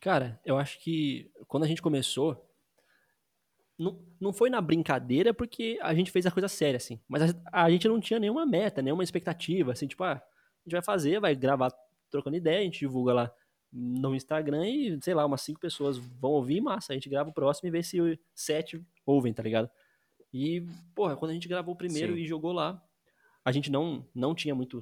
Cara, 0.00 0.40
eu 0.44 0.56
acho 0.58 0.78
que 0.80 1.30
quando 1.48 1.64
a 1.64 1.66
gente 1.66 1.82
começou, 1.82 2.48
não, 3.78 3.98
não 4.20 4.32
foi 4.32 4.50
na 4.50 4.60
brincadeira 4.60 5.32
porque 5.34 5.78
a 5.82 5.94
gente 5.94 6.10
fez 6.10 6.26
a 6.26 6.30
coisa 6.30 6.48
séria, 6.48 6.76
assim. 6.76 7.00
Mas 7.08 7.22
a, 7.22 7.64
a 7.64 7.70
gente 7.70 7.88
não 7.88 8.00
tinha 8.00 8.18
nenhuma 8.20 8.44
meta, 8.46 8.82
nenhuma 8.82 9.02
expectativa, 9.04 9.72
assim, 9.72 9.86
tipo, 9.86 10.04
ah, 10.04 10.12
a 10.14 10.62
gente 10.64 10.72
vai 10.72 10.82
fazer, 10.82 11.20
vai 11.20 11.34
gravar 11.34 11.72
trocando 12.10 12.36
ideia, 12.36 12.60
a 12.60 12.64
gente 12.64 12.80
divulga 12.80 13.12
lá 13.12 13.34
no 13.72 14.14
Instagram 14.14 14.68
e, 14.68 14.98
sei 15.02 15.14
lá, 15.14 15.24
umas 15.24 15.40
cinco 15.40 15.58
pessoas 15.58 15.96
vão 15.96 16.32
ouvir, 16.32 16.60
massa, 16.60 16.92
a 16.92 16.94
gente 16.94 17.08
grava 17.08 17.30
o 17.30 17.32
próximo 17.32 17.68
e 17.68 17.70
vê 17.70 17.82
se 17.82 17.96
sete 18.34 18.84
ouvem, 19.06 19.32
tá 19.32 19.42
ligado? 19.42 19.70
E, 20.32 20.66
porra, 20.94 21.16
quando 21.16 21.30
a 21.30 21.34
gente 21.34 21.48
gravou 21.48 21.74
o 21.74 21.76
primeiro 21.76 22.14
Sim. 22.14 22.20
e 22.20 22.26
jogou 22.26 22.52
lá, 22.52 22.82
a 23.44 23.50
gente 23.50 23.70
não, 23.70 24.06
não 24.14 24.34
tinha 24.34 24.54
muito 24.54 24.80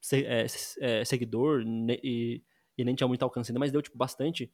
se- 0.00 0.24
é, 0.24 0.46
é, 0.80 1.04
seguidor 1.04 1.62
e, 2.02 2.42
e 2.76 2.84
nem 2.84 2.94
tinha 2.94 3.06
muito 3.06 3.22
alcance 3.22 3.50
ainda, 3.50 3.60
mas 3.60 3.70
deu, 3.70 3.82
tipo, 3.82 3.96
bastante 3.96 4.50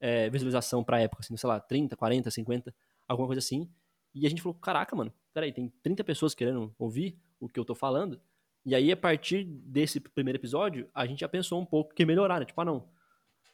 é, 0.00 0.30
visualização 0.30 0.82
pra 0.84 1.00
época, 1.00 1.22
assim, 1.22 1.36
sei 1.36 1.48
lá, 1.48 1.58
30, 1.60 1.96
40, 1.96 2.30
50, 2.30 2.74
alguma 3.08 3.28
coisa 3.28 3.38
assim. 3.40 3.70
E 4.14 4.26
a 4.26 4.30
gente 4.30 4.42
falou, 4.42 4.54
caraca, 4.58 4.94
mano, 4.94 5.12
peraí, 5.32 5.52
tem 5.52 5.68
30 5.82 6.04
pessoas 6.04 6.34
querendo 6.34 6.74
ouvir 6.78 7.18
o 7.40 7.48
que 7.48 7.58
eu 7.58 7.64
tô 7.64 7.74
falando. 7.74 8.20
E 8.64 8.74
aí, 8.74 8.90
a 8.92 8.96
partir 8.96 9.44
desse 9.44 10.00
primeiro 10.00 10.38
episódio, 10.38 10.88
a 10.94 11.06
gente 11.06 11.20
já 11.20 11.28
pensou 11.28 11.60
um 11.60 11.66
pouco 11.66 11.94
que 11.94 12.04
melhorar, 12.06 12.40
né? 12.40 12.46
Tipo, 12.46 12.60
ah, 12.60 12.64
não, 12.64 12.88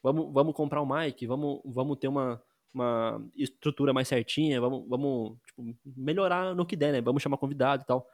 vamos, 0.03 0.33
vamos 0.33 0.55
comprar 0.55 0.83
um 0.83 0.87
mic, 0.87 1.27
vamos, 1.27 1.61
vamos 1.65 1.99
ter 1.99 2.09
uma, 2.09 2.41
uma 2.73 3.27
estrutura 3.35 3.93
mais 3.93 4.07
certinha, 4.09 4.61
vamos, 4.61 4.89
vamos 4.89 5.39
tipo, 5.47 5.77
melhorar 5.85 6.55
no 6.55 6.65
que 6.67 6.77
der, 6.77 6.93
né? 6.93 7.01
Vamos 7.01 7.23
chamar 7.23 7.39
convidado 7.39 7.83
e 7.83 7.87
tal. 7.87 8.07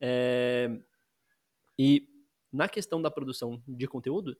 É, 0.00 0.70
E 1.78 2.08
na 2.52 2.68
questão 2.68 3.00
da 3.00 3.10
produção 3.10 3.62
de 3.66 3.86
conteúdo, 3.86 4.36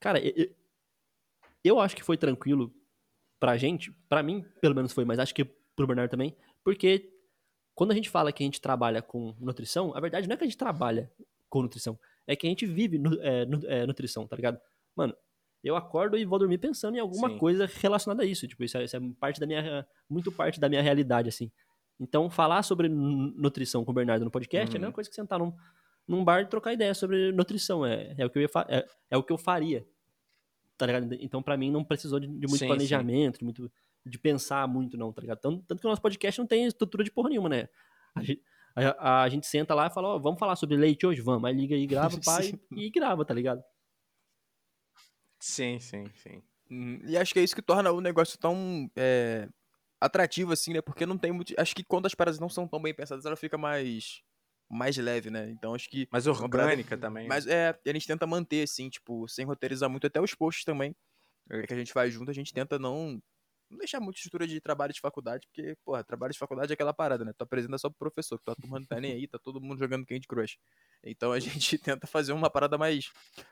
cara, 0.00 0.18
e- 0.18 0.28
e- 0.36 0.56
eu 1.64 1.80
acho 1.80 1.94
que 1.96 2.02
foi 2.02 2.16
tranquilo 2.16 2.72
pra 3.40 3.56
gente, 3.56 3.92
pra 4.08 4.22
mim, 4.22 4.44
pelo 4.60 4.74
menos 4.74 4.92
foi, 4.92 5.04
mas 5.04 5.18
acho 5.18 5.34
que 5.34 5.44
pro 5.44 5.86
Bernardo 5.86 6.10
também, 6.10 6.36
porque 6.64 7.10
quando 7.74 7.92
a 7.92 7.94
gente 7.94 8.10
fala 8.10 8.32
que 8.32 8.42
a 8.42 8.46
gente 8.46 8.60
trabalha 8.60 9.00
com 9.00 9.34
nutrição, 9.38 9.94
a 9.96 10.00
verdade 10.00 10.26
não 10.28 10.34
é 10.34 10.36
que 10.36 10.44
a 10.44 10.46
gente 10.46 10.56
trabalha 10.58 11.10
com 11.48 11.62
nutrição, 11.62 11.98
é 12.26 12.34
que 12.34 12.46
a 12.46 12.50
gente 12.50 12.66
vive 12.66 13.00
é, 13.20 13.46
é, 13.82 13.86
nutrição, 13.86 14.26
tá 14.26 14.34
ligado? 14.36 14.58
Mano, 14.96 15.14
eu 15.62 15.76
acordo 15.76 16.16
e 16.16 16.24
vou 16.24 16.38
dormir 16.38 16.58
pensando 16.58 16.96
em 16.96 17.00
alguma 17.00 17.28
Sim. 17.30 17.38
coisa 17.38 17.66
relacionada 17.66 18.22
a 18.22 18.26
isso. 18.26 18.46
Tipo, 18.46 18.64
isso 18.64 18.76
é, 18.78 18.84
isso 18.84 18.96
é 18.96 19.00
parte 19.18 19.40
da 19.40 19.46
minha, 19.46 19.86
muito 20.08 20.30
parte 20.30 20.60
da 20.60 20.68
minha 20.68 20.82
realidade, 20.82 21.28
assim. 21.28 21.50
Então, 21.98 22.28
falar 22.30 22.62
sobre 22.62 22.88
nu- 22.88 23.32
nutrição 23.36 23.84
com 23.84 23.90
o 23.90 23.94
Bernardo 23.94 24.24
no 24.24 24.30
podcast 24.30 24.68
é 24.68 24.70
a 24.70 24.74
Uhum. 24.76 24.80
mesma 24.82 24.92
coisa 24.92 25.08
que 25.10 25.16
sentar 25.16 25.38
num, 25.38 25.52
num 26.06 26.24
bar 26.24 26.42
e 26.42 26.46
trocar 26.46 26.72
ideia 26.72 26.94
sobre 26.94 27.32
nutrição. 27.32 27.84
É, 27.84 28.14
é, 28.18 28.26
o, 28.26 28.30
que 28.30 28.38
eu 28.38 28.42
ia 28.42 28.48
é, 28.68 28.86
é 29.10 29.16
o 29.16 29.22
que 29.22 29.32
eu 29.32 29.38
faria. 29.38 29.84
Tá 30.78 30.86
ligado? 30.86 31.12
Então, 31.20 31.42
pra 31.42 31.56
mim, 31.56 31.70
não 31.70 31.84
precisou 31.84 32.20
de, 32.20 32.26
de 32.26 32.32
muito 32.32 32.50
Sim, 32.50 32.58
sim. 32.58 32.66
planejamento, 32.66 33.38
de 33.40 33.44
muito 33.44 33.70
de 34.06 34.18
pensar 34.18 34.66
muito, 34.66 34.96
não, 34.96 35.12
tá 35.12 35.20
ligado? 35.20 35.38
Tanto, 35.38 35.62
tanto 35.66 35.80
que 35.80 35.86
o 35.86 35.90
nosso 35.90 36.00
podcast 36.00 36.38
não 36.40 36.46
tem 36.46 36.64
estrutura 36.64 37.04
de 37.04 37.10
porra 37.10 37.28
nenhuma, 37.28 37.48
né? 37.48 37.68
A 38.14 38.22
gente, 38.22 38.42
a, 38.74 39.22
a 39.22 39.28
gente 39.28 39.46
senta 39.46 39.74
lá 39.74 39.86
e 39.86 39.90
fala, 39.90 40.08
ó, 40.08 40.18
vamos 40.18 40.38
falar 40.38 40.56
sobre 40.56 40.76
leite 40.76 41.06
hoje? 41.06 41.20
Vamos. 41.20 41.44
Aí 41.44 41.54
liga 41.54 41.74
aí, 41.74 41.86
grava, 41.86 42.16
pai, 42.24 42.44
Sim. 42.44 42.60
e 42.72 42.90
grava, 42.90 43.24
tá 43.24 43.34
ligado? 43.34 43.62
Sim, 45.40 45.78
sim, 45.78 46.04
sim. 46.14 46.42
Uhum. 46.70 47.00
E 47.04 47.16
acho 47.16 47.32
que 47.32 47.40
é 47.40 47.42
isso 47.42 47.54
que 47.54 47.62
torna 47.62 47.90
o 47.92 48.00
negócio 48.00 48.38
tão 48.38 48.90
é, 48.96 49.48
atrativo, 50.00 50.52
assim, 50.52 50.72
né? 50.72 50.80
Porque 50.80 51.06
não 51.06 51.16
tem 51.16 51.32
muito. 51.32 51.54
Acho 51.58 51.74
que 51.74 51.84
quando 51.84 52.06
as 52.06 52.14
paradas 52.14 52.40
não 52.40 52.48
são 52.48 52.66
tão 52.66 52.80
bem 52.80 52.94
pensadas, 52.94 53.24
ela 53.24 53.36
fica 53.36 53.56
mais. 53.56 54.22
Mais 54.70 54.96
leve, 54.96 55.30
né? 55.30 55.50
Então 55.50 55.74
acho 55.74 55.88
que. 55.88 56.06
Parada- 56.06 56.30
orgânica 56.30 56.96
também. 56.98 57.24
né? 57.24 57.28
Mas 57.28 57.46
é, 57.46 57.78
a 57.86 57.92
gente 57.92 58.06
tenta 58.06 58.26
manter, 58.26 58.62
assim, 58.64 58.88
tipo, 58.88 59.26
sem 59.28 59.44
roteirizar 59.44 59.88
muito, 59.88 60.06
até 60.06 60.20
os 60.20 60.34
posts 60.34 60.64
também. 60.64 60.94
é, 61.50 61.66
Que 61.66 61.74
a 61.74 61.76
gente 61.76 61.92
faz 61.92 62.12
junto, 62.12 62.30
a 62.30 62.34
gente 62.34 62.52
tenta 62.52 62.78
não. 62.78 63.20
Não 63.70 63.76
deixar 63.76 64.00
muita 64.00 64.16
estrutura 64.16 64.46
de 64.46 64.62
trabalho 64.62 64.94
de 64.94 65.00
faculdade, 65.00 65.46
porque, 65.46 65.76
porra, 65.84 66.02
trabalho 66.02 66.32
de 66.32 66.38
faculdade 66.38 66.72
é 66.72 66.74
aquela 66.74 66.94
parada, 66.94 67.22
né? 67.22 67.34
Tu 67.36 67.42
apresenta 67.42 67.76
só 67.76 67.90
pro 67.90 67.98
professor, 67.98 68.38
que 68.38 68.44
tua 68.46 68.56
turma 68.56 68.78
não 68.78 68.86
tá 68.86 68.98
nem 68.98 69.12
aí, 69.12 69.28
tá 69.28 69.38
todo 69.38 69.60
mundo 69.60 69.78
jogando 69.78 70.06
Candy 70.06 70.26
Crush. 70.26 70.56
Então 71.04 71.32
a 71.32 71.38
gente 71.66 71.76
tenta 71.76 72.06
fazer 72.06 72.32
uma 72.32 72.48
parada 72.48 72.78
mais, 72.78 73.10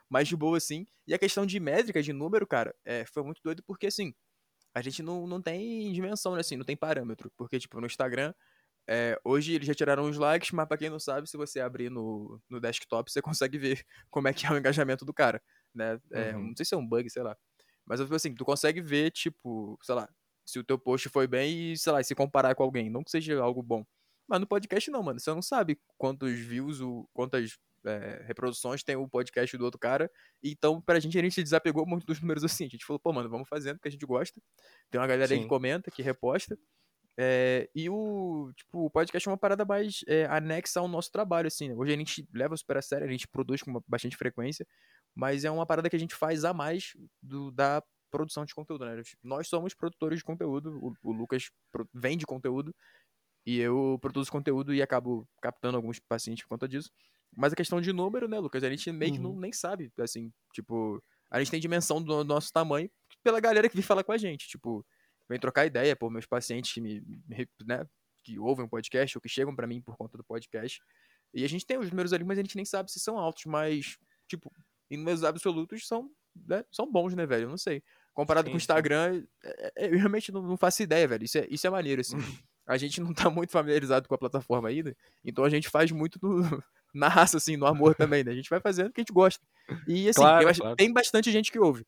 mais 0.09 0.27
de 0.27 0.35
boa, 0.35 0.57
assim. 0.57 0.87
E 1.07 1.13
a 1.13 1.19
questão 1.19 1.45
de 1.45 1.61
métrica, 1.61 2.03
de 2.03 2.15
número, 2.15 2.47
cara, 2.47 2.75
é, 2.83 3.05
foi 3.05 3.23
muito 3.23 3.43
doido, 3.45 3.63
porque, 3.67 3.89
assim, 3.89 4.15
a 4.75 4.81
gente 4.81 5.03
não, 5.03 5.27
não 5.27 5.43
tem 5.43 5.93
dimensão, 5.93 6.33
né? 6.33 6.41
Assim, 6.41 6.57
não 6.57 6.65
tem 6.65 6.77
parâmetro. 6.79 7.31
Porque, 7.37 7.59
tipo, 7.59 7.79
no 7.79 7.87
Instagram, 7.87 8.33
é, 8.89 9.19
hoje 9.25 9.55
eles 9.55 9.67
já 9.67 9.75
tiraram 9.75 10.05
os 10.09 10.17
likes, 10.17 10.53
mas 10.53 10.67
pra 10.67 10.77
quem 10.77 10.89
não 10.89 11.01
sabe, 11.01 11.29
se 11.29 11.37
você 11.37 11.61
abrir 11.61 11.91
no, 11.91 12.41
no 12.49 12.61
desktop, 12.61 13.11
você 13.11 13.21
consegue 13.23 13.59
ver 13.59 13.85
como 14.11 14.29
é 14.29 14.33
que 14.33 14.47
é 14.47 14.51
o 14.51 14.57
engajamento 14.57 15.05
do 15.05 15.13
cara, 15.13 15.43
né? 15.75 16.01
É, 16.13 16.35
Uhum. 16.37 16.49
Não 16.49 16.57
sei 16.57 16.65
se 16.65 16.75
é 16.75 16.79
um 16.79 16.87
bug, 16.87 17.09
sei 17.11 17.23
lá. 17.23 17.37
Mas, 17.85 18.01
tipo 18.01 18.15
assim, 18.15 18.35
tu 18.35 18.45
consegue 18.45 18.81
ver, 18.81 19.11
tipo, 19.11 19.79
sei 19.83 19.95
lá, 19.95 20.09
se 20.45 20.59
o 20.59 20.65
teu 20.65 20.79
post 20.79 21.09
foi 21.09 21.27
bem 21.27 21.73
e, 21.73 21.79
sei 21.79 21.93
lá, 21.93 22.03
se 22.03 22.15
comparar 22.15 22.55
com 22.55 22.63
alguém. 22.63 22.91
Não 22.91 23.03
que 23.03 23.11
seja 23.11 23.41
algo 23.41 23.63
bom. 23.63 23.85
Mas 24.29 24.41
no 24.41 24.47
podcast 24.47 24.91
não, 24.91 25.03
mano. 25.03 25.21
Você 25.21 25.31
não 25.31 25.43
sabe 25.43 25.79
quantos 25.97 26.33
views, 26.33 26.81
o, 26.81 27.09
quantas 27.13 27.57
é, 27.85 28.25
reproduções 28.27 28.83
tem 28.83 28.97
o 28.97 29.09
podcast 29.09 29.57
do 29.57 29.65
outro 29.65 29.79
cara. 29.79 30.11
Então, 30.43 30.81
pra 30.81 30.99
gente, 30.99 31.17
a 31.17 31.23
gente 31.23 31.43
desapegou 31.43 31.87
muito 31.87 32.05
dos 32.05 32.21
números 32.21 32.45
assim. 32.45 32.67
A 32.67 32.69
gente 32.69 32.85
falou, 32.85 32.99
pô, 32.99 33.13
mano, 33.13 33.29
vamos 33.29 33.49
fazendo 33.49 33.77
porque 33.77 33.89
a 33.89 33.93
gente 33.93 34.05
gosta. 34.05 34.41
Tem 34.91 35.01
uma 35.01 35.07
galera 35.07 35.33
aí 35.33 35.39
Sim. 35.39 35.45
que 35.45 35.49
comenta, 35.49 35.91
que 35.91 36.03
reposta. 36.03 36.59
É, 37.19 37.69
e 37.75 37.89
o, 37.89 38.53
tipo, 38.55 38.87
o 38.87 38.91
podcast 38.91 39.27
é 39.27 39.31
uma 39.33 39.39
parada 39.39 39.65
mais 39.65 40.05
é, 40.07 40.27
anexa 40.27 40.81
ao 40.81 40.89
nosso 40.89 41.11
trabalho, 41.11 41.47
assim, 41.47 41.69
né? 41.69 41.75
Hoje 41.75 41.93
a 41.93 41.97
gente 41.97 42.29
leva 42.33 42.57
super 42.57 42.77
a 42.77 42.83
sério, 42.83 43.07
a 43.07 43.11
gente 43.11 43.27
produz 43.27 43.63
com 43.63 43.83
bastante 43.89 44.17
frequência, 44.17 44.67
mas 45.15 45.45
é 45.45 45.51
uma 45.51 45.65
parada 45.67 45.89
que 45.89 45.97
a 45.97 45.99
gente 45.99 46.15
faz 46.15 46.45
a 46.45 46.53
mais 46.53 46.93
do, 47.23 47.51
da 47.51 47.83
produção 48.11 48.45
de 48.45 48.55
conteúdo, 48.55 48.85
né? 48.85 49.01
Nós 49.23 49.49
somos 49.49 49.75
produtores 49.75 50.19
de 50.19 50.25
conteúdo, 50.25 50.79
o, 50.83 50.95
o 51.03 51.13
Lucas 51.13 51.51
vende 51.95 52.27
conteúdo, 52.27 52.75
e 53.47 53.59
eu 53.61 53.99
produzo 54.03 54.31
conteúdo 54.31 54.75
e 54.75 54.83
acabo 54.83 55.27
captando 55.41 55.77
alguns 55.77 55.99
pacientes 56.01 56.43
por 56.45 56.51
conta 56.51 56.69
disso. 56.69 56.91
Mas 57.37 57.53
a 57.53 57.57
questão 57.57 57.81
de 57.81 57.93
número, 57.93 58.29
né, 58.29 58.39
Lucas? 58.39 58.63
A 58.65 58.71
gente 58.71 58.91
meio 58.93 59.13
que 59.13 59.19
não, 59.19 59.31
Uhum. 59.31 59.41
nem 59.41 59.53
sabe, 59.53 59.93
assim, 59.99 60.33
tipo, 60.53 61.03
a 61.31 61.39
gente 61.39 61.51
tem 61.51 61.61
dimensão 61.61 62.03
do 62.03 62.25
nosso 62.25 62.53
tamanho 62.53 62.91
pela 63.23 63.41
galera 63.41 63.69
que 63.69 63.77
vem 63.77 63.83
falar 63.85 64.03
com 64.05 64.13
a 64.13 64.19
gente, 64.19 64.49
tipo, 64.49 64.85
vem 65.29 65.39
trocar 65.39 65.67
ideia, 65.67 65.95
pô, 65.97 66.09
meus 66.11 66.27
pacientes 66.27 66.73
que 66.73 66.81
me, 66.81 67.01
me- 67.29 67.49
né, 67.65 67.87
que 68.25 68.39
ouvem 68.39 68.65
o 68.65 68.69
podcast 68.69 69.17
ou 69.17 69.23
que 69.23 69.29
chegam 69.29 69.55
pra 69.55 69.67
mim 69.67 69.81
por 69.81 69.97
conta 69.97 70.17
do 70.17 70.25
podcast. 70.25 70.81
E 71.35 71.45
a 71.45 71.49
gente 71.49 71.67
tem 71.67 71.79
os 71.79 71.91
números 71.91 72.13
ali, 72.13 72.25
mas 72.25 72.39
a 72.39 72.43
gente 72.43 72.57
nem 72.57 72.65
sabe 72.65 72.91
se 72.91 72.99
são 73.01 73.19
altos, 73.19 73.45
mas, 73.47 73.99
tipo, 74.29 74.51
em 74.91 74.97
números 74.97 75.23
absolutos 75.25 75.87
são, 75.87 76.11
né, 76.47 76.65
são 76.71 76.91
bons, 76.91 77.15
né, 77.15 77.27
velho? 77.27 77.45
Eu 77.45 77.51
não 77.51 77.59
sei. 77.59 77.83
Comparado 78.15 78.47
Sim, 78.47 78.53
com 78.53 78.57
o. 78.57 78.59
Instagram, 78.59 79.23
é- 79.45 79.73
é- 79.77 79.87
eu 79.95 79.99
realmente 79.99 80.33
não, 80.33 80.43
não 80.43 80.57
faço 80.57 80.83
ideia, 80.83 81.07
velho. 81.07 81.25
Isso 81.25 81.39
é, 81.39 81.47
isso 81.51 81.67
é 81.67 81.71
maneiro, 81.71 82.01
assim. 82.01 82.17
A 82.69 82.77
gente 82.77 83.01
não 83.01 83.15
tá 83.15 83.31
muito 83.31 83.53
familiarizado 83.53 84.09
com 84.09 84.15
a 84.17 84.19
plataforma 84.19 84.69
ainda, 84.69 84.93
então 85.25 85.45
a 85.45 85.49
gente 85.49 85.69
faz 85.69 85.93
muito 85.93 86.19
no- 86.21 86.41
na 86.93 87.07
raça, 87.09 87.37
assim, 87.37 87.57
no 87.57 87.65
amor 87.65 87.95
também, 87.95 88.25
né? 88.25 88.33
A 88.33 88.35
gente 88.35 88.51
vai 88.51 88.59
fazendo 88.59 88.89
o 88.89 88.93
que 88.93 89.01
a 89.01 89.03
gente 89.03 89.13
gosta. 89.13 89.41
E, 89.87 90.09
assim, 90.09 90.21
Claro, 90.21 90.45
tem, 90.47 90.55
claro. 90.57 90.77
tem 90.77 90.93
bastante 90.93 91.31
gente 91.31 91.53
que 91.53 91.61
ouve. 91.61 91.87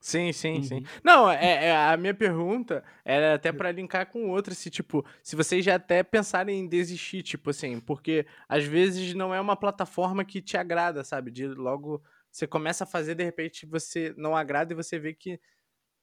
Sim, 0.00 0.32
sim, 0.32 0.60
sim. 0.62 0.80
Uhum. 0.80 0.84
Não, 1.04 1.30
é, 1.30 1.66
é- 1.66 1.76
a 1.76 1.96
minha 1.96 2.12
pergunta 2.12 2.82
era 3.04 3.34
até 3.34 3.52
pra 3.52 3.70
linkar 3.70 4.10
com 4.10 4.28
outra, 4.28 4.52
se 4.52 4.68
tipo, 4.68 5.04
se 5.22 5.36
vocês 5.36 5.64
já 5.64 5.76
até 5.76 6.02
pensarem 6.02 6.58
em 6.60 6.68
desistir, 6.68 7.22
tipo 7.22 7.50
assim, 7.50 7.78
porque 7.80 8.26
às 8.48 8.64
vezes 8.64 9.14
não 9.14 9.32
é 9.32 9.40
uma 9.40 9.56
plataforma 9.56 10.24
que 10.24 10.42
te 10.42 10.56
agrada, 10.56 11.04
sabe? 11.04 11.30
De 11.30 11.46
logo 11.46 12.02
você 12.32 12.46
começa 12.48 12.82
a 12.84 12.86
fazer, 12.86 13.14
de 13.14 13.22
repente 13.24 13.64
você 13.64 14.12
não 14.16 14.36
agrada 14.36 14.72
e 14.72 14.76
você 14.76 14.98
vê 14.98 15.14
que, 15.14 15.40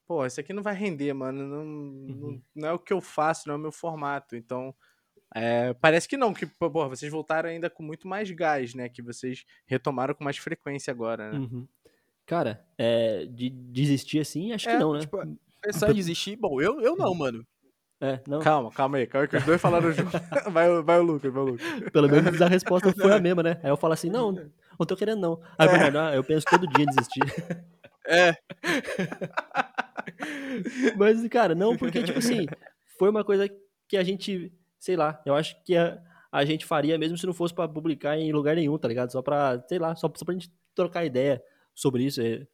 pô, 0.07 0.26
isso 0.26 0.39
aqui 0.39 0.53
não 0.53 0.63
vai 0.63 0.76
render, 0.76 1.13
mano, 1.13 1.45
não, 1.47 1.65
não, 1.65 2.15
Uhum. 2.15 2.41
não 2.55 2.70
é 2.70 2.74
o 2.74 2.80
que 2.80 2.93
eu 2.93 3.01
faço, 3.01 3.47
não 3.47 3.55
é 3.55 3.57
o 3.57 3.61
meu 3.61 3.72
formato, 3.72 4.36
então. 4.36 4.76
é, 5.36 5.74
parece 5.76 6.07
que 6.07 6.18
não, 6.18 6.34
que, 6.34 6.45
pô, 6.47 6.70
vocês 6.89 7.11
voltaram 7.11 7.49
ainda 7.49 7.70
com 7.70 7.84
muito 7.84 8.07
mais 8.07 8.32
gás, 8.32 8.74
né? 8.76 8.89
Que 8.89 9.01
vocês 9.01 9.45
retomaram 9.68 10.13
com 10.15 10.24
mais 10.24 10.38
frequência 10.38 10.91
agora, 10.91 11.34
né? 11.36 11.39
Uhum. 11.39 11.68
Cara, 12.28 12.61
é, 12.78 13.25
de 13.25 13.49
desistir 13.49 14.19
assim, 14.19 14.51
acho 14.51 14.67
É, 14.67 14.73
que 14.73 14.80
não, 14.80 14.93
né? 14.93 14.99
tipo, 14.99 15.17
Pensar 15.61 15.89
em 15.89 15.93
desistir, 15.95 16.36
bom, 16.36 16.61
eu, 16.61 16.82
eu 16.82 16.95
não, 16.97 17.15
mano. 17.15 17.43
É, 17.99 18.19
não. 18.28 18.39
Calma, 18.41 18.69
calma 18.69 18.97
aí, 18.97 19.07
calma 19.07 19.23
aí, 19.23 19.28
que 19.30 19.38
os 19.38 19.43
dois 19.45 19.59
falaram 19.61 19.91
junto. 19.91 20.11
vai, 20.51 20.69
o- 20.69 20.84
vai 20.84 20.99
o 20.99 21.03
Lucas, 21.03 21.34
vai 21.34 21.41
o 21.41 21.45
Lucas. 21.45 21.89
Pelo 21.91 22.09
menos 22.09 22.41
a 22.41 22.47
resposta 22.47 22.91
foi 22.93 23.13
a 23.13 23.19
mesma, 23.19 23.41
né? 23.41 23.59
Aí 23.63 23.69
eu 23.69 23.78
falo 23.78 23.93
assim, 23.93 24.09
não, 24.09 24.34
não 24.34 24.86
tô 24.86 24.95
querendo 24.95 25.21
não. 25.21 25.41
Aí 25.57 25.67
o 25.67 25.71
Bernardo, 25.71 25.97
ah, 25.99 26.13
eu 26.15 26.23
penso 26.23 26.45
todo 26.49 26.67
dia 26.67 26.84
em 26.84 26.88
desistir. 26.88 27.34
É, 28.05 28.34
Mas, 30.97 31.25
cara, 31.30 31.55
não, 31.55 31.75
porque, 31.75 32.03
tipo 32.03 32.19
assim, 32.19 32.45
foi 32.97 33.09
uma 33.09 33.23
coisa 33.23 33.49
que 33.88 33.95
a 33.97 34.03
gente, 34.03 34.51
sei 34.80 34.95
lá, 34.95 35.21
eu 35.25 35.34
acho 35.36 35.55
que 35.63 35.75
a, 35.75 35.97
a 36.32 36.43
gente 36.45 36.65
faria 36.65 36.97
mesmo 36.97 37.17
se 37.17 37.25
não 37.25 37.34
fosse 37.34 37.53
pra 37.53 37.67
publicar 37.67 38.17
em 38.17 38.32
lugar 38.32 38.55
nenhum, 38.55 38.78
tá 38.78 38.88
ligado? 38.88 39.11
Só 39.11 39.21
pra, 39.21 39.63
sei 39.67 39.80
lá, 39.80 39.95
só, 39.95 40.11
só 40.15 40.25
pra 40.25 40.34
gente 40.34 40.51
trocar 40.75 41.05
ideia 41.05 41.41
sobre 41.78 42.03
isso. 42.03 42.19
É, 42.21 42.45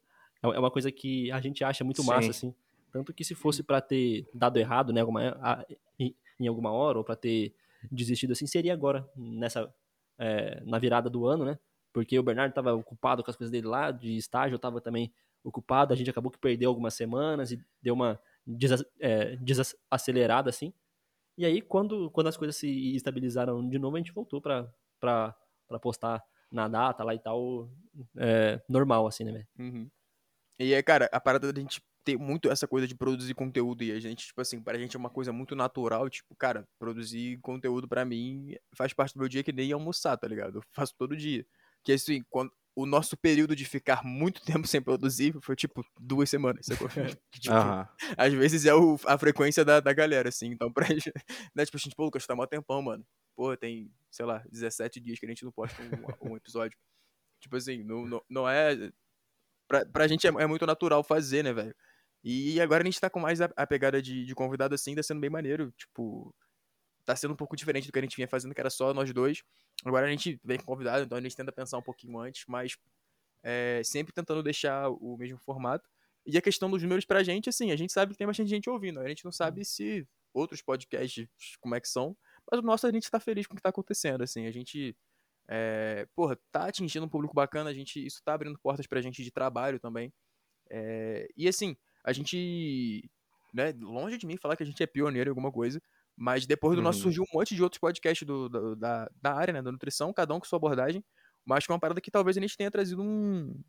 é 0.42 0.58
uma 0.58 0.70
coisa 0.70 0.92
que 0.92 1.30
a 1.32 1.40
gente 1.40 1.64
acha 1.64 1.82
muito 1.82 2.04
massa, 2.04 2.24
Sim. 2.32 2.48
assim. 2.48 2.54
Tanto 2.92 3.12
que 3.12 3.24
se 3.24 3.34
fosse 3.34 3.62
pra 3.62 3.80
ter 3.80 4.28
dado 4.32 4.58
errado, 4.58 4.92
né, 4.92 5.00
alguma, 5.00 5.30
a- 5.40 5.64
em, 5.98 6.14
em 6.38 6.46
alguma 6.46 6.70
hora, 6.70 6.98
ou 6.98 7.04
pra 7.04 7.16
ter 7.16 7.54
desistido 7.90 8.32
assim, 8.32 8.46
seria 8.46 8.72
agora, 8.72 9.08
nessa, 9.16 9.72
é, 10.18 10.62
na 10.64 10.78
virada 10.78 11.08
do 11.10 11.26
ano, 11.26 11.44
né? 11.44 11.58
Porque 11.92 12.18
o 12.18 12.22
Bernardo 12.22 12.52
tava 12.52 12.72
ocupado 12.74 13.22
com 13.24 13.30
as 13.30 13.36
coisas 13.36 13.50
dele 13.50 13.66
lá, 13.66 13.90
de 13.90 14.16
estágio, 14.16 14.54
eu 14.54 14.58
tava 14.58 14.80
também 14.80 15.12
ocupado, 15.42 15.92
a 15.92 15.96
gente 15.96 16.08
acabou 16.10 16.30
que 16.30 16.38
perdeu 16.38 16.70
algumas 16.70 16.94
semanas 16.94 17.50
e 17.52 17.60
deu 17.82 17.94
uma 17.94 18.20
desa- 18.46 18.86
é, 19.00 19.36
desacelerada, 19.36 20.50
assim. 20.50 20.72
E 21.36 21.44
aí, 21.44 21.60
quando, 21.60 22.10
quando 22.10 22.28
as 22.28 22.36
coisas 22.36 22.56
se 22.56 22.94
estabilizaram 22.94 23.68
de 23.68 23.78
novo, 23.78 23.96
a 23.96 23.98
gente 23.98 24.12
voltou 24.12 24.40
pra 24.40 24.72
postar 25.82 26.22
na 26.54 26.68
data 26.68 27.02
lá 27.04 27.14
e 27.14 27.18
tal, 27.18 27.68
é, 28.16 28.60
normal, 28.68 29.06
assim, 29.06 29.24
né, 29.24 29.32
velho? 29.32 29.46
Uhum. 29.58 29.90
E 30.58 30.72
é, 30.72 30.82
cara, 30.82 31.08
a 31.12 31.20
parada 31.20 31.52
da 31.52 31.60
gente 31.60 31.82
ter 32.04 32.16
muito 32.16 32.50
essa 32.50 32.68
coisa 32.68 32.86
de 32.86 32.94
produzir 32.94 33.34
conteúdo 33.34 33.82
e 33.82 33.90
a 33.90 33.98
gente, 33.98 34.26
tipo 34.26 34.40
assim, 34.40 34.60
pra 34.62 34.78
gente 34.78 34.94
é 34.94 34.98
uma 34.98 35.10
coisa 35.10 35.32
muito 35.32 35.56
natural, 35.56 36.08
tipo, 36.08 36.34
cara, 36.36 36.64
produzir 36.78 37.38
conteúdo 37.40 37.88
pra 37.88 38.04
mim 38.04 38.54
faz 38.76 38.92
parte 38.92 39.14
do 39.14 39.20
meu 39.20 39.28
dia 39.28 39.42
que 39.42 39.52
nem 39.52 39.72
almoçar, 39.72 40.16
tá 40.16 40.28
ligado? 40.28 40.58
Eu 40.58 40.62
faço 40.72 40.94
todo 40.96 41.16
dia. 41.16 41.44
Que 41.82 41.92
assim, 41.92 42.22
quando 42.30 42.52
o 42.76 42.86
nosso 42.86 43.16
período 43.16 43.56
de 43.56 43.64
ficar 43.64 44.04
muito 44.04 44.42
tempo 44.62 44.66
sem 44.68 44.82
produzir 44.82 45.34
foi 45.40 45.56
tipo 45.56 45.84
duas 45.98 46.28
semanas, 46.30 46.66
sacou? 46.66 46.88
Que, 47.32 47.40
tipo, 47.40 47.54
Aham. 47.54 47.88
às 48.16 48.32
vezes 48.32 48.66
é 48.66 48.74
o- 48.74 48.98
a 49.06 49.16
frequência 49.18 49.64
da, 49.64 49.80
da 49.80 49.92
galera, 49.92 50.28
assim. 50.28 50.48
Então, 50.48 50.70
pra 50.72 50.86
gente, 50.86 51.10
né, 51.54 51.64
tipo, 51.64 51.76
a 51.76 51.80
gente, 51.80 51.96
pô, 51.96 52.04
Lucas, 52.04 52.26
tá 52.26 52.36
mó 52.36 52.46
tempão, 52.46 52.80
mano. 52.82 53.04
Pô, 53.34 53.56
tem, 53.56 53.90
sei 54.10 54.24
lá, 54.24 54.44
17 54.50 55.00
dias 55.00 55.18
que 55.18 55.26
a 55.26 55.28
gente 55.28 55.44
não 55.44 55.52
posta 55.52 55.82
um, 55.82 56.30
um 56.30 56.36
episódio. 56.36 56.78
Tipo 57.40 57.56
assim, 57.56 57.82
não, 57.82 58.06
não, 58.06 58.22
não 58.28 58.48
é. 58.48 58.90
Pra, 59.68 59.84
pra 59.86 60.08
gente 60.08 60.26
é, 60.26 60.30
é 60.30 60.46
muito 60.46 60.66
natural 60.66 61.02
fazer, 61.02 61.42
né, 61.42 61.52
velho? 61.52 61.74
E 62.22 62.58
agora 62.60 62.82
a 62.82 62.86
gente 62.86 63.00
tá 63.00 63.10
com 63.10 63.20
mais 63.20 63.40
a, 63.40 63.50
a 63.54 63.66
pegada 63.66 64.00
de, 64.00 64.24
de 64.24 64.34
convidado 64.34 64.74
assim, 64.74 64.94
tá 64.94 65.02
sendo 65.02 65.20
bem 65.20 65.28
maneiro. 65.28 65.70
Tipo, 65.72 66.34
tá 67.04 67.14
sendo 67.14 67.34
um 67.34 67.36
pouco 67.36 67.54
diferente 67.54 67.86
do 67.86 67.92
que 67.92 67.98
a 67.98 68.02
gente 68.02 68.16
vinha 68.16 68.28
fazendo, 68.28 68.54
que 68.54 68.60
era 68.60 68.70
só 68.70 68.94
nós 68.94 69.12
dois. 69.12 69.42
Agora 69.84 70.06
a 70.06 70.10
gente 70.10 70.40
vem 70.42 70.58
com 70.58 70.64
convidado, 70.64 71.04
então 71.04 71.18
a 71.18 71.20
gente 71.20 71.36
tenta 71.36 71.52
pensar 71.52 71.76
um 71.76 71.82
pouquinho 71.82 72.18
antes, 72.18 72.44
mas 72.48 72.76
é, 73.42 73.82
sempre 73.84 74.12
tentando 74.12 74.42
deixar 74.42 74.88
o 74.88 75.16
mesmo 75.18 75.38
formato. 75.38 75.88
E 76.26 76.38
a 76.38 76.42
questão 76.42 76.70
dos 76.70 76.82
números 76.82 77.04
pra 77.04 77.22
gente, 77.22 77.50
assim, 77.50 77.70
a 77.70 77.76
gente 77.76 77.92
sabe 77.92 78.12
que 78.12 78.18
tem 78.18 78.26
bastante 78.26 78.48
gente 78.48 78.70
ouvindo. 78.70 79.00
A 79.00 79.08
gente 79.08 79.24
não 79.24 79.32
sabe 79.32 79.62
se 79.64 80.08
outros 80.32 80.62
podcasts 80.62 81.28
como 81.60 81.74
é 81.74 81.80
que 81.80 81.88
são, 81.88 82.16
mas 82.50 82.60
o 82.60 82.62
nosso 82.62 82.86
a 82.86 82.92
gente 82.92 83.10
tá 83.10 83.20
feliz 83.20 83.46
com 83.46 83.54
o 83.54 83.56
que 83.56 83.62
tá 83.62 83.70
acontecendo, 83.70 84.22
assim. 84.22 84.46
A 84.46 84.50
gente, 84.52 84.96
é, 85.48 86.06
porra, 86.14 86.38
tá 86.52 86.66
atingindo 86.68 87.06
um 87.06 87.08
público 87.08 87.34
bacana, 87.34 87.70
a 87.70 87.74
gente, 87.74 88.04
isso 88.04 88.22
tá 88.24 88.34
abrindo 88.34 88.58
portas 88.60 88.86
pra 88.86 89.00
gente 89.02 89.22
de 89.24 89.30
trabalho 89.32 89.80
também. 89.80 90.12
É, 90.70 91.28
e 91.36 91.48
assim, 91.48 91.76
a 92.04 92.12
gente, 92.12 93.08
né, 93.52 93.72
longe 93.80 94.18
de 94.18 94.26
mim 94.26 94.36
falar 94.36 94.56
que 94.56 94.62
a 94.62 94.66
gente 94.66 94.82
é 94.82 94.86
pioneiro 94.86 95.28
em 95.28 95.32
alguma 95.32 95.52
coisa, 95.52 95.80
mas 96.16 96.46
depois 96.46 96.76
do 96.76 96.82
nosso 96.82 97.00
Uhum. 97.00 97.02
surgiu 97.02 97.24
um 97.24 97.38
monte 97.38 97.54
de 97.54 97.62
outros 97.62 97.80
podcasts 97.80 98.26
do, 98.26 98.48
do- 98.48 98.76
da, 98.76 99.08
da 99.22 99.34
área, 99.34 99.52
né, 99.52 99.62
da 99.62 99.72
nutrição, 99.72 100.12
cada 100.12 100.34
um 100.34 100.40
com 100.40 100.46
sua 100.46 100.56
abordagem, 100.58 101.04
mas 101.44 101.66
que 101.66 101.72
é 101.72 101.74
uma 101.74 101.80
parada 101.80 102.00
que 102.00 102.10
talvez 102.10 102.36
a 102.36 102.40
gente 102.40 102.56
tenha 102.56 102.70
trazido 102.70 103.02
um, 103.02 103.62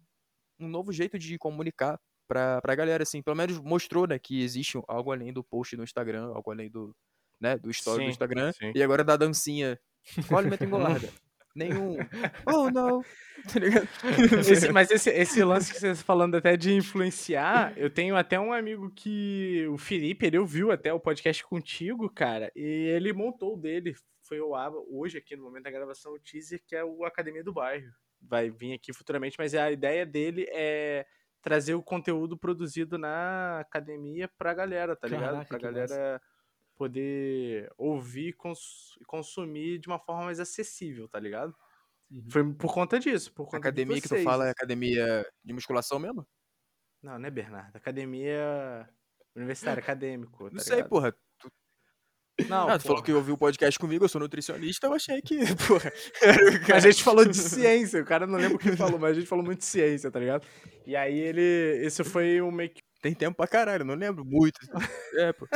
um 0.59 0.67
novo 0.67 0.91
jeito 0.91 1.19
de 1.19 1.37
comunicar 1.37 1.99
pra, 2.27 2.61
pra 2.61 2.75
galera, 2.75 3.03
assim, 3.03 3.21
pelo 3.21 3.35
menos 3.37 3.59
mostrou, 3.59 4.07
né, 4.07 4.19
que 4.19 4.41
existe 4.41 4.79
algo 4.87 5.11
além 5.11 5.33
do 5.33 5.43
post 5.43 5.75
no 5.77 5.83
Instagram, 5.83 6.27
algo 6.33 6.51
além 6.51 6.69
do, 6.69 6.95
né, 7.39 7.57
do 7.57 7.69
story 7.71 8.05
do 8.05 8.09
Instagram, 8.09 8.51
sim. 8.53 8.71
e 8.75 8.81
agora 8.83 9.03
da 9.03 9.15
dancinha, 9.17 9.79
qual 10.27 10.39
alimento 10.39 10.63
engorda? 10.63 11.09
Nenhum. 11.55 11.97
Oh, 12.45 12.69
não. 12.69 13.01
Tá 13.53 13.59
ligado? 13.59 13.87
Esse- 14.39 14.71
mas 14.71 14.89
esse, 14.89 15.09
esse 15.11 15.43
lance 15.43 15.71
que 15.71 15.79
você 15.79 15.89
está 15.89 16.03
falando 16.03 16.35
até 16.35 16.57
de 16.57 16.73
influenciar, 16.73 17.77
eu 17.77 17.89
tenho 17.91 18.15
até 18.15 18.39
um 18.39 18.51
amigo 18.51 18.89
que, 18.95 19.67
o 19.69 19.77
Felipe, 19.77 20.25
ele 20.25 20.39
ouviu 20.39 20.71
até 20.71 20.91
o 20.91 20.99
podcast 20.99 21.43
contigo, 21.45 22.09
cara, 22.09 22.51
e 22.55 22.63
ele 22.63 23.13
montou 23.13 23.53
o 23.53 23.57
dele, 23.57 23.93
foi 24.27 24.39
o 24.41 24.55
Aba, 24.55 24.77
hoje 24.89 25.19
aqui 25.19 25.35
no 25.35 25.43
momento 25.43 25.65
da 25.65 25.71
gravação, 25.71 26.13
o 26.13 26.19
teaser, 26.19 26.59
que 26.65 26.75
é 26.75 26.83
o 26.83 27.05
Academia 27.05 27.43
do 27.43 27.53
Bairro. 27.53 27.85
Vai 28.19 28.49
vir 28.49 28.73
aqui 28.73 28.91
futuramente, 28.91 29.35
mas 29.37 29.53
a 29.53 29.71
ideia 29.71 30.05
dele 30.07 30.47
é 30.49 31.05
trazer 31.41 31.75
o 31.75 31.83
conteúdo 31.83 32.35
produzido 32.35 32.97
na 32.97 33.59
academia 33.59 34.27
pra 34.39 34.55
galera, 34.55 34.95
tá 34.95 35.07
ligado? 35.07 35.33
Caraca, 35.33 35.47
Pra 35.49 35.59
galera 35.59 36.21
poder 36.75 37.71
ouvir 37.77 38.29
e 38.29 38.33
cons- 38.33 38.97
consumir 39.07 39.79
de 39.79 39.87
uma 39.87 39.99
forma 39.99 40.25
mais 40.25 40.39
acessível, 40.39 41.07
tá 41.07 41.19
ligado? 41.19 41.55
Uhum. 42.11 42.25
Foi 42.29 42.53
por 42.53 42.73
conta 42.73 42.99
disso, 42.99 43.33
por 43.33 43.43
A 43.43 43.45
conta 43.45 43.57
academia 43.57 43.95
de 43.95 44.01
que 44.01 44.09
tu 44.09 44.23
fala 44.23 44.47
é 44.47 44.51
academia 44.51 45.25
de 45.43 45.53
musculação 45.53 45.97
mesmo? 45.99 46.25
Não, 47.01 47.17
não 47.19 47.27
é 47.27 47.31
Bernardo. 47.31 47.75
Academia 47.75 48.87
universitária, 49.35 49.79
acadêmico. 49.83 50.43
Não 50.45 50.51
tá 50.57 50.59
sei, 50.59 50.75
ligado? 50.77 50.89
porra. 50.89 51.15
Não, 52.49 52.67
Ah, 52.67 52.77
tu 52.77 52.81
falou 52.83 52.97
porra. 52.97 53.05
que 53.05 53.13
ouviu 53.13 53.35
o 53.35 53.37
podcast 53.37 53.79
comigo, 53.79 54.03
eu 54.03 54.09
sou 54.09 54.19
nutricionista, 54.19 54.87
eu 54.87 54.93
achei 54.93 55.21
que, 55.21 55.37
porra. 55.67 55.91
A 56.75 56.79
gente 56.79 57.01
falou 57.01 57.23
de 57.25 57.33
ciência, 57.37 58.01
o 58.01 58.05
cara 58.05 58.27
não 58.27 58.37
lembra 58.37 58.57
o 58.57 58.59
que 58.59 58.75
falou, 58.75 58.99
mas 58.99 59.11
a 59.11 59.13
gente 59.19 59.27
falou 59.27 59.43
muito 59.45 59.59
de 59.59 59.65
ciência, 59.65 60.11
tá 60.11 60.19
ligado? 60.19 60.45
E 60.85 60.95
aí 60.97 61.17
ele. 61.17 61.41
Esse 61.85 62.03
foi 62.03 62.41
um 62.41 62.51
meio 62.51 62.69
que. 62.71 62.81
Tem 63.01 63.13
tempo 63.13 63.37
pra 63.37 63.47
caralho, 63.47 63.85
não 63.85 63.93
lembro 63.95 64.25
muito. 64.25 64.59
É, 65.13 65.31
pô. 65.31 65.47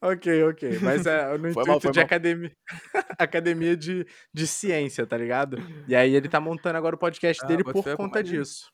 Ok, 0.00 0.44
ok. 0.44 0.78
Mas 0.80 1.06
é 1.06 1.36
no 1.36 1.52
Foi 1.52 1.62
intuito 1.62 1.66
mal, 1.66 1.78
de 1.92 1.98
mal. 1.98 2.04
academia. 2.06 2.56
academia 3.18 3.76
de, 3.76 4.06
de 4.32 4.46
ciência, 4.46 5.04
tá 5.06 5.16
ligado? 5.16 5.58
E 5.88 5.96
aí 5.96 6.14
ele 6.14 6.28
tá 6.28 6.40
montando 6.40 6.78
agora 6.78 6.94
o 6.94 6.98
podcast 6.98 7.44
Ah, 7.44 7.48
dele 7.48 7.64
por 7.64 7.82
conta 7.96 8.22
disso. 8.22 8.70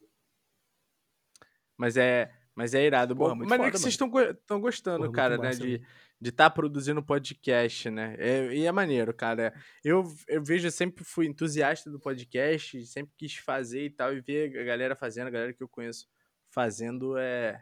Mas 1.77 1.97
é. 1.97 2.31
Mas 2.55 2.75
é 2.75 2.85
irado. 2.85 3.17
Porra, 3.17 3.31
Bom, 3.35 3.41
maneiro 3.41 3.63
foda, 3.65 3.71
que 3.73 3.79
vocês 3.79 3.95
estão 3.95 4.61
gostando, 4.61 4.99
Porra, 5.07 5.13
cara, 5.13 5.39
né? 5.39 5.49
massa, 5.49 5.61
De 5.65 6.31
estar 6.31 6.51
produzindo 6.51 7.03
podcast, 7.03 7.91
né? 7.91 8.15
É- 8.19 8.55
e 8.55 8.65
é 8.67 8.71
maneiro, 8.71 9.13
cara. 9.13 9.53
Eu, 9.83 10.05
eu 10.29 10.43
vejo, 10.43 10.67
eu 10.69 10.71
sempre 10.71 11.03
fui 11.05 11.27
entusiasta 11.27 11.91
do 11.91 11.99
podcast, 11.99 12.85
sempre 12.87 13.13
quis 13.17 13.35
fazer 13.35 13.87
e 13.87 13.91
tal, 13.91 14.15
e 14.15 14.21
ver 14.21 14.57
a 14.57 14.63
galera 14.65 14.95
fazendo, 14.95 15.27
a 15.27 15.31
galera 15.31 15.53
que 15.53 15.63
eu 15.63 15.69
conheço 15.69 16.07
fazendo 16.49 17.17
é, 17.19 17.61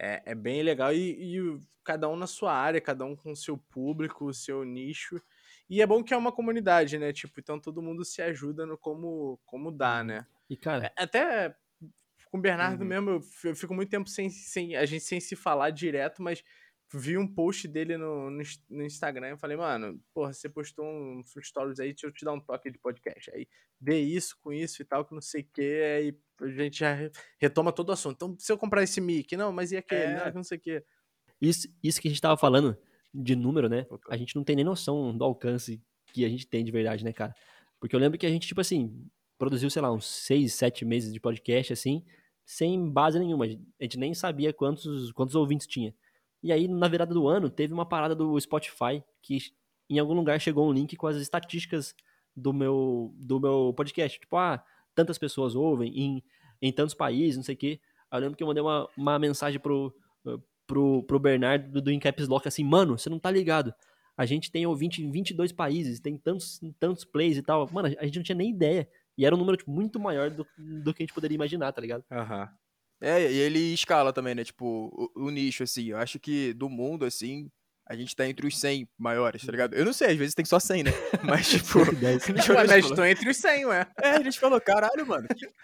é, 0.00 0.22
é 0.32 0.34
bem 0.34 0.62
legal. 0.62 0.92
E, 0.94 1.36
e 1.38 1.60
cada 1.84 2.08
um 2.08 2.16
na 2.16 2.26
sua 2.26 2.52
área, 2.54 2.80
cada 2.80 3.04
um 3.04 3.16
com 3.16 3.32
o 3.32 3.36
seu 3.36 3.58
público, 3.58 4.26
o 4.26 4.34
seu 4.34 4.64
nicho. 4.64 5.20
E 5.68 5.82
é 5.82 5.86
bom 5.86 6.02
que 6.04 6.14
é 6.14 6.16
uma 6.16 6.32
comunidade, 6.32 6.98
né? 6.98 7.12
Tipo, 7.12 7.40
então 7.40 7.60
todo 7.60 7.82
mundo 7.82 8.04
se 8.04 8.22
ajuda 8.22 8.66
no 8.66 8.78
como, 8.78 9.40
como 9.46 9.70
dá, 9.72 10.02
Uhum. 10.02 10.04
né? 10.04 10.26
E, 10.50 10.56
cara, 10.56 10.90
É, 10.98 11.04
Até 11.04 11.56
com 12.30 12.38
o 12.38 12.40
Bernardo 12.40 12.84
Uhum. 12.84 12.86
mesmo, 12.86 13.10
eu 13.10 13.22
fi- 13.22 13.48
eu 13.48 13.56
fico 13.56 13.74
muito 13.74 13.90
tempo 13.90 14.08
sem, 14.08 14.30
sem 14.30 14.76
a 14.76 14.86
gente 14.86 15.04
sem 15.04 15.20
se 15.20 15.34
falar 15.36 15.70
direto, 15.70 16.22
mas 16.22 16.42
vi 16.92 17.16
um 17.18 17.26
post 17.32 17.68
dele 17.68 17.96
no, 17.96 18.30
no, 18.30 18.42
no 18.68 18.84
Instagram 18.84 19.34
e 19.34 19.38
falei, 19.38 19.56
mano, 19.56 20.00
porra, 20.12 20.32
você 20.32 20.48
postou 20.48 20.84
um 20.86 21.22
stories 21.42 21.78
aí, 21.80 21.88
deixa 21.92 22.06
eu 22.06 22.12
te 22.12 22.24
dar 22.24 22.32
um 22.32 22.40
toque 22.40 22.70
de 22.70 22.78
podcast. 22.78 23.30
Aí 23.32 23.48
vê 23.80 24.00
isso 24.00 24.36
com 24.42 24.52
isso 24.52 24.82
e 24.82 24.84
tal, 24.84 25.04
que 25.04 25.14
não 25.14 25.20
sei 25.20 25.42
o 25.42 25.48
que, 25.52 25.62
aí 25.62 26.18
a 26.42 26.48
gente 26.48 26.78
já 26.78 26.94
re- 26.94 27.10
retoma 27.38 27.72
todo 27.72 27.90
o 27.90 27.92
assunto. 27.92 28.14
Então, 28.14 28.36
se 28.38 28.50
eu 28.52 28.58
comprar 28.58 28.82
esse 28.82 29.00
mic, 29.00 29.36
não, 29.36 29.52
mas 29.52 29.72
e 29.72 29.76
aquele? 29.76 30.02
É. 30.02 30.26
Não, 30.26 30.34
não 30.36 30.42
sei 30.44 30.58
o 30.58 30.60
que. 30.60 30.82
isso, 31.40 31.68
isso 31.82 32.00
que 32.00 32.08
a 32.08 32.10
gente 32.10 32.20
tava 32.20 32.36
falando 32.36 32.76
de 33.12 33.34
número, 33.34 33.68
né? 33.68 33.86
A 34.08 34.16
gente 34.16 34.36
não 34.36 34.44
tem 34.44 34.56
nem 34.56 34.64
noção 34.64 35.16
do 35.16 35.24
alcance 35.24 35.82
que 36.12 36.24
a 36.24 36.28
gente 36.28 36.46
tem 36.46 36.64
de 36.64 36.70
verdade, 36.70 37.04
né, 37.04 37.12
cara? 37.12 37.34
Porque 37.78 37.94
eu 37.94 38.00
lembro 38.00 38.18
que 38.18 38.26
a 38.26 38.30
gente, 38.30 38.46
tipo 38.46 38.60
assim, 38.60 39.06
produziu, 39.38 39.70
sei 39.70 39.80
lá, 39.82 39.92
uns 39.92 40.06
seis, 40.06 40.54
sete 40.54 40.84
meses 40.84 41.12
de 41.12 41.18
podcast, 41.20 41.72
assim, 41.72 42.04
sem 42.44 42.90
base 42.90 43.18
nenhuma. 43.18 43.46
A 43.46 43.82
gente 43.82 43.98
nem 43.98 44.12
sabia 44.14 44.52
quantos, 44.52 45.10
quantos 45.12 45.34
ouvintes 45.34 45.66
tinha. 45.66 45.94
E 46.42 46.52
aí, 46.52 46.68
na 46.68 46.88
virada 46.88 47.12
do 47.14 47.26
ano, 47.26 47.50
teve 47.50 47.72
uma 47.72 47.86
parada 47.86 48.14
do 48.14 48.38
Spotify 48.40 49.02
que 49.22 49.38
em 49.88 49.98
algum 49.98 50.14
lugar 50.14 50.40
chegou 50.40 50.68
um 50.68 50.72
link 50.72 50.96
com 50.96 51.06
as 51.06 51.16
estatísticas 51.16 51.94
do 52.36 52.52
meu, 52.52 53.12
do 53.18 53.40
meu 53.40 53.74
podcast. 53.76 54.20
Tipo, 54.20 54.36
ah, 54.36 54.62
tantas 55.00 55.16
pessoas 55.16 55.54
ouvem 55.54 55.90
em, 55.98 56.22
em 56.60 56.70
tantos 56.70 56.94
países, 56.94 57.36
não 57.36 57.42
sei 57.42 57.54
o 57.54 57.58
quê. 57.58 57.80
Eu 58.12 58.18
lembro 58.18 58.36
que 58.36 58.42
eu 58.42 58.46
mandei 58.46 58.62
uma, 58.62 58.86
uma 58.96 59.18
mensagem 59.18 59.58
pro, 59.58 59.94
pro, 60.66 61.02
pro 61.04 61.18
Bernardo 61.18 61.70
do, 61.70 61.80
do 61.80 61.90
Incaps 61.90 62.28
Lock 62.28 62.46
assim, 62.46 62.62
mano, 62.62 62.98
você 62.98 63.08
não 63.08 63.18
tá 63.18 63.30
ligado. 63.30 63.72
A 64.14 64.26
gente 64.26 64.50
tem 64.50 64.66
ouvinte 64.66 65.02
em 65.02 65.10
22 65.10 65.52
países, 65.52 66.00
tem 66.00 66.18
tantos, 66.18 66.60
tantos 66.78 67.04
plays 67.04 67.38
e 67.38 67.42
tal. 67.42 67.66
Mano, 67.72 67.88
a 67.98 68.04
gente 68.04 68.16
não 68.16 68.22
tinha 68.22 68.36
nem 68.36 68.50
ideia. 68.50 68.86
E 69.16 69.24
era 69.24 69.34
um 69.34 69.38
número 69.38 69.56
tipo, 69.56 69.70
muito 69.70 69.98
maior 69.98 70.28
do, 70.28 70.46
do 70.58 70.92
que 70.92 71.02
a 71.02 71.06
gente 71.06 71.14
poderia 71.14 71.34
imaginar, 71.34 71.72
tá 71.72 71.80
ligado? 71.80 72.04
Aham. 72.10 72.48
É, 73.00 73.32
e 73.32 73.38
ele 73.38 73.72
escala 73.72 74.12
também, 74.12 74.34
né? 74.34 74.44
Tipo, 74.44 75.10
o, 75.16 75.24
o 75.24 75.30
nicho, 75.30 75.62
assim. 75.62 75.86
Eu 75.86 75.96
acho 75.96 76.18
que 76.18 76.52
do 76.52 76.68
mundo, 76.68 77.06
assim, 77.06 77.50
a 77.90 77.96
gente 77.96 78.14
tá 78.14 78.24
entre 78.28 78.46
os 78.46 78.56
100 78.56 78.88
maiores, 78.96 79.44
tá 79.44 79.50
ligado? 79.50 79.74
Eu 79.74 79.84
não 79.84 79.92
sei, 79.92 80.12
às 80.12 80.16
vezes 80.16 80.32
tem 80.32 80.44
só 80.44 80.60
100, 80.60 80.84
né? 80.84 80.90
Mas, 81.24 81.48
tipo. 81.50 81.84
110. 81.84 82.22
a 82.30 82.32
Ué, 82.32 82.68
gente 82.68 82.68
mas 82.68 82.90
tô 82.92 83.04
entre 83.04 83.28
os 83.28 83.36
100, 83.36 83.66
ué. 83.66 83.86
É, 84.00 84.10
a 84.10 84.22
gente 84.22 84.38
falou, 84.38 84.60
caralho, 84.60 85.04
mano. 85.06 85.26
que- 85.28 85.46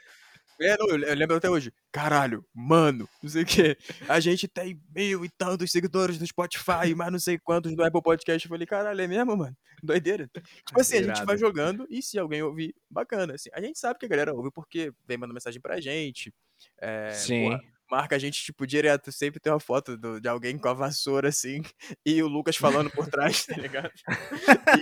É, 0.59 0.75
não, 0.79 0.89
eu 0.89 1.15
lembro 1.15 1.37
até 1.37 1.51
hoje. 1.51 1.71
Caralho, 1.93 2.43
mano, 2.55 3.07
não 3.23 3.29
sei 3.29 3.43
o 3.43 3.47
quê. 3.47 3.77
A 4.09 4.19
gente 4.21 4.49
tem 4.49 4.81
mil 4.95 5.23
e 5.23 5.29
tantos 5.29 5.71
seguidores 5.71 6.19
no 6.19 6.27
Spotify, 6.27 6.95
mas 6.97 7.13
não 7.13 7.19
sei 7.19 7.39
quantos 7.39 7.77
no 7.77 7.85
Apple 7.85 8.01
Podcast. 8.03 8.47
Eu 8.47 8.49
falei, 8.49 8.67
caralho, 8.67 8.99
é 8.99 9.07
mesmo, 9.07 9.37
mano? 9.37 9.55
Doideira. 9.83 10.29
Tipo 10.67 10.81
assim, 10.81 10.97
a 10.97 11.03
gente 11.03 11.25
vai 11.27 11.37
jogando 11.37 11.87
e 11.91 12.01
se 12.01 12.19
alguém 12.19 12.43
ouvir, 12.43 12.75
bacana. 12.91 13.35
Assim, 13.35 13.51
a 13.53 13.61
gente 13.61 13.79
sabe 13.79 13.99
que 13.99 14.07
a 14.07 14.09
galera 14.09 14.33
ouve 14.35 14.51
porque 14.51 14.91
vem 15.07 15.19
mandando 15.19 15.35
mensagem 15.35 15.61
pra 15.61 15.79
gente. 15.79 16.33
É, 16.81 17.11
Sim. 17.11 17.61
Marca 17.91 18.17
a 18.17 18.19
gente, 18.19 18.43
tipo, 18.45 18.67
direto. 18.67 19.11
Sempre 19.13 19.41
tem 19.41 19.53
uma 19.53 19.61
foto 19.61 19.97
do- 19.97 20.21
de 20.21 20.29
alguém 20.29 20.59
com 20.59 20.69
a 20.69 20.73
vassoura, 20.75 21.29
assim, 21.29 21.63
e 22.07 22.23
o 22.23 22.29
Lucas 22.29 22.57
falando 22.57 22.91
por 22.91 23.07
trás, 23.09 23.47
tá 23.47 23.57
ligado? 23.57 23.91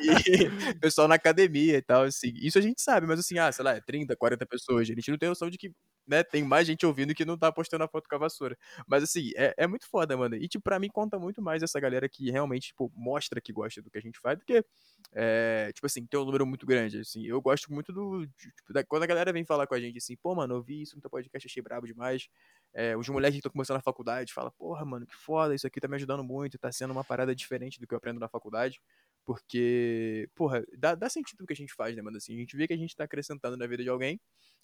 E 0.03 0.71
o 0.71 0.81
pessoal 0.81 1.09
na 1.09 1.15
academia 1.15 1.77
e 1.79 1.83
tal, 1.83 2.05
assim. 2.05 2.33
Isso 2.37 2.59
a 2.59 2.61
gente 2.61 2.81
sabe, 2.83 3.07
mas 3.07 3.19
assim, 3.21 3.39
ah, 3.39 3.51
sei 3.53 3.65
lá, 3.65 3.73
é 3.77 3.81
30, 3.81 4.17
40 4.17 4.47
pessoas. 4.47 4.83
A 4.83 4.85
gente 4.95 5.11
não 5.11 5.19
tem 5.19 5.29
noção 5.29 5.49
de 5.51 5.59
que, 5.59 5.73
né, 6.07 6.23
tem 6.23 6.43
mais 6.45 6.67
gente 6.67 6.85
ouvindo 6.87 7.15
que 7.15 7.25
não 7.25 7.37
tá 7.39 7.51
postando 7.53 7.85
a 7.85 7.89
foto 7.89 8.09
com 8.09 8.15
a 8.17 8.19
vassoura. 8.19 8.57
Mas 8.87 9.03
assim, 9.03 9.31
é, 9.37 9.55
é 9.57 9.67
muito 9.67 9.87
foda, 9.89 10.17
mano. 10.17 10.35
E, 10.37 10.49
tipo, 10.49 10.63
pra 10.65 10.79
mim 10.79 10.89
conta 10.89 11.19
muito 11.19 11.41
mais 11.43 11.63
essa 11.63 11.79
galera 11.81 12.09
que 12.09 12.31
realmente, 12.31 12.69
tipo, 12.69 12.91
mostra 12.95 13.41
que 13.41 13.53
gosta 13.53 13.81
do 13.83 13.91
que 13.91 13.99
a 13.99 14.01
gente 14.01 14.19
faz 14.21 14.39
do 14.39 14.45
que, 14.45 14.65
é, 15.13 15.71
tipo 15.73 15.87
assim, 15.87 16.05
tem 16.07 16.19
um 16.19 16.25
número 16.25 16.47
muito 16.47 16.67
grande, 16.67 17.01
assim. 17.01 17.25
Eu 17.27 17.41
gosto 17.41 17.73
muito 17.73 17.93
do, 17.93 18.27
tipo, 18.27 18.73
da- 18.73 18.85
quando 18.85 19.03
a 19.05 19.07
galera 19.07 19.33
vem 19.33 19.45
falar 19.45 19.67
com 19.67 19.75
a 19.75 19.81
gente, 19.81 19.99
assim, 19.99 20.17
pô, 20.17 20.35
mano, 20.35 20.55
eu 20.57 20.63
vi 20.63 20.83
isso 20.83 20.97
no 20.97 21.03
teu 21.03 21.11
podcast, 21.11 21.47
achei 21.47 21.63
brabo 21.63 21.87
demais. 21.87 22.29
É, 22.75 22.97
os 22.97 23.09
moleques 23.09 23.37
que 23.37 23.39
estão 23.39 23.53
começando 23.53 23.77
na 23.77 23.83
faculdade 23.83 24.33
falam, 24.35 24.51
porra, 24.59 24.85
mano, 24.85 25.07
que 25.07 25.15
foda, 25.15 25.55
isso 25.55 25.67
aqui 25.67 25.81
tá 25.81 25.87
me 25.89 25.95
ajudando 25.97 26.25
muito, 26.25 26.59
tá 26.59 26.73
sendo 26.73 26.91
uma 26.91 27.05
parada 27.05 27.35
diferente 27.35 27.81
do 27.81 27.87
que 27.87 27.95
eu 27.95 27.99
aprendo 27.99 28.19
na 28.19 28.29
faculdade. 28.29 28.81
Porque, 29.25 30.29
porra, 30.35 30.65
dá, 30.77 30.95
dá 30.95 31.09
sentido 31.09 31.43
o 31.43 31.47
que 31.47 31.53
a 31.53 31.57
gente 31.57 31.73
faz, 31.75 31.97
né, 31.97 32.03
mano? 32.03 32.17
Assim, 32.17 32.35
a 32.35 32.39
gente 32.39 32.57
vê 32.57 32.67
que 32.67 32.75
a 32.75 32.77
gente 32.77 32.95
tá 32.95 33.05
acrescentando 33.05 33.57
na 33.57 33.67
vida 33.67 33.83
de 33.83 33.89
alguém. 33.89 34.21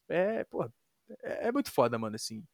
É, 0.09 0.45
porra, 0.45 0.73
é, 1.23 1.49
é 1.49 1.53
muito 1.53 1.71
foda, 1.73 1.99
mano, 1.99 2.17
assim. 2.17 2.45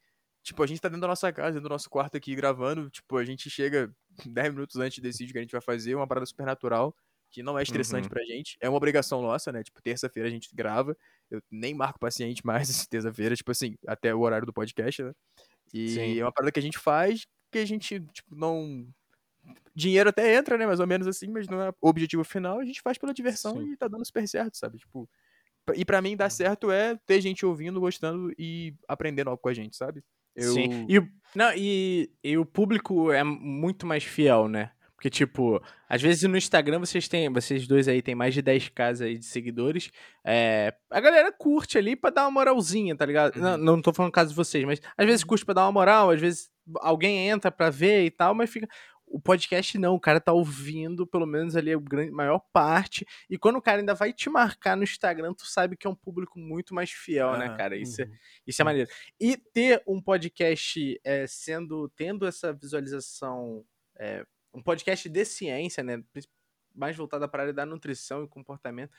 Tipo, 0.43 0.63
a 0.63 0.67
gente 0.67 0.79
tá 0.79 0.87
dentro 0.87 1.01
da 1.01 1.07
nossa 1.07 1.31
casa, 1.33 1.53
dentro 1.53 1.67
do 1.67 1.73
nosso 1.73 1.89
quarto 1.89 2.15
aqui 2.15 2.33
gravando. 2.35 2.89
Tipo, 2.89 3.17
a 3.17 3.25
gente 3.25 3.49
chega 3.49 3.93
10 4.25 4.53
minutos 4.53 4.77
antes 4.77 4.97
e 4.97 5.01
decide 5.01 5.31
o 5.31 5.33
que 5.33 5.39
a 5.39 5.41
gente 5.41 5.51
vai 5.51 5.61
fazer, 5.61 5.95
uma 5.95 6.07
parada 6.07 6.25
super 6.25 6.45
natural, 6.45 6.95
que 7.29 7.43
não 7.43 7.59
é 7.59 7.63
estressante 7.63 8.05
Uhum. 8.05 8.09
pra 8.09 8.23
gente. 8.23 8.57
É 8.61 8.69
uma 8.69 8.77
obrigação 8.77 9.21
nossa, 9.21 9.51
né? 9.51 9.63
Tipo, 9.63 9.81
terça-feira 9.81 10.29
a 10.29 10.31
gente 10.31 10.49
grava. 10.55 10.95
Eu 11.29 11.41
nem 11.51 11.73
marco 11.73 11.99
paciente 11.99 12.45
mais 12.45 12.67
terça-feira, 12.87 13.35
tipo 13.35 13.51
assim, 13.51 13.75
até 13.85 14.13
o 14.15 14.21
horário 14.21 14.45
do 14.45 14.53
podcast, 14.53 15.03
né? 15.03 15.13
E 15.73 15.89
Sim. 15.89 16.19
é 16.19 16.23
uma 16.23 16.31
parada 16.31 16.51
que 16.51 16.59
a 16.59 16.63
gente 16.63 16.77
faz 16.77 17.25
que 17.51 17.59
a 17.59 17.65
gente, 17.65 17.99
tipo, 18.13 18.35
não. 18.35 18.87
Dinheiro 19.73 20.09
até 20.09 20.35
entra, 20.35 20.57
né? 20.57 20.65
Mais 20.65 20.79
ou 20.79 20.87
menos 20.87 21.07
assim, 21.07 21.27
mas 21.27 21.47
não 21.47 21.61
é 21.61 21.69
o 21.69 21.89
objetivo 21.89 22.23
final. 22.23 22.59
A 22.59 22.65
gente 22.65 22.81
faz 22.81 22.97
pela 22.97 23.13
diversão 23.13 23.53
Sim. 23.53 23.71
e 23.71 23.77
tá 23.77 23.87
dando 23.87 24.05
super 24.05 24.27
certo, 24.27 24.57
sabe? 24.57 24.77
Tipo. 24.77 25.09
E 25.75 25.83
pra 25.83 26.01
mim, 26.01 26.15
dar 26.15 26.29
certo 26.29 26.71
é 26.71 26.97
ter 27.05 27.19
gente 27.19 27.45
ouvindo, 27.45 27.79
gostando 27.79 28.33
e 28.37 28.73
aprendendo 28.87 29.29
algo 29.29 29.41
com 29.41 29.49
a 29.49 29.53
gente, 29.53 29.75
sabe? 29.75 30.03
Eu... 30.35 30.53
Sim. 30.53 30.85
E, 30.87 30.99
não, 31.35 31.51
e, 31.55 32.09
e 32.23 32.37
o 32.37 32.45
público 32.45 33.11
é 33.11 33.23
muito 33.23 33.85
mais 33.85 34.03
fiel, 34.03 34.47
né? 34.47 34.71
Porque, 34.97 35.11
tipo, 35.11 35.61
às 35.87 36.01
vezes 36.01 36.23
no 36.27 36.35
Instagram 36.35 36.79
vocês 36.79 37.07
têm, 37.07 37.31
vocês 37.31 37.67
dois 37.67 37.87
aí 37.87 38.01
têm 38.01 38.15
mais 38.15 38.33
de 38.33 38.41
10k 38.41 39.03
aí 39.03 39.17
de 39.19 39.25
seguidores. 39.25 39.91
É, 40.25 40.73
a 40.89 40.99
galera 40.99 41.31
curte 41.31 41.77
ali 41.77 41.95
pra 41.95 42.09
dar 42.09 42.23
uma 42.23 42.31
moralzinha, 42.31 42.95
tá 42.97 43.05
ligado? 43.05 43.35
Uhum. 43.35 43.41
Não, 43.43 43.57
não 43.75 43.81
tô 43.81 43.93
falando 43.93 44.11
caso 44.11 44.31
de 44.31 44.35
vocês, 44.35 44.65
mas 44.65 44.81
às 44.97 45.05
vezes 45.05 45.23
curte 45.23 45.45
pra 45.45 45.53
dar 45.53 45.65
uma 45.65 45.71
moral, 45.71 46.09
às 46.09 46.19
vezes 46.19 46.49
alguém 46.81 47.29
entra 47.29 47.51
pra 47.51 47.69
ver 47.69 48.05
e 48.05 48.09
tal, 48.11 48.33
mas 48.33 48.49
fica. 48.49 48.67
O 49.09 49.21
podcast 49.21 49.77
não, 49.77 49.95
o 49.95 49.99
cara 50.01 50.19
tá 50.19 50.33
ouvindo, 50.33 51.07
pelo 51.07 51.25
menos 51.25 51.55
ali 51.55 51.71
a 51.71 51.77
grande, 51.79 52.11
maior 52.11 52.41
parte. 52.51 53.05
E 53.29 53.37
quando 53.37 53.55
o 53.55 53.61
cara 53.61 53.79
ainda 53.79 53.93
vai 53.93 54.11
te 54.11 54.29
marcar 54.29 54.75
no 54.75 54.83
Instagram, 54.83 55.33
tu 55.33 55.45
sabe 55.45 55.77
que 55.77 55.87
é 55.87 55.89
um 55.89 55.95
público 55.95 56.37
muito 56.37 56.75
mais 56.75 56.91
fiel, 56.91 57.37
né, 57.37 57.45
Aham, 57.45 57.55
cara? 57.55 57.77
Isso, 57.77 58.01
é, 58.01 58.05
Uhum. 58.05 58.11
isso 58.45 58.61
é 58.61 58.65
maneiro. 58.65 58.89
E 59.17 59.37
ter 59.37 59.81
um 59.87 60.01
podcast 60.01 60.99
é, 61.05 61.25
sendo, 61.25 61.87
tendo 61.95 62.27
essa 62.27 62.51
visualização, 62.51 63.63
é, 63.97 64.25
um 64.53 64.61
podcast 64.61 65.07
de 65.09 65.25
ciência, 65.25 65.83
né? 65.83 66.03
Mais 66.75 66.95
voltada 66.95 67.27
para 67.27 67.41
a 67.41 67.43
área 67.45 67.53
da 67.53 67.65
nutrição 67.65 68.23
e 68.23 68.27
comportamento. 68.27 68.91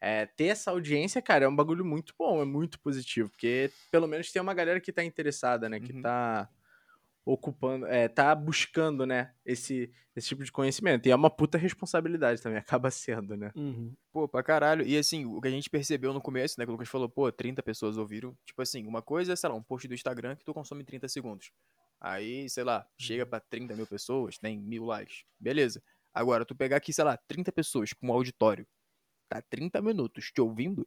é, 0.00 0.26
ter 0.26 0.46
essa 0.48 0.70
audiência, 0.70 1.22
cara, 1.22 1.46
é 1.46 1.48
um 1.48 1.56
bagulho 1.56 1.82
muito 1.84 2.14
bom, 2.18 2.42
é 2.42 2.44
muito 2.44 2.78
positivo, 2.80 3.30
porque 3.30 3.70
pelo 3.90 4.06
menos 4.06 4.30
tem 4.30 4.42
uma 4.42 4.52
galera 4.52 4.78
que 4.78 4.92
tá 4.92 5.02
interessada, 5.02 5.68
né? 5.70 5.80
Que 5.80 5.92
Uhum. 5.94 6.02
tá 6.02 6.50
ocupando, 7.24 7.86
é, 7.86 8.06
tá 8.06 8.34
buscando, 8.34 9.04
né, 9.04 9.32
esse, 9.44 9.90
esse 10.14 10.28
tipo 10.28 10.44
de 10.44 10.52
conhecimento. 10.52 11.06
E 11.06 11.10
é 11.10 11.16
uma 11.16 11.28
puta 11.30 11.58
responsabilidade 11.58 12.40
também, 12.40 12.58
acaba 12.60 12.90
sendo, 12.90 13.36
né? 13.36 13.50
Uhum. 13.56 13.92
Pô, 14.12 14.28
pra 14.28 14.42
caralho. 14.42 14.86
E 14.86 14.96
assim, 14.96 15.24
o 15.24 15.40
que 15.40 15.48
a 15.48 15.50
gente 15.50 15.68
percebeu 15.68 16.12
no 16.12 16.20
começo, 16.20 16.54
né? 16.58 16.64
Que 16.64 16.70
o 16.70 16.72
Lucas 16.72 16.88
falou, 16.88 17.08
pô, 17.08 17.30
30 17.32 17.62
pessoas 17.62 17.96
ouviram. 17.96 18.36
Tipo 18.44 18.62
assim, 18.62 18.86
uma 18.86 19.02
coisa 19.02 19.32
é, 19.32 19.36
sei 19.36 19.48
lá, 19.48 19.56
um 19.56 19.62
post 19.62 19.88
do 19.88 19.94
Instagram 19.94 20.36
que 20.36 20.44
tu 20.44 20.54
consome 20.54 20.82
em 20.82 20.84
30 20.86 21.08
segundos. 21.08 21.50
Aí, 22.00 22.48
sei 22.50 22.64
lá, 22.64 22.86
chega 22.98 23.24
pra 23.26 23.40
30 23.40 23.74
mil 23.74 23.86
pessoas, 23.86 24.38
tem 24.38 24.58
mil 24.58 24.84
likes. 24.84 25.24
Beleza. 25.38 25.82
Agora, 26.12 26.44
tu 26.44 26.54
pegar 26.54 26.76
aqui, 26.76 26.92
sei 26.92 27.04
lá, 27.04 27.16
30 27.16 27.52
pessoas 27.52 27.92
com 27.92 28.08
um 28.08 28.12
auditório. 28.12 28.66
Tá 29.28 29.42
30 29.42 29.82
minutos 29.82 30.30
te 30.32 30.40
ouvindo 30.40 30.86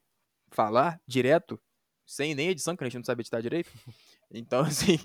falar 0.52 1.02
direto, 1.08 1.62
sem 2.06 2.34
nem 2.34 2.50
edição, 2.50 2.76
que 2.76 2.84
a 2.84 2.88
gente 2.88 2.98
não 2.98 3.04
sabe 3.06 3.22
editar 3.22 3.42
direito. 3.42 3.72
Então, 4.32 4.62
assim, 4.62 4.98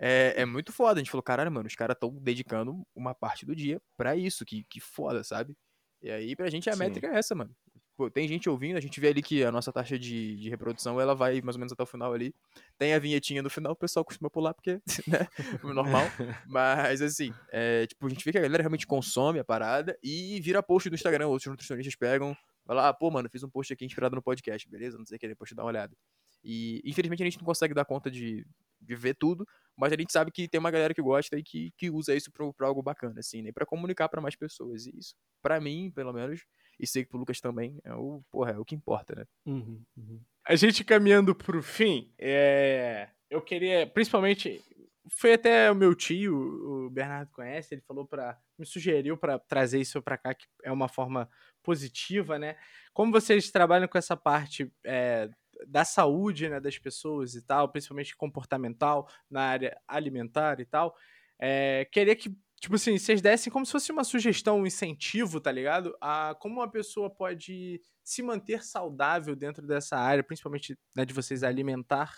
é, 0.00 0.34
é 0.42 0.44
muito 0.44 0.72
foda. 0.72 0.94
A 0.98 1.02
gente 1.04 1.10
falou, 1.10 1.22
caralho, 1.22 1.52
mano, 1.52 1.68
os 1.68 1.76
caras 1.76 1.94
estão 1.94 2.10
dedicando 2.12 2.84
uma 2.96 3.14
parte 3.14 3.46
do 3.46 3.54
dia 3.54 3.80
pra 3.96 4.16
isso. 4.16 4.44
Que, 4.44 4.64
que 4.64 4.80
foda, 4.80 5.22
sabe? 5.22 5.56
E 6.02 6.10
aí, 6.10 6.34
pra 6.34 6.50
gente, 6.50 6.68
a 6.68 6.72
Sim. 6.72 6.80
métrica 6.80 7.06
é 7.06 7.16
essa, 7.16 7.32
mano. 7.32 7.54
Pô, 8.02 8.10
tem 8.10 8.26
gente 8.26 8.50
ouvindo, 8.50 8.76
a 8.76 8.80
gente 8.80 8.98
vê 8.98 9.10
ali 9.10 9.22
que 9.22 9.44
a 9.44 9.52
nossa 9.52 9.72
taxa 9.72 9.96
de, 9.96 10.34
de 10.34 10.50
reprodução, 10.50 11.00
ela 11.00 11.14
vai 11.14 11.40
mais 11.40 11.54
ou 11.54 11.60
menos 11.60 11.72
até 11.72 11.84
o 11.84 11.86
final 11.86 12.12
ali. 12.12 12.34
Tem 12.76 12.94
a 12.94 12.98
vinhetinha 12.98 13.40
no 13.40 13.48
final, 13.48 13.74
o 13.74 13.76
pessoal 13.76 14.04
costuma 14.04 14.28
pular 14.28 14.52
porque, 14.52 14.80
né, 15.06 15.28
normal. 15.62 16.02
Mas, 16.48 17.00
assim, 17.00 17.32
é, 17.52 17.86
tipo, 17.86 18.04
a 18.04 18.10
gente 18.10 18.24
vê 18.24 18.32
que 18.32 18.38
a 18.38 18.40
galera 18.40 18.60
realmente 18.60 18.88
consome 18.88 19.38
a 19.38 19.44
parada 19.44 19.96
e 20.02 20.40
vira 20.40 20.60
post 20.64 20.88
no 20.88 20.96
Instagram. 20.96 21.28
Outros 21.28 21.46
nutricionistas 21.46 21.94
pegam, 21.94 22.36
falam, 22.66 22.84
ah, 22.84 22.92
pô, 22.92 23.08
mano, 23.08 23.28
fiz 23.30 23.44
um 23.44 23.48
post 23.48 23.72
aqui 23.72 23.84
inspirado 23.84 24.16
no 24.16 24.22
podcast, 24.22 24.68
beleza? 24.68 24.98
Não 24.98 25.06
sei 25.06 25.16
o 25.16 25.20
que, 25.20 25.28
depois 25.28 25.52
dá 25.52 25.62
uma 25.62 25.68
olhada. 25.68 25.96
E, 26.42 26.82
infelizmente, 26.84 27.22
a 27.22 27.26
gente 27.26 27.38
não 27.38 27.44
consegue 27.44 27.72
dar 27.72 27.84
conta 27.84 28.10
de, 28.10 28.44
de 28.80 28.96
ver 28.96 29.14
tudo, 29.14 29.46
mas 29.76 29.92
a 29.92 29.96
gente 29.96 30.12
sabe 30.12 30.32
que 30.32 30.48
tem 30.48 30.58
uma 30.58 30.72
galera 30.72 30.92
que 30.92 31.00
gosta 31.00 31.38
e 31.38 31.42
que, 31.44 31.70
que 31.76 31.88
usa 31.88 32.16
isso 32.16 32.32
pra, 32.32 32.52
pra 32.52 32.66
algo 32.66 32.82
bacana, 32.82 33.20
assim, 33.20 33.42
né? 33.42 33.52
Pra 33.52 33.64
comunicar 33.64 34.08
pra 34.08 34.20
mais 34.20 34.34
pessoas. 34.34 34.86
E 34.86 34.98
isso, 34.98 35.14
pra 35.40 35.60
mim, 35.60 35.92
pelo 35.94 36.12
menos, 36.12 36.40
e 36.82 36.86
sei 36.86 37.04
que 37.04 37.10
pro 37.10 37.18
Lucas 37.18 37.40
também, 37.40 37.80
é 37.84 37.94
o, 37.94 38.24
porra, 38.28 38.50
é 38.50 38.58
o 38.58 38.64
que 38.64 38.74
importa, 38.74 39.14
né? 39.14 39.24
Uhum. 39.46 39.80
Uhum. 39.96 40.20
A 40.44 40.56
gente 40.56 40.82
caminhando 40.82 41.32
pro 41.32 41.62
fim, 41.62 42.12
é, 42.18 43.08
eu 43.30 43.40
queria, 43.40 43.86
principalmente, 43.86 44.60
foi 45.08 45.34
até 45.34 45.70
o 45.70 45.76
meu 45.76 45.94
tio, 45.94 46.34
o 46.34 46.90
Bernardo 46.90 47.30
conhece, 47.30 47.72
ele 47.72 47.82
falou 47.82 48.04
para, 48.04 48.36
me 48.58 48.66
sugeriu 48.66 49.16
para 49.16 49.38
trazer 49.38 49.80
isso 49.80 50.02
para 50.02 50.18
cá, 50.18 50.34
que 50.34 50.44
é 50.64 50.72
uma 50.72 50.88
forma 50.88 51.30
positiva, 51.62 52.36
né? 52.36 52.56
Como 52.92 53.12
vocês 53.12 53.48
trabalham 53.52 53.86
com 53.86 53.96
essa 53.96 54.16
parte 54.16 54.68
é, 54.84 55.30
da 55.68 55.84
saúde, 55.84 56.48
né, 56.48 56.58
das 56.58 56.78
pessoas 56.78 57.36
e 57.36 57.42
tal, 57.42 57.68
principalmente 57.68 58.16
comportamental, 58.16 59.08
na 59.30 59.42
área 59.42 59.80
alimentar 59.86 60.58
e 60.58 60.64
tal, 60.64 60.96
é, 61.38 61.86
queria 61.92 62.16
que 62.16 62.36
tipo 62.62 62.76
assim, 62.76 62.96
vocês 62.96 63.20
dessem 63.20 63.52
como 63.52 63.66
se 63.66 63.72
fosse 63.72 63.90
uma 63.90 64.04
sugestão, 64.04 64.60
um 64.60 64.66
incentivo, 64.66 65.40
tá 65.40 65.50
ligado? 65.50 65.96
A 66.00 66.36
como 66.38 66.60
uma 66.60 66.70
pessoa 66.70 67.10
pode 67.10 67.82
se 68.04 68.22
manter 68.22 68.62
saudável 68.62 69.34
dentro 69.34 69.66
dessa 69.66 69.96
área, 69.96 70.22
principalmente 70.22 70.78
né, 70.96 71.04
de 71.04 71.12
vocês 71.12 71.42
alimentar, 71.42 72.16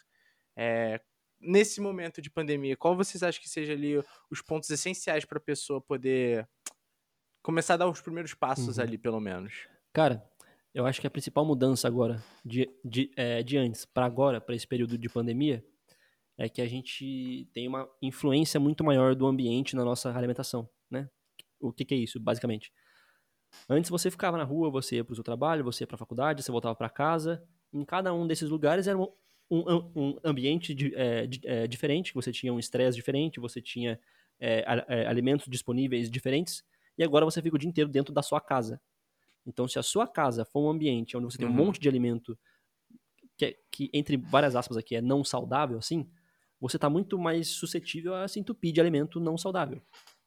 é, 0.54 1.00
nesse 1.40 1.80
momento 1.80 2.20
de 2.20 2.28
pandemia. 2.30 2.76
Qual 2.76 2.94
vocês 2.94 3.22
acham 3.22 3.40
que 3.40 3.48
seja 3.48 3.72
ali 3.72 3.94
os 4.30 4.42
pontos 4.42 4.68
essenciais 4.68 5.24
para 5.24 5.38
a 5.38 5.40
pessoa 5.40 5.80
poder 5.80 6.46
começar 7.42 7.74
a 7.74 7.78
dar 7.78 7.88
os 7.88 8.02
primeiros 8.02 8.34
passos 8.34 8.76
Uhum. 8.76 8.84
ali, 8.84 8.98
pelo 8.98 9.20
menos? 9.20 9.66
Cara, 9.94 10.22
eu 10.74 10.84
acho 10.84 11.00
que 11.00 11.06
a 11.06 11.10
principal 11.10 11.46
mudança 11.46 11.88
agora, 11.88 12.22
de, 12.44 12.68
de, 12.84 13.10
é, 13.16 13.42
de 13.42 13.56
antes 13.56 13.86
para 13.86 14.04
agora, 14.04 14.42
para 14.42 14.54
esse 14.54 14.66
período 14.66 14.98
de 14.98 15.08
pandemia, 15.08 15.64
é 16.36 16.48
que 16.48 16.60
a 16.62 16.66
gente 16.66 17.48
tem 17.52 17.68
uma 17.68 17.88
influência 18.02 18.58
muito 18.60 18.84
maior 18.84 19.14
do 19.14 19.26
ambiente 19.26 19.76
na 19.76 19.84
nossa 19.84 20.12
alimentação, 20.16 20.68
né? 20.90 21.08
O 21.60 21.72
que, 21.72 21.84
que 21.84 21.94
é 21.94 21.98
isso, 21.98 22.20
basicamente? 22.20 22.72
Antes 23.68 23.90
você 23.90 24.10
ficava 24.10 24.36
na 24.36 24.44
rua, 24.44 24.70
você 24.70 24.96
ia 24.96 25.04
para 25.04 25.12
o 25.12 25.14
seu 25.14 25.24
trabalho, 25.24 25.64
você 25.64 25.84
ia 25.84 25.86
para 25.86 25.94
a 25.96 25.98
faculdade, 25.98 26.42
você 26.42 26.52
voltava 26.52 26.74
para 26.74 26.90
casa. 26.90 27.42
Em 27.72 27.84
cada 27.84 28.12
um 28.12 28.26
desses 28.26 28.50
lugares 28.50 28.86
era 28.86 28.98
um, 28.98 29.08
um, 29.50 29.92
um 29.96 30.18
ambiente 30.24 30.74
de, 30.74 30.94
é, 30.94 31.26
de, 31.26 31.40
é, 31.44 31.66
diferente, 31.66 32.12
você 32.14 32.30
tinha 32.30 32.52
um 32.52 32.58
estresse 32.58 32.96
diferente, 32.96 33.40
você 33.40 33.62
tinha 33.62 33.98
é, 34.38 34.64
a, 34.66 35.08
alimentos 35.10 35.46
disponíveis 35.48 36.10
diferentes, 36.10 36.62
e 36.98 37.02
agora 37.02 37.24
você 37.24 37.40
fica 37.42 37.56
o 37.56 37.58
dia 37.58 37.68
inteiro 37.68 37.90
dentro 37.90 38.12
da 38.12 38.22
sua 38.22 38.40
casa. 38.40 38.80
Então, 39.46 39.68
se 39.68 39.78
a 39.78 39.82
sua 39.82 40.06
casa 40.08 40.44
for 40.44 40.62
um 40.66 40.70
ambiente 40.70 41.16
onde 41.16 41.26
você 41.26 41.38
tem 41.38 41.48
um 41.48 41.50
Uhum. 41.50 41.56
monte 41.56 41.80
de 41.80 41.88
alimento 41.88 42.38
que, 43.36 43.44
é- 43.46 43.56
que, 43.70 43.90
entre 43.92 44.16
várias 44.16 44.54
aspas 44.56 44.76
aqui, 44.76 44.96
é 44.96 45.00
não 45.02 45.24
saudável, 45.24 45.78
assim, 45.78 46.08
você 46.60 46.76
está 46.76 46.88
muito 46.88 47.18
mais 47.18 47.48
suscetível 47.48 48.14
a 48.14 48.26
se 48.28 48.40
entupir 48.40 48.72
de 48.72 48.80
alimento 48.80 49.20
não 49.20 49.36
saudável. 49.36 49.82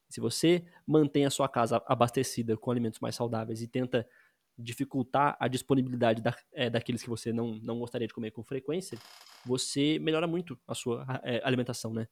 Se 0.09 0.21
você 0.21 0.65
mantém 0.85 1.25
a 1.25 1.29
sua 1.29 1.49
casa 1.49 1.81
abastecida 1.85 2.55
com 2.55 2.71
alimentos 2.71 2.99
mais 2.99 3.15
saudáveis 3.15 3.61
e 3.61 3.67
tenta 3.67 4.07
dificultar 4.57 5.37
a 5.39 5.47
disponibilidade 5.47 6.21
da, 6.21 6.35
é, 6.51 6.69
daqueles 6.69 7.03
que 7.03 7.09
você 7.09 7.31
não, 7.31 7.55
não 7.61 7.79
gostaria 7.79 8.07
de 8.07 8.13
comer 8.13 8.31
com 8.31 8.43
frequência, 8.43 8.97
você 9.45 9.99
melhora 9.99 10.25
muito 10.25 10.57
a 10.67 10.73
sua 10.73 11.05
é, 11.23 11.41
alimentação, 11.43 11.93
né? 11.93 12.07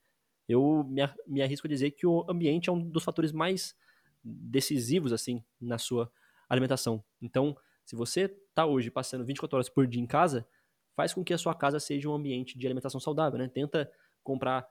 Eu 0.48 0.84
me, 0.88 1.02
me 1.26 1.42
arrisco 1.42 1.66
a 1.66 1.70
dizer 1.70 1.92
que 1.92 2.06
o 2.06 2.24
ambiente 2.30 2.70
é 2.70 2.72
um 2.72 2.88
dos 2.88 3.04
fatores 3.04 3.32
mais 3.32 3.76
decisivos, 4.24 5.12
assim, 5.12 5.44
na 5.60 5.78
sua 5.80 6.12
alimentação. 6.48 7.04
Então, 7.20 7.58
se 7.84 7.96
você 7.96 8.22
está 8.22 8.66
hoje 8.66 8.92
passando 8.92 9.26
24 9.26 9.56
horas 9.56 9.70
por 9.70 9.88
dia 9.88 10.02
em 10.02 10.06
casa, 10.06 10.48
faz 10.96 11.14
com 11.14 11.24
que 11.24 11.34
a 11.34 11.38
sua 11.38 11.56
casa 11.56 11.80
seja 11.80 12.10
um 12.10 12.14
ambiente 12.14 12.58
de 12.58 12.66
alimentação 12.66 13.00
saudável, 13.00 13.40
né? 13.40 13.48
Tenta 13.48 13.92
comprar 14.26 14.68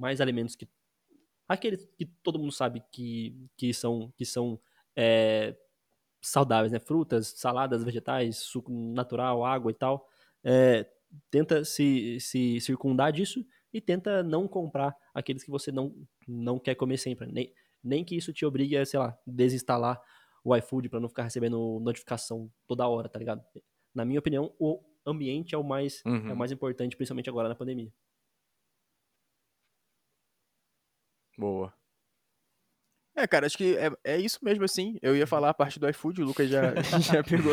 mais 0.00 0.22
alimentos 0.22 0.56
que 0.56 0.68
aqueles 1.48 1.86
que 1.98 2.06
todo 2.22 2.38
mundo 2.38 2.52
sabe 2.52 2.82
que, 2.92 3.36
que 3.56 3.72
são 3.74 4.12
que 4.16 4.24
são 4.24 4.60
é, 4.96 5.56
saudáveis, 6.22 6.72
né? 6.72 6.78
Frutas, 6.80 7.28
saladas, 7.36 7.84
vegetais, 7.84 8.38
suco 8.38 8.72
natural, 8.72 9.44
água 9.44 9.70
e 9.70 9.74
tal. 9.74 10.08
É, 10.44 10.86
tenta 11.30 11.64
se, 11.64 12.18
se 12.20 12.60
circundar 12.60 13.12
disso 13.12 13.44
e 13.72 13.80
tenta 13.80 14.22
não 14.22 14.48
comprar 14.48 14.96
aqueles 15.14 15.42
que 15.44 15.50
você 15.50 15.72
não, 15.72 15.94
não 16.26 16.58
quer 16.58 16.74
comer 16.74 16.98
sempre. 16.98 17.30
Nem, 17.32 17.52
nem 17.82 18.04
que 18.04 18.16
isso 18.16 18.32
te 18.32 18.44
obrigue 18.46 18.76
a, 18.76 18.84
sei 18.86 19.00
lá, 19.00 19.18
desinstalar 19.26 20.00
o 20.44 20.56
iFood 20.56 20.88
para 20.88 21.00
não 21.00 21.08
ficar 21.08 21.24
recebendo 21.24 21.78
notificação 21.80 22.50
toda 22.66 22.88
hora, 22.88 23.08
tá 23.08 23.18
ligado? 23.18 23.44
Na 23.94 24.04
minha 24.04 24.18
opinião, 24.20 24.54
o 24.58 24.82
ambiente 25.06 25.54
é 25.54 25.58
o 25.58 25.64
mais, 25.64 26.06
é 26.26 26.32
Uhum. 26.32 26.32
o 26.32 26.36
mais 26.36 26.52
importante, 26.52 26.96
principalmente 26.96 27.28
agora 27.30 27.48
na 27.48 27.54
pandemia. 27.54 27.92
Boa. 31.40 31.72
É, 33.16 33.26
cara, 33.26 33.46
acho 33.46 33.56
que 33.56 33.74
é, 33.78 33.90
é 34.04 34.18
isso 34.18 34.38
mesmo, 34.42 34.62
assim. 34.62 34.98
Eu 35.00 35.16
ia 35.16 35.26
falar 35.26 35.48
a 35.48 35.54
parte 35.54 35.80
do 35.80 35.88
iFood, 35.88 36.20
o 36.20 36.26
Lucas 36.26 36.50
já, 36.50 36.74
já 37.00 37.24
pegou. 37.24 37.52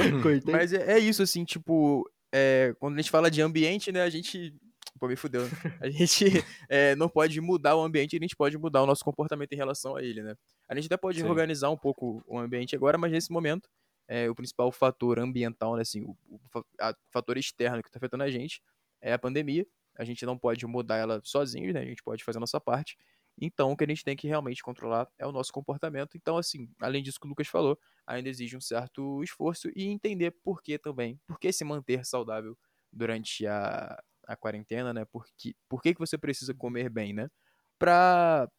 Mas 0.51 0.73
é, 0.73 0.97
é 0.97 0.99
isso, 0.99 1.23
assim, 1.23 1.45
tipo, 1.45 2.09
é, 2.34 2.76
quando 2.80 2.95
a 2.95 2.97
gente 2.97 3.09
fala 3.09 3.31
de 3.31 3.41
ambiente, 3.41 3.89
né, 3.91 4.01
a 4.01 4.09
gente. 4.09 4.53
Pô, 4.99 5.07
me 5.07 5.15
fudeu. 5.15 5.43
né? 5.43 5.49
A 5.80 5.89
gente 5.91 6.26
é, 6.68 6.95
não 6.95 7.07
pode 7.07 7.39
mudar 7.39 7.76
o 7.76 7.84
ambiente, 7.84 8.18
a 8.18 8.19
gente 8.19 8.35
pode 8.35 8.57
mudar 8.57 8.81
o 8.81 8.88
nosso 8.88 9.05
comportamento 9.05 9.53
em 9.53 9.55
relação 9.55 9.95
a 9.95 10.01
ele, 10.01 10.23
né? 10.23 10.35
A 10.68 10.73
gente 10.73 10.88
até 10.88 10.97
pode 10.97 11.19
Sim. 11.22 11.27
organizar 11.27 11.69
um 11.69 11.77
pouco 11.77 12.23
o 12.26 12.39
ambiente 12.39 12.76
agora, 12.76 12.97
mas 12.97 13.11
nesse 13.11 13.31
momento, 13.31 13.69
é, 14.07 14.27
o 14.27 14.34
principal 14.34 14.72
fator 14.72 15.19
ambiental, 15.19 15.76
né, 15.76 15.84
assim, 15.84 16.01
o, 16.01 16.18
o 16.31 16.64
fator 17.11 17.38
externo 17.38 17.84
que 17.84 17.89
está 17.89 17.99
afetando 17.99 18.23
a 18.23 18.31
gente 18.31 18.59
é 18.99 19.14
a 19.14 19.19
pandemia. 19.19 19.68
A 19.99 20.03
gente 20.03 20.26
não 20.26 20.35
pode 20.35 20.65
mudar 20.65 20.97
ela 20.97 21.22
sozinho, 21.23 21.72
né? 21.72 21.81
A 21.81 21.85
gente 21.85 22.01
pode 22.01 22.23
fazer 22.23 22.38
a 22.38 22.41
nossa 22.41 22.59
parte. 22.59 22.97
Então, 23.39 23.72
o 23.72 23.77
que 23.77 23.84
a 23.84 23.88
gente 23.88 24.03
tem 24.03 24.15
que 24.15 24.27
realmente 24.27 24.64
controlar 24.64 25.07
é 25.18 25.26
o 25.27 25.31
nosso 25.31 25.51
comportamento. 25.53 26.18
Então, 26.18 26.38
assim, 26.38 26.69
além 26.80 27.03
disso 27.03 27.19
que 27.19 27.27
o 27.27 27.30
Lucas 27.30 27.47
falou, 27.47 27.80
ainda 28.05 28.30
exige 28.30 28.57
um 28.57 28.61
certo 28.61 29.23
esforço 29.23 29.69
e 29.76 29.85
entender 29.85 30.31
por 30.43 30.61
que 30.61 30.77
também, 30.80 31.19
por 31.27 31.39
que 31.39 31.51
se 31.51 31.64
manter 31.64 32.05
saudável 32.05 32.57
durante 32.91 33.45
a, 33.45 34.01
a 34.26 34.35
quarentena, 34.35 34.93
né? 34.93 35.05
Por 35.05 35.26
que, 35.38 35.55
por 35.69 35.81
que, 35.81 35.93
que 35.93 35.99
você 35.99 36.18
precisa 36.18 36.53
comer 36.53 36.89
bem, 36.89 37.14
né? 37.14 37.30
Pra, 37.77 38.49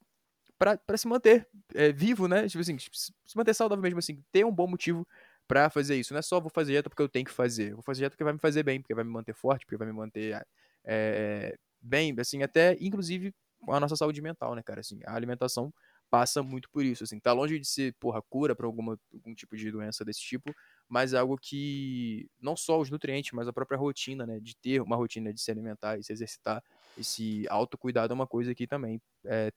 pra, 0.58 0.76
pra 0.78 0.96
se 0.96 1.08
manter 1.08 1.48
é, 1.74 1.92
vivo, 1.92 2.28
né? 2.28 2.48
Tipo 2.48 2.60
assim, 2.60 2.76
se 2.78 3.36
manter 3.36 3.54
saudável 3.54 3.82
mesmo, 3.82 3.98
assim, 3.98 4.22
ter 4.32 4.44
um 4.44 4.52
bom 4.52 4.66
motivo 4.66 5.06
pra 5.46 5.70
fazer 5.70 5.96
isso. 5.96 6.12
Não 6.12 6.18
é 6.18 6.22
só 6.22 6.40
vou 6.40 6.50
fazer 6.50 6.72
dieta 6.72 6.90
porque 6.90 7.02
eu 7.02 7.08
tenho 7.08 7.24
que 7.24 7.32
fazer. 7.32 7.72
Vou 7.74 7.82
fazer 7.82 8.00
dieta 8.00 8.12
porque 8.14 8.24
vai 8.24 8.32
me 8.32 8.38
fazer 8.38 8.62
bem, 8.62 8.80
porque 8.80 8.94
vai 8.94 9.04
me 9.04 9.10
manter 9.10 9.34
forte, 9.34 9.64
porque 9.64 9.76
vai 9.78 9.86
me 9.86 9.92
manter 9.94 10.46
é, 10.84 11.56
bem, 11.80 12.14
assim, 12.18 12.42
até 12.42 12.76
inclusive 12.80 13.34
com 13.60 13.72
a 13.72 13.80
nossa 13.80 13.96
saúde 13.96 14.20
mental, 14.22 14.54
né, 14.54 14.62
cara? 14.62 14.80
Assim, 14.80 15.00
a 15.06 15.14
alimentação 15.14 15.72
passa 16.10 16.42
muito 16.42 16.70
por 16.70 16.84
isso, 16.84 17.04
assim, 17.04 17.20
tá 17.20 17.32
longe 17.32 17.58
de 17.58 17.66
ser, 17.66 17.94
porra, 18.00 18.22
cura 18.22 18.56
para 18.56 18.66
alguma 18.66 18.98
algum 19.12 19.34
tipo 19.34 19.56
de 19.56 19.70
doença 19.70 20.04
desse 20.04 20.20
tipo, 20.20 20.54
mas 20.88 21.12
é 21.12 21.18
algo 21.18 21.36
que 21.36 22.30
não 22.40 22.56
só 22.56 22.80
os 22.80 22.90
nutrientes, 22.90 23.32
mas 23.32 23.46
a 23.46 23.52
própria 23.52 23.76
rotina, 23.78 24.26
né, 24.26 24.40
de 24.40 24.56
ter 24.56 24.80
uma 24.80 24.96
rotina 24.96 25.32
de 25.32 25.40
se 25.40 25.50
alimentar 25.50 25.98
e 25.98 26.04
se 26.04 26.12
exercitar, 26.12 26.62
esse 26.96 27.44
autocuidado 27.50 28.12
é 28.12 28.14
uma 28.14 28.26
coisa 28.26 28.54
que 28.54 28.66
também 28.66 29.00
é, 29.26 29.52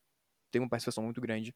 tem 0.51 0.61
uma 0.61 0.69
participação 0.69 1.03
muito 1.03 1.21
grande 1.21 1.55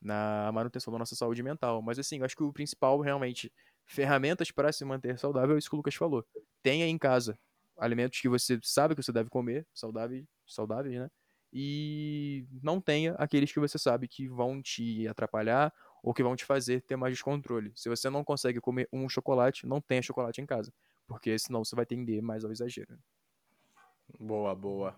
na 0.00 0.50
manutenção 0.52 0.92
da 0.92 0.98
nossa 0.98 1.16
saúde 1.16 1.42
mental. 1.42 1.82
Mas 1.82 1.98
assim, 1.98 2.18
eu 2.18 2.24
acho 2.24 2.36
que 2.36 2.42
o 2.42 2.52
principal 2.52 3.00
realmente 3.00 3.52
ferramentas 3.84 4.50
para 4.50 4.72
se 4.72 4.84
manter 4.84 5.18
saudável 5.18 5.56
é 5.56 5.58
isso 5.58 5.68
que 5.68 5.74
o 5.74 5.78
Lucas 5.78 5.94
falou. 5.94 6.24
Tenha 6.62 6.86
em 6.86 6.98
casa 6.98 7.38
alimentos 7.78 8.20
que 8.20 8.28
você 8.28 8.58
sabe 8.62 8.94
que 8.94 9.02
você 9.02 9.12
deve 9.12 9.28
comer, 9.28 9.66
saudáveis, 9.74 10.24
saudáveis, 10.46 10.98
né? 10.98 11.10
E 11.52 12.46
não 12.62 12.80
tenha 12.80 13.14
aqueles 13.14 13.52
que 13.52 13.60
você 13.60 13.78
sabe 13.78 14.08
que 14.08 14.28
vão 14.28 14.60
te 14.60 15.06
atrapalhar 15.08 15.72
ou 16.02 16.12
que 16.12 16.22
vão 16.22 16.36
te 16.36 16.44
fazer 16.44 16.82
ter 16.82 16.96
mais 16.96 17.14
descontrole. 17.14 17.72
Se 17.74 17.88
você 17.88 18.10
não 18.10 18.22
consegue 18.22 18.60
comer 18.60 18.88
um 18.92 19.08
chocolate, 19.08 19.66
não 19.66 19.80
tenha 19.80 20.02
chocolate 20.02 20.40
em 20.40 20.46
casa, 20.46 20.72
porque 21.06 21.38
senão 21.38 21.64
você 21.64 21.74
vai 21.74 21.86
tender 21.86 22.22
mais 22.22 22.44
ao 22.44 22.52
exagero. 22.52 22.98
Boa, 24.18 24.54
boa. 24.54 24.96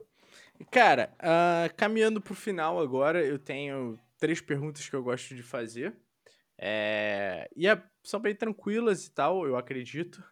Cara, 0.70 1.15
uh, 1.20 1.75
caminhando 1.77 2.20
pro 2.20 2.35
final 2.35 2.79
agora, 2.79 3.25
eu 3.25 3.39
tenho 3.39 3.99
três 4.19 4.41
perguntas 4.41 4.89
que 4.89 4.95
eu 4.95 5.03
gosto 5.03 5.35
de 5.35 5.43
fazer. 5.43 5.97
É... 6.59 7.49
E 7.57 7.66
é... 7.66 7.83
são 8.03 8.20
bem 8.20 8.35
tranquilas 8.35 9.07
e 9.07 9.11
tal, 9.11 9.47
eu 9.47 9.57
acredito. 9.57 10.23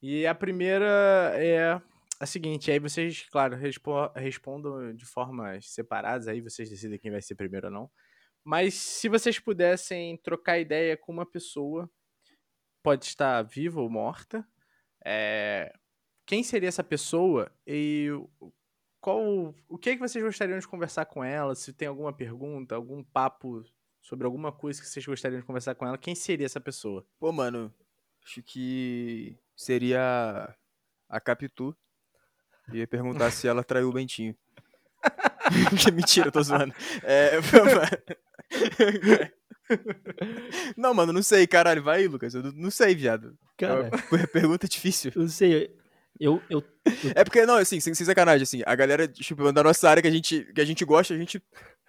E 0.00 0.26
a 0.26 0.34
primeira 0.34 1.32
é 1.34 1.80
a 2.18 2.26
seguinte, 2.26 2.70
aí 2.70 2.78
vocês, 2.78 3.28
claro, 3.30 3.56
respo 3.56 4.08
respondam 4.14 4.94
de 4.94 5.04
formas 5.04 5.70
separadas, 5.70 6.28
aí 6.28 6.40
vocês 6.40 6.70
decidem 6.70 6.98
quem 6.98 7.10
vai 7.10 7.20
ser 7.20 7.34
primeiro 7.34 7.66
ou 7.66 7.72
não. 7.72 7.90
Mas 8.44 8.74
se 8.74 9.08
vocês 9.08 9.38
pudessem 9.38 10.16
trocar 10.18 10.58
ideia 10.58 10.96
com 10.96 11.12
uma 11.12 11.26
pessoa, 11.26 11.90
pode 12.82 13.04
estar 13.04 13.42
viva 13.42 13.80
ou 13.80 13.90
morta, 13.90 14.46
é, 15.04 15.72
quem 16.24 16.42
seria 16.42 16.68
essa 16.68 16.84
pessoa 16.84 17.50
e 17.66 18.08
qual, 19.00 19.54
o 19.68 19.78
que, 19.78 19.90
é 19.90 19.94
que 19.94 20.00
vocês 20.00 20.24
gostariam 20.24 20.58
de 20.58 20.66
conversar 20.66 21.06
com 21.06 21.22
ela? 21.22 21.54
Se 21.54 21.72
tem 21.72 21.86
alguma 21.86 22.12
pergunta, 22.12 22.74
algum 22.74 23.04
papo 23.04 23.64
sobre 24.00 24.26
alguma 24.26 24.52
coisa 24.52 24.80
que 24.80 24.88
vocês 24.88 25.06
gostariam 25.06 25.40
de 25.40 25.46
conversar 25.46 25.74
com 25.74 25.86
ela, 25.86 25.98
quem 25.98 26.14
seria 26.14 26.46
essa 26.46 26.60
pessoa? 26.60 27.06
Pô, 27.18 27.30
mano, 27.32 27.74
acho 28.24 28.42
que 28.42 29.38
seria 29.54 30.56
a 31.08 31.20
Capitu. 31.20 31.76
Ia 32.72 32.86
perguntar 32.86 33.30
se 33.30 33.46
ela 33.46 33.62
traiu 33.62 33.88
o 33.88 33.92
Bentinho. 33.92 34.34
Mentira, 35.94 36.28
eu 36.28 36.32
tô 36.32 36.42
zoando. 36.42 36.74
É, 37.02 37.32
não, 40.76 40.94
mano, 40.94 41.12
não 41.12 41.22
sei, 41.22 41.46
caralho. 41.46 41.82
Vai 41.82 42.00
aí, 42.00 42.08
Lucas. 42.08 42.34
Eu 42.34 42.42
não 42.52 42.70
sei, 42.70 42.94
viado. 42.94 43.36
Cara, 43.56 43.90
é 44.20 44.26
pergunta 44.26 44.68
difícil. 44.68 45.12
Eu 45.14 45.28
sei. 45.28 45.76
Eu, 46.18 46.42
eu, 46.48 46.64
eu... 46.84 47.12
É 47.14 47.22
porque, 47.24 47.44
não, 47.44 47.56
assim, 47.56 47.78
sem, 47.78 47.94
sem, 47.94 48.06
sacanagem, 48.06 48.42
assim, 48.42 48.62
a 48.64 48.74
galera, 48.74 49.06
tipo, 49.06 49.52
da 49.52 49.62
nossa 49.62 49.88
área 49.88 50.02
que 50.02 50.08
a 50.08 50.10
gente, 50.10 50.44
que 50.54 50.60
a 50.60 50.64
gente 50.64 50.84
gosta, 50.84 51.14
a 51.14 51.18
gente 51.18 51.42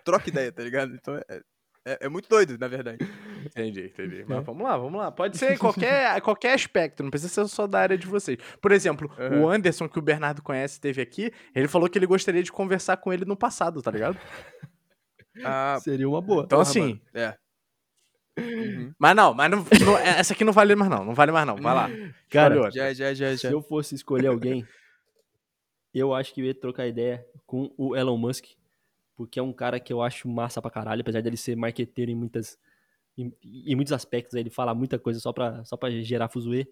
troca 0.04 0.30
ideia, 0.30 0.52
tá 0.52 0.64
ligado? 0.64 0.94
Então 0.94 1.16
é, 1.16 1.41
é, 1.86 1.98
é 2.02 2.10
muito 2.10 2.28
doido, 2.28 2.58
na 2.58 2.68
verdade. 2.68 2.99
Entendi, 3.45 3.85
entendi. 3.85 4.26
Mas 4.27 4.43
vamos 4.43 4.64
lá, 4.64 4.77
vamos 4.77 4.99
lá. 4.99 5.11
Pode 5.11 5.38
ser 5.38 5.57
qualquer, 5.57 6.19
qualquer 6.22 6.53
aspecto, 6.53 7.03
não 7.03 7.09
precisa 7.09 7.31
ser 7.31 7.47
só 7.47 7.68
da 7.68 7.80
área 7.80 7.97
de 7.97 8.07
vocês. 8.07 8.38
Por 8.61 8.72
exemplo, 8.72 9.11
uhum. 9.18 9.43
o 9.43 9.49
Anderson, 9.49 9.88
que 9.88 9.99
o 9.99 10.01
Bernardo 10.01 10.41
conhece, 10.41 10.80
teve 10.80 11.01
aqui, 11.01 11.31
ele 11.53 11.68
falou 11.68 11.89
que 11.89 11.97
ele 11.97 12.05
gostaria 12.05 12.43
de 12.43 12.51
conversar 12.51 12.97
com 12.97 13.11
ele 13.11 13.26
no 13.26 13.35
passado, 13.35 13.81
tá 13.81 13.91
ligado? 13.91 14.18
Ah, 15.43 15.77
Seria 15.81 16.07
uma 16.07 16.22
boa. 16.22 16.43
Então, 16.43 16.59
assim. 16.59 16.99
É. 17.14 17.35
Uhum. 18.38 18.93
Mas 18.99 19.15
não, 19.15 19.34
mas 19.34 19.49
não, 19.49 19.65
não, 19.84 19.97
essa 19.97 20.34
aqui 20.34 20.43
não 20.43 20.53
vale 20.53 20.76
mais 20.76 20.91
não, 20.91 21.03
não 21.03 21.15
vale 21.15 21.31
mais 21.31 21.47
não, 21.47 21.55
vai 21.55 21.73
lá. 21.73 21.89
Cara, 22.30 22.69
já, 22.69 22.93
já, 22.93 23.14
já, 23.14 23.31
já. 23.31 23.38
se 23.38 23.51
eu 23.51 23.64
fosse 23.64 23.95
escolher 23.95 24.27
alguém, 24.27 24.64
eu 25.93 26.14
acho 26.14 26.34
que 26.34 26.41
eu 26.41 26.45
ia 26.45 26.53
trocar 26.53 26.88
ideia 26.88 27.26
com 27.47 27.73
o 27.76 27.95
Elon 27.95 28.18
Musk, 28.18 28.45
porque 29.15 29.39
é 29.39 29.43
um 29.43 29.51
cara 29.51 29.80
que 29.80 29.91
eu 29.91 30.01
acho 30.03 30.30
massa 30.30 30.61
pra 30.61 30.69
caralho, 30.69 31.01
apesar 31.01 31.22
dele 31.22 31.38
ser 31.38 31.55
marqueteiro 31.55 32.11
em 32.11 32.15
muitas 32.15 32.59
em, 33.18 33.34
em 33.44 33.76
muitos 33.76 33.94
aspectos, 33.94 34.35
ele 34.35 34.49
fala 34.49 34.76
muita 34.76 34.99
coisa 34.99 35.19
só 35.19 35.34
pra, 35.34 35.64
só 35.65 35.76
pra 35.76 35.89
gerar 35.89 36.30
fuzuê. 36.30 36.68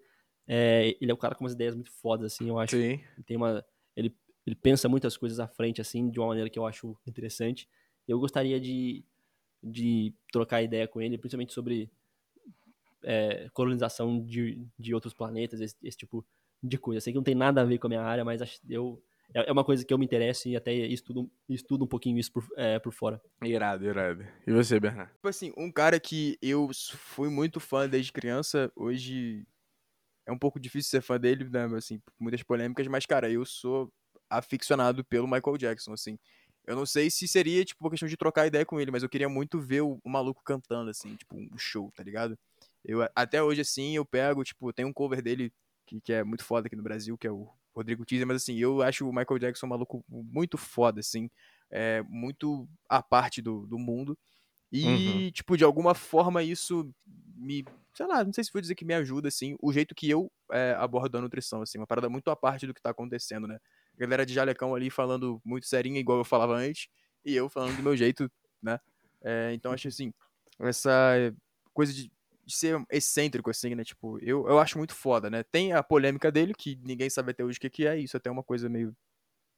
É, 0.47 0.95
ele 1.01 1.11
é 1.11 1.13
um 1.13 1.17
cara 1.17 1.33
com 1.33 1.43
umas 1.43 1.53
ideias 1.53 1.73
muito 1.73 1.91
fodas, 1.91 2.33
assim, 2.33 2.47
eu 2.47 2.59
acho. 2.59 2.75
Sim. 2.77 3.01
Tem 3.25 3.35
uma, 3.35 3.65
ele, 3.95 4.15
ele 4.45 4.55
pensa 4.55 4.87
muitas 4.87 5.17
coisas 5.17 5.39
à 5.39 5.47
frente, 5.47 5.81
assim, 5.81 6.09
de 6.09 6.19
uma 6.19 6.27
maneira 6.27 6.49
que 6.49 6.59
eu 6.59 6.65
acho 6.65 6.95
interessante. 7.07 7.67
Eu 8.07 8.19
gostaria 8.19 8.59
de, 8.59 9.03
de 9.63 10.13
trocar 10.31 10.61
ideia 10.61 10.87
com 10.87 11.01
ele, 11.01 11.17
principalmente 11.17 11.53
sobre 11.53 11.89
é, 13.03 13.49
colonização 13.53 14.23
de, 14.23 14.67
de 14.77 14.93
outros 14.93 15.13
planetas, 15.13 15.59
esse, 15.59 15.75
esse 15.81 15.97
tipo 15.97 16.23
de 16.61 16.77
coisa. 16.77 17.01
Sei 17.01 17.11
que 17.11 17.17
não 17.17 17.23
tem 17.23 17.35
nada 17.35 17.61
a 17.61 17.65
ver 17.65 17.79
com 17.79 17.87
a 17.87 17.89
minha 17.89 18.03
área, 18.03 18.23
mas 18.23 18.41
eu 18.69 19.01
é, 19.33 19.49
é 19.49 19.51
uma 19.51 19.63
coisa 19.63 19.83
que 19.85 19.93
eu 19.93 19.97
me 19.97 20.05
interesso 20.05 20.47
e 20.47 20.55
até 20.55 20.73
estudo, 20.73 21.29
estudo 21.49 21.85
um 21.85 21.87
pouquinho 21.87 22.17
isso 22.17 22.31
por, 22.31 22.45
é, 22.55 22.79
por 22.79 22.93
fora. 22.93 23.21
Irado, 23.43 23.85
irado. 23.85 24.25
E 24.45 24.51
você, 24.51 24.79
Bernardo? 24.79 25.11
Tipo 25.13 25.27
assim, 25.27 25.53
um 25.57 25.71
cara 25.71 25.99
que 25.99 26.37
eu 26.41 26.69
fui 26.93 27.29
muito 27.29 27.59
fã 27.59 27.87
desde 27.87 28.11
criança, 28.11 28.71
hoje 28.75 29.45
é 30.25 30.31
um 30.31 30.37
pouco 30.37 30.59
difícil 30.59 30.89
ser 30.89 31.01
fã 31.01 31.19
dele, 31.19 31.47
né? 31.49 31.65
Assim, 31.75 32.01
muitas 32.19 32.41
polêmicas, 32.43 32.87
mas, 32.87 33.05
cara, 33.05 33.29
eu 33.29 33.45
sou 33.45 33.91
aficionado 34.29 35.03
pelo 35.03 35.27
Michael 35.27 35.57
Jackson, 35.57 35.93
assim. 35.93 36.17
Eu 36.65 36.75
não 36.75 36.85
sei 36.85 37.11
se 37.11 37.27
seria, 37.27 37.63
tipo, 37.63 37.83
uma 37.83 37.91
questão 37.91 38.09
de 38.09 38.17
trocar 38.17 38.47
ideia 38.47 38.65
com 38.65 38.79
ele, 38.79 38.89
mas 38.89 39.03
eu 39.03 39.09
queria 39.09 39.29
muito 39.29 39.59
ver 39.59 39.81
o, 39.81 39.99
o 40.03 40.09
maluco 40.09 40.41
cantando, 40.43 40.89
assim, 40.89 41.15
tipo, 41.15 41.35
um 41.35 41.57
show, 41.57 41.91
tá 41.95 42.03
ligado? 42.03 42.37
Eu, 42.83 43.07
até 43.15 43.41
hoje, 43.41 43.61
assim, 43.61 43.95
eu 43.95 44.05
pego, 44.05 44.43
tipo, 44.43 44.73
tem 44.73 44.83
um 44.85 44.93
cover 44.93 45.21
dele 45.21 45.53
que, 45.85 46.01
que 46.01 46.11
é 46.11 46.23
muito 46.23 46.43
foda 46.43 46.65
aqui 46.65 46.75
no 46.75 46.81
Brasil, 46.81 47.15
que 47.17 47.27
é 47.27 47.31
o 47.31 47.47
Rodrigo 47.75 48.05
Teaser, 48.05 48.25
mas 48.25 48.37
assim, 48.37 48.57
eu 48.57 48.81
acho 48.81 49.07
o 49.07 49.13
Michael 49.13 49.39
Jackson 49.39 49.65
um 49.65 49.69
maluco 49.69 50.03
muito 50.07 50.57
foda, 50.57 50.99
assim, 50.99 51.29
é, 51.69 52.01
muito 52.07 52.67
à 52.89 53.03
parte 53.03 53.41
do, 53.41 53.67
do 53.67 53.77
mundo. 53.77 54.17
E, 54.71 54.85
uhum. 54.85 55.31
tipo, 55.31 55.57
de 55.57 55.63
alguma 55.63 55.93
forma 55.93 56.41
isso 56.41 56.89
me, 57.35 57.65
sei 57.93 58.05
lá, 58.07 58.23
não 58.23 58.33
sei 58.33 58.43
se 58.43 58.51
vou 58.51 58.61
dizer 58.61 58.75
que 58.75 58.85
me 58.85 58.93
ajuda, 58.93 59.27
assim, 59.27 59.55
o 59.61 59.71
jeito 59.71 59.93
que 59.93 60.09
eu 60.09 60.31
é, 60.51 60.75
abordo 60.77 61.17
a 61.17 61.21
nutrição, 61.21 61.61
assim, 61.61 61.77
uma 61.77 61.87
parada 61.87 62.09
muito 62.09 62.29
à 62.29 62.35
parte 62.35 62.65
do 62.65 62.73
que 62.73 62.81
tá 62.81 62.89
acontecendo, 62.89 63.47
né? 63.47 63.59
A 63.93 63.97
galera 63.97 64.25
de 64.25 64.33
jalecão 64.33 64.73
ali 64.73 64.89
falando 64.89 65.41
muito 65.43 65.67
serinha, 65.67 65.99
igual 65.99 66.17
eu 66.17 66.25
falava 66.25 66.55
antes, 66.55 66.87
e 67.23 67.33
eu 67.35 67.49
falando 67.49 67.75
do 67.75 67.83
meu 67.83 67.95
jeito, 67.95 68.29
né? 68.61 68.79
É, 69.21 69.53
então, 69.53 69.71
acho 69.71 69.87
assim, 69.87 70.13
essa 70.59 71.13
coisa 71.73 71.93
de 71.93 72.11
de 72.45 72.55
ser 72.55 72.83
excêntrico, 72.91 73.49
assim, 73.49 73.75
né? 73.75 73.83
Tipo, 73.83 74.19
eu, 74.19 74.47
eu 74.47 74.59
acho 74.59 74.77
muito 74.77 74.93
foda, 74.93 75.29
né? 75.29 75.43
Tem 75.43 75.73
a 75.73 75.83
polêmica 75.83 76.31
dele, 76.31 76.53
que 76.53 76.79
ninguém 76.83 77.09
sabe 77.09 77.31
até 77.31 77.43
hoje 77.43 77.57
o 77.57 77.61
que, 77.61 77.69
que 77.69 77.87
é, 77.87 77.97
isso 77.97 78.15
é 78.15 78.19
até 78.19 78.29
uma 78.29 78.43
coisa 78.43 78.69
meio 78.69 78.95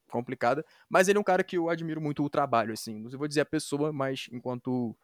complicada, 0.10 0.66
mas 0.90 1.08
ele 1.08 1.18
é 1.18 1.22
um 1.22 1.24
cara 1.24 1.44
que 1.44 1.58
eu 1.58 1.70
admiro 1.70 2.02
muito 2.02 2.24
o 2.24 2.30
trabalho, 2.30 2.74
assim. 2.74 3.00
Não 3.00 3.10
vou 3.12 3.28
dizer 3.28 3.42
a 3.42 3.46
pessoa, 3.46 3.92
mas 3.92 4.28
enquanto 4.32 4.96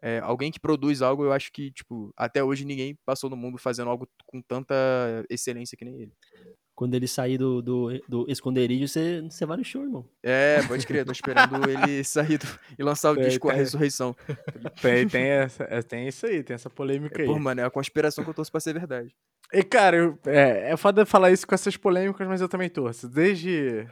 é, 0.00 0.18
alguém 0.20 0.50
que 0.50 0.60
produz 0.60 1.02
algo, 1.02 1.24
eu 1.24 1.32
acho 1.32 1.52
que, 1.52 1.70
tipo, 1.70 2.12
até 2.16 2.42
hoje 2.42 2.64
ninguém 2.64 2.98
passou 3.04 3.28
no 3.28 3.36
mundo 3.36 3.58
fazendo 3.58 3.90
algo 3.90 4.08
com 4.24 4.40
tanta 4.42 4.74
excelência 5.28 5.76
que 5.76 5.84
nem 5.84 6.00
ele 6.02 6.12
quando 6.76 6.94
ele 6.94 7.08
sair 7.08 7.38
do, 7.38 7.62
do, 7.62 7.88
do 8.06 8.30
esconderijo, 8.30 8.86
você, 8.86 9.22
você 9.22 9.46
vai 9.46 9.56
no 9.56 9.64
show, 9.64 9.82
irmão. 9.82 10.06
É, 10.22 10.62
pode 10.68 10.86
crer, 10.86 11.06
tô 11.06 11.10
esperando 11.10 11.48
ele 11.68 12.04
sair 12.04 12.36
do, 12.36 12.46
e 12.78 12.82
lançar 12.82 13.12
o 13.12 13.16
disco 13.16 13.48
A 13.48 13.54
Ressurreição. 13.54 14.14
Tem, 14.82 15.08
tem, 15.08 15.24
essa, 15.24 15.64
é, 15.64 15.80
tem 15.80 16.06
isso 16.06 16.26
aí, 16.26 16.44
tem 16.44 16.54
essa 16.54 16.68
polêmica 16.68 17.22
aí. 17.22 17.26
Pô, 17.26 17.38
mano, 17.38 17.62
é 17.62 17.64
a 17.64 17.70
conspiração 17.70 18.22
que 18.22 18.28
eu 18.28 18.34
torço 18.34 18.52
pra 18.52 18.60
ser 18.60 18.74
verdade. 18.74 19.16
E, 19.50 19.62
cara, 19.64 19.96
eu, 19.96 20.18
é, 20.26 20.72
é 20.72 20.76
foda 20.76 21.06
falar 21.06 21.32
isso 21.32 21.46
com 21.46 21.54
essas 21.54 21.78
polêmicas, 21.78 22.28
mas 22.28 22.42
eu 22.42 22.48
também 22.48 22.68
torço. 22.68 23.08
Desde, 23.08 23.88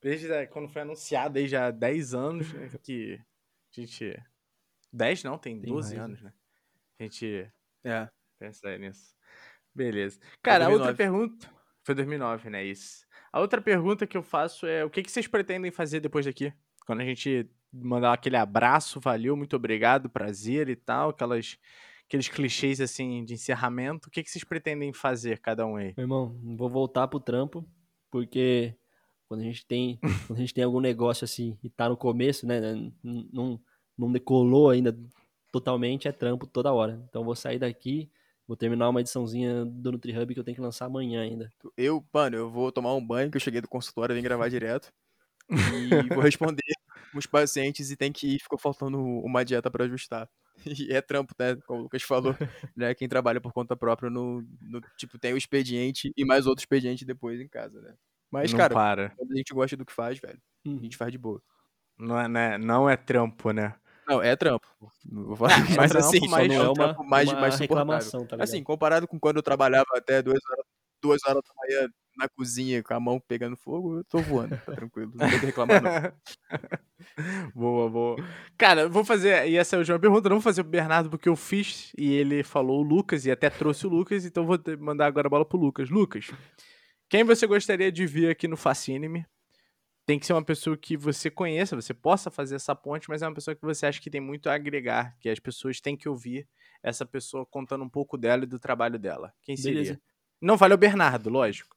desde 0.00 0.46
quando 0.46 0.70
foi 0.70 0.80
anunciado 0.80 1.38
aí 1.38 1.46
já 1.46 1.66
há 1.66 1.70
10 1.70 2.14
anos, 2.14 2.50
né, 2.54 2.70
que 2.82 3.20
a 3.76 3.80
gente... 3.80 4.18
10 4.90 5.24
não, 5.24 5.36
tem 5.36 5.60
12 5.60 5.90
tem 5.90 5.98
anos, 6.00 6.22
né? 6.22 6.32
A 6.98 7.02
gente 7.02 7.52
é. 7.84 8.08
pensa 8.38 8.78
nisso. 8.78 9.14
Beleza. 9.74 10.18
Cara, 10.42 10.64
a 10.64 10.68
outra 10.70 10.94
pergunta... 10.94 11.57
Foi 11.88 11.94
2009, 11.94 12.50
né? 12.50 12.66
Isso. 12.66 13.06
A 13.32 13.40
outra 13.40 13.62
pergunta 13.62 14.06
que 14.06 14.14
eu 14.14 14.22
faço 14.22 14.66
é: 14.66 14.84
o 14.84 14.90
que, 14.90 15.02
que 15.02 15.10
vocês 15.10 15.26
pretendem 15.26 15.70
fazer 15.70 16.00
depois 16.00 16.26
daqui? 16.26 16.52
Quando 16.84 17.00
a 17.00 17.04
gente 17.04 17.48
mandar 17.72 18.12
aquele 18.12 18.36
abraço, 18.36 19.00
valeu, 19.00 19.34
muito 19.34 19.56
obrigado, 19.56 20.10
prazer 20.10 20.68
e 20.68 20.76
tal, 20.76 21.08
aquelas, 21.08 21.56
aqueles 22.06 22.28
clichês 22.28 22.78
assim 22.78 23.24
de 23.24 23.32
encerramento, 23.32 24.08
o 24.08 24.10
que, 24.10 24.22
que 24.22 24.30
vocês 24.30 24.44
pretendem 24.44 24.92
fazer, 24.92 25.38
cada 25.38 25.66
um 25.66 25.76
aí? 25.76 25.94
Meu 25.96 26.04
irmão, 26.04 26.38
vou 26.58 26.68
voltar 26.68 27.08
pro 27.08 27.18
trampo, 27.18 27.66
porque 28.10 28.74
quando 29.26 29.40
a 29.40 29.44
gente 29.44 29.64
tem, 29.64 29.98
quando 30.28 30.36
a 30.36 30.42
gente 30.42 30.52
tem 30.52 30.64
algum 30.64 30.80
negócio 30.80 31.24
assim 31.24 31.56
e 31.62 31.70
tá 31.70 31.88
no 31.88 31.96
começo, 31.96 32.46
né? 32.46 32.60
Não, 33.02 33.58
não 33.96 34.12
decolou 34.12 34.68
ainda 34.68 34.94
totalmente, 35.50 36.06
é 36.06 36.12
trampo 36.12 36.46
toda 36.46 36.70
hora. 36.70 37.02
Então 37.08 37.24
vou 37.24 37.34
sair 37.34 37.58
daqui, 37.58 38.10
vou 38.48 38.56
terminar 38.56 38.88
uma 38.88 39.00
ediçãozinha 39.00 39.64
do 39.64 39.92
NutriHub 39.92 40.32
que 40.32 40.40
eu 40.40 40.44
tenho 40.44 40.54
que 40.56 40.60
lançar 40.60 40.86
amanhã 40.86 41.20
ainda. 41.22 41.50
Eu, 41.76 42.04
mano, 42.12 42.36
eu 42.36 42.50
vou 42.50 42.72
tomar 42.72 42.94
um 42.94 43.06
banho, 43.06 43.30
que 43.30 43.36
eu 43.36 43.40
cheguei 43.40 43.60
do 43.60 43.68
consultório, 43.68 44.14
vim 44.16 44.22
gravar 44.22 44.48
direto. 44.48 44.90
E 45.50 46.08
vou 46.08 46.22
responder 46.24 46.62
os 47.14 47.26
pacientes 47.26 47.90
e 47.90 47.96
tem 47.96 48.10
que 48.12 48.34
ir, 48.36 48.40
ficou 48.40 48.58
faltando 48.58 48.98
uma 48.98 49.44
dieta 49.44 49.70
para 49.70 49.84
ajustar. 49.84 50.28
E 50.66 50.92
é 50.92 51.00
trampo, 51.00 51.32
né? 51.38 51.54
Como 51.66 51.80
o 51.80 51.82
Lucas 51.84 52.02
falou, 52.02 52.34
né? 52.76 52.92
Quem 52.94 53.08
trabalha 53.08 53.40
por 53.40 53.52
conta 53.52 53.76
própria 53.76 54.10
no, 54.10 54.42
no 54.60 54.80
tipo, 54.96 55.16
tem 55.18 55.32
o 55.32 55.36
expediente 55.36 56.10
e 56.16 56.24
mais 56.24 56.46
outro 56.48 56.62
expediente 56.62 57.04
depois 57.04 57.40
em 57.40 57.46
casa, 57.46 57.80
né? 57.80 57.94
Mas, 58.30 58.50
não 58.50 58.58
cara, 58.58 58.74
para. 58.74 59.10
quando 59.10 59.32
a 59.32 59.36
gente 59.36 59.54
gosta 59.54 59.76
do 59.76 59.86
que 59.86 59.92
faz, 59.92 60.18
velho, 60.18 60.40
a 60.66 60.68
Uhum. 60.68 60.82
gente 60.82 60.96
faz 60.96 61.12
de 61.12 61.18
boa. 61.18 61.40
Não 61.96 62.18
é, 62.18 62.28
né? 62.28 62.58
não 62.58 62.90
é 62.90 62.96
trampo, 62.96 63.52
né? 63.52 63.74
Não, 64.08 64.22
é 64.22 64.34
trampo. 64.34 64.66
É 64.80 64.86
mas 65.76 65.90
trampo, 65.90 66.06
assim, 66.06 66.28
mas 66.28 66.50
é 66.50 66.56
não 66.56 66.72
um 66.72 66.82
é 66.82 66.86
uma, 66.86 67.04
mais, 67.04 67.28
uma 67.28 67.40
mais 67.40 67.58
reclamação, 67.58 68.26
tá? 68.26 68.36
Assim, 68.40 68.62
comparado 68.62 69.06
com 69.06 69.20
quando 69.20 69.36
eu 69.36 69.42
trabalhava 69.42 69.86
até 69.94 70.22
duas 70.22 70.40
horas, 70.50 70.64
duas 71.02 71.20
horas 71.26 71.42
da 71.44 71.54
manhã 71.54 71.88
na 72.16 72.28
cozinha 72.28 72.82
com 72.82 72.94
a 72.94 72.98
mão 72.98 73.20
pegando 73.20 73.56
fogo, 73.56 73.98
eu 73.98 74.04
tô 74.04 74.18
voando, 74.18 74.56
tá 74.66 74.72
tranquilo. 74.72 75.12
Não 75.14 75.28
tem 75.28 75.38
que 75.38 75.46
reclamar, 75.46 75.82
não. 75.82 75.90
boa, 77.54 77.88
boa. 77.88 78.16
Cara, 78.56 78.82
eu 78.82 78.90
vou 78.90 79.04
fazer. 79.04 79.46
E 79.48 79.56
essa 79.56 79.76
é 79.76 79.78
a 79.78 79.80
última 79.80 79.98
pergunta. 79.98 80.26
eu 80.26 80.30
Não 80.30 80.36
vou 80.38 80.42
fazer 80.42 80.62
pro 80.62 80.72
Bernardo 80.72 81.10
porque 81.10 81.28
eu 81.28 81.36
fiz 81.36 81.92
e 81.96 82.12
ele 82.14 82.42
falou 82.42 82.80
o 82.80 82.82
Lucas 82.82 83.24
e 83.24 83.30
até 83.30 83.48
trouxe 83.48 83.86
o 83.86 83.90
Lucas, 83.90 84.24
então 84.24 84.46
vou 84.46 84.58
mandar 84.80 85.06
agora 85.06 85.28
a 85.28 85.30
bola 85.30 85.44
pro 85.44 85.58
Lucas. 85.58 85.90
Lucas, 85.90 86.30
quem 87.08 87.22
você 87.24 87.46
gostaria 87.46 87.92
de 87.92 88.06
ver 88.06 88.30
aqui 88.30 88.48
no 88.48 88.56
Facínime? 88.56 89.24
Tem 90.08 90.18
que 90.18 90.24
ser 90.24 90.32
uma 90.32 90.42
pessoa 90.42 90.74
que 90.74 90.96
você 90.96 91.30
conheça, 91.30 91.76
você 91.76 91.92
possa 91.92 92.30
fazer 92.30 92.54
essa 92.54 92.74
ponte, 92.74 93.10
mas 93.10 93.20
é 93.20 93.28
uma 93.28 93.34
pessoa 93.34 93.54
que 93.54 93.60
você 93.60 93.84
acha 93.84 94.00
que 94.00 94.08
tem 94.08 94.22
muito 94.22 94.48
a 94.48 94.54
agregar, 94.54 95.14
que 95.20 95.28
as 95.28 95.38
pessoas 95.38 95.82
têm 95.82 95.94
que 95.94 96.08
ouvir 96.08 96.48
essa 96.82 97.04
pessoa 97.04 97.44
contando 97.44 97.84
um 97.84 97.90
pouco 97.90 98.16
dela 98.16 98.44
e 98.44 98.46
do 98.46 98.58
trabalho 98.58 98.98
dela. 98.98 99.34
Quem 99.42 99.54
seria? 99.54 99.82
Beleza. 99.82 100.00
Não 100.40 100.56
vale 100.56 100.72
o 100.72 100.78
Bernardo, 100.78 101.28
lógico. 101.28 101.76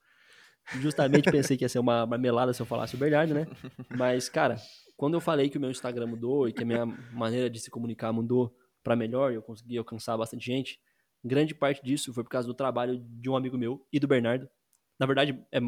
Justamente 0.80 1.30
pensei 1.30 1.58
que 1.58 1.66
ia 1.66 1.68
ser 1.68 1.80
uma 1.80 2.06
marmelada 2.06 2.54
se 2.54 2.62
eu 2.62 2.66
falasse 2.66 2.96
o 2.96 2.98
Bernardo, 2.98 3.34
né? 3.34 3.48
Mas, 3.90 4.30
cara, 4.30 4.56
quando 4.96 5.16
eu 5.16 5.20
falei 5.20 5.50
que 5.50 5.58
o 5.58 5.60
meu 5.60 5.70
Instagram 5.70 6.08
mudou 6.08 6.48
e 6.48 6.54
que 6.54 6.64
a 6.64 6.66
minha 6.66 6.86
maneira 6.86 7.50
de 7.50 7.60
se 7.60 7.70
comunicar 7.70 8.14
mudou 8.14 8.56
pra 8.82 8.96
melhor 8.96 9.34
e 9.34 9.36
eu 9.36 9.42
consegui 9.42 9.78
alcançar 9.78 10.16
bastante 10.16 10.46
gente, 10.46 10.80
grande 11.22 11.54
parte 11.54 11.84
disso 11.84 12.14
foi 12.14 12.24
por 12.24 12.30
causa 12.30 12.48
do 12.48 12.54
trabalho 12.54 12.98
de 12.98 13.30
um 13.30 13.36
amigo 13.36 13.58
meu 13.58 13.86
e 13.92 14.00
do 14.00 14.08
Bernardo. 14.08 14.50
Na 14.98 15.06
verdade, 15.06 15.38
é 15.52 15.60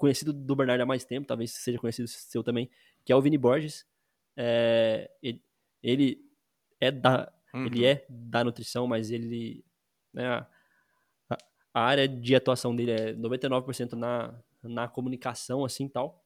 conhecido 0.00 0.32
do 0.32 0.56
Bernardo 0.56 0.82
há 0.82 0.86
mais 0.86 1.04
tempo, 1.04 1.26
talvez 1.28 1.52
seja 1.52 1.78
conhecido 1.78 2.08
seu 2.08 2.42
também, 2.42 2.70
que 3.04 3.12
é 3.12 3.16
o 3.16 3.22
Vini 3.22 3.38
Borges. 3.38 3.86
É, 4.36 5.10
ele, 5.22 5.42
ele 5.82 6.24
é 6.80 6.90
da 6.90 7.32
ele 7.64 7.84
Uhum. 7.84 7.84
é 7.84 8.06
da 8.08 8.44
nutrição, 8.44 8.86
mas 8.86 9.10
ele 9.10 9.64
né, 10.14 10.26
a, 10.26 10.46
a 11.72 11.82
área 11.82 12.08
de 12.08 12.34
atuação 12.34 12.74
dele 12.74 12.92
é 12.92 13.12
99% 13.14 13.92
na, 13.92 14.34
na 14.62 14.88
comunicação, 14.88 15.64
assim, 15.64 15.88
tal. 15.88 16.24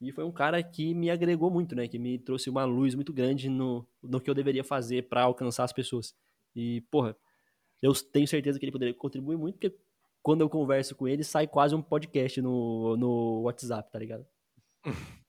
E 0.00 0.12
foi 0.12 0.24
um 0.24 0.32
cara 0.32 0.62
que 0.62 0.94
me 0.94 1.10
agregou 1.10 1.50
muito, 1.50 1.74
né? 1.74 1.86
Que 1.88 1.98
me 1.98 2.18
trouxe 2.18 2.50
uma 2.50 2.64
luz 2.64 2.94
muito 2.94 3.12
grande 3.12 3.48
no, 3.50 3.86
no 4.02 4.20
que 4.20 4.30
eu 4.30 4.34
deveria 4.34 4.64
fazer 4.64 5.08
para 5.08 5.22
alcançar 5.24 5.64
as 5.64 5.72
pessoas. 5.72 6.14
E, 6.56 6.82
porra, 6.90 7.16
eu 7.82 7.92
tenho 7.94 8.28
certeza 8.28 8.58
que 8.58 8.64
ele 8.64 8.72
poderia 8.72 8.94
contribuir 8.94 9.36
muito, 9.38 9.56
porque 9.56 9.76
quando 10.22 10.42
eu 10.42 10.48
converso 10.48 10.94
com 10.94 11.08
ele, 11.08 11.24
sai 11.24 11.46
quase 11.46 11.74
um 11.74 11.82
podcast 11.82 12.40
no, 12.40 12.96
no 12.96 13.42
WhatsApp, 13.42 13.90
tá 13.90 13.98
ligado? 13.98 14.26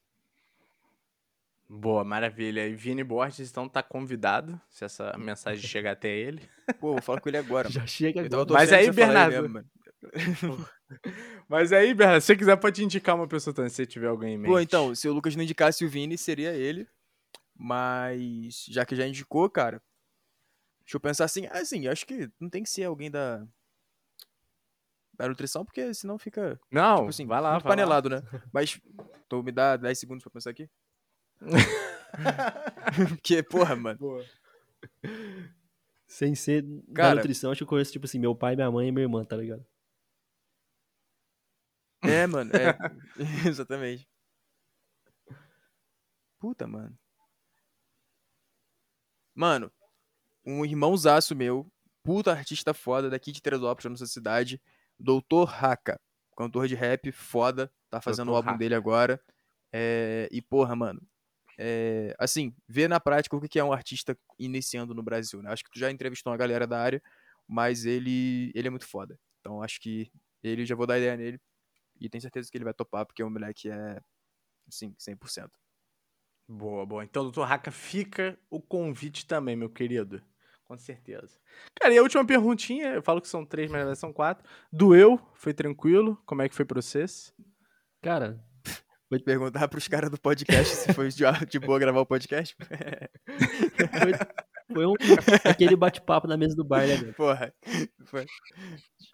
Boa, 1.74 2.04
maravilha. 2.04 2.68
E 2.68 2.76
Vini 2.76 3.02
Borges, 3.02 3.50
então, 3.50 3.70
tá 3.70 3.82
convidado, 3.82 4.60
se 4.70 4.84
essa 4.84 5.18
mensagem 5.18 5.64
chegar 5.66 5.94
até 5.94 6.10
ele. 6.10 6.42
Pô, 6.82 6.92
vou 6.92 7.02
falar 7.02 7.22
com 7.22 7.30
ele 7.30 7.38
agora, 7.38 7.70
mano. 7.70 7.80
Já 7.80 7.88
chega 7.88 8.22
Eu 8.22 8.30
tava 8.30 8.44
agora. 8.44 8.60
Mas 8.60 8.74
aí, 8.74 8.92
Bernardo, 8.92 9.42
mesmo, 9.42 9.50
mano. 9.50 9.70
Mas 11.48 11.72
aí, 11.72 11.94
Bernardo, 11.94 12.20
se 12.20 12.28
você 12.28 12.36
quiser, 12.36 12.58
pode 12.58 12.84
indicar 12.84 13.16
uma 13.16 13.28
pessoa 13.28 13.54
também, 13.54 13.70
se 13.70 13.78
você 13.78 13.86
tiver 13.86 14.08
alguém 14.08 14.34
em 14.34 14.38
mente. 14.38 14.52
Pô, 14.52 14.60
então, 14.60 14.94
se 14.94 15.08
o 15.08 15.14
Lucas 15.14 15.34
não 15.34 15.44
indicasse 15.44 15.86
o 15.86 15.90
Vini, 15.90 16.18
seria 16.18 16.54
ele. 16.54 16.86
Mas, 17.56 18.66
já 18.68 18.86
que 18.86 18.96
já 18.96 19.08
indicou, 19.08 19.50
cara, 19.50 19.82
deixa 20.82 20.98
eu 20.98 21.00
pensar 21.00 21.24
assim. 21.24 21.46
Ah, 21.46 21.60
assim, 21.60 21.88
acho 21.88 22.06
que 22.06 22.30
não 22.38 22.50
tem 22.50 22.64
que 22.64 22.70
ser 22.70 22.84
alguém 22.84 23.10
da. 23.10 23.48
Da 25.22 25.30
nutrição, 25.30 25.64
porque 25.64 25.94
senão 25.94 26.18
fica. 26.18 26.60
Não, 26.72 26.98
Tipo 26.98 27.10
assim, 27.10 27.26
vai 27.28 27.40
lá, 27.42 27.52
muito 27.52 27.64
vai 27.64 27.70
lá. 27.72 27.76
panelado, 27.76 28.10
né? 28.10 28.22
Mas, 28.52 28.80
tô, 29.30 29.44
me 29.44 29.52
dá 29.52 29.78
10 29.78 30.00
segundos 30.00 30.24
pra 30.24 30.32
pensar 30.32 30.50
aqui. 30.50 30.70
porque, 33.10 33.44
porra, 33.44 33.76
mano. 33.76 34.00
Boa. 34.00 34.26
Sem 36.08 36.34
ser 36.36 36.64
da 36.64 36.94
Cara- 36.94 37.16
nutrição, 37.16 37.52
acho 37.52 37.60
que 37.60 37.64
eu 37.64 37.68
conheço, 37.68 37.92
tipo 37.92 38.06
assim, 38.06 38.20
meu 38.20 38.36
pai, 38.36 38.56
minha 38.56 38.72
mãe 38.72 38.88
e 38.88 38.92
minha 38.92 39.04
irmã, 39.06 39.24
tá 39.24 39.38
ligado? 39.38 39.66
É, 42.04 42.26
mano, 42.28 42.52
é. 42.56 42.76
Exatamente. 43.48 44.10
Puta, 46.40 46.66
mano. 46.68 46.98
Mano, 49.36 49.72
um 50.46 50.66
irmãozaço 50.66 51.36
meu, 51.36 51.72
puta 52.04 52.32
artista 52.32 52.74
foda 52.74 53.10
daqui 53.10 53.32
de 53.32 53.42
Teresópolis, 53.42 53.84
da 53.84 53.90
nossa 53.92 54.08
cidade, 54.08 54.60
Doutor 55.02 55.46
Raka, 55.46 56.00
cantor 56.38 56.68
de 56.68 56.76
rap 56.76 57.12
foda, 57.12 57.72
tá 57.90 58.00
fazendo 58.00 58.28
Dr. 58.28 58.34
o 58.34 58.36
álbum 58.36 58.50
Raka. 58.50 58.60
dele 58.60 58.76
agora. 58.76 59.22
É, 59.74 60.28
e 60.32 60.42
porra, 60.42 60.76
mano, 60.76 61.02
é, 61.58 62.16
assim, 62.20 62.56
ver 62.68 62.88
na 62.88 63.00
prática 63.00 63.36
o 63.36 63.42
que 63.42 63.60
é 63.60 63.64
um 63.64 63.74
artista 63.74 64.18
iniciando 64.38 64.94
no 64.94 65.04
Brasil, 65.04 65.42
né? 65.42 65.52
Acho 65.52 65.64
que 65.64 65.72
tu 65.72 65.80
já 65.80 65.92
entrevistou 65.92 66.32
uma 66.32 66.38
galera 66.38 66.68
da 66.68 66.80
área, 66.80 67.02
mas 67.48 67.86
ele, 67.86 68.52
ele 68.54 68.68
é 68.68 68.72
muito 68.72 68.88
foda. 68.88 69.20
Então 69.40 69.62
acho 69.62 69.80
que 69.80 70.12
ele, 70.44 70.66
já 70.66 70.76
vou 70.76 70.88
dar 70.88 70.98
ideia 70.98 71.18
nele, 71.18 71.40
e 72.00 72.10
tenho 72.10 72.22
certeza 72.22 72.50
que 72.50 72.58
ele 72.58 72.66
vai 72.66 72.74
topar, 72.74 73.06
porque 73.06 73.24
o 73.24 73.30
moleque 73.30 73.70
é, 73.70 74.02
assim, 74.68 74.96
100%. 75.00 75.50
Boa, 76.48 76.86
boa. 76.86 77.04
Então, 77.04 77.24
doutor 77.24 77.48
Raka, 77.48 77.72
fica 77.72 78.38
o 78.50 78.60
convite 78.60 79.26
também, 79.26 79.56
meu 79.56 79.70
querido. 79.70 80.22
Com 80.72 80.78
certeza. 80.78 81.38
Cara, 81.78 81.94
e 81.94 81.98
a 81.98 82.02
última 82.02 82.26
perguntinha, 82.26 82.94
eu 82.94 83.02
falo 83.02 83.20
que 83.20 83.28
são 83.28 83.46
três, 83.46 83.70
mas 83.70 84.00
são 84.00 84.14
quatro. 84.14 84.48
Doeu? 84.72 85.20
Foi 85.34 85.54
tranquilo? 85.54 86.18
Como 86.26 86.42
é 86.42 86.48
que 86.48 86.56
foi 86.56 86.64
pra 86.64 86.82
vocês? 86.82 87.34
Cara, 88.02 88.42
Vou 89.10 89.20
te 89.20 89.26
perguntar 89.26 89.68
pros 89.68 89.90
caras 89.90 90.10
do 90.10 90.18
podcast 90.18 90.74
se 90.74 90.94
foi 90.94 91.10
de, 91.10 91.26
de 91.50 91.60
boa 91.60 91.78
gravar 91.78 92.00
o 92.00 92.06
podcast. 92.06 92.56
foi, 94.00 94.14
foi 94.74 94.86
um, 94.86 94.94
aquele 95.44 95.76
bate-papo 95.76 96.26
na 96.26 96.38
mesa 96.38 96.56
do 96.56 96.64
bar, 96.64 96.88
né, 96.88 96.96
velho? 96.96 97.14
Porra. 97.16 97.54
Foi. 98.06 98.26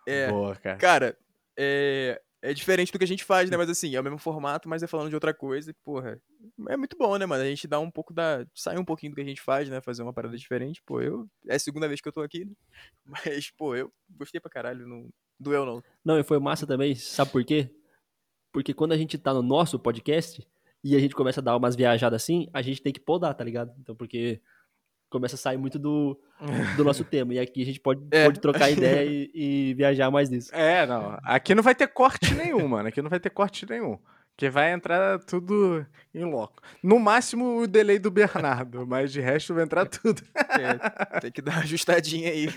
É, 0.08 0.30
Boa, 0.30 0.56
cara. 0.58 0.78
cara, 0.78 1.18
é, 1.58 2.22
é 2.50 2.54
diferente 2.54 2.92
do 2.92 2.98
que 2.98 3.04
a 3.04 3.08
gente 3.08 3.24
faz, 3.24 3.50
né? 3.50 3.58
Mas 3.58 3.70
assim, 3.70 3.96
é 3.96 4.00
o 4.00 4.04
mesmo 4.04 4.18
formato, 4.18 4.70
mas 4.70 4.82
é 4.82 4.88
falando 4.88 5.10
de 5.10 5.16
outra 5.16 5.34
coisa. 5.34 5.70
e, 5.70 5.74
Porra, 5.74 6.22
é 6.70 6.78
muito 6.78 6.98
bom, 6.98 7.18
né, 7.18 7.26
mano? 7.26 7.44
A 7.44 7.48
gente 7.48 7.68
dá 7.68 7.80
um 7.80 7.92
pouco 7.92 8.14
da. 8.14 8.46
Sair 8.56 8.78
um 8.78 8.86
pouquinho 8.86 9.12
do 9.12 9.16
que 9.16 9.22
a 9.22 9.26
gente 9.26 9.42
faz, 9.42 9.70
né? 9.70 9.82
Fazer 9.82 10.04
uma 10.04 10.14
parada 10.14 10.38
diferente. 10.38 10.82
Pô, 10.86 11.02
eu. 11.02 11.28
É 11.48 11.56
a 11.56 11.60
segunda 11.60 11.88
vez 11.88 12.00
que 12.00 12.08
eu 12.08 12.14
tô 12.14 12.22
aqui, 12.22 12.46
né? 12.46 12.54
Mas, 13.06 13.52
pô, 13.52 13.76
eu 13.76 13.92
gostei 14.10 14.40
pra 14.40 14.50
caralho. 14.50 14.88
Não 14.88 15.10
doeu, 15.40 15.66
não. 15.66 15.84
Não, 16.04 16.20
e 16.20 16.24
foi 16.24 16.40
massa 16.40 16.66
também, 16.66 16.96
sabe 16.96 17.32
por 17.32 17.44
quê? 17.44 17.70
Porque 18.52 18.74
quando 18.74 18.94
a 18.94 18.98
gente 18.98 19.18
tá 19.18 19.34
no 19.34 19.44
nosso 19.44 19.78
podcast 19.78 20.46
e 20.84 20.96
a 20.96 21.00
gente 21.00 21.16
começa 21.16 21.42
a 21.42 21.44
dar 21.44 21.58
umas 21.58 21.76
viajadas 21.76 22.24
assim, 22.24 22.50
a 22.54 22.62
gente 22.62 22.82
tem 22.82 22.94
que 22.94 23.00
podar, 23.00 23.34
tá 23.34 23.44
ligado? 23.44 23.74
Então, 23.80 23.96
porque 23.96 24.42
começa 25.10 25.36
a 25.36 25.38
sair 25.38 25.58
muito 25.58 25.78
do, 25.80 26.20
do 26.78 26.84
nosso 26.84 27.04
tema. 27.04 27.34
E 27.34 27.40
aqui 27.40 27.62
a 27.62 27.66
gente 27.66 27.80
pode, 27.80 28.02
É. 28.12 28.26
pode 28.26 28.40
trocar 28.40 28.70
ideia 28.70 29.04
e, 29.10 29.32
e 29.34 29.74
viajar 29.74 30.10
mais 30.12 30.30
nisso. 30.30 30.54
É, 30.54 30.86
não. 30.86 31.18
Aqui 31.24 31.54
não 31.56 31.64
vai 31.64 31.76
ter 31.76 31.88
corte 31.88 32.34
nenhum, 32.34 32.68
mano. 32.68 32.88
Aqui 32.90 33.02
não 33.02 33.10
vai 33.10 33.20
ter 33.20 33.30
corte 33.30 33.66
nenhum. 33.70 33.98
Porque 34.36 34.52
vai 34.52 34.72
entrar 34.72 35.18
tudo 35.20 35.84
em 36.14 36.24
loco. 36.24 36.62
No 36.84 37.00
máximo 37.00 37.58
o 37.58 37.66
delay 37.68 37.98
do 37.98 38.12
Bernardo, 38.12 38.86
mas 38.88 39.12
de 39.12 39.20
resto 39.20 39.54
vai 39.56 39.64
entrar 39.64 39.88
tudo. 39.88 40.22
É, 40.36 41.20
tem 41.22 41.32
que 41.32 41.42
dar 41.42 41.54
uma 41.54 41.62
ajustadinha 41.64 42.30
aí. 42.30 42.48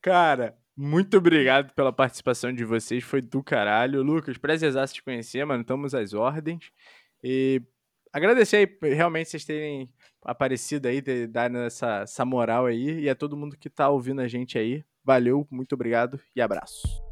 Cara, 0.00 0.56
muito 0.76 1.16
obrigado 1.18 1.72
pela 1.74 1.92
participação 1.92 2.52
de 2.52 2.64
vocês, 2.64 3.02
foi 3.02 3.20
do 3.20 3.42
caralho. 3.42 4.02
Lucas, 4.02 4.38
prazerzaço 4.38 4.94
te 4.94 5.02
conhecer, 5.02 5.44
mano, 5.44 5.62
estamos 5.62 5.94
às 5.94 6.14
ordens. 6.14 6.70
E 7.22 7.60
agradecer 8.12 8.56
aí, 8.82 8.94
realmente, 8.94 9.30
vocês 9.30 9.44
terem 9.44 9.90
aparecido 10.22 10.88
aí, 10.88 11.00
ter 11.00 11.26
dado 11.26 11.58
essa, 11.58 12.00
essa 12.00 12.24
moral 12.24 12.66
aí, 12.66 13.00
e 13.00 13.08
a 13.08 13.14
todo 13.14 13.36
mundo 13.36 13.56
que 13.56 13.70
tá 13.70 13.88
ouvindo 13.88 14.20
a 14.20 14.28
gente 14.28 14.58
aí. 14.58 14.84
Valeu, 15.04 15.46
muito 15.50 15.74
obrigado 15.74 16.20
e 16.36 16.40
abraço. 16.40 17.07